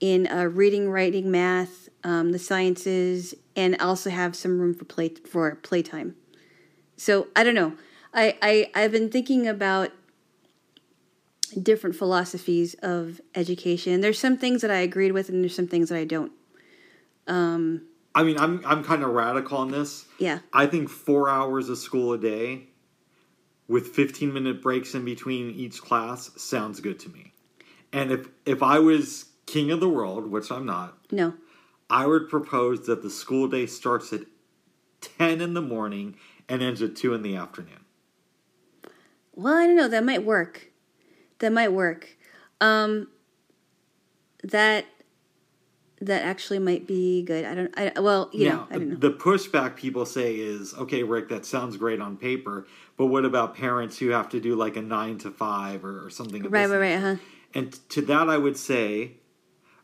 in 0.00 0.26
uh, 0.28 0.44
reading, 0.44 0.90
writing, 0.90 1.30
math, 1.30 1.88
um, 2.04 2.32
the 2.32 2.38
sciences, 2.38 3.34
and 3.56 3.80
also 3.80 4.10
have 4.10 4.36
some 4.36 4.60
room 4.60 4.74
for 4.74 4.84
play 4.84 5.10
for 5.28 5.54
playtime. 5.56 6.16
So 6.96 7.28
I 7.34 7.44
don't 7.44 7.54
know. 7.54 7.74
I, 8.14 8.36
I 8.42 8.70
I've 8.74 8.92
been 8.92 9.10
thinking 9.10 9.46
about 9.46 9.90
different 11.62 11.96
philosophies 11.96 12.74
of 12.82 13.20
education. 13.34 14.00
There's 14.00 14.18
some 14.18 14.36
things 14.36 14.62
that 14.62 14.70
I 14.70 14.78
agreed 14.78 15.12
with, 15.12 15.28
and 15.28 15.42
there's 15.42 15.54
some 15.56 15.68
things 15.68 15.88
that 15.88 15.98
I 15.98 16.04
don't. 16.04 16.32
Um, 17.26 17.82
I 18.14 18.22
mean, 18.22 18.38
I'm 18.38 18.62
I'm 18.64 18.82
kind 18.84 19.02
of 19.02 19.10
radical 19.10 19.58
on 19.58 19.70
this. 19.70 20.06
Yeah. 20.18 20.40
I 20.52 20.66
think 20.66 20.88
four 20.88 21.28
hours 21.28 21.68
of 21.68 21.78
school 21.78 22.12
a 22.12 22.18
day, 22.18 22.68
with 23.68 23.88
15 23.88 24.32
minute 24.32 24.62
breaks 24.62 24.94
in 24.94 25.04
between 25.04 25.50
each 25.50 25.80
class, 25.80 26.30
sounds 26.36 26.80
good 26.80 26.98
to 27.00 27.08
me. 27.10 27.32
And 27.92 28.10
if 28.10 28.28
if 28.44 28.62
I 28.62 28.78
was 28.78 29.26
king 29.48 29.70
of 29.70 29.80
the 29.80 29.88
world, 29.88 30.30
which 30.30 30.50
I'm 30.50 30.66
not, 30.66 30.98
No. 31.10 31.34
I 31.90 32.06
would 32.06 32.28
propose 32.28 32.86
that 32.86 33.02
the 33.02 33.10
school 33.10 33.48
day 33.48 33.66
starts 33.66 34.12
at 34.12 34.20
10 35.00 35.40
in 35.40 35.54
the 35.54 35.62
morning 35.62 36.16
and 36.48 36.62
ends 36.62 36.82
at 36.82 36.94
two 36.96 37.14
in 37.14 37.22
the 37.22 37.34
afternoon. 37.36 37.84
Well, 39.34 39.54
I 39.54 39.66
don't 39.66 39.76
know. 39.76 39.88
That 39.88 40.04
might 40.04 40.24
work. 40.24 40.70
That 41.38 41.52
might 41.52 41.72
work. 41.72 42.16
Um, 42.60 43.08
that 44.42 44.84
that 46.00 46.22
actually 46.22 46.58
might 46.60 46.86
be 46.86 47.22
good. 47.22 47.44
I 47.44 47.54
don't. 47.54 47.74
I 47.78 48.00
well, 48.00 48.30
you 48.32 48.48
know, 48.48 48.56
Now, 48.56 48.68
I 48.70 48.74
don't 48.78 48.88
know. 48.90 48.96
the 48.96 49.10
pushback 49.10 49.76
people 49.76 50.04
say 50.06 50.34
is, 50.36 50.74
okay, 50.74 51.02
Rick, 51.02 51.28
that 51.30 51.44
sounds 51.46 51.76
great 51.76 52.00
on 52.00 52.16
paper, 52.16 52.66
but 52.96 53.06
what 53.06 53.24
about 53.24 53.56
parents 53.56 53.98
who 53.98 54.10
have 54.10 54.28
to 54.30 54.40
do 54.40 54.54
like 54.56 54.76
a 54.76 54.82
nine 54.82 55.18
to 55.18 55.30
five 55.30 55.84
or, 55.84 56.04
or 56.04 56.10
something? 56.10 56.44
of 56.44 56.52
Right, 56.52 56.62
this 56.66 56.72
right, 56.72 56.78
right. 56.80 56.94
Uh 56.96 57.00
huh. 57.00 57.16
And 57.54 57.72
to 57.90 58.02
that, 58.02 58.28
I 58.28 58.36
would 58.38 58.56
say, 58.56 59.12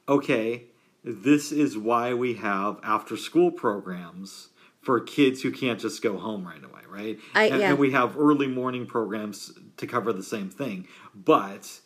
okay, 0.09 0.65
this 1.03 1.53
is 1.53 1.77
why 1.77 2.15
we 2.15 2.35
have 2.35 2.79
after 2.83 3.17
school 3.17 3.51
programs 3.51 4.49
for 4.81 5.01
kids 5.01 5.43
who 5.43 5.51
can't 5.51 5.81
just 5.81 6.03
go 6.03 6.19
home 6.19 6.47
right 6.47 6.63
away, 6.63 6.83
right? 6.89 7.19
I- 7.35 7.45
and, 7.45 7.61
yeah. 7.61 7.71
and 7.71 7.79
we 7.79 7.93
have 7.93 8.19
early 8.19 8.47
morning 8.47 8.87
programs 8.87 9.53
to 9.79 9.87
cover 9.87 10.13
the 10.13 10.23
same 10.23 10.51
thing. 10.51 10.87
But 11.15 11.81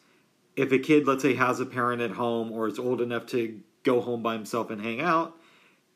if 0.57 0.73
a 0.73 0.79
kid, 0.79 1.07
let's 1.07 1.23
say, 1.23 1.35
has 1.35 1.61
a 1.61 1.67
parent 1.67 2.03
at 2.03 2.13
home 2.13 2.51
or 2.51 2.67
is 2.67 2.79
old 2.79 3.01
enough 3.01 3.27
to 3.27 3.61
go 3.85 4.01
home 4.01 4.23
by 4.23 4.35
himself 4.35 4.71
and 4.71 4.83
hang 4.83 5.01
out, 5.01 5.37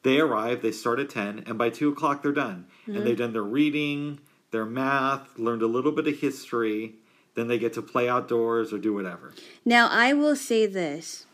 they 0.04 0.18
arrive, 0.18 0.62
they 0.62 0.72
start 0.72 0.98
at 0.98 1.10
10, 1.10 1.44
and 1.46 1.58
by 1.58 1.70
2 1.70 1.90
o'clock 1.90 2.22
they're 2.22 2.32
done. 2.32 2.66
Mm-hmm. 2.82 2.96
And 2.96 3.06
they've 3.06 3.16
done 3.16 3.32
their 3.32 3.42
reading, 3.42 4.20
their 4.50 4.66
math, 4.66 5.38
learned 5.38 5.62
a 5.62 5.66
little 5.66 5.92
bit 5.92 6.06
of 6.06 6.18
history, 6.18 6.94
then 7.34 7.48
they 7.48 7.58
get 7.58 7.72
to 7.74 7.82
play 7.82 8.08
outdoors 8.08 8.72
or 8.72 8.78
do 8.78 8.92
whatever. 8.92 9.32
Now, 9.64 9.88
I 9.90 10.12
will 10.12 10.36
say 10.36 10.66
this. 10.66 11.26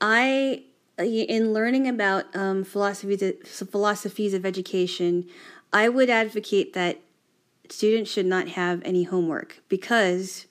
I, 0.00 0.62
in 0.98 1.52
learning 1.52 1.88
about 1.88 2.24
um, 2.34 2.64
philosophies, 2.64 3.22
philosophies 3.44 4.34
of 4.34 4.46
education, 4.46 5.26
I 5.72 5.88
would 5.88 6.10
advocate 6.10 6.72
that 6.74 6.98
students 7.68 8.10
should 8.10 8.26
not 8.26 8.48
have 8.48 8.82
any 8.84 9.04
homework 9.04 9.60
because, 9.68 10.46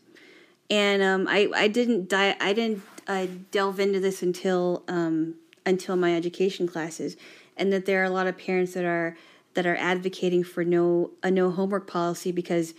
and 0.70 1.02
um, 1.02 1.28
I, 1.28 1.50
I 1.56 1.68
didn't 1.68 2.10
di- 2.10 2.38
I 2.40 2.54
didn't 2.54 2.84
uh, 3.08 3.28
delve 3.52 3.80
into 3.80 4.00
this 4.00 4.22
until 4.22 4.84
um, 4.88 5.36
until 5.66 5.96
my 5.96 6.16
education 6.16 6.68
classes, 6.68 7.18
and 7.56 7.72
that 7.74 7.86
there 7.86 8.02
are 8.02 8.06
a 8.06 8.10
lot 8.10 8.28
of 8.28 8.38
parents 8.38 8.74
that 8.74 8.86
are 8.86 9.18
that 9.56 9.66
are 9.66 9.78
advocating 9.78 10.44
for 10.44 10.64
no 10.64 11.12
a 11.24 11.32
no 11.32 11.50
homework 11.52 11.88
policy 11.88 12.32
because 12.32 12.74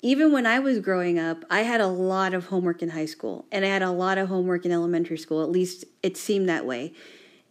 even 0.00 0.32
when 0.32 0.46
I 0.46 0.60
was 0.60 0.78
growing 0.78 1.18
up, 1.18 1.44
I 1.50 1.62
had 1.62 1.80
a 1.80 1.86
lot 1.86 2.34
of 2.34 2.46
homework 2.46 2.82
in 2.82 2.90
high 2.90 3.06
school 3.06 3.46
and 3.50 3.64
I 3.64 3.68
had 3.68 3.82
a 3.82 3.90
lot 3.90 4.18
of 4.18 4.28
homework 4.28 4.64
in 4.64 4.72
elementary 4.72 5.18
school. 5.18 5.42
At 5.42 5.50
least 5.50 5.84
it 6.02 6.16
seemed 6.16 6.48
that 6.48 6.64
way. 6.64 6.92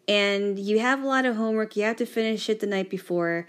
And 0.08 0.58
you 0.58 0.80
have 0.80 1.04
a 1.04 1.08
lot 1.08 1.26
of 1.26 1.36
homework, 1.36 1.76
you 1.76 1.84
have 1.84 1.98
to 1.98 2.06
finish 2.06 2.50
it 2.50 2.62
the 2.62 2.68
night 2.68 2.90
before, 2.90 3.48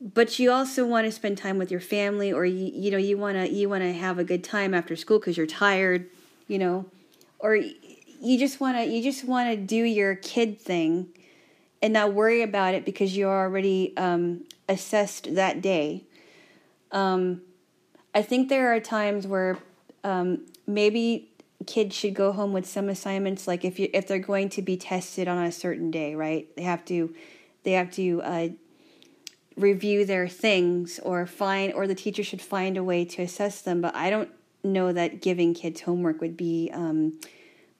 but 0.00 0.38
you 0.38 0.50
also 0.50 0.86
want 0.86 1.06
to 1.06 1.12
spend 1.12 1.36
time 1.36 1.58
with 1.58 1.70
your 1.70 1.80
family 1.80 2.32
or 2.32 2.46
you, 2.46 2.70
you 2.74 2.90
know, 2.90 2.96
you 2.96 3.18
want 3.18 3.36
to 3.36 3.50
you 3.50 3.68
want 3.68 3.82
to 3.82 3.92
have 3.92 4.18
a 4.18 4.24
good 4.24 4.42
time 4.42 4.72
after 4.72 4.96
school 4.96 5.20
cuz 5.20 5.36
you're 5.36 5.46
tired, 5.46 6.08
you 6.48 6.58
know, 6.58 6.86
or 7.38 7.54
you 7.56 8.38
just 8.38 8.60
want 8.60 8.78
to 8.78 8.84
you 8.84 9.02
just 9.02 9.24
want 9.24 9.50
to 9.50 9.56
do 9.56 9.84
your 9.84 10.14
kid 10.14 10.58
thing 10.58 11.08
and 11.82 11.92
not 11.92 12.14
worry 12.14 12.40
about 12.40 12.74
it 12.74 12.86
because 12.86 13.14
you're 13.16 13.30
already 13.30 13.94
um, 13.96 14.44
assessed 14.68 15.34
that 15.34 15.60
day. 15.60 16.04
Um, 16.92 17.42
I 18.14 18.22
think 18.22 18.48
there 18.48 18.74
are 18.74 18.80
times 18.80 19.26
where 19.26 19.58
um, 20.02 20.46
maybe 20.66 21.30
kids 21.66 21.94
should 21.94 22.14
go 22.14 22.32
home 22.32 22.52
with 22.52 22.66
some 22.66 22.88
assignments, 22.88 23.46
like 23.46 23.64
if 23.64 23.78
you 23.78 23.88
if 23.92 24.06
they're 24.06 24.18
going 24.18 24.48
to 24.50 24.62
be 24.62 24.76
tested 24.76 25.28
on 25.28 25.44
a 25.44 25.52
certain 25.52 25.90
day, 25.90 26.14
right? 26.14 26.48
They 26.56 26.62
have 26.62 26.84
to 26.86 27.14
they 27.62 27.72
have 27.72 27.90
to 27.92 28.22
uh, 28.22 28.48
review 29.56 30.04
their 30.04 30.26
things 30.26 30.98
or 31.02 31.26
find 31.26 31.72
or 31.72 31.86
the 31.86 31.94
teacher 31.94 32.24
should 32.24 32.42
find 32.42 32.76
a 32.76 32.84
way 32.84 33.04
to 33.04 33.22
assess 33.22 33.62
them. 33.62 33.80
But 33.80 33.94
I 33.94 34.10
don't 34.10 34.30
know 34.64 34.92
that 34.92 35.22
giving 35.22 35.54
kids 35.54 35.82
homework 35.82 36.20
would 36.20 36.36
be 36.36 36.70
um, 36.72 37.18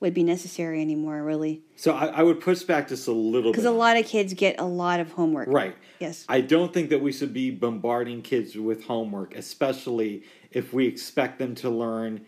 would 0.01 0.15
be 0.15 0.23
necessary 0.25 0.81
anymore, 0.81 1.23
really, 1.23 1.63
So 1.77 1.93
I, 1.93 2.07
I 2.07 2.23
would 2.23 2.41
push 2.41 2.63
back 2.63 2.89
just 2.89 3.07
a 3.07 3.13
little 3.13 3.51
bit. 3.51 3.53
because 3.53 3.67
a 3.67 3.71
lot 3.71 3.99
of 3.99 4.07
kids 4.07 4.33
get 4.33 4.59
a 4.59 4.65
lot 4.65 4.99
of 4.99 5.13
homework. 5.13 5.49
Right. 5.49 5.77
Yes. 5.99 6.25
I 6.29 6.41
don't 6.41 6.73
think 6.73 6.89
that 6.89 7.03
we 7.03 7.13
should 7.13 7.35
be 7.35 7.51
bombarding 7.51 8.23
kids 8.23 8.57
with 8.57 8.85
homework, 8.85 9.35
especially 9.37 10.23
if 10.51 10.73
we 10.73 10.87
expect 10.87 11.39
them 11.39 11.55
to 11.57 11.69
learn 11.69 12.25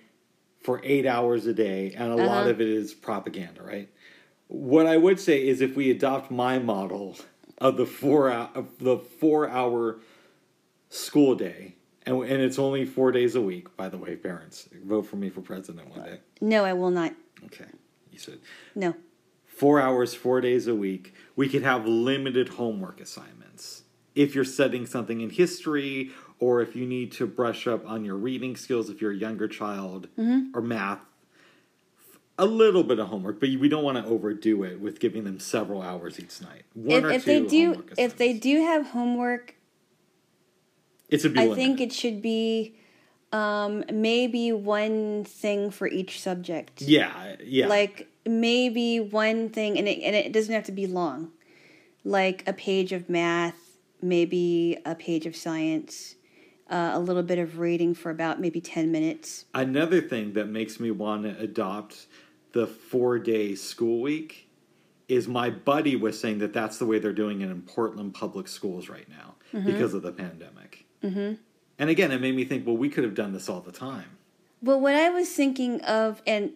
for 0.61 0.81
eight 0.85 1.07
hours 1.07 1.47
a 1.47 1.55
day, 1.55 1.93
and 1.97 2.13
a 2.13 2.17
lot 2.17 2.43
Uh-huh. 2.43 2.51
of 2.51 2.61
it 2.61 2.69
is 2.69 2.93
propaganda, 2.95 3.63
right? 3.63 3.89
What 4.49 4.87
I 4.87 4.99
would 4.99 5.19
say 5.19 5.47
is 5.49 5.61
if 5.63 5.75
we 5.75 5.91
adopt 5.91 6.31
my 6.31 6.59
model 6.59 7.17
of 7.59 7.77
the 7.79 7.87
four 7.87 8.31
hour, 8.31 8.51
of 8.55 8.67
the 8.79 8.99
four 8.99 9.49
hour 9.49 10.01
school 10.91 11.35
day, 11.35 11.77
and, 12.07 12.17
and 12.23 12.43
it's 12.43 12.59
only 12.59 12.85
four 12.85 13.13
days 13.13 13.35
a 13.35 13.41
week, 13.41 13.77
by 13.77 13.89
the 13.89 13.99
way, 13.99 14.17
parents, 14.17 14.69
vote 14.85 15.03
for 15.03 15.17
me 15.17 15.31
for 15.31 15.41
president 15.41 15.89
one 15.91 16.03
day. 16.05 16.19
No, 16.41 16.65
I 16.65 16.73
will 16.73 16.91
not. 16.91 17.15
Okay, 17.47 17.67
you 18.11 18.19
said 18.19 18.39
No. 18.75 18.95
four 19.47 19.81
hours, 19.81 20.15
four 20.15 20.41
days 20.41 20.67
a 20.67 20.75
week, 20.75 21.15
we 21.37 21.49
could 21.49 21.63
have 21.63 21.87
limited 21.87 22.51
homework 22.51 23.01
assignments. 23.01 23.83
If 24.15 24.35
you're 24.35 24.45
studying 24.45 24.87
something 24.87 25.21
in 25.21 25.31
history, 25.31 26.11
or 26.39 26.61
if 26.61 26.77
you 26.77 26.85
need 26.87 27.13
to 27.13 27.27
brush 27.27 27.67
up 27.67 27.89
on 27.89 28.05
your 28.05 28.17
reading 28.17 28.57
skills, 28.57 28.91
if 28.91 29.01
you're 29.01 29.13
a 29.13 29.17
younger 29.17 29.49
child, 29.49 30.09
Mm-hmm. 30.19 30.57
or 30.57 30.61
math, 30.61 31.01
a 32.39 32.47
little 32.47 32.83
bit 32.83 32.99
of 32.99 33.09
homework, 33.09 33.39
but 33.41 33.49
we 33.51 33.69
don't 33.69 33.85
want 33.85 33.99
to 33.99 34.05
overdo 34.11 34.65
it 34.65 34.81
with 34.81 34.99
giving 35.01 35.25
them 35.25 35.39
several 35.39 35.83
hours 35.83 36.19
each 36.19 36.41
night. 36.41 36.63
One 36.75 36.99
If, 36.99 37.05
or 37.05 37.11
if 37.11 37.25
two 37.25 37.41
they 37.43 37.47
do 37.47 37.85
if 37.99 38.17
they 38.17 38.33
do 38.33 38.61
have 38.63 38.87
homework, 38.89 39.55
it 41.13 41.21
should 41.21 41.35
be 41.35 41.41
I 41.41 41.55
think 41.55 41.81
it 41.81 41.93
should 41.93 42.23
be 42.23 42.75
um, 43.33 43.85
maybe 43.93 44.53
one 44.53 45.25
thing 45.25 45.71
for 45.71 45.87
each 45.87 46.21
subject. 46.21 46.83
yeah, 46.83 47.37
yeah, 47.43 47.67
Like 47.67 48.09
maybe 48.27 48.99
one 49.01 49.51
thing, 49.51 49.79
and 49.79 49.87
it 49.87 50.03
and 50.03 50.17
it 50.17 50.33
doesn't 50.33 50.55
have 50.55 50.65
to 50.65 50.73
be 50.73 50.87
long. 50.87 51.33
Like 52.05 52.43
a 52.49 52.53
page 52.53 52.93
of 52.93 53.09
math, 53.09 53.79
maybe 54.01 54.79
a 54.85 54.95
page 54.95 55.27
of 55.27 55.37
science, 55.37 56.17
uh, 56.69 56.91
a 56.95 56.99
little 56.99 57.23
bit 57.23 57.39
of 57.39 57.59
reading 57.59 57.95
for 57.95 58.11
about 58.11 58.41
maybe 58.41 58.61
ten 58.61 58.91
minutes. 58.91 59.45
Another 59.55 60.01
thing 60.01 60.33
that 60.33 60.49
makes 60.49 60.81
me 60.81 60.91
want 60.91 61.25
to 61.25 61.39
adopt 61.39 62.07
the 62.53 62.67
four 62.67 63.19
day 63.19 63.55
school 63.55 64.01
week 64.01 64.49
is 65.09 65.29
my 65.29 65.51
buddy 65.51 65.95
was 65.95 66.19
saying 66.19 66.39
that 66.39 66.53
that's 66.53 66.79
the 66.79 66.87
way 66.87 66.99
they're 66.99 67.13
doing 67.13 67.43
it 67.43 67.51
in 67.51 67.61
Portland 67.63 68.15
public 68.15 68.49
schools 68.49 68.89
right 68.89 69.09
now 69.11 69.35
because 69.65 69.93
of 69.93 70.03
the 70.03 70.13
pandemic. 70.13 70.72
Mm-hmm. 71.03 71.35
And 71.79 71.91
again, 71.91 72.13
it 72.13 72.21
made 72.21 72.37
me 72.37 72.45
think, 72.45 72.67
well, 72.67 72.77
we 72.77 72.89
could 72.89 73.05
have 73.05 73.15
done 73.15 73.33
this 73.33 73.49
all 73.49 73.61
the 73.61 73.73
time. 73.73 74.17
Well, 74.63 74.81
what 74.81 74.95
I 74.95 75.11
was 75.11 75.29
thinking 75.29 75.81
of, 75.83 76.23
and 76.27 76.53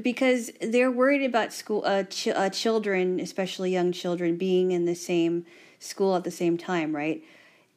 because 0.00 0.50
they're 0.60 0.90
worried 0.90 1.24
about 1.24 1.52
school, 1.52 1.82
uh, 1.84 2.04
ch- 2.04 2.28
uh, 2.28 2.50
children, 2.50 3.18
especially 3.20 3.72
young 3.72 3.92
children, 3.92 4.36
being 4.36 4.70
in 4.70 4.84
the 4.84 4.94
same 4.94 5.44
school 5.78 6.14
at 6.16 6.24
the 6.24 6.30
same 6.30 6.56
time, 6.56 6.94
right? 6.94 7.22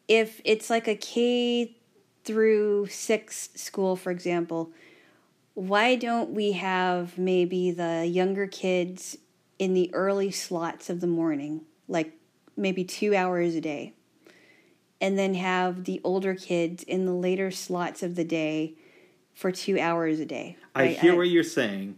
If 0.08 0.42
it's 0.46 0.70
like 0.70 0.88
a 0.88 0.96
K 0.96 1.76
through 2.24 2.88
six 2.88 3.50
school, 3.56 3.96
for 3.96 4.12
example, 4.12 4.72
why 5.54 5.96
don't 5.96 6.32
we 6.32 6.52
have 6.52 7.18
maybe 7.18 7.72
the 7.72 8.06
younger 8.06 8.46
kids 8.46 9.18
in 9.58 9.74
the 9.74 9.92
early 9.94 10.30
slots 10.30 10.90
of 10.90 11.02
the 11.02 11.08
morning, 11.08 11.62
like 11.88 12.14
maybe 12.56 12.84
two 12.84 13.16
hours 13.16 13.56
a 13.56 13.62
day? 13.62 13.94
And 15.00 15.18
then 15.18 15.36
have 15.36 15.84
the 15.84 16.02
older 16.04 16.34
kids 16.34 16.84
in 16.84 17.06
the 17.06 17.14
later 17.14 17.52
slots 17.52 18.02
of 18.02 18.16
the 18.16 18.24
day 18.24 18.74
for 19.34 19.52
two 19.52 19.80
hours 19.80 20.20
a 20.20 20.26
day. 20.26 20.58
I 20.74 20.82
right? 20.82 20.98
hear 20.98 21.16
what 21.16 21.28
you're 21.28 21.44
saying. 21.44 21.98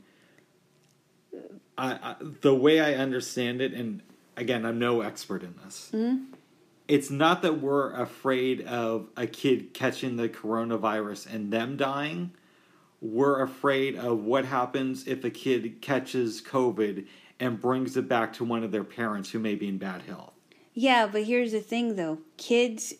I, 1.78 1.94
I, 1.94 2.16
the 2.42 2.54
way 2.54 2.82
I 2.82 2.96
understand 2.96 3.62
it, 3.62 3.74
and 3.74 4.02
again, 4.36 4.66
I'm 4.66 4.80
no 4.80 5.00
expert 5.00 5.44
in 5.44 5.56
this. 5.64 5.90
Hmm? 5.92 6.26
It's 6.90 7.10
not 7.10 7.42
that 7.44 7.62
we're 7.62 7.94
afraid 7.94 8.62
of 8.66 9.08
a 9.16 9.28
kid 9.28 9.74
catching 9.74 10.18
the 10.18 10.28
coronavirus 10.28 11.34
and 11.34 11.54
them 11.54 11.78
dying. 11.78 12.32
We're 13.00 13.42
afraid 13.44 13.96
of 13.96 14.24
what 14.24 14.44
happens 14.44 15.08
if 15.08 15.24
a 15.24 15.30
kid 15.30 15.82
catches 15.82 16.42
COVID 16.42 17.06
and 17.40 17.62
brings 17.62 17.96
it 17.96 18.10
back 18.10 18.34
to 18.34 18.44
one 18.44 18.64
of 18.64 18.72
their 18.72 18.84
parents 18.84 19.30
who 19.30 19.40
may 19.40 19.56
be 19.56 19.70
in 19.70 19.78
bad 19.78 20.02
health. 20.02 20.34
Yeah, 20.80 21.08
but 21.08 21.26
here's 21.26 21.52
the 21.52 21.60
thing, 21.60 21.98
though. 21.98 22.20
Kids, 22.38 22.94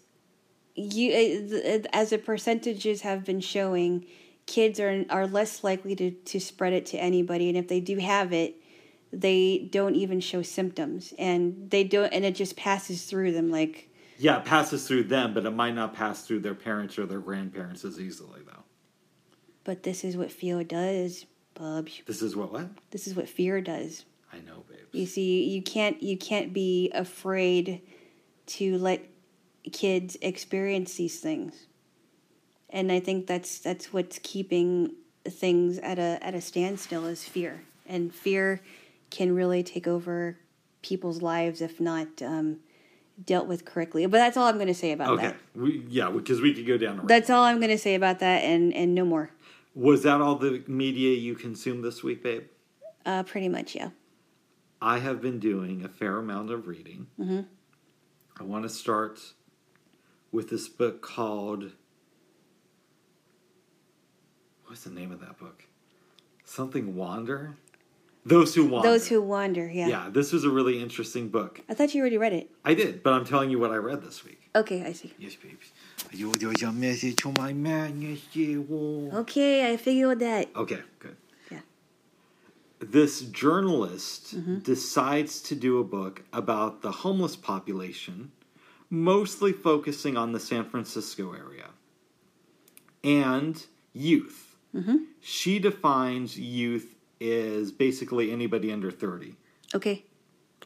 you 0.76 1.14
uh, 1.14 1.88
as 1.94 2.10
the 2.10 2.18
percentages 2.18 3.04
have 3.04 3.24
been 3.24 3.40
showing, 3.40 4.06
kids 4.46 4.82
are 4.82 5.06
are 5.10 5.26
less 5.26 5.64
likely 5.64 5.96
to 5.96 6.12
to 6.12 6.42
spread 6.42 6.74
it 6.74 6.86
to 6.88 6.98
anybody, 6.98 7.48
and 7.48 7.58
if 7.58 7.70
they 7.70 7.80
do 7.80 7.98
have 8.00 8.34
it, 8.34 8.58
they 9.14 9.70
don't 9.72 9.96
even 9.96 10.20
show 10.20 10.42
symptoms, 10.42 11.14
and 11.18 11.70
they 11.70 11.86
don't, 11.86 12.12
and 12.14 12.26
it 12.26 12.36
just 12.36 12.58
passes 12.58 13.06
through 13.06 13.32
them 13.32 13.50
like. 13.50 13.90
Yeah, 14.18 14.40
it 14.40 14.46
passes 14.46 14.86
through 14.86 15.06
them, 15.06 15.34
but 15.34 15.46
it 15.46 15.52
might 15.52 15.74
not 15.74 15.94
pass 15.94 16.28
through 16.28 16.40
their 16.40 16.56
parents 16.56 17.00
or 17.00 17.06
their 17.06 17.22
grandparents 17.22 17.86
as 17.86 17.98
easily, 17.98 18.42
though. 18.46 18.64
But 19.64 19.84
this 19.84 20.04
is 20.04 20.18
what 20.18 20.34
fear 20.34 20.66
does, 20.66 21.26
Bubs. 21.54 22.02
This 22.06 22.22
is 22.22 22.36
what 22.36 22.52
what 22.52 22.68
This 22.92 23.08
is 23.08 23.16
what 23.16 23.30
fear 23.30 23.62
does. 23.62 24.04
I 24.32 24.38
know, 24.40 24.64
babes. 24.70 24.88
You 24.92 25.06
see, 25.06 25.44
you 25.46 25.62
can't 25.62 26.02
you 26.02 26.18
can't 26.18 26.54
be 26.54 26.92
afraid 26.94 27.82
to 28.48 28.78
let 28.78 29.06
kids 29.72 30.18
experience 30.22 30.96
these 30.96 31.20
things. 31.20 31.68
And 32.70 32.92
I 32.92 33.00
think 33.00 33.28
that's 33.28 33.60
that's 33.60 33.92
what's 33.92 34.20
keeping 34.22 34.94
things 35.28 35.78
at 35.80 36.00
a 36.00 36.20
at 36.22 36.34
a 36.36 36.42
standstill 36.42 37.06
is 37.06 37.24
fear. 37.24 37.62
And 37.88 38.14
fear 38.14 38.62
can 39.10 39.34
really 39.34 39.64
take 39.64 39.88
over 39.88 40.38
people's 40.82 41.22
lives 41.22 41.62
if 41.62 41.82
not 41.82 42.22
um, 42.22 42.58
dealt 43.26 43.48
with 43.48 43.66
correctly. 43.66 44.06
But 44.06 44.20
that's 44.20 44.38
all 44.38 44.48
I'm 44.48 44.56
going 44.56 44.68
to 44.68 44.74
say 44.74 44.92
about 44.92 45.10
Okay. 45.14 45.28
that. 45.28 45.36
We, 45.56 45.84
yeah, 45.90 46.10
because 46.12 46.40
we 46.42 46.54
could 46.54 46.68
go 46.68 46.78
down. 46.78 47.02
That's 47.08 47.30
all 47.30 47.44
I'm 47.44 47.58
going 47.58 47.72
to 47.72 47.78
say 47.78 47.96
about 47.96 48.20
that, 48.20 48.44
and 48.44 48.74
and 48.74 48.94
no 48.94 49.06
more. 49.06 49.32
Was 49.76 50.04
that 50.04 50.22
all 50.22 50.36
the 50.36 50.64
media 50.68 51.16
you 51.16 51.36
consumed 51.36 51.84
this 51.84 52.04
week, 52.04 52.22
babe? 52.24 52.44
Uh, 53.06 53.24
pretty 53.24 53.50
much, 53.50 53.76
yeah. 53.76 53.90
I 54.82 55.00
have 55.00 55.22
been 55.22 55.40
doing 55.40 55.84
a 55.84 55.90
fair 55.90 56.18
amount 56.18 56.52
of 56.52 56.68
reading. 56.68 57.08
Mm-hmm. 57.20 57.42
I 58.40 58.44
want 58.44 58.64
to 58.64 58.70
start 58.70 59.20
with 60.32 60.50
this 60.50 60.70
book 60.70 61.02
called. 61.02 61.72
What's 64.66 64.84
the 64.84 64.92
name 64.92 65.12
of 65.12 65.20
that 65.22 65.38
book? 65.38 65.66
Something 66.46 66.96
Wander? 66.96 67.56
Those 68.26 68.54
Who 68.56 68.68
Wander. 68.68 68.90
Those 68.90 69.08
who 69.08 69.22
wander, 69.22 69.70
yeah. 69.70 69.88
Yeah, 69.88 70.10
this 70.12 70.32
was 70.32 70.44
a 70.44 70.50
really 70.50 70.82
interesting 70.82 71.30
book. 71.30 71.62
I 71.68 71.74
thought 71.74 71.96
you 71.96 72.02
already 72.02 72.18
read 72.18 72.34
it. 72.34 72.52
I 72.64 72.74
did, 72.74 73.02
but 73.02 73.14
I'm 73.14 73.26
telling 73.26 73.50
you 73.50 73.58
what 73.58 73.72
I 73.72 73.78
read 73.78 74.04
this 74.04 74.24
week. 74.24 74.50
Okay, 74.56 74.84
I 74.84 74.92
see. 74.94 75.14
Yes, 75.18 75.36
babes. 75.36 75.72
You 76.12 76.34
there's 76.34 76.62
a 76.62 76.72
message 76.72 77.16
to 77.18 77.34
my 77.38 77.54
madness, 77.54 78.22
you. 78.34 79.10
Okay, 79.14 79.72
I 79.72 79.78
figured 79.78 80.20
that. 80.20 80.50
Okay, 80.56 80.80
good. 81.00 81.16
This 82.80 83.22
journalist 83.22 84.38
mm-hmm. 84.38 84.60
decides 84.60 85.42
to 85.44 85.56
do 85.56 85.80
a 85.80 85.84
book 85.84 86.24
about 86.32 86.82
the 86.82 86.92
homeless 86.92 87.36
population, 87.36 88.32
mostly 88.90 89.52
focusing 89.52 90.16
on 90.16 90.32
the 90.32 90.40
San 90.40 90.64
Francisco 90.64 91.34
area 91.34 91.68
and 93.04 93.66
youth. 93.94 94.56
Mm-hmm. 94.74 94.98
She 95.20 95.60
defines 95.60 96.40
youth 96.40 96.96
as 97.20 97.72
basically 97.72 98.32
anybody 98.32 98.72
under 98.72 98.92
30. 98.92 99.36
Okay. 99.76 100.06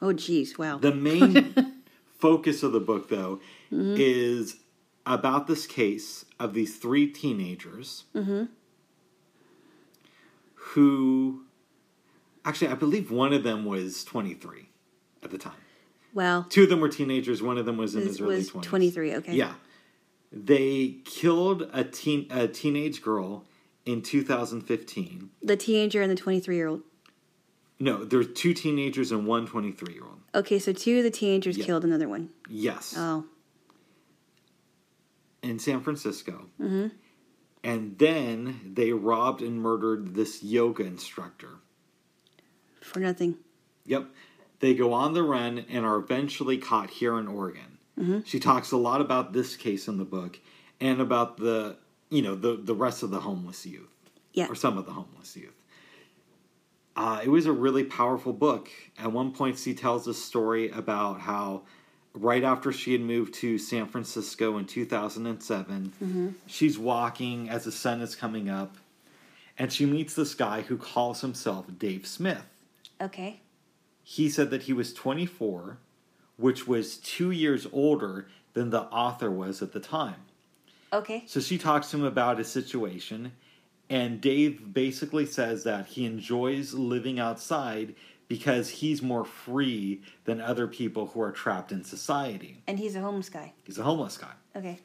Oh, 0.01 0.13
geez, 0.13 0.57
wow. 0.57 0.77
The 0.77 0.93
main 0.93 1.81
focus 2.19 2.61
of 2.61 2.73
the 2.73 2.79
book, 2.79 3.09
though, 3.09 3.39
mm-hmm. 3.71 3.95
is 3.97 4.57
about 5.05 5.47
this 5.47 5.65
case 5.65 6.25
of 6.39 6.53
these 6.53 6.77
three 6.77 7.07
teenagers 7.07 8.05
who 10.53 11.41
actually, 12.45 12.67
I 12.69 12.75
believe 12.75 13.11
one 13.11 13.33
of 13.33 13.43
them 13.43 13.65
was 13.65 14.03
23 14.03 14.67
at 15.23 15.31
the 15.31 15.37
time. 15.37 15.53
Well, 16.13 16.45
Two 16.49 16.63
of 16.63 16.69
them 16.69 16.79
were 16.79 16.89
teenagers, 16.89 17.41
one 17.41 17.57
of 17.57 17.65
them 17.65 17.77
was 17.77 17.95
in 17.95 18.01
his 18.03 18.21
early 18.21 18.35
was 18.37 18.51
20s. 18.51 18.61
23, 18.63 19.15
okay. 19.15 19.33
Yeah. 19.33 19.53
They 20.31 20.97
killed 21.05 21.69
a 21.73 21.83
teen 21.83 22.27
a 22.31 22.47
teenage 22.47 23.01
girl 23.01 23.45
in 23.85 24.01
2015. 24.01 25.29
The 25.41 25.55
teenager 25.57 26.01
and 26.01 26.09
the 26.11 26.15
23 26.15 26.55
year 26.55 26.67
old. 26.67 26.81
No, 27.79 28.03
there's 28.05 28.31
two 28.33 28.53
teenagers 28.53 29.11
and 29.11 29.25
one 29.27 29.45
23 29.47 29.93
year 29.93 30.03
old. 30.03 30.19
Okay, 30.35 30.57
so 30.59 30.71
two 30.73 30.97
of 30.99 31.03
the 31.03 31.11
teenagers 31.11 31.57
Yeah. 31.57 31.65
killed 31.65 31.83
another 31.83 32.07
one. 32.07 32.29
Yes. 32.47 32.93
Oh, 32.97 33.25
in 35.41 35.59
San 35.59 35.81
Francisco. 35.81 36.47
Mm-hmm. 36.59 36.87
And 37.63 37.97
then 37.97 38.71
they 38.73 38.91
robbed 38.93 39.41
and 39.41 39.61
murdered 39.61 40.15
this 40.15 40.43
yoga 40.43 40.83
instructor. 40.83 41.59
For 42.83 42.99
nothing. 42.99 43.37
Yep. 43.85 44.07
They 44.59 44.73
go 44.73 44.93
on 44.93 45.13
the 45.13 45.23
run 45.23 45.65
and 45.69 45.85
are 45.85 45.97
eventually 45.97 46.57
caught 46.57 46.89
here 46.89 47.17
in 47.17 47.27
Oregon. 47.27 47.77
Mm-hmm. 47.99 48.19
She 48.25 48.39
talks 48.39 48.71
a 48.71 48.77
lot 48.77 49.01
about 49.01 49.33
this 49.33 49.55
case 49.55 49.87
in 49.87 49.97
the 49.97 50.05
book 50.05 50.39
and 50.79 51.01
about 51.01 51.37
the, 51.37 51.77
you 52.09 52.21
know, 52.21 52.35
the, 52.35 52.55
the 52.55 52.73
rest 52.73 53.03
of 53.03 53.11
the 53.11 53.19
homeless 53.19 53.65
youth. 53.65 53.89
Yeah. 54.33 54.47
Or 54.47 54.55
some 54.55 54.77
of 54.77 54.85
the 54.85 54.93
homeless 54.93 55.35
youth. 55.35 55.53
Uh, 56.95 57.21
it 57.23 57.29
was 57.29 57.45
a 57.45 57.51
really 57.51 57.83
powerful 57.83 58.33
book. 58.33 58.69
At 58.97 59.11
one 59.11 59.31
point, 59.31 59.59
she 59.59 59.73
tells 59.73 60.07
a 60.07 60.13
story 60.13 60.69
about 60.69 61.19
how 61.21 61.63
right 62.13 62.43
after 62.43 62.71
she 62.71 62.91
had 62.91 63.01
moved 63.01 63.33
to 63.35 63.57
San 63.57 63.87
Francisco 63.87 64.57
in 64.57 64.65
2007, 64.65 66.35
she's 66.45 66.77
walking 66.77 67.49
as 67.49 67.65
the 67.65 67.71
sun 67.71 68.01
is 68.01 68.15
coming 68.15 68.49
up, 68.49 68.77
and 69.57 69.73
she 69.73 69.85
meets 69.85 70.13
this 70.13 70.35
guy 70.35 70.61
who 70.61 70.77
calls 70.77 71.21
himself 71.21 71.65
Dave 71.77 72.05
Smith. 72.05 72.45
Okay. 73.03 73.41
He 74.01 74.29
said 74.29 74.49
that 74.49 74.63
he 74.63 74.73
was 74.73 74.93
24, 74.93 75.77
which 76.37 76.67
was 76.67 76.97
two 76.97 77.31
years 77.31 77.67
older 77.71 78.27
than 78.53 78.69
the 78.69 78.83
author 78.83 79.29
was 79.29 79.61
at 79.61 79.73
the 79.73 79.79
time. 79.79 80.15
Okay. 80.91 81.23
So 81.27 81.39
she 81.39 81.57
talks 81.57 81.89
to 81.91 81.97
him 81.97 82.03
about 82.03 82.37
his 82.37 82.49
situation, 82.49 83.33
and 83.89 84.21
Dave 84.21 84.73
basically 84.73 85.25
says 85.25 85.63
that 85.63 85.87
he 85.87 86.05
enjoys 86.05 86.73
living 86.73 87.19
outside 87.19 87.95
because 88.27 88.69
he's 88.69 89.01
more 89.01 89.25
free 89.25 90.01
than 90.25 90.39
other 90.39 90.67
people 90.67 91.07
who 91.07 91.21
are 91.21 91.31
trapped 91.31 91.71
in 91.71 91.83
society. 91.83 92.61
And 92.67 92.79
he's 92.79 92.95
a 92.95 93.01
homeless 93.01 93.29
guy. 93.29 93.53
He's 93.63 93.77
a 93.77 93.83
homeless 93.83 94.17
guy. 94.17 94.31
Okay. 94.55 94.79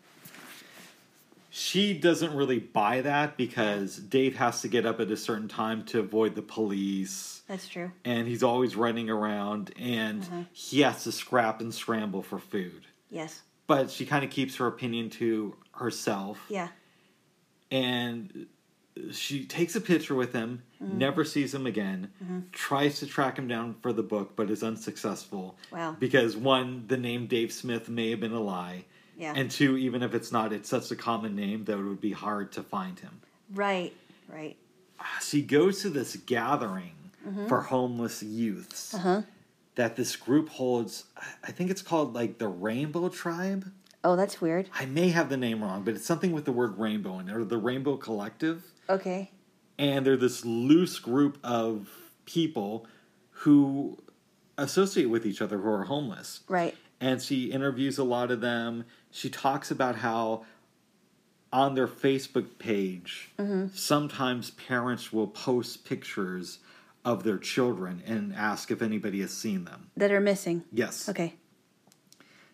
She 1.51 1.95
doesn't 1.95 2.35
really 2.35 2.59
buy 2.59 3.01
that 3.01 3.37
because 3.37 3.97
Dave 3.97 4.37
has 4.37 4.61
to 4.63 4.69
get 4.69 4.87
up 4.87 5.01
at 5.01 5.11
a 5.11 5.17
certain 5.17 5.49
time 5.49 5.85
to 5.87 6.01
avoid 6.01 6.35
the 6.35 6.43
police, 6.43 7.38
That's 7.49 7.67
true. 7.67 7.91
and 8.05 8.29
he's 8.29 8.43
always 8.43 8.77
running 8.77 9.09
around, 9.11 9.73
and 9.79 10.47
he 10.53 10.81
has 10.83 11.05
to 11.05 11.13
scrap 11.13 11.61
and 11.61 11.73
scramble 11.75 12.23
for 12.23 12.39
food. 12.39 12.87
Yes. 13.11 13.43
But 13.67 13.91
she 13.91 14.05
kind 14.07 14.25
of 14.25 14.31
keeps 14.31 14.57
her 14.57 14.67
opinion 14.67 15.11
to 15.11 15.57
herself. 15.73 16.39
Yeah. 16.49 16.69
and 17.71 18.47
she 19.13 19.45
takes 19.45 19.77
a 19.77 19.81
picture 19.81 20.15
with 20.15 20.33
him, 20.33 20.63
Mm-hmm. 20.83 20.99
never 20.99 21.25
sees 21.25 21.53
him 21.53 21.67
again, 21.67 22.13
tries 22.53 23.01
to 23.01 23.07
track 23.07 23.37
him 23.37 23.49
down 23.49 23.75
for 23.83 23.93
the 23.93 24.03
book, 24.05 24.37
but 24.37 24.49
is 24.49 24.63
unsuccessful. 24.63 25.57
Wow. 25.73 25.97
Because 25.99 26.37
one, 26.37 26.85
the 26.87 26.97
name 26.97 27.27
Dave 27.27 27.51
Smith 27.53 27.89
may 27.89 28.11
have 28.11 28.21
been 28.21 28.33
a 28.33 28.41
lie. 28.41 28.85
Yeah. 29.17 29.33
And 29.35 29.51
two, 29.51 29.77
even 29.77 30.05
if 30.05 30.15
it's 30.15 30.31
not, 30.31 30.53
it's 30.53 30.69
such 30.69 30.93
a 30.93 30.97
common 30.97 31.35
name 31.35 31.65
that 31.65 31.73
it 31.79 31.83
would 31.83 32.01
be 32.01 32.13
hard 32.13 32.53
to 32.53 32.63
find 32.63 32.97
him. 33.01 33.21
Right. 33.53 33.93
Right. 34.33 34.57
She 35.21 35.43
goes 35.43 35.83
to 35.83 35.91
this 35.91 36.15
gathering 36.15 36.93
for 37.49 37.61
homeless 37.63 38.23
youths 38.23 38.95
Mm-hmm. 38.95 39.09
Uh 39.09 39.13
huh. 39.21 39.23
that 39.77 39.97
this 39.97 40.17
group 40.17 40.49
holds. 40.49 41.05
I 41.45 41.53
think 41.53 41.71
it's 41.71 41.83
called 41.83 42.15
like 42.15 42.39
the 42.39 42.49
Rainbow 42.49 43.09
Tribe. 43.09 43.71
Oh, 44.05 44.17
that's 44.17 44.41
weird. 44.41 44.69
I 44.79 44.87
may 44.87 45.09
have 45.11 45.29
the 45.29 45.37
name 45.37 45.63
wrong, 45.63 45.83
but 45.85 45.95
it's 45.95 46.07
something 46.07 46.33
with 46.33 46.45
the 46.45 46.53
word 46.53 46.79
rainbow 46.79 47.19
in 47.19 47.29
it, 47.29 47.35
or 47.35 47.45
the 47.45 47.59
Rainbow 47.59 47.97
Collective. 47.97 48.63
Okay. 48.89 49.31
and 49.79 50.05
they're 50.07 50.17
this 50.17 50.45
loose 50.45 50.99
group 50.99 51.39
of 51.45 51.89
people 52.25 52.87
who 53.43 53.99
associate 54.57 55.07
with 55.07 55.25
each 55.27 55.41
other 55.43 55.59
who 55.59 55.69
are 55.69 55.85
homeless. 55.85 56.41
Right. 56.49 56.77
And 57.01 57.21
she 57.23 57.53
interviews 57.53 57.99
a 57.99 58.05
lot 58.05 58.31
of 58.33 58.41
them. 58.41 58.85
She 59.11 59.29
talks 59.31 59.71
about 59.71 59.97
how 59.97 60.45
on 61.53 61.75
their 61.75 61.87
Facebook 61.89 62.59
page, 62.59 63.31
sometimes 63.75 64.51
parents 64.51 65.13
will 65.13 65.29
post 65.29 65.85
pictures 65.85 66.59
of 67.09 67.25
their 67.25 67.39
children 67.39 68.03
and 68.07 68.35
ask 68.35 68.71
if 68.71 68.83
anybody 68.83 69.23
has 69.23 69.31
seen 69.33 69.65
them. 69.65 69.91
That 69.97 70.13
are 70.13 70.21
missing. 70.21 70.65
Yes. 70.71 71.09
Okay. 71.09 71.37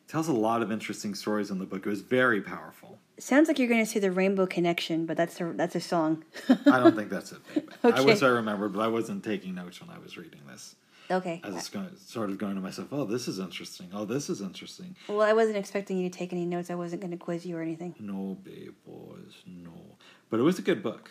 Tells 0.07 0.29
a 0.29 0.33
lot 0.33 0.63
of 0.63 0.71
interesting 0.71 1.17
stories 1.17 1.51
in 1.51 1.59
the 1.59 1.65
book. 1.65 1.85
It 1.85 1.89
was 1.89 2.03
very 2.03 2.41
powerful. 2.41 3.01
Sounds 3.19 3.49
like 3.49 3.59
you're 3.59 3.69
going 3.69 3.85
to 3.85 3.91
say 3.91 3.99
the 3.99 4.13
Rainbow 4.13 4.47
Connection, 4.47 5.07
but 5.07 5.17
that's 5.17 5.41
a 5.41 5.53
that's 5.57 5.75
a 5.75 5.81
song. 5.81 6.25
I 6.49 6.79
don't 6.79 6.95
think 6.95 7.11
that's 7.11 7.33
it. 7.33 7.39
babe. 7.53 7.69
I 7.97 8.01
wish 8.03 8.23
I 8.23 8.29
remembered, 8.29 8.73
but 8.75 8.81
I 8.81 8.89
wasn't 8.89 9.25
taking 9.25 9.57
notes 9.57 9.81
when 9.81 9.91
I 9.91 9.99
was 9.99 10.17
reading 10.17 10.41
this. 10.47 10.77
okay. 11.11 11.41
I 11.43 11.51
was 11.51 11.69
going, 11.69 11.89
started 11.97 12.39
going 12.39 12.55
to 12.55 12.61
myself, 12.61 12.89
oh, 12.93 13.05
this 13.07 13.27
is 13.27 13.41
interesting. 13.41 13.89
Oh, 13.93 14.05
this 14.05 14.31
is 14.31 14.41
interesting. 14.41 14.95
Well, 15.09 15.23
I 15.23 15.33
wasn't 15.33 15.57
expecting 15.57 15.99
you 15.99 16.09
to 16.09 16.17
take 16.17 16.33
any 16.33 16.47
notes. 16.47 16.71
I 16.71 16.77
wasn't 16.77 17.01
going 17.03 17.11
to 17.11 17.17
quiz 17.17 17.45
you 17.45 17.57
or 17.57 17.63
anything. 17.63 17.95
No, 17.99 18.37
babe, 18.45 18.75
boys, 18.87 19.35
no. 19.47 19.97
But 20.31 20.39
it 20.39 20.45
was 20.45 20.59
a 20.61 20.63
good 20.63 20.83
book. 20.83 21.11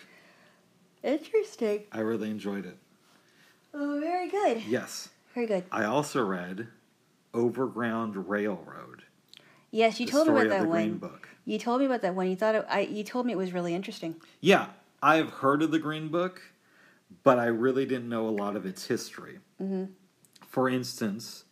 Interesting. 1.03 1.84
I 1.91 1.99
really 1.99 2.30
enjoyed 2.30 2.65
it. 2.65 2.78
Oh, 3.74 4.00
very 4.00 4.30
good. 4.30 4.64
Yes. 4.64 5.10
Very 5.34 5.48
good. 5.48 5.64
I 5.72 5.86
also 5.86 6.24
read 6.24 6.68
Overground 7.34 8.30
Railroad. 8.30 9.04
Yes, 9.72 10.00
you 10.00 10.06
told 10.06 10.28
me 10.28 10.34
about 10.34 10.50
that 10.50 10.68
one. 10.68 11.02
You 11.45 11.58
told 11.58 11.80
me 11.80 11.88
about 11.88 12.04
that 12.04 12.14
one. 12.14 12.30
You 12.30 12.36
thought 12.36 12.56
it, 12.56 12.66
I. 12.70 12.82
You 12.82 13.04
told 13.04 13.26
me 13.26 13.34
it 13.34 13.38
was 13.38 13.52
really 13.52 13.74
interesting. 13.74 14.16
Yeah, 14.40 14.68
I've 15.02 15.30
heard 15.30 15.64
of 15.64 15.72
the 15.72 15.80
Green 15.80 16.10
Book, 16.10 16.41
but 17.24 17.40
I 17.40 17.48
really 17.48 17.86
didn't 17.86 18.08
know 18.08 18.28
a 18.28 18.30
lot 18.30 18.56
of 18.56 18.66
its 18.68 18.86
history. 18.86 19.40
Mm-hmm. 19.62 19.86
For 20.45 20.70
instance, 20.70 21.45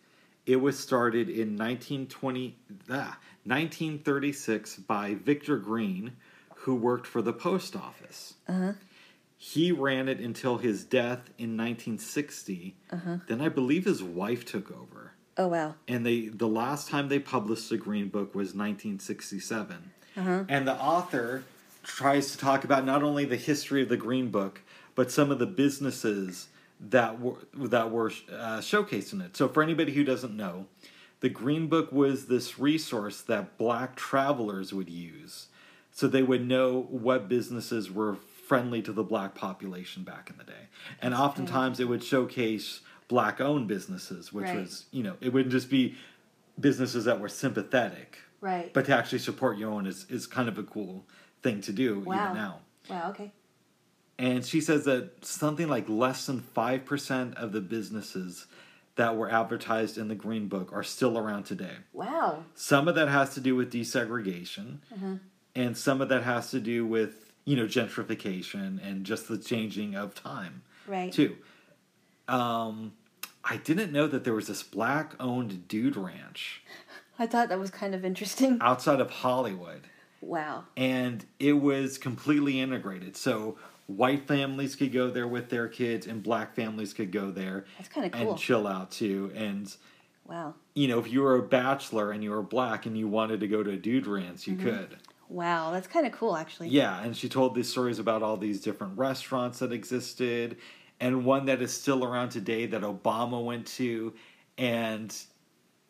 it 0.45 0.57
was 0.57 0.77
started 0.77 1.29
in 1.29 1.57
1920, 1.57 2.55
ah, 2.91 3.17
1936 3.45 4.75
by 4.77 5.15
Victor 5.15 5.57
Green, 5.57 6.11
who 6.55 6.75
worked 6.75 7.07
for 7.07 7.23
the 7.23 7.33
post 7.33 7.75
office. 7.75 8.35
Uh-huh. 8.47 8.73
He 9.43 9.71
ran 9.71 10.07
it 10.07 10.19
until 10.19 10.59
his 10.59 10.83
death 10.83 11.31
in 11.39 11.57
1960. 11.57 12.75
Uh-huh. 12.91 13.17
Then 13.27 13.41
I 13.41 13.49
believe 13.49 13.85
his 13.85 14.03
wife 14.03 14.45
took 14.45 14.69
over. 14.69 15.13
Oh 15.35 15.47
wow. 15.47 15.73
And 15.87 16.05
they 16.05 16.27
the 16.27 16.47
last 16.47 16.89
time 16.89 17.09
they 17.09 17.17
published 17.17 17.67
the 17.71 17.77
Green 17.77 18.09
Book 18.09 18.35
was 18.35 18.49
1967. 18.49 19.93
Uh-huh. 20.15 20.43
And 20.47 20.67
the 20.67 20.75
author 20.75 21.43
tries 21.81 22.31
to 22.33 22.37
talk 22.37 22.63
about 22.63 22.85
not 22.85 23.01
only 23.01 23.25
the 23.25 23.35
history 23.35 23.81
of 23.81 23.89
the 23.89 23.97
Green 23.97 24.29
Book, 24.29 24.61
but 24.93 25.09
some 25.09 25.31
of 25.31 25.39
the 25.39 25.47
businesses 25.47 26.49
that 26.79 27.19
were 27.19 27.37
that 27.55 27.89
were 27.89 28.11
uh, 28.31 28.59
showcased 28.59 29.11
in 29.11 29.21
it. 29.21 29.35
So 29.35 29.47
for 29.47 29.63
anybody 29.63 29.93
who 29.93 30.03
doesn't 30.03 30.37
know, 30.37 30.67
the 31.21 31.29
Green 31.29 31.65
Book 31.65 31.91
was 31.91 32.27
this 32.27 32.59
resource 32.59 33.21
that 33.21 33.57
black 33.57 33.95
travelers 33.95 34.71
would 34.71 34.91
use, 34.91 35.47
so 35.91 36.07
they 36.07 36.21
would 36.21 36.47
know 36.47 36.83
what 36.91 37.27
businesses 37.27 37.89
were 37.89 38.17
friendly 38.51 38.81
to 38.81 38.91
the 38.91 39.01
black 39.03 39.33
population 39.33 40.03
back 40.03 40.29
in 40.29 40.37
the 40.37 40.43
day, 40.43 40.67
and 41.01 41.13
oftentimes 41.13 41.79
it 41.79 41.85
would 41.87 42.03
showcase 42.03 42.81
black-owned 43.07 43.65
businesses, 43.65 44.33
which 44.33 44.43
Right. 44.47 44.57
was 44.59 44.87
you 44.91 45.03
know 45.03 45.15
it 45.21 45.31
wouldn't 45.31 45.53
just 45.53 45.69
be 45.69 45.95
businesses 46.59 47.05
that 47.05 47.21
were 47.21 47.29
sympathetic, 47.29 48.17
Right. 48.41 48.73
but 48.73 48.83
to 48.87 48.93
actually 48.97 49.19
support 49.19 49.57
your 49.57 49.71
own 49.71 49.85
is 49.87 50.05
is 50.09 50.27
kind 50.27 50.49
of 50.49 50.57
a 50.57 50.63
cool 50.63 51.05
thing 51.41 51.61
to 51.61 51.71
do 51.71 52.01
Wow. 52.01 52.13
even 52.23 52.33
now. 52.35 52.59
wow. 52.89 53.09
Okay. 53.11 53.31
And 54.19 54.45
she 54.45 54.59
says 54.59 54.83
that 54.83 55.23
something 55.25 55.69
like 55.69 55.87
less 55.87 56.25
than 56.25 56.41
5% 56.41 57.33
of 57.37 57.53
the 57.53 57.61
businesses 57.61 58.47
that 58.95 59.15
were 59.15 59.31
advertised 59.31 59.97
in 59.97 60.09
the 60.09 60.15
Green 60.15 60.49
Book 60.49 60.73
are 60.73 60.83
still 60.83 61.17
around 61.17 61.45
today. 61.45 61.77
Wow. 61.93 62.43
Some 62.53 62.89
of 62.89 62.95
that 62.95 63.07
has 63.07 63.33
to 63.35 63.39
do 63.39 63.55
with 63.55 63.71
desegregation, 63.71 64.79
uh-huh. 64.93 65.15
and 65.55 65.77
some 65.77 66.01
of 66.01 66.09
that 66.09 66.23
has 66.23 66.51
to 66.51 66.59
do 66.59 66.85
with, 66.85 67.30
you 67.45 67.55
know, 67.55 67.65
gentrification 67.65 68.79
and 68.87 69.05
just 69.05 69.27
the 69.27 69.37
changing 69.37 69.95
of 69.95 70.13
time, 70.15 70.61
Right. 70.87 71.11
too. 71.11 71.35
Um, 72.27 72.93
I 73.43 73.57
didn't 73.57 73.91
know 73.91 74.07
that 74.07 74.23
there 74.23 74.33
was 74.33 74.47
this 74.47 74.63
black 74.63 75.13
owned 75.19 75.67
dude 75.67 75.95
ranch 75.97 76.61
I 77.19 77.27
thought 77.27 77.49
that 77.49 77.59
was 77.59 77.69
kind 77.69 77.93
of 77.93 78.03
interesting. 78.05 78.57
outside 78.61 78.99
of 78.99 79.09
Hollywood. 79.11 79.81
Wow. 80.21 80.65
and 80.77 81.25
it 81.39 81.53
was 81.53 81.97
completely 81.97 82.59
integrated. 82.59 83.17
So 83.17 83.57
white 83.87 84.27
families 84.27 84.75
could 84.75 84.91
go 84.93 85.09
there 85.09 85.27
with 85.27 85.49
their 85.49 85.67
kids, 85.67 86.05
and 86.05 86.21
black 86.21 86.53
families 86.55 86.93
could 86.93 87.11
go 87.11 87.31
there 87.31 87.65
That's 87.77 87.89
kind 87.89 88.05
of 88.05 88.11
cool. 88.11 88.29
and 88.31 88.39
chill 88.39 88.67
out 88.67 88.91
too. 88.91 89.31
And 89.35 89.75
Wow. 90.27 90.53
you 90.75 90.87
know, 90.87 90.99
if 90.99 91.11
you 91.11 91.21
were 91.23 91.35
a 91.35 91.41
bachelor 91.41 92.11
and 92.11 92.23
you 92.23 92.29
were 92.31 92.43
black 92.43 92.85
and 92.85 92.95
you 92.97 93.07
wanted 93.07 93.39
to 93.39 93.47
go 93.47 93.63
to 93.63 93.71
a 93.71 93.77
dude 93.77 94.05
ranch, 94.05 94.41
Mm-hmm. 94.45 94.51
you 94.51 94.71
could. 94.71 94.97
Wow. 95.31 95.71
That's 95.71 95.87
kind 95.87 96.05
of 96.05 96.11
cool, 96.11 96.35
actually. 96.35 96.67
Yeah, 96.69 97.01
and 97.01 97.15
she 97.15 97.29
told 97.29 97.55
these 97.55 97.69
stories 97.69 97.99
about 97.99 98.21
all 98.21 98.35
these 98.37 98.59
different 98.59 98.97
restaurants 98.97 99.59
that 99.59 99.71
existed, 99.71 100.57
and 100.99 101.23
one 101.25 101.45
that 101.45 101.61
is 101.61 101.73
still 101.73 102.03
around 102.03 102.29
today 102.29 102.65
that 102.67 102.81
Obama 102.81 103.43
went 103.43 103.65
to, 103.67 104.13
and 104.57 105.15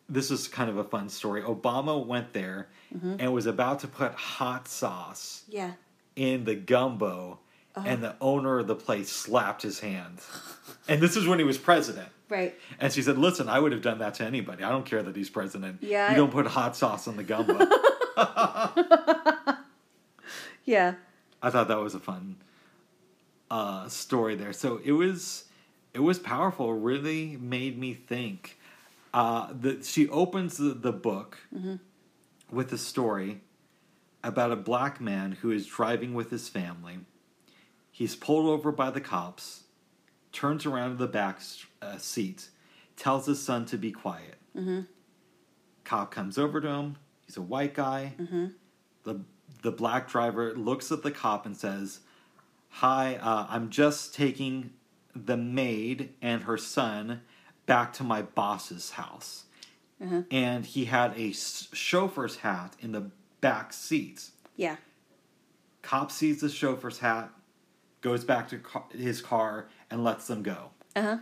this 0.08 0.30
is 0.30 0.48
kind 0.48 0.70
of 0.70 0.78
a 0.78 0.84
fun 0.84 1.10
story. 1.10 1.42
Obama 1.42 2.06
went 2.06 2.34
there 2.34 2.70
Mm-hmm. 2.96 3.16
and 3.20 3.34
was 3.34 3.46
about 3.46 3.80
to 3.80 3.88
put 3.88 4.12
hot 4.14 4.68
sauce 4.68 5.44
Yeah. 5.48 5.72
in 6.18 6.44
the 6.44 6.56
gumbo, 6.56 7.40
Uh-huh. 7.74 7.88
and 7.88 8.04
the 8.04 8.16
owner 8.20 8.60
of 8.60 8.68
the 8.68 8.76
place 8.76 9.10
slapped 9.10 9.62
his 9.62 9.80
hand. 9.80 10.20
and 10.90 11.02
this 11.02 11.16
is 11.16 11.26
when 11.26 11.40
he 11.40 11.46
was 11.46 11.58
president. 11.58 12.10
Right. 12.28 12.54
And 12.82 12.92
she 12.92 13.02
said, 13.02 13.18
"Listen, 13.18 13.48
I 13.48 13.60
would 13.60 13.72
have 13.72 13.82
done 13.82 14.00
that 14.00 14.16
to 14.16 14.26
anybody. 14.26 14.64
I 14.66 14.70
don't 14.70 14.86
care 14.86 15.02
that 15.04 15.16
he's 15.16 15.30
president. 15.30 15.78
Yeah, 15.82 16.10
you 16.12 16.18
don't 16.18 16.32
put 16.32 16.46
hot 16.48 16.76
sauce 16.76 17.08
on 17.08 17.16
the 17.16 17.24
gumbo." 17.24 17.66
Yeah. 20.66 20.94
I 21.42 21.50
thought 21.50 21.68
that 21.70 21.80
was 21.80 21.96
a 21.96 22.00
fun 22.00 22.36
uh, 23.50 23.90
story 23.90 24.36
there. 24.36 24.54
So 24.54 24.80
it 24.84 24.92
was 24.92 25.46
it 25.94 26.00
was 26.00 26.20
powerful. 26.20 26.72
It 26.72 26.80
really 26.80 27.38
made 27.38 27.78
me 27.78 27.94
think. 27.94 28.58
Uh, 29.14 29.50
that 29.60 29.84
she 29.84 30.08
opens 30.08 30.56
the, 30.56 30.70
the 30.74 30.94
book 30.94 31.38
with 32.50 32.72
a 32.72 32.78
story 32.78 33.42
about 34.24 34.52
a 34.54 34.56
black 34.56 35.02
man 35.02 35.34
who 35.34 35.52
is 35.52 35.66
driving 35.68 36.14
with 36.14 36.30
his 36.30 36.48
family. 36.48 37.00
He's 37.92 38.16
pulled 38.16 38.46
over 38.48 38.72
by 38.72 38.90
the 38.90 39.02
cops, 39.02 39.64
turns 40.32 40.66
around 40.66 40.92
to 40.92 40.96
the 40.96 41.08
back 41.08 41.42
uh, 41.82 41.98
seat, 41.98 42.48
tells 42.96 43.26
his 43.26 43.42
son 43.44 43.66
to 43.66 43.78
be 43.78 43.92
quiet. 43.92 44.36
Cop 45.84 46.12
comes 46.12 46.38
over 46.38 46.62
to 46.62 46.68
him. 46.70 46.96
He's 47.32 47.38
a 47.38 47.42
white 47.42 47.74
guy. 47.74 48.12
The 49.06 49.22
the 49.62 49.72
black 49.72 50.10
driver 50.10 50.54
looks 50.54 50.92
at 50.92 51.02
the 51.02 51.12
cop 51.12 51.46
and 51.46 51.56
says, 51.56 52.02
"Hi, 52.82 53.16
uh, 53.16 53.48
I'm 53.50 53.70
just 53.70 54.14
taking 54.14 54.72
the 55.16 55.38
maid 55.38 56.14
and 56.22 56.44
her 56.44 56.58
son 56.58 57.22
back 57.68 57.94
to 57.94 58.04
my 58.04 58.22
boss's 58.22 58.92
house." 58.92 59.46
And 60.30 60.66
he 60.66 60.86
had 60.86 61.14
a 61.18 61.32
chauffeur's 61.32 62.38
hat 62.38 62.76
in 62.82 62.92
the 62.92 63.12
back 63.40 63.72
seat. 63.72 64.32
Yeah. 64.58 64.76
Cop 65.84 66.12
sees 66.12 66.42
the 66.42 66.50
chauffeur's 66.50 67.00
hat, 67.00 67.30
goes 68.02 68.26
back 68.26 68.50
to 68.50 68.58
ca- 68.58 68.90
his 68.90 69.22
car, 69.22 69.68
and 69.90 70.04
lets 70.04 70.28
them 70.28 70.44
go. 70.44 70.72
Uh 70.98 71.02
huh. 71.02 71.18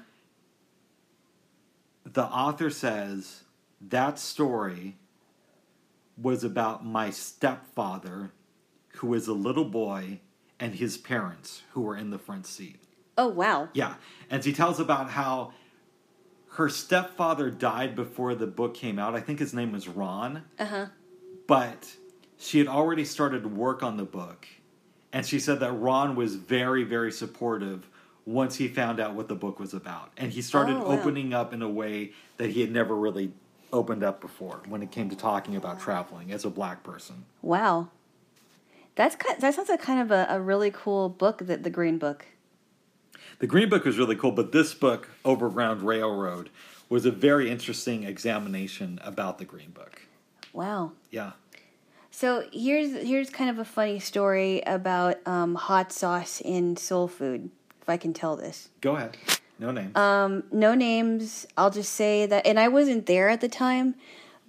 the 2.04 2.24
author 2.24 2.72
says 2.72 3.44
that 3.80 4.18
story 4.18 4.96
was 6.22 6.44
about 6.44 6.86
my 6.86 7.10
stepfather, 7.10 8.32
who 8.96 9.08
was 9.08 9.28
a 9.28 9.34
little 9.34 9.66
boy, 9.66 10.20
and 10.60 10.76
his 10.76 10.98
parents, 10.98 11.64
who 11.72 11.82
were 11.82 11.96
in 11.96 12.10
the 12.10 12.20
front 12.20 12.46
seat. 12.46 12.80
Oh 13.18 13.28
wow. 13.28 13.70
Yeah. 13.74 13.96
And 14.30 14.44
she 14.44 14.54
tells 14.54 14.80
about 14.80 15.10
how 15.12 15.54
her 16.54 16.70
stepfather 16.70 17.50
died 17.50 17.96
before 17.96 18.34
the 18.36 18.48
book 18.48 18.74
came 18.74 18.98
out. 19.00 19.16
I 19.16 19.20
think 19.22 19.40
his 19.40 19.54
name 19.54 19.72
was 19.72 19.88
Ron. 19.88 20.44
Uh 20.58 20.66
huh. 20.66 20.86
But 21.48 21.96
she 22.38 22.60
had 22.60 22.68
already 22.68 23.06
started 23.06 23.56
work 23.58 23.84
on 23.84 23.98
the 23.98 24.04
book. 24.04 24.48
And 25.12 25.26
she 25.26 25.40
said 25.40 25.60
that 25.62 25.72
Ron 25.72 26.16
was 26.16 26.36
very, 26.36 26.84
very 26.84 27.12
supportive 27.12 27.90
once 28.26 28.56
he 28.58 28.68
found 28.68 29.00
out 29.00 29.16
what 29.16 29.28
the 29.28 29.36
book 29.36 29.60
was 29.60 29.74
about. 29.74 30.12
And 30.18 30.32
he 30.32 30.42
started 30.42 30.76
Oh, 30.76 30.90
wow. 30.90 31.00
opening 31.00 31.34
up 31.34 31.52
in 31.54 31.62
a 31.64 31.70
way 31.70 32.12
that 32.38 32.52
he 32.52 32.62
had 32.62 32.72
never 32.72 32.96
really 32.96 33.32
opened 33.72 34.04
up 34.04 34.22
before 34.22 34.62
when 34.68 34.82
it 34.82 34.92
came 34.92 35.10
to 35.10 35.16
talking 35.16 35.56
about 35.56 35.80
traveling 35.80 36.32
as 36.32 36.46
a 36.46 36.50
black 36.50 36.84
person. 36.84 37.26
Wow. 37.42 37.90
That's 38.96 39.16
kind. 39.16 39.40
That 39.40 39.54
sounds 39.54 39.70
like 39.70 39.82
kind 39.82 40.02
of 40.02 40.12
a, 40.12 40.28
a 40.30 40.42
really 40.42 40.72
cool 40.72 41.10
book. 41.10 41.40
That 41.40 41.64
the 41.64 41.70
Green 41.70 41.98
Book. 41.98 42.26
The 43.40 43.48
Green 43.48 43.70
Book 43.70 43.86
was 43.86 43.98
really 43.98 44.18
cool, 44.18 44.32
but 44.32 44.52
this 44.52 44.74
book, 44.74 45.10
Overground 45.24 45.84
Railroad, 45.84 46.50
was 46.90 47.06
a 47.06 47.12
very 47.12 47.50
interesting 47.50 48.04
examination 48.04 49.00
about 49.02 49.38
the 49.38 49.46
Green 49.46 49.70
Book. 49.70 50.02
Wow. 50.52 50.92
Yeah. 51.12 51.32
So 52.12 52.44
here's 52.52 52.92
here's 53.08 53.30
kind 53.30 53.50
of 53.50 53.60
a 53.60 53.66
funny 53.66 54.00
story 54.00 54.62
about 54.66 55.26
um, 55.26 55.56
hot 55.56 55.94
sauce 55.94 56.42
in 56.42 56.76
soul 56.76 57.08
food. 57.08 57.50
If 57.82 57.88
I 57.88 57.96
can 57.96 58.14
tell 58.14 58.36
this. 58.36 58.70
Go 58.82 58.98
ahead. 58.98 59.16
No 59.60 59.72
names. 59.72 59.96
Um, 59.96 60.44
no 60.52 60.74
names. 60.74 61.46
I'll 61.58 61.70
just 61.70 61.94
say 61.94 62.26
that, 62.26 62.48
and 62.48 62.60
I 62.60 62.70
wasn't 62.70 63.06
there 63.06 63.28
at 63.28 63.42
the 63.42 63.50
time, 63.50 63.96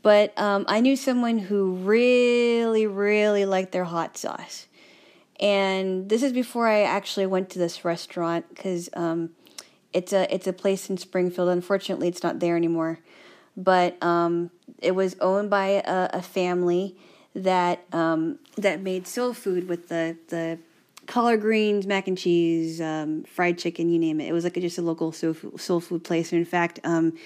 but 0.03 0.39
um, 0.39 0.65
I 0.69 0.81
knew 0.81 0.97
someone 0.97 1.39
who 1.39 1.73
really, 1.73 2.87
really 2.87 3.45
liked 3.45 3.73
their 3.73 3.85
hot 3.85 4.17
sauce. 4.17 4.69
And 5.41 6.09
this 6.09 6.23
is 6.23 6.33
before 6.33 6.69
I 6.69 6.83
actually 6.83 7.27
went 7.27 7.51
to 7.51 7.59
this 7.59 7.85
restaurant 7.85 8.49
because 8.51 8.89
um, 8.95 9.31
it's 9.93 10.13
a 10.13 10.33
it's 10.33 10.47
a 10.47 10.53
place 10.53 10.89
in 10.89 10.97
Springfield. 10.97 11.49
Unfortunately, 11.49 12.09
it's 12.09 12.23
not 12.23 12.39
there 12.39 12.57
anymore. 12.57 13.01
But 13.57 14.03
um, 14.03 14.51
it 14.79 14.93
was 14.93 15.17
owned 15.21 15.51
by 15.51 15.83
a, 15.85 16.11
a 16.13 16.23
family 16.23 16.97
that 17.35 17.85
um, 17.93 18.39
that 18.57 18.81
made 18.81 19.07
soul 19.07 19.33
food 19.33 19.69
with 19.69 19.89
the 19.89 20.17
the 20.29 20.59
collard 21.11 21.41
greens, 21.41 21.89
mac 21.89 22.07
and 22.07 22.17
cheese, 22.17 22.81
um, 22.81 23.25
fried 23.25 23.59
chicken, 23.59 23.91
you 23.91 23.99
name 23.99 24.21
it. 24.21 24.29
It 24.29 24.33
was 24.33 24.45
like 24.45 24.57
a, 24.57 24.61
just 24.61 24.79
a 24.79 24.83
local 24.83 25.11
soul 25.11 25.35
food, 25.35 25.61
soul 25.61 25.81
food 25.81 26.05
place. 26.05 26.31
And 26.31 26.39
in 26.39 26.45
fact, 26.45 26.79
um, 26.85 27.19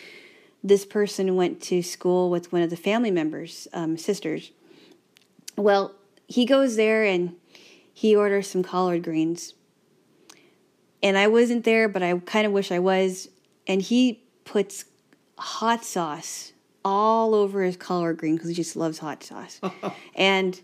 this 0.65 0.87
person 0.87 1.37
went 1.37 1.61
to 1.65 1.83
school 1.83 2.31
with 2.31 2.51
one 2.51 2.63
of 2.63 2.71
the 2.71 2.79
family 2.79 3.11
members' 3.11 3.69
um, 3.75 3.99
sisters. 3.99 4.53
Well, 5.57 5.95
he 6.27 6.47
goes 6.47 6.77
there 6.77 7.05
and 7.05 7.37
he 7.93 8.17
orders 8.17 8.49
some 8.49 8.63
collard 8.63 9.05
greens. 9.05 9.53
And 11.03 11.19
I 11.19 11.27
wasn't 11.27 11.65
there, 11.65 11.87
but 11.87 12.03
I 12.03 12.17
kind 12.21 12.47
of 12.47 12.53
wish 12.53 12.73
I 12.73 12.79
was. 12.79 13.29
And 13.67 13.83
he 13.83 14.23
puts 14.47 14.87
hot 15.37 15.85
sauce 15.85 16.55
all 16.87 17.35
over 17.35 17.63
his 17.63 17.77
collard 17.77 18.17
green 18.17 18.37
because 18.37 18.49
he 18.49 18.55
just 18.55 18.77
loves 18.77 18.99
hot 18.99 19.23
sauce. 19.23 19.61
and 20.15 20.59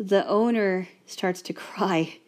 the 0.00 0.26
owner 0.26 0.88
starts 1.06 1.42
to 1.42 1.52
cry 1.52 2.18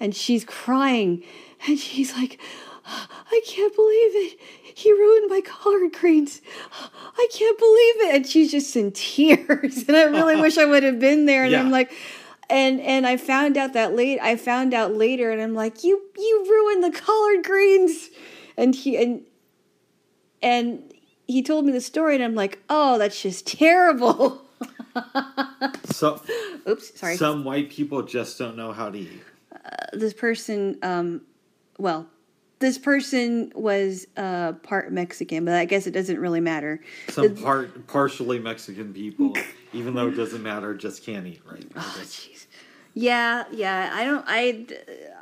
and 0.00 0.14
she's 0.14 0.44
crying. 0.44 1.22
And 1.66 1.78
she's 1.78 2.12
like 2.14 2.38
i 2.86 3.40
can't 3.46 3.74
believe 3.74 4.10
it. 4.14 4.38
He 4.74 4.92
ruined 4.92 5.30
my 5.30 5.40
collard 5.40 5.92
greens. 5.94 6.42
I 7.16 7.28
can't 7.32 7.58
believe 7.58 8.10
it. 8.10 8.14
And 8.16 8.26
she's 8.26 8.50
just 8.50 8.76
in 8.76 8.92
tears. 8.92 9.84
And 9.88 9.96
i 9.96 10.02
really 10.04 10.36
wish 10.40 10.58
i 10.58 10.64
would 10.66 10.82
have 10.82 10.98
been 10.98 11.24
there. 11.26 11.44
And 11.44 11.52
Yeah. 11.52 11.60
i'm 11.60 11.70
like 11.70 11.92
and 12.50 12.80
and 12.82 13.06
i 13.06 13.16
found 13.16 13.56
out 13.56 13.72
that 13.72 13.94
late 13.96 14.18
i 14.20 14.36
found 14.36 14.74
out 14.74 14.92
later 14.94 15.30
and 15.30 15.40
i'm 15.40 15.54
like 15.54 15.82
you 15.82 16.02
you 16.18 16.44
ruined 16.48 16.84
the 16.84 16.90
collard 17.00 17.42
greens. 17.44 18.10
And 18.58 18.74
he 18.74 18.96
and 19.02 19.22
and 20.42 20.92
he 21.26 21.42
told 21.42 21.64
me 21.64 21.72
the 21.72 21.80
story 21.80 22.14
and 22.16 22.22
i'm 22.22 22.34
like 22.34 22.58
oh 22.68 22.98
that's 22.98 23.20
just 23.22 23.46
terrible. 23.46 24.42
So, 25.86 26.20
oops 26.68 26.98
sorry. 27.00 27.16
some 27.16 27.44
white 27.44 27.70
people 27.70 28.02
just 28.02 28.38
don't 28.38 28.56
know 28.56 28.72
how 28.72 28.90
to 28.90 28.98
eat. 28.98 29.22
This 29.92 30.12
person 30.12 30.78
um 30.82 31.22
well 31.78 32.08
this 32.60 32.78
person 32.78 33.52
was 33.54 34.06
uh, 34.16 34.52
part 34.52 34.90
Mexican, 34.90 35.44
but 35.44 35.54
I 35.54 35.66
guess 35.66 35.86
it 35.86 35.90
doesn't 35.90 36.18
really 36.18 36.40
matter. 36.40 36.80
Some 37.08 37.36
part 37.36 37.86
partially 37.88 38.38
Mexican 38.38 38.94
people, 38.94 39.36
even 39.74 39.92
though 39.94 40.08
it 40.08 40.12
doesn't 40.12 40.42
matter, 40.42 40.74
just 40.74 41.04
can't 41.04 41.26
eat 41.26 41.42
right. 41.44 41.66
Oh, 41.76 42.00
jeez. 42.04 42.46
Yeah, 42.94 43.44
yeah. 43.50 43.90
I 43.92 44.04
don't. 44.04 44.24
I. 44.26 44.66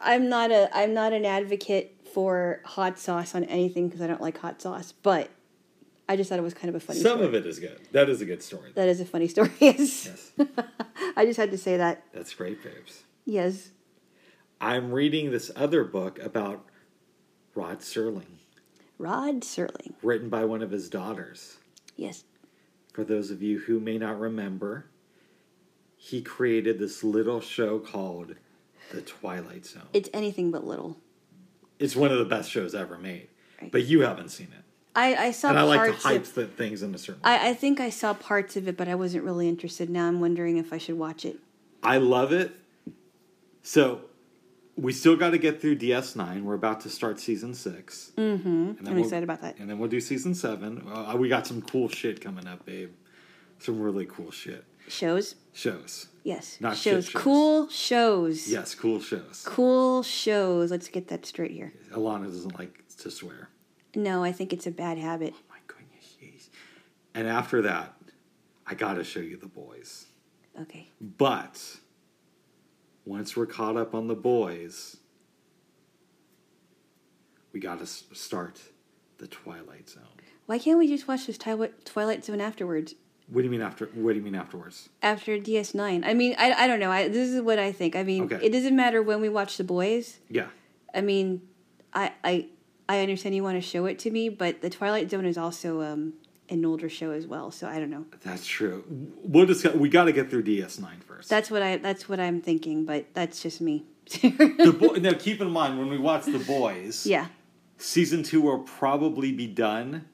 I'm 0.01 0.28
not 0.28 0.52
a. 0.52 0.70
I'm 0.77 0.94
not 0.94 1.12
an 1.12 1.24
advocate 1.24 1.97
for 2.14 2.60
hot 2.64 2.98
sauce 2.98 3.35
on 3.35 3.43
anything 3.44 3.89
because 3.89 4.02
I 4.02 4.06
don't 4.06 4.20
like 4.20 4.39
hot 4.39 4.62
sauce. 4.62 4.93
But 4.93 5.28
I 6.09 6.16
just 6.16 6.28
thought 6.28 6.39
it 6.39 6.43
was 6.43 6.55
kind 6.55 6.69
of 6.69 6.77
a 6.77 6.81
funny. 6.81 7.01
Some 7.01 7.19
story. 7.19 7.27
of 7.27 7.35
it 7.35 7.44
is 7.44 7.59
good. 7.59 7.81
That 7.90 8.09
is 8.09 8.20
a 8.20 8.24
good 8.24 8.43
story. 8.44 8.70
That 8.77 8.89
is 8.89 9.01
a 9.01 9.05
funny 9.05 9.27
story. 9.27 9.51
Yes. 9.59 10.32
Yes, 10.39 10.48
I 11.16 11.24
just 11.24 11.39
had 11.39 11.51
to 11.51 11.59
say 11.59 11.78
that. 11.78 12.05
that's 12.12 12.35
great, 12.35 12.62
babes. 12.62 13.02
Yes. 13.24 13.70
I'm 14.63 14.93
reading 14.93 15.33
this 15.33 15.51
other 15.57 15.83
book 15.83 16.21
about 16.21 16.65
Rod 17.57 17.81
Serling, 17.81 18.39
Rod 18.97 19.41
Serling. 19.43 19.95
written 20.03 20.29
by 20.29 20.45
one 20.45 20.63
of 20.63 20.71
his 20.71 20.89
daughters. 20.89 21.59
Yes. 21.97 22.23
For 22.93 23.03
those 23.03 23.33
of 23.33 23.43
you 23.43 23.59
who 23.59 23.81
may 23.81 23.99
not 23.99 24.21
remember, 24.21 24.87
he 25.97 26.23
created 26.23 26.79
this 26.79 27.03
little 27.03 27.41
show 27.41 27.81
called 27.81 28.37
The 28.93 29.03
Twilight 29.03 29.67
Zone. 29.67 29.83
It's 29.93 30.09
anything 30.15 30.53
but 30.53 30.65
little. 30.65 30.97
It's 31.81 31.97
one 31.97 32.13
of 32.13 32.19
the 32.19 32.25
best 32.25 32.49
shows 32.49 32.73
ever 32.73 32.97
made, 32.97 33.29
Right. 33.61 33.73
but 33.73 33.85
you 33.87 34.03
haven't 34.03 34.29
seen 34.29 34.49
it. 34.57 34.65
I, 34.95 35.17
I 35.17 35.31
saw 35.33 35.49
And 35.49 35.59
I 35.59 35.63
like 35.63 35.91
to 35.91 35.97
hype 36.01 36.37
of. 36.37 36.53
things 36.53 36.83
in 36.85 36.95
a 36.95 36.99
certain 36.99 37.23
way. 37.23 37.31
I, 37.31 37.49
I 37.51 37.55
think 37.55 37.81
I 37.81 37.91
saw 37.91 38.15
parts 38.15 38.57
of 38.57 38.69
it, 38.69 38.77
but 38.77 38.87
I 38.89 38.95
wasn't 38.95 39.25
really 39.25 39.49
interested. 39.49 39.91
Now 39.91 40.07
I'm 40.07 40.21
wondering 40.21 40.57
if 40.59 40.73
I 40.73 40.79
should 40.79 40.99
watch 40.99 41.25
it. 41.25 41.39
I 41.83 41.97
love 41.97 42.31
it. 42.33 42.53
So 43.63 44.03
we 44.77 44.93
still 44.93 45.16
got 45.16 45.31
to 45.31 45.39
get 45.39 45.61
through 45.61 45.77
DS9. 45.78 46.43
We're 46.43 46.55
about 46.55 46.81
to 46.82 46.89
start 46.90 47.20
season 47.20 47.55
6 47.55 48.12
Mm-hmm. 48.16 48.49
And 48.49 48.78
then 48.78 48.89
I'm 48.89 48.94
we'll- 48.94 49.05
excited 49.05 49.24
about 49.24 49.43
that. 49.43 49.59
And 49.59 49.69
then 49.69 49.78
we'll 49.78 49.89
do 49.90 50.01
season 50.01 50.35
seven. 50.35 50.86
Uh, 50.90 51.15
we 51.19 51.28
got 51.28 51.47
some 51.47 51.61
cool 51.62 51.89
shit 51.89 52.20
coming 52.20 52.47
up, 52.47 52.65
babe. 52.65 52.90
Some 53.59 53.81
really 53.81 54.07
cool 54.07 54.31
shit. 54.31 54.65
Shows? 54.89 55.36
Shows. 55.53 56.09
Yes. 56.24 56.59
Not 56.61 56.77
shows. 56.77 57.09
shows. 57.09 57.23
Cool 57.23 57.69
shows. 57.69 58.49
Yes, 58.49 58.74
cool 58.74 59.01
shows. 59.01 59.43
Cool 59.47 60.03
shows. 60.03 60.70
Let's 60.70 60.89
get 60.89 61.09
that 61.09 61.24
straight 61.27 61.53
here. 61.53 61.73
Alana 61.93 62.24
doesn't 62.27 62.59
like 62.59 62.82
to 62.99 63.11
swear. 63.11 63.49
No, 63.94 64.24
I 64.24 64.32
think 64.32 64.53
it's 64.53 64.66
a 64.66 64.70
bad 64.73 64.99
habit. 64.99 65.35
Oh 65.36 65.43
my 65.51 65.59
goodness, 65.69 66.16
jeez. 66.20 66.49
And 67.15 67.28
after 67.28 67.62
that, 67.62 67.94
I 68.66 68.74
got 68.74 68.94
to 68.94 69.05
show 69.05 69.20
you 69.20 69.36
the 69.36 69.47
boys. 69.47 70.07
Okay. 70.61 70.89
But 71.01 71.77
once 73.05 73.37
we're 73.37 73.47
caught 73.47 73.77
up 73.77 73.95
on 73.95 74.09
the 74.09 74.15
boys, 74.15 74.97
we 77.53 77.61
got 77.61 77.79
to 77.81 77.87
start 77.87 78.61
the 79.19 79.27
Twilight 79.27 79.89
Zone. 79.91 80.03
Why 80.47 80.59
can't 80.59 80.79
we 80.79 80.89
just 80.89 81.07
watch 81.07 81.27
this 81.27 81.39
Twilight 81.39 82.24
Zone 82.24 82.41
afterwards? 82.41 82.95
What 83.29 83.41
do 83.43 83.45
you 83.45 83.51
mean 83.51 83.62
after? 83.62 83.87
What 83.95 84.12
do 84.12 84.19
you 84.19 84.24
mean 84.24 84.35
afterwards? 84.35 84.89
After 85.03 85.39
DS9. 85.39 86.05
I 86.05 86.12
mean, 86.15 86.35
I, 86.39 86.53
I 86.53 86.66
don't 86.66 86.81
know. 86.81 86.91
I, 86.91 87.09
this 87.09 87.31
is 87.31 87.41
what 87.41 87.59
I 87.59 87.73
think. 87.73 87.95
I 87.97 88.03
mean, 88.03 88.24
Okay. 88.24 88.45
it 88.45 88.51
doesn't 88.51 88.74
matter 88.77 89.01
when 89.03 89.20
we 89.20 89.29
watch 89.29 89.57
The 89.57 89.65
Boys. 89.65 90.19
Yeah, 90.29 90.49
I 90.95 91.01
mean, 91.01 91.43
I, 91.95 92.12
I, 92.24 92.47
I 92.89 93.01
understand 93.01 93.35
you 93.35 93.43
want 93.43 93.57
to 93.57 93.66
show 93.66 93.87
it 93.87 93.99
to 94.01 94.11
me, 94.11 94.29
but 94.29 94.61
The 94.61 94.69
Twilight 94.69 95.11
Zone 95.11 95.24
is 95.24 95.39
also 95.39 95.81
um, 95.83 96.15
an 96.53 96.65
older 96.65 96.89
show 96.89 97.11
as 97.11 97.27
well. 97.27 97.51
So 97.51 97.66
I 97.66 97.79
don't 97.79 97.91
know. 97.91 98.05
that's 98.23 98.47
true. 98.47 98.85
We'll 99.24 99.47
discuss. 99.47 99.74
We 99.74 99.89
got 99.89 100.05
to 100.05 100.12
get 100.12 100.31
through 100.31 100.45
DS9 100.45 101.03
first. 101.03 101.29
That's 101.29 101.51
what 101.51 101.62
I. 101.62 101.79
That's 101.79 102.09
what 102.09 102.20
I'm 102.20 102.41
thinking, 102.41 102.85
but 102.85 103.07
that's 103.15 103.43
just 103.43 103.61
me. 103.61 103.85
the 104.20 104.77
bo- 104.79 104.95
now, 104.95 105.12
keep 105.15 105.41
in 105.41 105.51
mind 105.51 105.79
when 105.79 105.89
we 105.89 105.99
watch 105.99 106.24
the 106.27 106.39
boys. 106.39 107.07
yeah. 107.07 107.27
season 107.79 108.23
two 108.23 108.41
will 108.43 108.61
probably 108.61 109.33
be 109.33 109.47
done 109.47 110.05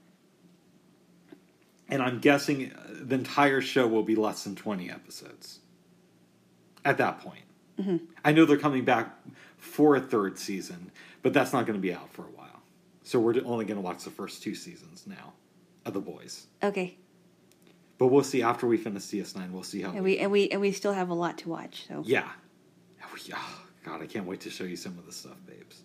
and 1.88 2.02
i'm 2.02 2.18
guessing 2.18 2.70
uh, 2.72 2.80
the 3.02 3.14
entire 3.14 3.60
show 3.62 3.86
will 3.86 4.02
be 4.02 4.14
less 4.14 4.44
than 4.44 4.54
20 4.54 4.90
episodes 4.90 5.60
at 6.84 6.98
that 6.98 7.18
point 7.20 8.00
i 8.24 8.32
know 8.32 8.44
they're 8.44 8.58
coming 8.58 8.84
back 8.84 9.14
for 9.56 9.96
a 9.96 10.00
third 10.00 10.38
season 10.38 10.90
but 11.22 11.32
that's 11.32 11.52
not 11.52 11.64
going 11.66 11.78
to 11.78 11.82
be 11.82 11.92
out 11.94 12.10
for 12.12 12.22
a 12.22 12.30
while 12.36 12.60
so 13.04 13.18
we're 13.18 13.34
only 13.44 13.64
going 13.64 13.76
to 13.76 13.82
watch 13.82 14.04
the 14.04 14.10
first 14.10 14.42
two 14.42 14.54
seasons 14.54 15.06
now 15.06 15.32
of 15.88 15.94
the 15.94 16.00
boys 16.00 16.46
Okay. 16.62 16.96
but 17.98 18.06
we'll 18.08 18.22
see 18.22 18.42
after 18.42 18.66
we 18.66 18.76
finish 18.76 19.04
DS9. 19.04 19.50
we'll 19.50 19.62
see 19.62 19.82
how 19.82 19.90
And 19.92 20.04
we 20.04 20.18
and 20.18 20.30
we 20.30 20.48
and 20.50 20.60
we 20.60 20.70
still 20.72 20.92
have 20.92 21.08
a 21.10 21.14
lot 21.14 21.38
to 21.38 21.48
watch. 21.48 21.86
So 21.88 22.02
yeah 22.06 22.28
we- 23.12 23.32
oh, 23.34 23.60
god 23.84 24.02
i 24.02 24.06
can't 24.06 24.26
wait 24.26 24.40
to 24.40 24.50
show 24.50 24.64
you 24.64 24.76
some 24.76 24.98
of 24.98 25.06
the 25.06 25.12
stuff 25.12 25.38
babes 25.46 25.82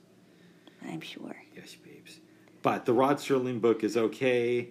I'm 0.88 1.00
sure. 1.02 1.36
yes 1.56 1.76
babes 1.76 2.20
but 2.62 2.86
the 2.86 2.94
rod 2.94 3.20
sterling 3.20 3.60
book 3.60 3.84
is 3.84 3.96
okay 3.98 4.70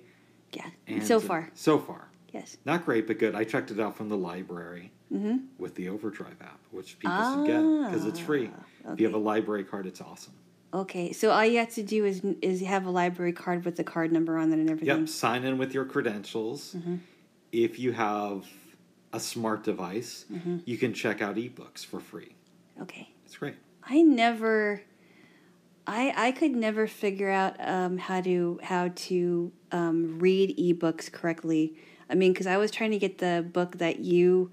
Yeah. 0.53 0.67
And, 0.87 1.03
so 1.07 1.19
far, 1.21 1.51
so 1.55 1.79
far, 1.79 2.09
yes. 2.33 2.59
not 2.67 2.85
great, 2.85 3.07
but 3.07 3.19
good. 3.19 3.35
I 3.35 3.45
checked 3.45 3.71
it 3.71 3.81
out 3.81 3.97
from 3.97 4.09
the 4.11 4.17
library 4.17 4.93
Mm-hmm. 5.13 5.37
with 5.59 5.75
the 5.75 5.91
Overdrive 5.91 6.41
app, 6.41 6.59
which 6.71 6.99
people 6.99 7.23
should 7.35 7.47
get 7.47 7.61
because 7.91 8.07
it's 8.07 8.19
free. 8.19 8.51
If 8.89 8.99
you 8.99 9.05
have 9.07 9.15
a 9.15 9.19
library 9.33 9.63
card, 9.65 9.85
it's 9.87 10.01
awesome. 10.01 10.33
Okay. 10.75 11.13
So 11.13 11.31
all 11.31 11.45
you 11.45 11.59
have 11.59 11.75
to 11.75 11.83
do 11.83 12.05
is 12.05 12.23
is 12.41 12.63
have 12.63 12.87
a 12.87 12.91
library 12.91 13.33
card 13.33 13.65
with 13.65 13.77
the 13.77 13.85
card 13.85 14.11
number 14.13 14.39
on 14.39 14.51
it 14.53 14.59
and 14.59 14.71
everything. 14.71 15.01
Yep, 15.01 15.09
sign 15.09 15.45
in 15.45 15.59
with 15.59 15.75
your 15.75 15.85
credentials. 15.85 16.75
Mm-hmm. 16.77 16.97
If 17.53 17.79
you 17.79 17.93
have 17.93 18.47
a 19.13 19.21
smart 19.21 19.63
device, 19.65 20.25
Mm-hmm. 20.33 20.59
you 20.65 20.79
can 20.79 20.95
check 20.95 21.21
out 21.21 21.37
ebooks 21.37 21.85
for 21.85 22.01
free. 22.01 22.35
Okay. 22.81 23.11
It's 23.27 23.37
great. 23.37 23.57
I 23.85 24.01
never, 24.03 24.81
I 25.87 26.15
I 26.17 26.33
could 26.33 26.53
never 26.57 26.87
figure 26.87 27.29
out 27.31 27.55
um, 27.61 27.99
how 27.99 28.21
to 28.23 28.59
how 28.63 28.89
to 28.95 29.53
um, 29.73 30.19
read 30.19 30.57
ebooks 30.57 31.13
correctly. 31.13 31.77
I 32.09 32.15
mean, 32.15 32.33
because 32.33 32.47
I 32.47 32.57
was 32.57 32.71
trying 32.71 32.93
to 32.93 32.99
get 32.99 33.19
the 33.19 33.45
book 33.53 33.79
that 33.79 33.99
you 34.01 34.51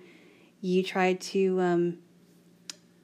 you 0.61 0.83
tried 0.83 1.21
to 1.21 1.61
um, 1.61 1.97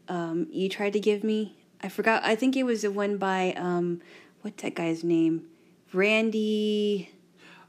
um, 0.10 0.48
you 0.52 0.68
tried 0.68 0.94
to 0.94 1.00
give 1.00 1.24
me. 1.24 1.56
I 1.86 1.90
forgot. 1.90 2.24
I 2.24 2.36
think 2.36 2.58
it 2.58 2.64
was 2.64 2.82
the 2.82 2.90
one 2.90 3.18
by 3.18 3.54
um, 3.56 4.02
what's 4.42 4.64
that 4.64 4.74
guy's 4.74 5.04
name? 5.04 5.46
Randi. 5.94 7.12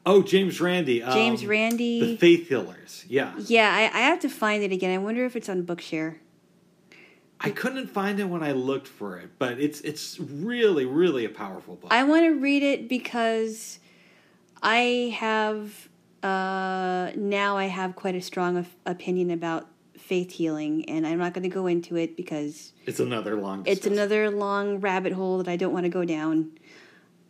Oh, 0.07 0.23
James 0.23 0.59
Randi. 0.59 1.03
um, 1.03 1.13
James 1.13 1.45
Randi. 1.45 2.01
The 2.01 2.17
Faith 2.17 2.49
Healers. 2.49 3.05
Yeah. 3.09 3.35
Yeah, 3.39 3.71
I, 3.71 3.83
I 3.95 4.01
have 4.05 4.21
to 4.21 4.31
find 4.31 4.63
it 4.63 4.73
again. 4.73 4.91
I 4.91 4.99
wonder 4.99 5.27
if 5.27 5.37
it's 5.37 5.51
on 5.51 5.65
Bookshare. 5.65 6.17
I 7.41 7.51
couldn't 7.51 7.89
find 7.89 8.19
it 8.19 8.25
when 8.25 8.43
I 8.43 8.53
looked 8.53 8.89
for 8.89 9.19
it, 9.19 9.39
but 9.39 9.61
it's 9.61 9.83
it's 9.83 10.19
really, 10.19 10.87
really 10.87 11.27
a 11.27 11.29
powerful 11.29 11.77
book. 11.77 11.93
I 11.93 12.03
want 12.05 12.25
to 12.25 12.31
read 12.31 12.63
it 12.63 12.89
because 12.89 13.79
I 14.63 15.15
have 15.19 15.91
uh, 16.23 17.11
now 17.15 17.59
I 17.59 17.67
have 17.67 17.95
quite 17.95 18.15
a 18.15 18.23
strong 18.23 18.65
opinion 18.87 19.31
about 19.31 19.69
faith 20.07 20.31
healing, 20.31 20.89
and 20.89 21.07
I'm 21.07 21.19
not 21.19 21.35
going 21.35 21.43
to 21.43 21.55
go 21.55 21.67
into 21.67 21.97
it 21.97 22.17
because 22.17 22.73
it's 22.87 23.01
another 23.01 23.37
long 23.37 23.65
it's 23.67 23.87
another 23.87 24.31
long 24.31 24.81
rabbit 24.81 25.13
hole 25.13 25.39
that 25.39 25.49
I 25.49 25.57
don't 25.57 25.73
want 25.73 25.85
to 25.85 25.91
go 25.91 26.05
down. 26.05 26.53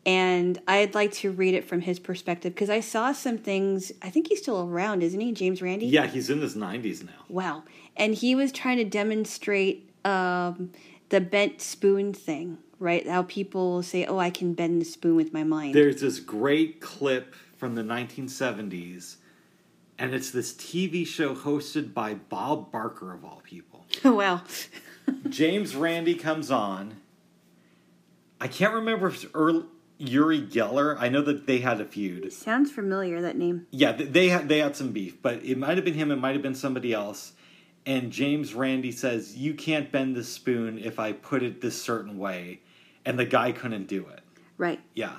And 0.05 0.61
I'd 0.69 0.95
like 0.95 1.11
to 1.15 1.33
read 1.33 1.55
it 1.55 1.65
from 1.65 1.81
his 1.81 1.99
perspective 1.99 2.55
because 2.55 2.71
I 2.71 2.79
saw 2.79 3.11
some 3.13 3.39
things. 3.39 3.91
I 4.03 4.11
think 4.11 4.29
he's 4.29 4.41
still 4.41 4.61
around, 4.63 5.03
isn't 5.03 5.19
he, 5.19 5.33
James 5.33 5.61
Randi? 5.61 5.87
Yeah, 5.87 6.07
he's 6.07 6.31
in 6.31 6.41
his 6.41 6.55
90s 6.55 7.05
now. 7.05 7.25
Wow. 7.29 7.65
And 7.97 8.15
he 8.15 8.37
was 8.37 8.53
trying 8.53 8.77
to 8.77 8.85
demonstrate 8.85 9.91
um, 10.05 10.71
the 11.09 11.21
bent 11.21 11.61
spoon 11.61 12.13
thing, 12.13 12.59
right? 12.79 13.09
How 13.09 13.25
people 13.25 13.83
say, 13.83 14.05
oh, 14.07 14.19
I 14.19 14.31
can 14.31 14.55
bend 14.55 14.81
the 14.81 14.85
spoon 14.85 15.17
with 15.17 15.33
my 15.33 15.43
mind. 15.43 15.75
There's 15.75 16.01
this 16.03 16.21
great 16.21 16.81
clip 16.81 17.35
from 17.57 17.75
the 17.75 17.83
1970s, 17.83 19.17
and 19.99 20.15
it's 20.15 20.31
this 20.31 20.53
TV 20.53 21.07
show 21.07 21.35
hosted 21.35 21.95
by 21.95 22.15
Bob 22.15 22.71
Barker, 22.73 23.13
of 23.13 23.25
all 23.25 23.43
people. 23.45 23.87
Oh, 24.05 24.15
wow. 24.15 24.43
James 25.29 25.75
Randi 25.77 26.15
comes 26.15 26.51
on. 26.51 26.97
I 28.41 28.49
can't 28.49 28.75
remember 28.75 29.07
if 29.09 29.23
it's 29.23 29.27
early, 29.35 29.65
Uri 29.99 30.43
Geller. 30.43 30.97
I 30.99 31.09
know 31.09 31.23
that 31.23 31.47
they 31.47 31.59
had 31.59 31.81
a 31.81 31.85
feud. 31.85 32.33
Sounds 32.33 32.71
familiar, 32.71 33.21
that 33.23 33.37
name. 33.37 33.67
Yeah, 33.71 33.93
th- 33.93 34.11
they 34.11 34.29
had 34.29 34.49
they 34.49 34.59
had 34.59 34.77
some 34.77 34.93
beef, 34.93 35.23
but 35.23 35.43
it 35.45 35.57
might 35.57 35.77
have 35.77 35.85
been 35.85 35.95
him. 35.95 36.11
It 36.11 36.17
might 36.17 36.33
have 36.35 36.43
been 36.43 36.55
somebody 36.55 36.93
else. 36.93 37.33
And 37.87 38.11
James 38.11 38.53
Randi 38.53 38.93
says, 38.93 39.37
"You 39.37 39.55
can't 39.55 39.91
bend 39.93 40.17
the 40.17 40.25
spoon 40.25 40.79
if 40.79 40.99
I 40.99 41.13
put 41.13 41.43
it 41.43 41.61
this 41.61 41.81
certain 41.81 42.19
way," 42.19 42.61
and 43.05 43.19
the 43.19 43.25
guy 43.25 43.53
couldn't 43.53 43.87
do 43.87 44.07
it. 44.09 44.21
Right. 44.59 44.81
Yeah, 44.95 45.17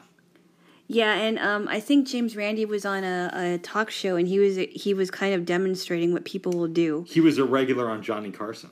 Yeah, 0.90 1.16
and 1.16 1.38
um, 1.40 1.68
I 1.68 1.80
think 1.82 2.08
James 2.08 2.36
Randi 2.38 2.64
was 2.66 2.86
on 2.86 3.04
a, 3.04 3.30
a 3.34 3.58
talk 3.58 3.90
show, 3.92 4.16
and 4.16 4.28
he 4.28 4.40
was 4.40 4.56
he 4.72 4.94
was 4.94 5.12
kind 5.12 5.34
of 5.34 5.46
demonstrating 5.46 6.14
what 6.14 6.24
people 6.26 6.54
will 6.54 6.68
do. 6.70 7.06
he 7.10 7.20
was 7.20 7.38
a 7.38 7.44
regular 7.44 7.90
on 7.90 8.02
Johnny 8.02 8.32
Carson. 8.32 8.70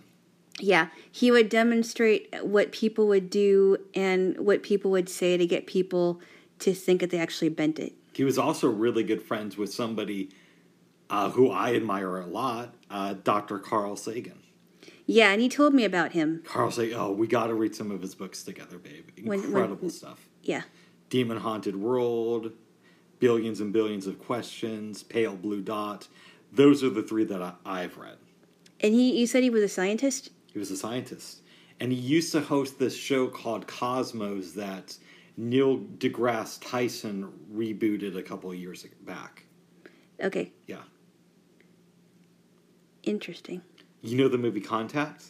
Yeah, 0.59 0.87
he 1.11 1.29
would 1.31 1.49
demonstrate 1.49 2.33
what 2.41 2.71
people 2.71 3.07
would 3.07 3.29
do 3.29 3.77
and 3.93 4.37
what 4.39 4.63
people 4.63 4.89
would 4.91 5.09
say 5.09 5.35
to 5.35 5.45
get 5.45 5.67
people 5.67 6.21
to 6.59 6.73
think 6.73 7.01
that 7.01 7.09
they 7.09 7.19
actually 7.19 7.49
bent 7.49 7.77
it. 7.79 7.91
He 8.13 8.23
was 8.23 8.37
also 8.37 8.69
really 8.69 9.03
good 9.03 9.21
friends 9.21 9.57
with 9.57 9.73
somebody 9.73 10.29
uh, 11.09 11.31
who 11.31 11.51
I 11.51 11.75
admire 11.75 12.17
a 12.21 12.25
lot, 12.25 12.73
uh, 12.89 13.15
Dr. 13.25 13.59
Carl 13.59 13.97
Sagan. 13.97 14.39
Yeah, 15.05 15.31
and 15.33 15.41
he 15.41 15.49
told 15.49 15.73
me 15.73 15.83
about 15.83 16.13
him. 16.13 16.41
Carl 16.45 16.71
Sagan. 16.71 16.97
oh, 16.97 17.11
we 17.11 17.27
got 17.27 17.47
to 17.47 17.53
read 17.53 17.75
some 17.75 17.91
of 17.91 18.01
his 18.01 18.15
books 18.15 18.41
together, 18.43 18.77
babe. 18.77 19.09
When- 19.17 19.27
when- 19.41 19.43
Incredible 19.49 19.89
stuff. 19.89 20.29
Yeah. 20.41 20.61
Demon 21.09 21.37
Haunted 21.37 21.75
World, 21.75 22.51
Billions 23.19 23.61
and 23.61 23.71
Billions 23.71 24.07
of 24.07 24.19
Questions, 24.19 25.03
Pale 25.03 25.37
Blue 25.37 25.61
Dot. 25.61 26.07
Those 26.51 26.83
are 26.83 26.89
the 26.89 27.03
three 27.03 27.23
that 27.25 27.41
I, 27.41 27.53
I've 27.65 27.97
read. 27.97 28.17
And 28.81 28.93
he 28.93 29.19
you 29.19 29.27
said 29.27 29.43
he 29.43 29.49
was 29.49 29.63
a 29.63 29.69
scientist? 29.69 30.31
He 30.51 30.59
was 30.59 30.71
a 30.71 30.77
scientist. 30.77 31.41
And 31.79 31.91
he 31.91 31.97
used 31.97 32.31
to 32.31 32.41
host 32.41 32.79
this 32.79 32.95
show 32.95 33.27
called 33.27 33.67
Cosmos 33.67 34.53
that 34.53 34.97
Neil 35.37 35.79
deGrasse 35.79 36.59
Tyson 36.61 37.31
rebooted 37.53 38.17
a 38.17 38.23
couple 38.23 38.51
of 38.51 38.57
years 38.57 38.85
back. 39.01 39.43
Okay. 40.21 40.53
Yeah. 40.67 40.83
Interesting. 43.03 43.61
You 44.01 44.17
know 44.17 44.27
the 44.29 44.37
movie 44.37 44.61
Contact? 44.61 45.25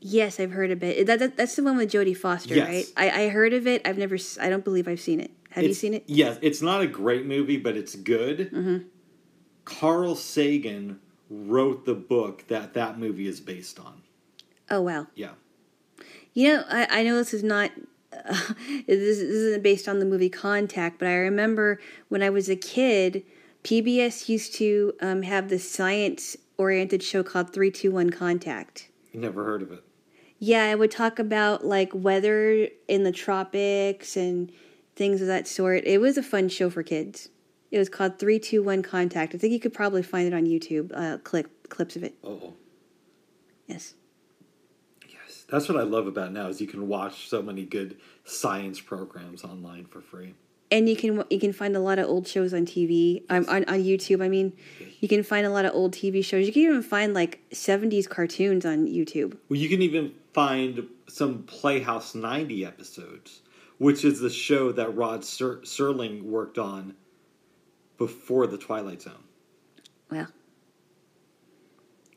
Yes, 0.00 0.40
I've 0.40 0.52
heard 0.52 0.70
of 0.70 0.82
it. 0.82 1.06
That, 1.06 1.18
that 1.18 1.36
that's 1.36 1.56
the 1.56 1.62
one 1.62 1.76
with 1.76 1.92
Jodie 1.92 2.16
Foster, 2.16 2.54
Yes. 2.54 2.68
right? 2.68 2.86
I, 2.96 3.24
I 3.24 3.28
heard 3.28 3.52
of 3.52 3.66
it. 3.66 3.86
I've 3.86 3.98
never. 3.98 4.16
I 4.40 4.48
don't 4.48 4.64
believe 4.64 4.88
I've 4.88 5.00
seen 5.00 5.20
it. 5.20 5.30
Have 5.50 5.64
you 5.64 5.74
seen 5.74 5.94
it? 5.94 6.04
Yes, 6.06 6.38
it's 6.42 6.62
not 6.62 6.80
a 6.80 6.86
great 6.86 7.26
movie, 7.26 7.56
but 7.56 7.76
it's 7.76 7.94
good. 7.96 8.50
Mm-hmm. 8.52 8.78
Carl 9.64 10.14
Sagan 10.14 11.00
wrote 11.28 11.84
the 11.84 11.94
book 11.94 12.46
that 12.48 12.72
that 12.74 12.98
movie 12.98 13.26
is 13.26 13.40
based 13.40 13.78
on. 13.78 14.02
Oh 14.70 14.80
wow. 14.80 15.06
Yeah. 15.14 15.32
You 16.32 16.48
know, 16.54 16.64
I, 16.70 17.00
I 17.00 17.02
know 17.02 17.16
this 17.16 17.34
is 17.34 17.42
not. 17.42 17.70
Uh, 18.12 18.32
this, 18.86 19.18
this 19.18 19.18
isn't 19.18 19.62
based 19.62 19.86
on 19.88 19.98
the 19.98 20.04
movie 20.06 20.30
Contact, 20.30 20.98
but 20.98 21.08
I 21.08 21.14
remember 21.14 21.78
when 22.08 22.22
I 22.22 22.30
was 22.30 22.48
a 22.48 22.56
kid, 22.56 23.24
PBS 23.64 24.28
used 24.28 24.54
to 24.54 24.94
um, 25.00 25.22
have 25.22 25.48
this 25.48 25.70
science-oriented 25.70 27.02
show 27.02 27.22
called 27.22 27.52
Three 27.52 27.70
Two 27.70 27.90
One 27.90 28.10
Contact. 28.10 28.88
Never 29.12 29.44
heard 29.44 29.62
of 29.62 29.72
it. 29.72 29.84
Yeah, 30.42 30.64
I 30.64 30.74
would 30.74 30.90
talk 30.90 31.18
about 31.18 31.64
like 31.66 31.90
weather 31.94 32.68
in 32.88 33.04
the 33.04 33.12
tropics 33.12 34.16
and 34.16 34.50
things 34.96 35.20
of 35.20 35.26
that 35.28 35.46
sort. 35.46 35.84
It 35.84 36.00
was 36.00 36.16
a 36.16 36.22
fun 36.22 36.48
show 36.48 36.70
for 36.70 36.82
kids. 36.82 37.28
It 37.70 37.78
was 37.78 37.88
called 37.90 38.18
Three 38.18 38.38
Two 38.38 38.62
One 38.62 38.82
Contact. 38.82 39.34
I 39.34 39.38
think 39.38 39.52
you 39.52 39.60
could 39.60 39.74
probably 39.74 40.02
find 40.02 40.26
it 40.26 40.34
on 40.34 40.46
YouTube. 40.46 40.90
Uh, 40.94 41.18
clip 41.18 41.68
clips 41.68 41.94
of 41.94 42.02
it. 42.02 42.14
Oh. 42.24 42.54
Yes. 43.66 43.94
Yes. 45.08 45.44
That's 45.48 45.68
what 45.68 45.78
I 45.78 45.82
love 45.82 46.06
about 46.06 46.32
now 46.32 46.48
is 46.48 46.60
you 46.60 46.66
can 46.66 46.88
watch 46.88 47.28
so 47.28 47.42
many 47.42 47.64
good 47.64 47.98
science 48.24 48.80
programs 48.80 49.44
online 49.44 49.84
for 49.84 50.00
free. 50.00 50.34
and 50.72 50.88
you 50.88 50.96
can 50.96 51.22
you 51.30 51.38
can 51.38 51.52
find 51.52 51.76
a 51.76 51.80
lot 51.80 51.98
of 51.98 52.06
old 52.06 52.26
shows 52.26 52.54
on 52.54 52.64
TV 52.64 53.22
um, 53.28 53.44
on 53.48 53.64
on 53.64 53.80
YouTube. 53.84 54.24
I 54.24 54.28
mean, 54.28 54.54
you 55.00 55.06
can 55.06 55.22
find 55.22 55.46
a 55.46 55.50
lot 55.50 55.64
of 55.66 55.74
old 55.74 55.92
TV 55.92 56.24
shows. 56.24 56.46
You 56.46 56.52
can 56.52 56.62
even 56.62 56.82
find 56.82 57.12
like 57.12 57.40
'70s 57.52 58.08
cartoons 58.08 58.64
on 58.64 58.86
YouTube. 58.86 59.36
Well, 59.48 59.60
you 59.60 59.68
can 59.68 59.82
even 59.82 60.14
find 60.32 60.86
some 61.08 61.42
Playhouse 61.44 62.14
90 62.14 62.64
episodes, 62.64 63.40
which 63.78 64.04
is 64.04 64.20
the 64.20 64.30
show 64.30 64.72
that 64.72 64.94
Rod 64.94 65.24
Ser- 65.24 65.60
Serling 65.64 66.22
worked 66.22 66.58
on 66.58 66.94
before 67.98 68.46
The 68.46 68.58
Twilight 68.58 69.02
Zone. 69.02 69.24
Well, 70.10 70.28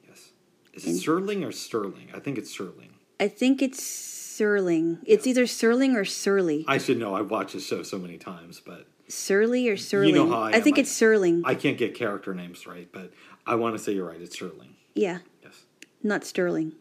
Yes. 0.07 0.31
Is 0.73 0.85
it 0.85 1.03
Serling 1.07 1.45
or 1.47 1.51
Sterling? 1.51 2.09
I 2.13 2.19
think 2.19 2.37
it's 2.37 2.55
Serling. 2.57 2.89
I 3.19 3.27
think 3.27 3.61
it's 3.61 3.79
Serling. 3.81 4.99
It's 5.05 5.27
either 5.27 5.43
Serling 5.43 5.95
or 5.95 6.05
Surly. 6.05 6.65
I 6.67 6.77
should 6.77 6.97
know. 6.97 7.15
I've 7.15 7.29
watched 7.29 7.53
the 7.53 7.59
show 7.59 7.83
so 7.83 7.97
many 7.99 8.17
times, 8.17 8.59
but 8.65 8.87
Surly 9.07 9.67
or 9.69 9.75
Serling. 9.75 10.13
know 10.15 10.29
how 10.29 10.41
I 10.41 10.49
I 10.53 10.59
think 10.61 10.77
am. 10.77 10.81
it's 10.81 10.99
Serling. 10.99 11.41
I 11.45 11.53
can't 11.55 11.77
get 11.77 11.93
character 11.93 12.33
names 12.33 12.65
right. 12.65 12.89
But 12.91 13.11
I 13.45 13.55
want 13.55 13.75
to 13.77 13.83
say 13.83 13.93
you're 13.93 14.07
right. 14.07 14.19
It's 14.21 14.35
Serling. 14.37 14.71
yeah, 14.95 15.19
Yes. 15.43 15.65
not 16.01 16.23
Sterling. 16.25 16.73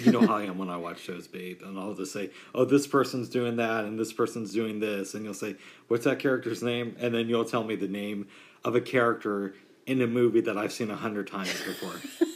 You 0.00 0.12
know 0.12 0.26
how 0.26 0.36
I 0.36 0.44
am 0.44 0.58
when 0.58 0.70
I 0.70 0.76
watch 0.76 1.00
shows, 1.00 1.26
babe, 1.26 1.60
and 1.62 1.78
I'll 1.78 1.94
just 1.94 2.12
say, 2.12 2.30
"Oh, 2.54 2.64
this 2.64 2.86
person's 2.86 3.28
doing 3.28 3.56
that, 3.56 3.84
and 3.84 3.98
this 3.98 4.12
person's 4.12 4.52
doing 4.52 4.80
this," 4.80 5.14
and 5.14 5.24
you'll 5.24 5.34
say, 5.34 5.56
"What's 5.88 6.04
that 6.04 6.18
character's 6.18 6.62
name?" 6.62 6.96
And 6.98 7.14
then 7.14 7.28
you'll 7.28 7.44
tell 7.44 7.64
me 7.64 7.76
the 7.76 7.88
name 7.88 8.28
of 8.64 8.74
a 8.74 8.80
character 8.80 9.54
in 9.86 10.00
a 10.00 10.06
movie 10.06 10.40
that 10.42 10.56
I've 10.56 10.72
seen 10.72 10.90
a 10.90 10.96
hundred 10.96 11.26
times 11.26 11.60
before. 11.62 11.94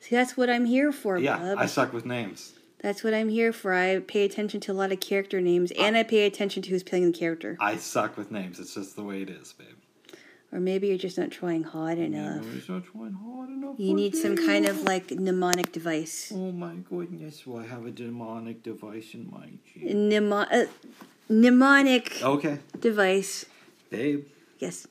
See, 0.00 0.14
that's 0.14 0.36
what 0.36 0.50
I'm 0.50 0.66
here 0.66 0.92
for, 0.92 1.18
yeah. 1.18 1.54
I 1.56 1.66
suck 1.66 1.92
with 1.92 2.04
names. 2.04 2.52
That's 2.80 3.02
what 3.02 3.14
I'm 3.14 3.30
here 3.30 3.52
for. 3.52 3.72
I 3.72 4.00
pay 4.00 4.26
attention 4.26 4.60
to 4.60 4.72
a 4.72 4.74
lot 4.74 4.92
of 4.92 5.00
character 5.00 5.40
names, 5.40 5.70
and 5.72 5.96
I 5.96 6.02
pay 6.02 6.26
attention 6.26 6.62
to 6.64 6.70
who's 6.70 6.82
playing 6.82 7.10
the 7.10 7.18
character. 7.18 7.56
I 7.58 7.76
suck 7.78 8.18
with 8.18 8.30
names. 8.30 8.60
It's 8.60 8.74
just 8.74 8.96
the 8.96 9.02
way 9.02 9.22
it 9.22 9.30
is, 9.30 9.54
babe. 9.54 9.68
Or 10.54 10.60
maybe 10.60 10.86
you're 10.86 10.96
just 10.98 11.18
not 11.18 11.32
trying 11.32 11.64
hard 11.64 11.98
enough. 11.98 12.36
Nobody's 12.44 12.68
not 12.68 12.84
trying 12.84 13.12
hard 13.12 13.48
enough. 13.50 13.74
You 13.76 13.92
need 13.92 14.14
some 14.14 14.36
kind 14.36 14.66
of 14.66 14.82
like 14.84 15.10
mnemonic 15.10 15.72
device. 15.72 16.30
Oh 16.34 16.52
my 16.52 16.74
goodness! 16.88 17.44
Well, 17.44 17.60
I 17.60 17.66
have 17.66 17.84
a 17.84 17.90
demonic 17.90 18.62
device 18.62 19.14
in 19.14 19.28
my 19.32 19.48
cheek. 19.66 19.90
Mnemo- 19.92 20.46
uh, 20.52 20.66
mnemonic 21.28 22.22
Okay, 22.22 22.58
device. 22.78 23.46
babe. 23.90 24.26
Yes. 24.60 24.86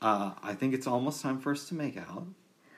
Uh, 0.00 0.32
I 0.42 0.54
think 0.54 0.72
it's 0.72 0.86
almost 0.86 1.20
time 1.20 1.38
for 1.40 1.52
us 1.52 1.68
to 1.68 1.74
make 1.74 1.98
out. 1.98 2.24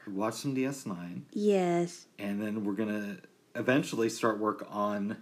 Watch 0.09 0.35
some 0.35 0.57
DS9. 0.57 1.21
Yes. 1.33 2.07
and 2.19 2.43
then 2.43 2.65
we're 2.65 2.73
gonna 2.73 3.19
eventually 3.55 4.09
start 4.09 4.41
work 4.41 4.67
on 4.71 5.19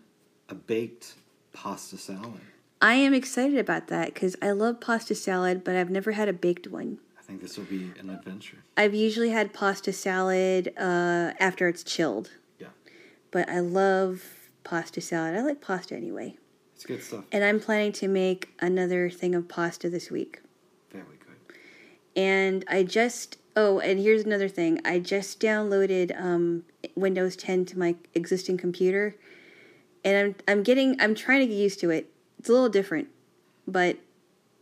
a 0.49 0.55
baked 0.55 1.15
pasta 1.53 1.99
salad. 1.99 2.41
I 2.81 2.95
am 2.95 3.13
excited 3.13 3.59
about 3.59 3.89
that 3.89 4.15
because 4.15 4.37
I 4.41 4.53
love 4.53 4.81
pasta 4.81 5.15
salad, 5.15 5.65
but 5.65 5.75
I've 5.77 5.91
never 5.91 6.13
had 6.13 6.29
a 6.29 6.33
baked 6.33 6.69
one. 6.69 6.99
I 7.19 7.23
think 7.23 7.41
this 7.43 7.59
will 7.59 7.65
be 7.65 7.91
an 7.99 8.09
adventure. 8.11 8.59
I've 8.77 8.95
usually 8.95 9.31
had 9.31 9.53
pasta 9.53 9.93
salad 9.93 10.73
uh, 10.79 11.33
after 11.41 11.69
it's 11.69 11.83
chilled, 11.83 12.31
Yeah, 12.59 12.69
but 13.31 13.49
I 13.49 13.59
love 13.61 14.23
pasta 14.65 15.01
salad. 15.01 15.35
I 15.37 15.43
like 15.43 15.61
pasta 15.61 15.95
anyway. 15.97 16.37
it's 16.75 16.87
good 16.87 17.03
stuff. 17.03 17.25
And 17.33 17.43
I'm 17.45 17.59
planning 17.61 17.93
to 17.93 18.09
make 18.09 18.55
another 18.61 19.11
thing 19.11 19.35
of 19.35 19.49
pasta 19.49 19.91
this 19.91 20.11
week. 20.11 20.41
Very 20.93 21.05
good. 21.05 21.57
And 22.15 22.65
I 22.69 22.85
just 22.85 23.39
oh, 23.57 23.81
and 23.81 23.99
here's 23.99 24.23
another 24.25 24.49
thing. 24.49 24.81
I 24.85 25.01
just 25.01 25.41
downloaded 25.41 26.19
um, 26.19 26.63
Windows 26.95 27.35
10 27.35 27.65
to 27.67 27.79
my 27.79 27.97
existing 28.15 28.57
computer, 28.57 29.17
and 30.05 30.17
I'm 30.17 30.35
I'm 30.47 30.63
getting 30.63 30.99
I'm 31.01 31.17
trying 31.17 31.41
to 31.41 31.47
get 31.47 31.55
used 31.61 31.81
to 31.81 31.91
it. 31.91 32.13
It's 32.49 32.51
a 32.51 32.55
little 32.55 32.71
different, 32.71 33.09
but 33.67 33.99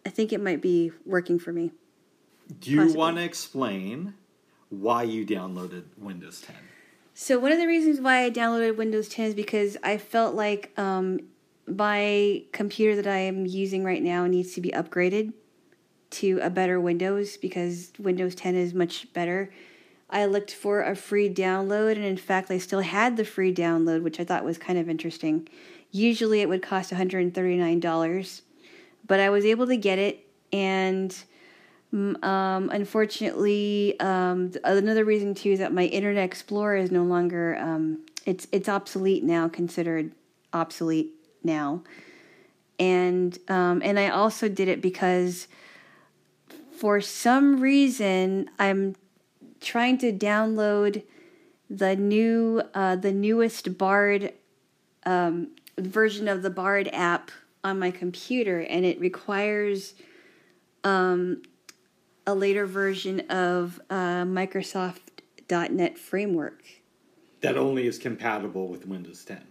I 0.05 0.09
think 0.09 0.33
it 0.33 0.41
might 0.41 0.61
be 0.61 0.91
working 1.05 1.39
for 1.39 1.53
me. 1.53 1.71
Do 2.59 2.73
you 2.73 2.79
Possibly. 2.79 2.99
want 2.99 3.17
to 3.19 3.23
explain 3.23 4.15
why 4.71 5.05
you 5.05 5.25
downloaded 5.25 5.85
Windows 5.97 6.41
10? 6.41 6.57
So 7.15 7.39
one 7.39 7.53
of 7.53 7.59
the 7.59 7.69
reasons 7.69 8.01
why 8.01 8.25
I 8.25 8.31
downloaded 8.33 8.77
Windows 8.77 9.09
10 9.09 9.27
is 9.27 9.35
because 9.37 9.77
I 9.85 9.99
felt 9.99 10.35
like 10.35 10.77
um, 10.77 11.21
my 11.69 12.43
computer 12.51 12.97
that 12.97 13.07
I 13.07 13.19
am 13.19 13.47
using 13.47 13.85
right 13.85 14.03
now 14.03 14.27
needs 14.27 14.53
to 14.55 14.61
be 14.61 14.71
upgraded 14.71 15.33
to 16.11 16.41
a 16.43 16.51
better 16.51 16.81
Windows 16.81 17.37
because 17.37 17.93
Windows 18.01 18.35
10 18.35 18.57
is 18.57 18.75
much 18.75 19.13
better. 19.13 19.49
I 20.11 20.27
looked 20.27 20.53
for 20.53 20.83
a 20.83 20.97
free 20.97 21.33
download, 21.33 21.93
and 21.93 22.05
in 22.05 22.17
fact, 22.17 22.51
I 22.51 22.59
still 22.59 22.81
had 22.81 23.17
the 23.17 23.25
free 23.25 23.55
download, 23.55 24.03
which 24.03 24.19
I 24.19 24.25
thought 24.25 24.45
was 24.45 24.59
kind 24.59 24.77
of 24.77 24.89
interesting. 24.89 25.49
Usually, 25.97 26.41
it 26.41 26.49
would 26.49 26.63
cost 26.63 26.93
$139, 26.93 28.41
but 29.07 29.21
I 29.21 29.31
was 29.31 29.45
able 29.45 29.67
to 29.67 29.77
get 29.77 29.99
it, 29.99 30.27
and 30.53 31.17
Mm, 31.95 32.23
um, 32.25 32.69
unfortunately, 32.71 33.99
um, 34.01 34.53
another 34.65 35.05
reason 35.05 35.35
too 35.35 35.53
is 35.53 35.61
that 35.61 35.73
my 35.73 35.85
Internet 35.85 36.25
Explorer 36.25 36.77
is 36.77 36.91
no 36.91 37.05
longer 37.05 37.57
um, 37.59 38.05
it's 38.25 38.47
it's 38.53 38.69
obsolete 38.69 39.23
now, 39.23 39.49
considered 39.49 40.13
obsolete 40.53 41.13
now, 41.45 41.83
and 42.79 43.39
um, 43.49 43.81
and 43.85 43.99
I 43.99 44.09
also 44.09 44.49
did 44.49 44.69
it 44.69 44.83
because 44.83 45.47
for 46.77 47.01
some 47.01 47.61
reason 47.61 48.51
I'm 48.59 48.97
trying 49.61 49.97
to 49.99 50.13
download 50.13 51.03
the 51.71 51.95
new 51.95 52.63
uh, 52.75 52.97
the 52.97 53.13
newest 53.13 53.79
Bard 53.79 54.33
um, 55.05 55.51
version 55.79 56.29
of 56.29 56.43
the 56.43 56.51
Bard 56.51 56.89
app 56.93 57.31
on 57.63 57.79
my 57.79 57.91
computer, 57.91 58.61
and 58.61 58.85
it 58.85 58.99
requires 59.01 59.95
um, 60.85 61.43
a 62.27 62.35
later 62.35 62.67
version 62.67 63.21
of 63.31 63.81
uh, 63.91 64.25
Microsoft.NET 64.25 65.99
Framework. 65.99 66.63
That 67.41 67.57
only 67.57 67.87
is 67.87 67.99
compatible 67.99 68.69
with 68.69 68.87
Windows 68.87 69.25
10. 69.25 69.43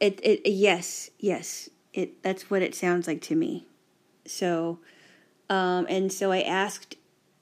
It, 0.00 0.18
it 0.24 0.50
yes 0.50 1.10
yes 1.20 1.70
it 1.92 2.22
that's 2.24 2.50
what 2.50 2.62
it 2.62 2.74
sounds 2.74 3.06
like 3.06 3.20
to 3.22 3.36
me. 3.36 3.66
So, 4.24 4.78
um, 5.48 5.86
and 5.88 6.12
so 6.12 6.32
I 6.32 6.40
asked 6.40 6.96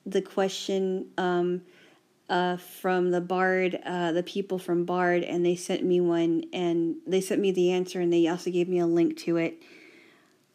the 0.04 0.22
question 0.22 1.06
um, 1.16 1.62
uh, 2.30 2.56
from 2.56 3.10
the 3.10 3.20
Bard, 3.20 3.78
uh, 3.84 4.12
the 4.12 4.22
people 4.22 4.58
from 4.58 4.84
Bard, 4.84 5.24
and 5.24 5.44
they 5.44 5.56
sent 5.56 5.84
me 5.84 6.00
one, 6.00 6.44
and 6.52 6.96
they 7.04 7.20
sent 7.20 7.40
me 7.40 7.50
the 7.50 7.72
answer, 7.72 8.00
and 8.00 8.12
they 8.12 8.28
also 8.28 8.50
gave 8.50 8.68
me 8.68 8.78
a 8.78 8.86
link 8.86 9.16
to 9.18 9.36
it. 9.36 9.60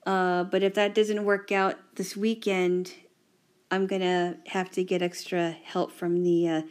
Uh, 0.06 0.46
but 0.46 0.64
if 0.64 0.74
that 0.76 0.96
doesn't 0.96 1.26
work 1.26 1.52
out 1.52 1.76
this 1.96 2.16
weekend, 2.16 2.94
I'm 3.70 3.88
gonna 3.88 4.38
have 4.48 4.70
to 4.72 4.84
get 4.84 5.02
extra 5.02 5.52
help 5.52 5.92
from 5.92 6.24
the 6.24 6.48
uh, 6.48 6.62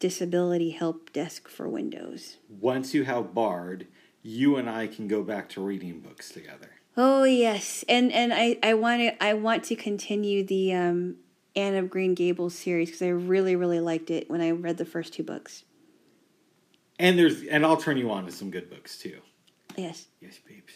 disability 0.00 0.70
help 0.70 1.12
desk 1.14 1.48
for 1.48 1.66
Windows. 1.66 2.36
Once 2.50 2.92
you 2.92 3.04
have 3.04 3.32
Bard, 3.32 3.86
you 4.22 4.56
and 4.56 4.68
I 4.68 4.86
can 4.86 5.08
go 5.08 5.22
back 5.22 5.48
to 5.50 5.62
reading 5.62 6.00
books 6.00 6.28
together. 6.28 6.72
Oh 6.94 7.24
yes, 7.24 7.84
and 7.88 8.12
and 8.12 8.34
I 8.34 8.58
I 8.62 8.74
want 8.74 9.00
to 9.00 9.24
I 9.24 9.32
want 9.32 9.64
to 9.64 9.76
continue 9.76 10.44
the 10.44 10.74
um, 10.74 11.16
Anne 11.56 11.74
of 11.74 11.90
Green 11.90 12.14
Gables 12.14 12.54
series 12.54 12.88
because 12.90 13.02
I 13.02 13.08
really 13.08 13.56
really 13.56 13.80
liked 13.80 14.10
it 14.10 14.30
when 14.30 14.40
I 14.40 14.50
read 14.50 14.76
the 14.76 14.84
first 14.84 15.14
two 15.14 15.22
books. 15.22 15.64
And 16.98 17.18
there's 17.18 17.42
and 17.44 17.64
I'll 17.64 17.76
turn 17.78 17.96
you 17.96 18.10
on 18.10 18.26
to 18.26 18.32
some 18.32 18.50
good 18.50 18.70
books 18.70 18.98
too. 18.98 19.18
Yes, 19.76 20.06
Yes, 20.20 20.38
babes. 20.48 20.72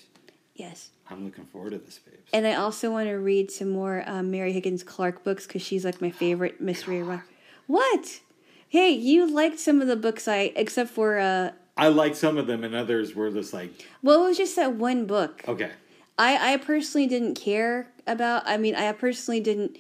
yes. 0.54 0.90
I'm 1.08 1.24
looking 1.24 1.44
forward 1.44 1.70
to 1.70 1.78
this, 1.78 1.98
babes. 1.98 2.28
And 2.32 2.46
I 2.46 2.54
also 2.54 2.90
want 2.90 3.08
to 3.08 3.14
read 3.14 3.50
some 3.50 3.70
more 3.70 4.04
um, 4.06 4.30
Mary 4.30 4.52
Higgins 4.52 4.82
Clark 4.82 5.24
books 5.24 5.46
because 5.46 5.62
she's 5.62 5.84
like 5.84 6.00
my 6.02 6.10
favorite 6.10 6.60
mystery. 6.60 7.02
Ro- 7.02 7.22
what? 7.66 8.20
Hey, 8.68 8.90
you 8.90 9.28
liked 9.28 9.58
some 9.58 9.80
of 9.80 9.88
the 9.88 9.96
books 9.96 10.28
I, 10.28 10.52
except 10.54 10.90
for 10.90 11.18
uh, 11.18 11.52
I 11.76 11.88
like 11.88 12.14
some 12.14 12.36
of 12.36 12.46
them, 12.46 12.62
and 12.62 12.74
others 12.74 13.14
were 13.14 13.30
just 13.30 13.52
like, 13.54 13.70
well, 14.02 14.24
it 14.24 14.28
was 14.28 14.36
just 14.36 14.54
that 14.56 14.74
one 14.74 15.06
book. 15.06 15.42
okay, 15.48 15.70
I 16.18 16.52
I 16.54 16.56
personally 16.58 17.06
didn't 17.06 17.34
care 17.36 17.88
about. 18.06 18.42
I 18.46 18.58
mean, 18.58 18.74
I 18.74 18.92
personally 18.92 19.40
didn't 19.40 19.78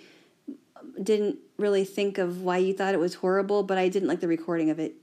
didn't 1.02 1.38
really 1.56 1.84
think 1.84 2.18
of 2.18 2.42
why 2.42 2.58
you 2.58 2.72
thought 2.74 2.94
it 2.94 3.00
was 3.00 3.14
horrible, 3.16 3.62
but 3.62 3.78
I 3.78 3.88
didn't 3.88 4.08
like 4.08 4.20
the 4.20 4.28
recording 4.28 4.70
of 4.70 4.78
it. 4.78 4.94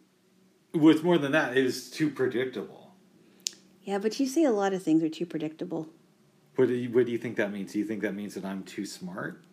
with 0.73 1.03
more 1.03 1.17
than 1.17 1.31
that, 1.31 1.57
it 1.57 1.65
is 1.65 1.89
too 1.89 2.09
predictable. 2.09 2.91
Yeah, 3.83 3.99
but 3.99 4.19
you 4.19 4.27
say 4.27 4.43
a 4.43 4.51
lot 4.51 4.73
of 4.73 4.83
things 4.83 5.01
are 5.03 5.09
too 5.09 5.25
predictable. 5.25 5.87
What 6.55 6.67
do 6.67 6.73
you, 6.73 6.89
what 6.89 7.05
do 7.05 7.11
you 7.11 7.17
think 7.17 7.37
that 7.37 7.51
means? 7.51 7.71
Do 7.73 7.79
you 7.79 7.85
think 7.85 8.01
that 8.01 8.15
means 8.15 8.33
that 8.35 8.43
I'm 8.43 8.63
too 8.63 8.85
smart? 8.85 9.43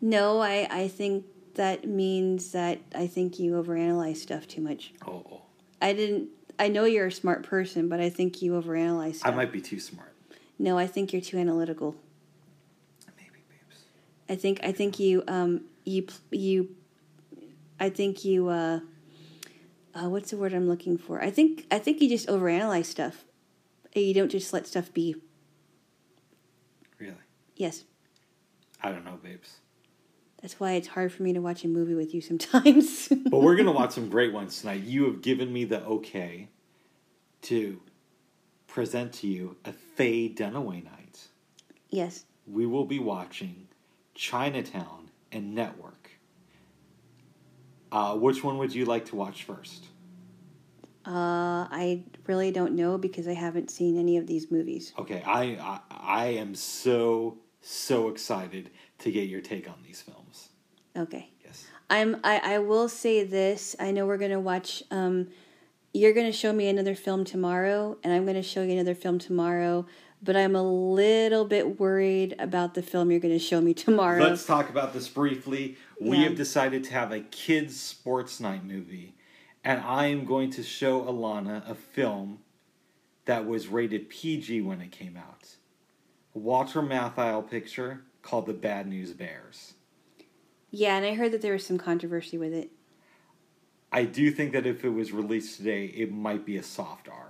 No, 0.00 0.40
I 0.40 0.66
I 0.70 0.88
think 0.88 1.24
that 1.54 1.86
means 1.86 2.52
that 2.52 2.78
I 2.94 3.06
think 3.06 3.38
you 3.38 3.52
overanalyze 3.52 4.16
stuff 4.16 4.46
too 4.46 4.60
much. 4.60 4.92
Oh. 5.06 5.42
I 5.82 5.92
didn't. 5.92 6.28
I 6.58 6.68
know 6.68 6.84
you're 6.84 7.06
a 7.08 7.12
smart 7.12 7.42
person, 7.42 7.88
but 7.88 8.00
I 8.00 8.08
think 8.10 8.40
you 8.40 8.52
overanalyze 8.52 9.20
I 9.24 9.30
might 9.32 9.52
be 9.52 9.60
too 9.60 9.80
smart. 9.80 10.14
No, 10.58 10.78
I 10.78 10.86
think 10.86 11.12
you're 11.12 11.22
too 11.22 11.38
analytical. 11.38 11.96
Maybe, 13.16 13.42
babes. 13.50 13.82
I 14.28 14.36
think 14.36 14.60
I 14.62 14.72
think 14.72 14.98
you 15.00 15.24
um 15.26 15.62
you 15.84 16.06
you 16.30 16.74
I 17.78 17.90
think 17.90 18.24
you 18.24 18.48
uh, 18.48 18.80
uh 19.94 20.08
what's 20.08 20.30
the 20.30 20.36
word 20.36 20.52
I'm 20.52 20.68
looking 20.68 20.98
for? 20.98 21.22
I 21.22 21.30
think 21.30 21.66
I 21.70 21.78
think 21.78 22.00
you 22.00 22.08
just 22.08 22.28
overanalyze 22.28 22.86
stuff. 22.86 23.24
You 23.94 24.14
don't 24.14 24.30
just 24.30 24.52
let 24.52 24.66
stuff 24.66 24.92
be. 24.92 25.14
Really? 26.98 27.14
Yes. 27.56 27.84
I 28.82 28.90
don't 28.90 29.04
know, 29.04 29.18
babes. 29.22 29.60
That's 30.42 30.60
why 30.60 30.72
it's 30.72 30.88
hard 30.88 31.12
for 31.12 31.22
me 31.22 31.32
to 31.32 31.40
watch 31.40 31.64
a 31.64 31.68
movie 31.68 31.94
with 31.94 32.12
you 32.14 32.20
sometimes. 32.20 33.08
But 33.30 33.40
we're 33.40 33.56
gonna 33.56 33.72
watch 33.72 33.92
some 33.92 34.08
great 34.10 34.32
ones 34.32 34.60
tonight. 34.60 34.82
You 34.82 35.04
have 35.06 35.22
given 35.22 35.52
me 35.52 35.64
the 35.64 35.82
okay 35.84 36.48
to 37.42 37.80
present 38.66 39.12
to 39.14 39.26
you 39.26 39.56
a 39.64 39.72
Faye 39.72 40.28
Dunaway 40.28 40.84
night. 40.84 41.28
yes. 41.90 42.24
We 42.46 42.66
will 42.66 42.84
be 42.84 42.98
watching 42.98 43.68
Chinatown 44.14 45.03
and 45.34 45.54
Network. 45.54 46.10
Uh, 47.92 48.16
which 48.16 48.42
one 48.42 48.58
would 48.58 48.74
you 48.74 48.84
like 48.84 49.04
to 49.06 49.16
watch 49.16 49.44
first? 49.44 49.86
Uh, 51.06 51.68
I 51.70 52.04
really 52.26 52.50
don't 52.50 52.72
know 52.72 52.96
because 52.96 53.28
I 53.28 53.34
haven't 53.34 53.70
seen 53.70 53.98
any 53.98 54.16
of 54.16 54.26
these 54.26 54.50
movies. 54.50 54.94
Okay, 54.98 55.22
I, 55.26 55.42
I 55.42 55.80
I 55.90 56.26
am 56.26 56.54
so 56.54 57.38
so 57.60 58.08
excited 58.08 58.70
to 59.00 59.10
get 59.10 59.28
your 59.28 59.42
take 59.42 59.68
on 59.68 59.76
these 59.86 60.00
films. 60.00 60.48
Okay. 60.96 61.30
Yes. 61.44 61.66
I'm 61.90 62.16
I, 62.24 62.54
I 62.54 62.58
will 62.58 62.88
say 62.88 63.22
this. 63.24 63.76
I 63.78 63.90
know 63.90 64.06
we're 64.06 64.18
gonna 64.18 64.40
watch 64.40 64.82
um 64.90 65.28
you're 65.92 66.12
gonna 66.14 66.32
show 66.32 66.52
me 66.52 66.68
another 66.68 66.94
film 66.94 67.24
tomorrow 67.24 67.98
and 68.02 68.12
I'm 68.12 68.24
gonna 68.24 68.42
show 68.42 68.62
you 68.62 68.72
another 68.72 68.94
film 68.94 69.18
tomorrow, 69.18 69.86
but 70.24 70.36
I'm 70.36 70.56
a 70.56 70.62
little 70.62 71.44
bit 71.44 71.78
worried 71.78 72.34
about 72.38 72.74
the 72.74 72.82
film 72.82 73.10
you're 73.10 73.20
gonna 73.20 73.38
show 73.38 73.60
me 73.60 73.74
tomorrow. 73.74 74.22
Let's 74.22 74.46
talk 74.46 74.70
about 74.70 74.92
this 74.94 75.08
briefly. 75.08 75.76
We 76.00 76.16
Yeah. 76.16 76.24
have 76.24 76.36
decided 76.36 76.82
to 76.84 76.92
have 76.92 77.12
a 77.12 77.20
kids 77.20 77.78
sports 77.78 78.40
night 78.40 78.64
movie, 78.64 79.14
and 79.62 79.80
I 79.82 80.06
am 80.06 80.24
going 80.24 80.50
to 80.52 80.62
show 80.62 81.02
Alana 81.02 81.68
a 81.68 81.74
film 81.74 82.38
that 83.26 83.46
was 83.46 83.68
rated 83.68 84.08
PG 84.08 84.60
when 84.62 84.80
it 84.80 84.90
came 84.90 85.16
out. 85.16 85.56
A 86.34 86.38
Walter 86.38 86.82
Matthau 86.82 87.48
picture 87.48 88.04
called 88.22 88.46
The 88.46 88.52
Bad 88.54 88.86
News 88.88 89.12
Bears. 89.12 89.74
yeah, 90.70 90.96
and 90.96 91.06
I 91.06 91.14
heard 91.14 91.30
that 91.32 91.40
there 91.40 91.52
was 91.52 91.64
some 91.64 91.78
controversy 91.78 92.36
with 92.36 92.52
it. 92.52 92.72
I 93.92 94.04
do 94.04 94.32
think 94.32 94.50
that 94.52 94.66
if 94.66 94.84
it 94.84 94.88
was 94.88 95.12
released 95.12 95.56
today, 95.58 95.86
it 95.86 96.10
might 96.10 96.44
be 96.44 96.56
a 96.56 96.64
soft 96.64 97.08
R. 97.08 97.23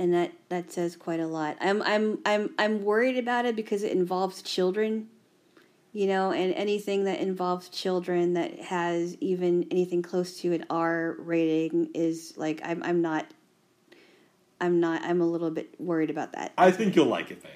And 0.00 0.14
that, 0.14 0.32
that 0.48 0.72
says 0.72 0.96
quite 0.96 1.20
a 1.20 1.26
lot. 1.26 1.58
I'm 1.60 1.82
I'm 1.82 2.18
I'm 2.24 2.54
I'm 2.58 2.84
worried 2.84 3.18
about 3.18 3.44
it 3.44 3.54
because 3.54 3.82
it 3.82 3.92
involves 3.92 4.40
children. 4.40 5.08
You 5.92 6.06
know, 6.06 6.30
and 6.32 6.54
anything 6.54 7.04
that 7.04 7.18
involves 7.20 7.68
children 7.68 8.32
that 8.34 8.60
has 8.60 9.14
even 9.20 9.66
anything 9.70 10.00
close 10.00 10.38
to 10.40 10.54
an 10.54 10.64
R 10.70 11.16
rating 11.18 11.90
is 11.94 12.32
like 12.38 12.60
I'm 12.64 12.82
I'm 12.82 13.02
not 13.02 13.26
I'm 14.60 14.80
not 14.80 15.02
I'm 15.02 15.20
a 15.20 15.26
little 15.26 15.50
bit 15.50 15.78
worried 15.78 16.08
about 16.08 16.32
that. 16.32 16.52
I 16.56 16.70
think 16.70 16.96
you'll 16.96 17.06
like 17.06 17.30
it, 17.30 17.42
babe. 17.42 17.52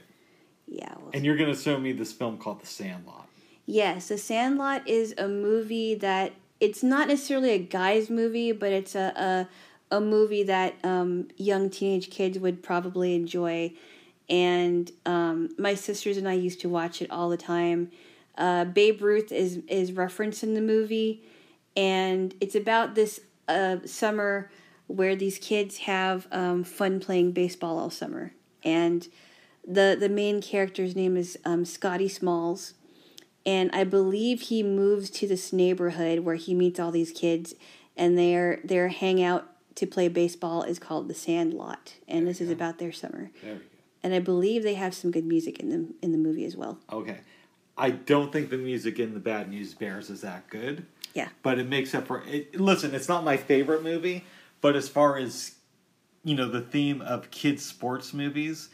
Yeah. 0.66 0.92
Well, 0.98 1.10
And 1.14 1.24
you're 1.24 1.36
going 1.36 1.54
to 1.54 1.58
show 1.58 1.78
me 1.78 1.92
this 1.92 2.12
film 2.12 2.36
called 2.36 2.60
The 2.60 2.66
Sandlot. 2.66 3.26
yes, 3.66 4.08
The 4.08 4.18
Sandlot 4.18 4.86
is 4.86 5.14
a 5.16 5.28
movie 5.28 5.94
that 5.94 6.32
it's 6.60 6.82
not 6.82 7.08
necessarily 7.08 7.50
a 7.50 7.58
guy's 7.58 8.10
movie, 8.10 8.52
but 8.52 8.72
it's 8.72 8.94
a 8.94 9.12
a, 9.16 9.48
a 9.90 10.00
movie 10.00 10.42
that 10.44 10.74
um, 10.82 11.28
young 11.36 11.70
teenage 11.70 12.10
kids 12.10 12.38
would 12.38 12.62
probably 12.62 13.14
enjoy. 13.14 13.72
And 14.28 14.90
um, 15.04 15.50
my 15.58 15.74
sisters 15.74 16.16
and 16.16 16.28
I 16.28 16.32
used 16.32 16.60
to 16.60 16.68
watch 16.68 17.02
it 17.02 17.10
all 17.10 17.28
the 17.28 17.36
time. 17.36 17.90
Uh, 18.36 18.64
Babe 18.64 19.00
Ruth 19.02 19.30
is 19.30 19.60
is 19.68 19.92
referenced 19.92 20.42
in 20.42 20.54
the 20.54 20.60
movie, 20.60 21.22
and 21.76 22.34
it's 22.40 22.54
about 22.54 22.94
this 22.94 23.20
uh, 23.46 23.76
summer 23.84 24.50
where 24.86 25.14
these 25.14 25.38
kids 25.38 25.78
have 25.78 26.26
um, 26.32 26.64
fun 26.64 27.00
playing 27.00 27.32
baseball 27.32 27.78
all 27.78 27.90
summer. 27.90 28.32
And 28.64 29.06
the 29.66 29.96
the 29.98 30.08
main 30.08 30.42
character's 30.42 30.96
name 30.96 31.16
is 31.16 31.38
um, 31.44 31.64
Scotty 31.64 32.08
Smalls, 32.08 32.74
and 33.46 33.70
I 33.72 33.84
believe 33.84 34.40
he 34.42 34.62
moves 34.62 35.10
to 35.10 35.28
this 35.28 35.52
neighborhood 35.52 36.20
where 36.20 36.34
he 36.34 36.54
meets 36.54 36.80
all 36.80 36.90
these 36.90 37.12
kids, 37.12 37.54
and 37.96 38.18
they're 38.18 38.60
they're 38.64 38.88
hang 38.88 39.18
hangout 39.18 39.53
to 39.76 39.86
play 39.86 40.08
baseball 40.08 40.62
is 40.62 40.78
called 40.78 41.08
the 41.08 41.14
Sandlot, 41.14 41.94
and 42.06 42.26
this 42.26 42.40
is 42.40 42.50
about 42.50 42.78
their 42.78 42.92
summer. 42.92 43.30
There 43.42 43.54
we 43.54 43.58
go. 43.58 43.64
And 44.02 44.14
I 44.14 44.18
believe 44.18 44.62
they 44.62 44.74
have 44.74 44.94
some 44.94 45.10
good 45.10 45.24
music 45.24 45.58
in 45.60 45.70
the 45.70 45.94
in 46.02 46.12
the 46.12 46.18
movie 46.18 46.44
as 46.44 46.56
well. 46.56 46.78
Okay. 46.92 47.18
I 47.76 47.90
don't 47.90 48.32
think 48.32 48.50
the 48.50 48.58
music 48.58 49.00
in 49.00 49.14
The 49.14 49.20
Bad 49.20 49.50
News 49.50 49.74
Bears 49.74 50.08
is 50.08 50.20
that 50.20 50.48
good. 50.48 50.86
Yeah. 51.14 51.28
but 51.44 51.60
it 51.60 51.68
makes 51.68 51.94
up 51.94 52.08
for 52.08 52.24
it. 52.26 52.58
Listen, 52.60 52.92
it's 52.92 53.08
not 53.08 53.22
my 53.22 53.36
favorite 53.36 53.84
movie, 53.84 54.24
but 54.60 54.74
as 54.74 54.88
far 54.88 55.16
as 55.16 55.54
you 56.24 56.34
know, 56.34 56.48
the 56.48 56.60
theme 56.60 57.00
of 57.02 57.30
kids 57.30 57.64
sports 57.64 58.12
movies, 58.14 58.70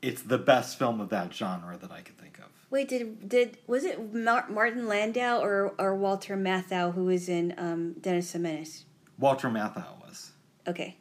it's 0.00 0.22
the 0.22 0.38
best 0.38 0.78
film 0.78 1.00
of 1.00 1.08
that 1.10 1.34
genre 1.34 1.76
that 1.76 1.90
I 1.90 2.00
could 2.00 2.16
think 2.16 2.38
of. 2.38 2.44
Wait, 2.70 2.88
did 2.88 3.28
did 3.28 3.58
was 3.66 3.84
it 3.84 4.14
Mar- 4.14 4.48
Martin 4.48 4.86
Landau 4.88 5.40
or 5.40 5.74
or 5.78 5.94
Walter 5.94 6.36
Matthau 6.36 6.94
who 6.94 7.04
was 7.04 7.28
in 7.28 7.54
um, 7.58 7.94
Dennis 8.00 8.32
the 8.32 8.38
Menace? 8.38 8.84
Walter 9.18 9.48
Matthau 9.48 10.00
was. 10.06 10.32
Okay. 10.66 10.96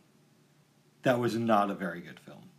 That 1.03 1.19
was 1.19 1.35
not 1.35 1.69
a 1.69 1.73
very 1.73 2.01
good 2.01 2.19
film. 2.19 2.49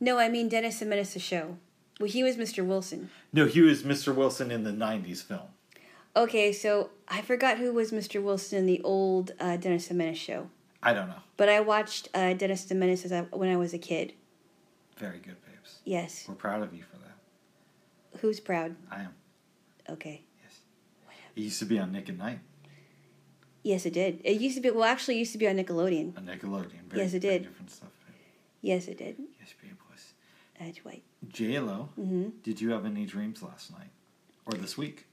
No, 0.00 0.18
I 0.18 0.28
mean 0.28 0.48
Dennis 0.48 0.78
the 0.78 0.86
Menace 0.86 1.20
show. 1.22 1.56
Well, 1.98 2.10
he 2.10 2.22
was 2.22 2.36
Mr. 2.36 2.66
Wilson. 2.66 3.10
No, 3.32 3.46
he 3.46 3.62
was 3.62 3.82
Mr. 3.82 4.14
Wilson 4.14 4.50
in 4.50 4.64
the 4.64 4.70
'90s 4.70 5.22
film. 5.22 5.48
Okay, 6.14 6.52
so 6.52 6.90
I 7.08 7.22
forgot 7.22 7.58
who 7.58 7.72
was 7.72 7.92
Mr. 7.92 8.22
Wilson 8.22 8.58
in 8.58 8.66
the 8.66 8.80
old 8.82 9.32
uh, 9.38 9.56
Dennis 9.56 9.88
the 9.88 9.94
Menace 9.94 10.18
show. 10.18 10.50
I 10.82 10.92
don't 10.94 11.08
know. 11.08 11.20
But 11.36 11.48
I 11.48 11.60
watched 11.60 12.08
uh, 12.14 12.32
Dennis 12.34 12.64
the 12.64 12.74
Menace 12.74 13.04
as 13.04 13.12
I, 13.12 13.22
when 13.22 13.50
I 13.50 13.56
was 13.56 13.74
a 13.74 13.78
kid. 13.78 14.14
Very 14.98 15.18
good, 15.18 15.36
babes. 15.44 15.80
Yes. 15.84 16.24
We're 16.28 16.34
proud 16.34 16.62
of 16.62 16.72
you 16.72 16.82
for 16.82 16.96
that. 16.98 18.20
Who's 18.20 18.40
proud? 18.40 18.76
I 18.90 19.02
am. 19.02 19.14
Okay. 19.90 20.22
Yes. 20.42 20.60
It 21.34 21.40
used 21.42 21.58
to 21.58 21.66
be 21.66 21.78
on 21.78 21.92
Nick 21.92 22.08
at 22.08 22.16
Nite, 22.16 22.38
Yes, 23.66 23.84
it 23.84 23.94
did. 23.94 24.20
It 24.22 24.40
used 24.40 24.54
to 24.54 24.60
be. 24.60 24.70
Well, 24.70 24.84
actually, 24.84 25.16
it 25.16 25.18
used 25.18 25.32
to 25.32 25.38
be 25.38 25.48
on 25.48 25.56
Nickelodeon. 25.56 26.16
on 26.16 26.24
Nickelodeon. 26.24 26.84
Very, 26.88 27.02
Yes, 27.02 27.14
it 27.14 27.18
did. 27.18 27.42
Different 27.42 27.68
stuff. 27.72 27.88
babe. 28.06 28.14
Yes, 28.62 28.86
it 28.86 28.96
did. 28.98 29.16
Yes, 29.40 29.54
babe 29.60 29.72
was. 29.90 30.12
That's 30.60 30.86
right. 30.86 31.02
J 31.28 31.58
Lo, 31.58 31.88
Mm-hmm. 31.98 32.28
did 32.44 32.60
you 32.60 32.70
have 32.70 32.86
any 32.86 33.04
dreams 33.06 33.42
last 33.42 33.72
night 33.72 33.90
or 34.46 34.52
this 34.56 34.78
week? 34.78 35.06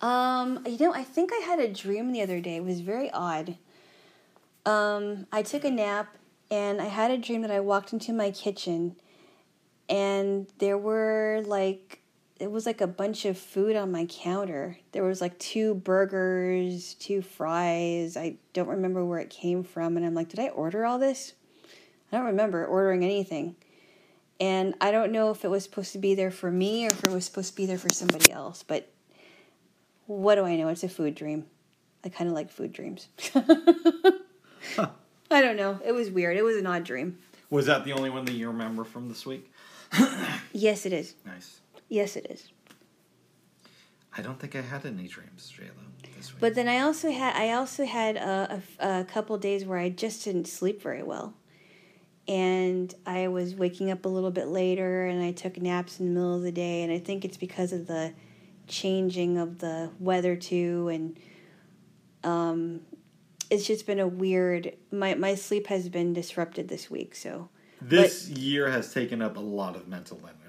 Um, 0.00 0.64
you 0.66 0.78
know, 0.78 0.94
I 0.94 1.04
think 1.04 1.32
I 1.34 1.44
had 1.44 1.58
a 1.58 1.68
dream 1.70 2.12
the 2.12 2.22
other 2.22 2.40
day. 2.40 2.56
It 2.56 2.64
was 2.64 2.80
very 2.80 3.10
odd. 3.10 3.58
Um, 4.64 5.26
I 5.30 5.42
took 5.42 5.64
a 5.64 5.70
nap 5.70 6.16
and 6.50 6.80
I 6.80 6.86
had 6.86 7.10
a 7.10 7.18
dream 7.18 7.42
that 7.42 7.50
I 7.50 7.60
walked 7.60 7.92
into 7.92 8.14
my 8.14 8.30
kitchen 8.30 8.96
and 9.90 10.46
there 10.60 10.78
were 10.78 11.42
like 11.46 12.00
it 12.38 12.50
was 12.50 12.66
like 12.66 12.80
a 12.80 12.86
bunch 12.86 13.24
of 13.24 13.38
food 13.38 13.76
on 13.76 13.90
my 13.90 14.06
counter. 14.06 14.78
There 14.92 15.02
was 15.02 15.20
like 15.20 15.38
two 15.38 15.74
burgers, 15.74 16.94
two 16.94 17.22
fries. 17.22 18.16
I 18.16 18.36
don't 18.52 18.68
remember 18.68 19.04
where 19.04 19.20
it 19.20 19.30
came 19.30 19.62
from, 19.62 19.96
and 19.96 20.04
I'm 20.04 20.14
like, 20.14 20.28
did 20.28 20.40
I 20.40 20.48
order 20.48 20.84
all 20.84 20.98
this? 20.98 21.34
I 22.12 22.16
don't 22.16 22.26
remember 22.26 22.66
ordering 22.66 23.04
anything. 23.04 23.56
And 24.38 24.74
I 24.82 24.90
don't 24.90 25.12
know 25.12 25.30
if 25.30 25.44
it 25.44 25.48
was 25.48 25.64
supposed 25.64 25.92
to 25.92 25.98
be 25.98 26.14
there 26.14 26.30
for 26.30 26.50
me 26.50 26.84
or 26.84 26.88
if 26.88 27.04
it 27.04 27.10
was 27.10 27.24
supposed 27.24 27.50
to 27.50 27.56
be 27.56 27.64
there 27.64 27.78
for 27.78 27.88
somebody 27.88 28.30
else, 28.30 28.62
but 28.62 28.90
what 30.06 30.34
do 30.34 30.44
I 30.44 30.56
know? 30.56 30.68
It's 30.68 30.84
a 30.84 30.90
food 30.90 31.14
dream. 31.14 31.46
I 32.04 32.10
kind 32.10 32.28
of 32.28 32.34
like 32.34 32.50
food 32.50 32.72
dreams. 32.72 33.08
I 33.34 34.90
don't 35.30 35.56
know. 35.56 35.80
It 35.84 35.92
was 35.92 36.10
weird. 36.10 36.36
It 36.36 36.42
was 36.42 36.56
an 36.56 36.66
odd 36.66 36.84
dream. 36.84 37.18
Was 37.48 37.66
that 37.66 37.84
the 37.84 37.92
only 37.92 38.10
one 38.10 38.26
that 38.26 38.34
you 38.34 38.48
remember 38.48 38.84
from 38.84 39.08
this 39.08 39.24
week? 39.24 39.50
Yes, 40.52 40.86
it 40.86 40.92
is. 40.92 41.14
Nice. 41.24 41.60
Yes, 41.88 42.16
it 42.16 42.26
is. 42.30 42.50
I 44.16 44.22
don't 44.22 44.40
think 44.40 44.56
I 44.56 44.62
had 44.62 44.86
any 44.86 45.08
dreams, 45.08 45.52
JLo, 45.54 46.14
this 46.16 46.32
week. 46.32 46.40
But 46.40 46.54
then 46.54 46.68
I 46.68 46.80
also 46.80 47.10
had 47.10 47.36
I 47.36 47.52
also 47.52 47.84
had 47.84 48.16
a, 48.16 48.62
a, 48.80 49.00
a 49.00 49.04
couple 49.04 49.36
days 49.36 49.64
where 49.64 49.78
I 49.78 49.90
just 49.90 50.24
didn't 50.24 50.46
sleep 50.48 50.80
very 50.82 51.02
well, 51.02 51.34
and 52.26 52.94
I 53.04 53.28
was 53.28 53.54
waking 53.54 53.90
up 53.90 54.06
a 54.06 54.08
little 54.08 54.30
bit 54.30 54.48
later, 54.48 55.04
and 55.04 55.22
I 55.22 55.32
took 55.32 55.60
naps 55.60 56.00
in 56.00 56.06
the 56.06 56.12
middle 56.12 56.34
of 56.34 56.42
the 56.42 56.52
day, 56.52 56.82
and 56.82 56.90
I 56.90 56.98
think 56.98 57.24
it's 57.24 57.36
because 57.36 57.72
of 57.72 57.86
the 57.86 58.14
changing 58.66 59.36
of 59.36 59.58
the 59.58 59.90
weather 60.00 60.34
too, 60.34 60.88
and 60.88 61.20
um, 62.24 62.80
it's 63.50 63.66
just 63.66 63.86
been 63.86 64.00
a 64.00 64.08
weird. 64.08 64.74
My 64.90 65.14
my 65.14 65.34
sleep 65.34 65.66
has 65.66 65.90
been 65.90 66.14
disrupted 66.14 66.68
this 66.68 66.90
week, 66.90 67.14
so 67.14 67.50
this 67.82 68.28
year 68.28 68.70
has 68.70 68.94
taken 68.94 69.20
up 69.20 69.36
a 69.36 69.40
lot 69.40 69.76
of 69.76 69.88
mental 69.88 70.18
energy. 70.22 70.45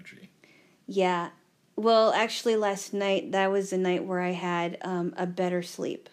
Yeah. 0.87 1.29
Well, 1.75 2.11
actually, 2.11 2.55
last 2.55 2.93
night 2.93 3.31
that 3.33 3.51
was 3.51 3.69
the 3.69 3.77
night 3.77 4.03
where 4.03 4.19
I 4.19 4.31
had 4.31 4.77
um, 4.81 5.13
a 5.15 5.27
better 5.27 5.61
sleep. 5.61 6.09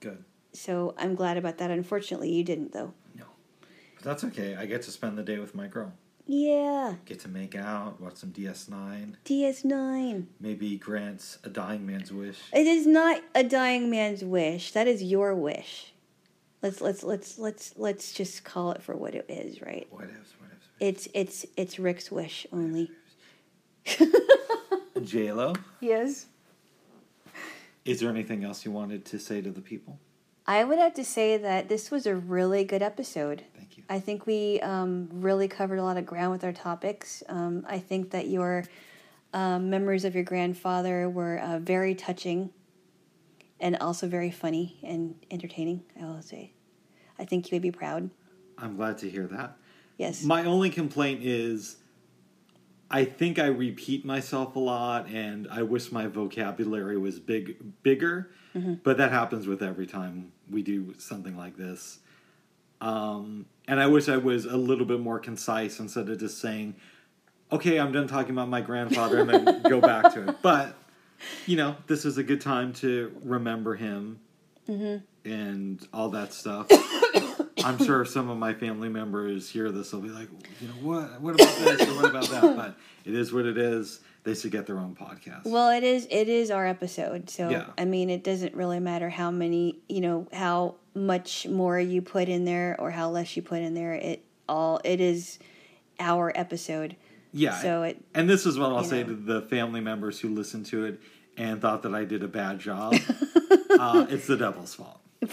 Good. 0.00 0.24
So 0.52 0.94
I'm 0.98 1.14
glad 1.14 1.36
about 1.36 1.58
that. 1.58 1.70
Unfortunately, 1.70 2.32
you 2.32 2.42
didn't, 2.42 2.72
though. 2.72 2.92
No. 3.14 3.24
But 3.94 4.04
that's 4.04 4.24
okay. 4.24 4.56
I 4.56 4.66
get 4.66 4.82
to 4.82 4.90
spend 4.90 5.16
the 5.16 5.22
day 5.22 5.38
with 5.38 5.54
my 5.54 5.68
girl. 5.68 5.92
Yeah, 6.28 6.94
Get 7.04 7.20
to 7.20 7.28
make 7.28 7.54
out, 7.54 8.00
watch 8.00 8.16
some 8.16 8.32
DS9, 8.32 9.14
DS9. 9.24 10.26
maybe 10.40 10.76
grants 10.76 11.38
a 11.44 11.48
dying 11.48 11.86
man's 11.86 12.12
wish. 12.12 12.40
It 12.52 12.66
is 12.66 12.84
not 12.84 13.22
a 13.32 13.44
dying 13.44 13.90
man's 13.90 14.24
wish. 14.24 14.72
That 14.72 14.88
is 14.88 15.04
your 15.04 15.36
wish. 15.36 15.92
Let's 16.62 16.80
let's 16.80 17.04
let's 17.04 17.38
let's 17.38 17.74
let's 17.76 18.12
just 18.12 18.42
call 18.42 18.72
it 18.72 18.82
for 18.82 18.96
what 18.96 19.14
it 19.14 19.26
is, 19.28 19.62
right? 19.62 19.86
What 19.90 20.04
ifs, 20.04 20.34
what 20.40 20.50
ifs. 20.50 20.66
It's 20.80 21.08
it's 21.14 21.46
it's 21.56 21.78
Rick's 21.78 22.10
wish 22.10 22.44
only. 22.52 22.90
JLo, 24.96 25.56
Yes. 25.80 26.26
is 27.84 28.00
there 28.00 28.10
anything 28.10 28.44
else 28.44 28.64
you 28.64 28.70
wanted 28.70 29.04
to 29.06 29.18
say 29.18 29.40
to 29.40 29.50
the 29.50 29.60
people? 29.60 29.98
I 30.46 30.62
would 30.64 30.78
have 30.78 30.94
to 30.94 31.04
say 31.04 31.36
that 31.36 31.68
this 31.68 31.90
was 31.90 32.06
a 32.06 32.14
really 32.14 32.64
good 32.64 32.82
episode. 32.82 33.44
Thank 33.56 33.76
you. 33.78 33.84
I 33.88 33.98
think 33.98 34.26
we 34.26 34.60
um, 34.60 35.08
really 35.12 35.48
covered 35.48 35.78
a 35.78 35.82
lot 35.82 35.96
of 35.96 36.06
ground 36.06 36.32
with 36.32 36.44
our 36.44 36.52
topics. 36.52 37.22
Um, 37.28 37.64
I 37.68 37.78
think 37.78 38.10
that 38.10 38.28
your 38.28 38.64
um, 39.32 39.70
memories 39.70 40.04
of 40.04 40.14
your 40.14 40.24
grandfather 40.24 41.08
were 41.10 41.38
uh, 41.38 41.58
very 41.58 41.94
touching 41.94 42.50
and 43.58 43.76
also 43.78 44.06
very 44.06 44.30
funny 44.30 44.78
and 44.84 45.16
entertaining, 45.30 45.82
I 46.00 46.04
will 46.04 46.22
say. 46.22 46.52
I 47.18 47.24
think 47.24 47.50
you 47.50 47.56
would 47.56 47.62
be 47.62 47.72
proud. 47.72 48.10
I'm 48.58 48.76
glad 48.76 48.98
to 48.98 49.10
hear 49.10 49.26
that. 49.28 49.56
Yes. 49.98 50.22
My 50.22 50.44
only 50.44 50.70
complaint 50.70 51.22
is 51.22 51.76
I 52.90 53.04
think 53.04 53.38
I 53.38 53.46
repeat 53.46 54.04
myself 54.04 54.54
a 54.56 54.60
lot 54.60 55.08
and 55.08 55.48
I 55.50 55.62
wish 55.62 55.90
my 55.90 56.06
vocabulary 56.06 56.96
was 56.96 57.18
big 57.18 57.56
bigger, 57.82 58.30
but 58.84 58.96
that 58.98 59.10
happens 59.12 59.46
with 59.46 59.62
every 59.62 59.86
time 59.86 60.32
we 60.50 60.62
do 60.62 60.94
something 60.98 61.36
like 61.36 61.56
this. 61.56 61.98
Um, 62.80 63.46
and 63.66 63.80
I 63.80 63.86
wish 63.86 64.08
I 64.08 64.16
was 64.18 64.44
a 64.44 64.56
little 64.56 64.86
bit 64.86 65.00
more 65.00 65.18
concise 65.18 65.80
instead 65.80 66.08
of 66.08 66.18
just 66.18 66.38
saying, 66.40 66.76
"Okay, 67.50 67.78
I'm 67.80 67.90
done 67.92 68.06
talking 68.06 68.32
about 68.32 68.48
my 68.48 68.60
grandfather," 68.60 69.20
and 69.20 69.30
then 69.30 69.62
go 69.68 69.80
back 69.80 70.12
to 70.14 70.28
it. 70.28 70.36
But 70.42 70.76
you 71.46 71.56
know, 71.56 71.76
this 71.86 72.04
is 72.04 72.18
a 72.18 72.22
good 72.22 72.40
time 72.40 72.72
to 72.74 73.12
remember 73.24 73.74
him 73.74 74.20
and 75.24 75.86
all 75.92 76.10
that 76.10 76.32
stuff. 76.32 76.66
I'm 77.66 77.78
sure 77.84 78.04
some 78.04 78.28
of 78.30 78.38
my 78.38 78.54
family 78.54 78.88
members 78.88 79.48
hear 79.48 79.70
this 79.70 79.92
will 79.92 80.00
be 80.00 80.08
like, 80.08 80.28
you 80.60 80.68
know, 80.68 80.74
what 80.74 81.20
what 81.20 81.34
about 81.34 81.56
this 81.56 81.88
or 81.88 81.94
what 81.96 82.10
about 82.10 82.28
that? 82.30 82.56
But 82.56 82.76
it 83.04 83.14
is 83.14 83.32
what 83.32 83.46
it 83.46 83.58
is. 83.58 84.00
They 84.24 84.34
should 84.34 84.50
get 84.50 84.66
their 84.66 84.78
own 84.78 84.96
podcast. 84.96 85.44
Well, 85.44 85.70
it 85.70 85.84
is 85.84 86.06
it 86.10 86.28
is 86.28 86.50
our 86.50 86.66
episode, 86.66 87.30
so 87.30 87.48
Yeah. 87.48 87.66
I 87.78 87.84
mean, 87.84 88.10
it 88.10 88.24
doesn't 88.24 88.54
really 88.54 88.80
matter 88.80 89.08
how 89.08 89.30
many, 89.30 89.78
you 89.88 90.00
know, 90.00 90.26
how 90.32 90.76
much 90.94 91.46
more 91.46 91.78
you 91.78 92.02
put 92.02 92.28
in 92.28 92.44
there 92.44 92.76
or 92.78 92.90
how 92.90 93.10
less 93.10 93.36
you 93.36 93.42
put 93.42 93.60
in 93.60 93.74
there. 93.74 93.94
It 93.94 94.24
all 94.48 94.80
it 94.84 95.00
is 95.00 95.38
our 96.00 96.32
episode. 96.34 96.96
yeah. 97.32 97.60
So 97.60 97.82
it 97.84 98.02
and 98.14 98.28
this 98.28 98.46
is 98.46 98.58
what 98.58 98.72
I'll 98.72 98.84
say 98.84 99.02
know. 99.02 99.10
to 99.10 99.14
the 99.14 99.42
family 99.42 99.80
members 99.80 100.20
who 100.20 100.28
listen 100.30 100.64
to 100.64 100.84
it 100.86 101.00
and 101.36 101.60
thought 101.60 101.82
that 101.82 101.94
I 101.94 102.04
did 102.04 102.22
a 102.22 102.28
bad 102.28 102.58
job. 102.58 102.94
uh, 103.78 104.06
it's 104.08 104.26
the 104.26 104.36
devil's 104.36 104.74
fault. 104.74 105.00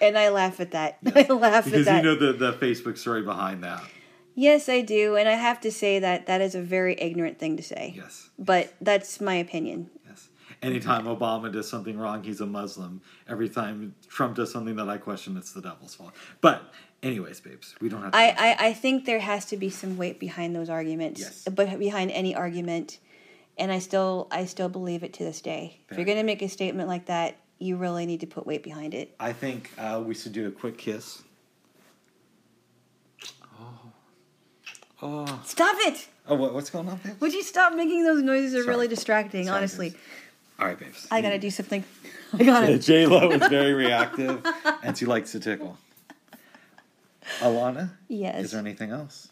and 0.00 0.16
I 0.18 0.28
laugh 0.30 0.60
at 0.60 0.72
that. 0.72 0.98
I 1.14 1.26
laugh 1.32 1.64
Because 1.64 1.86
at 1.86 1.92
that. 1.92 2.04
you 2.04 2.10
know 2.10 2.16
the, 2.16 2.32
the 2.32 2.52
Facebook 2.54 2.98
story 2.98 3.22
behind 3.22 3.64
that. 3.64 3.82
yes, 4.34 4.68
I 4.68 4.80
do, 4.82 5.16
and 5.16 5.28
I 5.28 5.32
have 5.32 5.60
to 5.62 5.72
say 5.72 5.98
that 5.98 6.26
that 6.26 6.40
is 6.40 6.54
a 6.54 6.62
very 6.62 6.94
ignorant 7.00 7.38
thing 7.38 7.56
to 7.56 7.62
say. 7.62 7.94
Yes. 7.96 8.30
But 8.38 8.74
that's 8.80 9.20
my 9.20 9.34
opinion. 9.34 9.90
Yes. 10.08 10.28
Anytime 10.62 11.04
Obama 11.06 11.52
does 11.52 11.68
something 11.68 11.98
wrong, 11.98 12.22
he's 12.22 12.40
a 12.40 12.46
Muslim. 12.46 13.00
Every 13.28 13.48
time 13.48 13.94
Trump 14.08 14.36
does 14.36 14.50
something 14.52 14.76
that 14.76 14.88
I 14.88 14.98
question, 14.98 15.36
it's 15.36 15.52
the 15.52 15.60
devil's 15.62 15.94
fault. 15.94 16.12
But, 16.40 16.62
anyways, 17.02 17.40
babes, 17.40 17.74
we 17.80 17.88
don't 17.88 18.02
have 18.02 18.12
to. 18.12 18.18
I, 18.18 18.34
I, 18.38 18.56
I 18.68 18.72
think 18.72 19.04
there 19.04 19.20
has 19.20 19.46
to 19.46 19.56
be 19.56 19.70
some 19.70 19.96
weight 19.96 20.18
behind 20.20 20.54
those 20.56 20.68
arguments, 20.70 21.20
Yes. 21.20 21.44
but 21.50 21.78
behind 21.78 22.10
any 22.10 22.34
argument, 22.34 22.98
and 23.58 23.72
I 23.72 23.78
still 23.78 24.28
I 24.30 24.44
still 24.44 24.68
believe 24.68 25.02
it 25.02 25.14
to 25.14 25.24
this 25.24 25.40
day. 25.40 25.80
If 25.90 25.96
you're 25.96 26.04
going 26.06 26.18
to 26.18 26.24
make 26.24 26.42
a 26.42 26.48
statement 26.48 26.88
like 26.90 27.06
that, 27.06 27.36
you 27.58 27.76
really 27.76 28.06
need 28.06 28.20
to 28.20 28.26
put 28.26 28.46
weight 28.46 28.62
behind 28.62 28.94
it. 28.94 29.14
I 29.18 29.32
think 29.32 29.70
uh, 29.78 30.02
we 30.04 30.14
should 30.14 30.32
do 30.32 30.46
a 30.48 30.50
quick 30.50 30.76
kiss. 30.78 31.22
Oh. 33.58 33.78
Oh. 35.02 35.42
Stop 35.44 35.76
it! 35.80 36.08
Oh, 36.28 36.34
what, 36.34 36.54
what's 36.54 36.70
going 36.70 36.88
on, 36.88 36.98
babes? 37.04 37.20
Would 37.20 37.32
you 37.32 37.42
stop 37.42 37.74
making 37.74 38.04
those 38.04 38.22
noises? 38.22 38.52
They're 38.52 38.62
Sorry. 38.62 38.74
really 38.74 38.88
distracting. 38.88 39.44
Sorry, 39.46 39.56
honestly, 39.56 39.88
babes. 39.90 40.02
All 40.58 40.66
right, 40.66 40.78
babes. 40.78 41.06
I 41.10 41.20
gotta 41.20 41.38
do 41.38 41.50
something. 41.50 41.84
I 42.32 42.42
gotta. 42.44 42.78
J 42.80 43.06
Lo 43.06 43.30
is 43.30 43.46
very 43.48 43.74
reactive, 43.74 44.44
and 44.82 44.96
she 44.96 45.06
likes 45.06 45.32
to 45.32 45.40
tickle. 45.40 45.78
Alana, 47.40 47.90
Yes. 48.08 48.44
is 48.44 48.50
there 48.52 48.60
anything 48.60 48.90
else? 48.90 49.28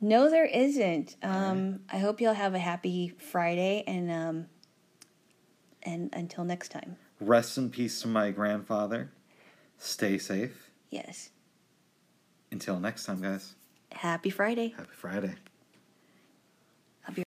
No, 0.00 0.28
there 0.30 0.44
isn't. 0.46 1.16
Um, 1.22 1.80
I 1.90 1.98
hope 1.98 2.20
you'll 2.20 2.34
have 2.34 2.54
a 2.54 2.58
happy 2.58 3.14
Friday, 3.18 3.84
and 3.86 4.10
um, 4.10 4.46
and 5.82 6.10
until 6.12 6.44
next 6.44 6.70
time. 6.70 6.96
Rest 7.22 7.56
in 7.56 7.70
peace 7.70 8.02
to 8.02 8.08
my 8.08 8.30
grandfather. 8.32 9.12
Stay 9.78 10.18
safe. 10.18 10.70
Yes. 10.90 11.30
Until 12.50 12.80
next 12.80 13.04
time, 13.04 13.22
guys. 13.22 13.54
Happy 13.92 14.30
Friday. 14.30 14.74
Happy 14.76 14.90
Friday. 14.92 15.34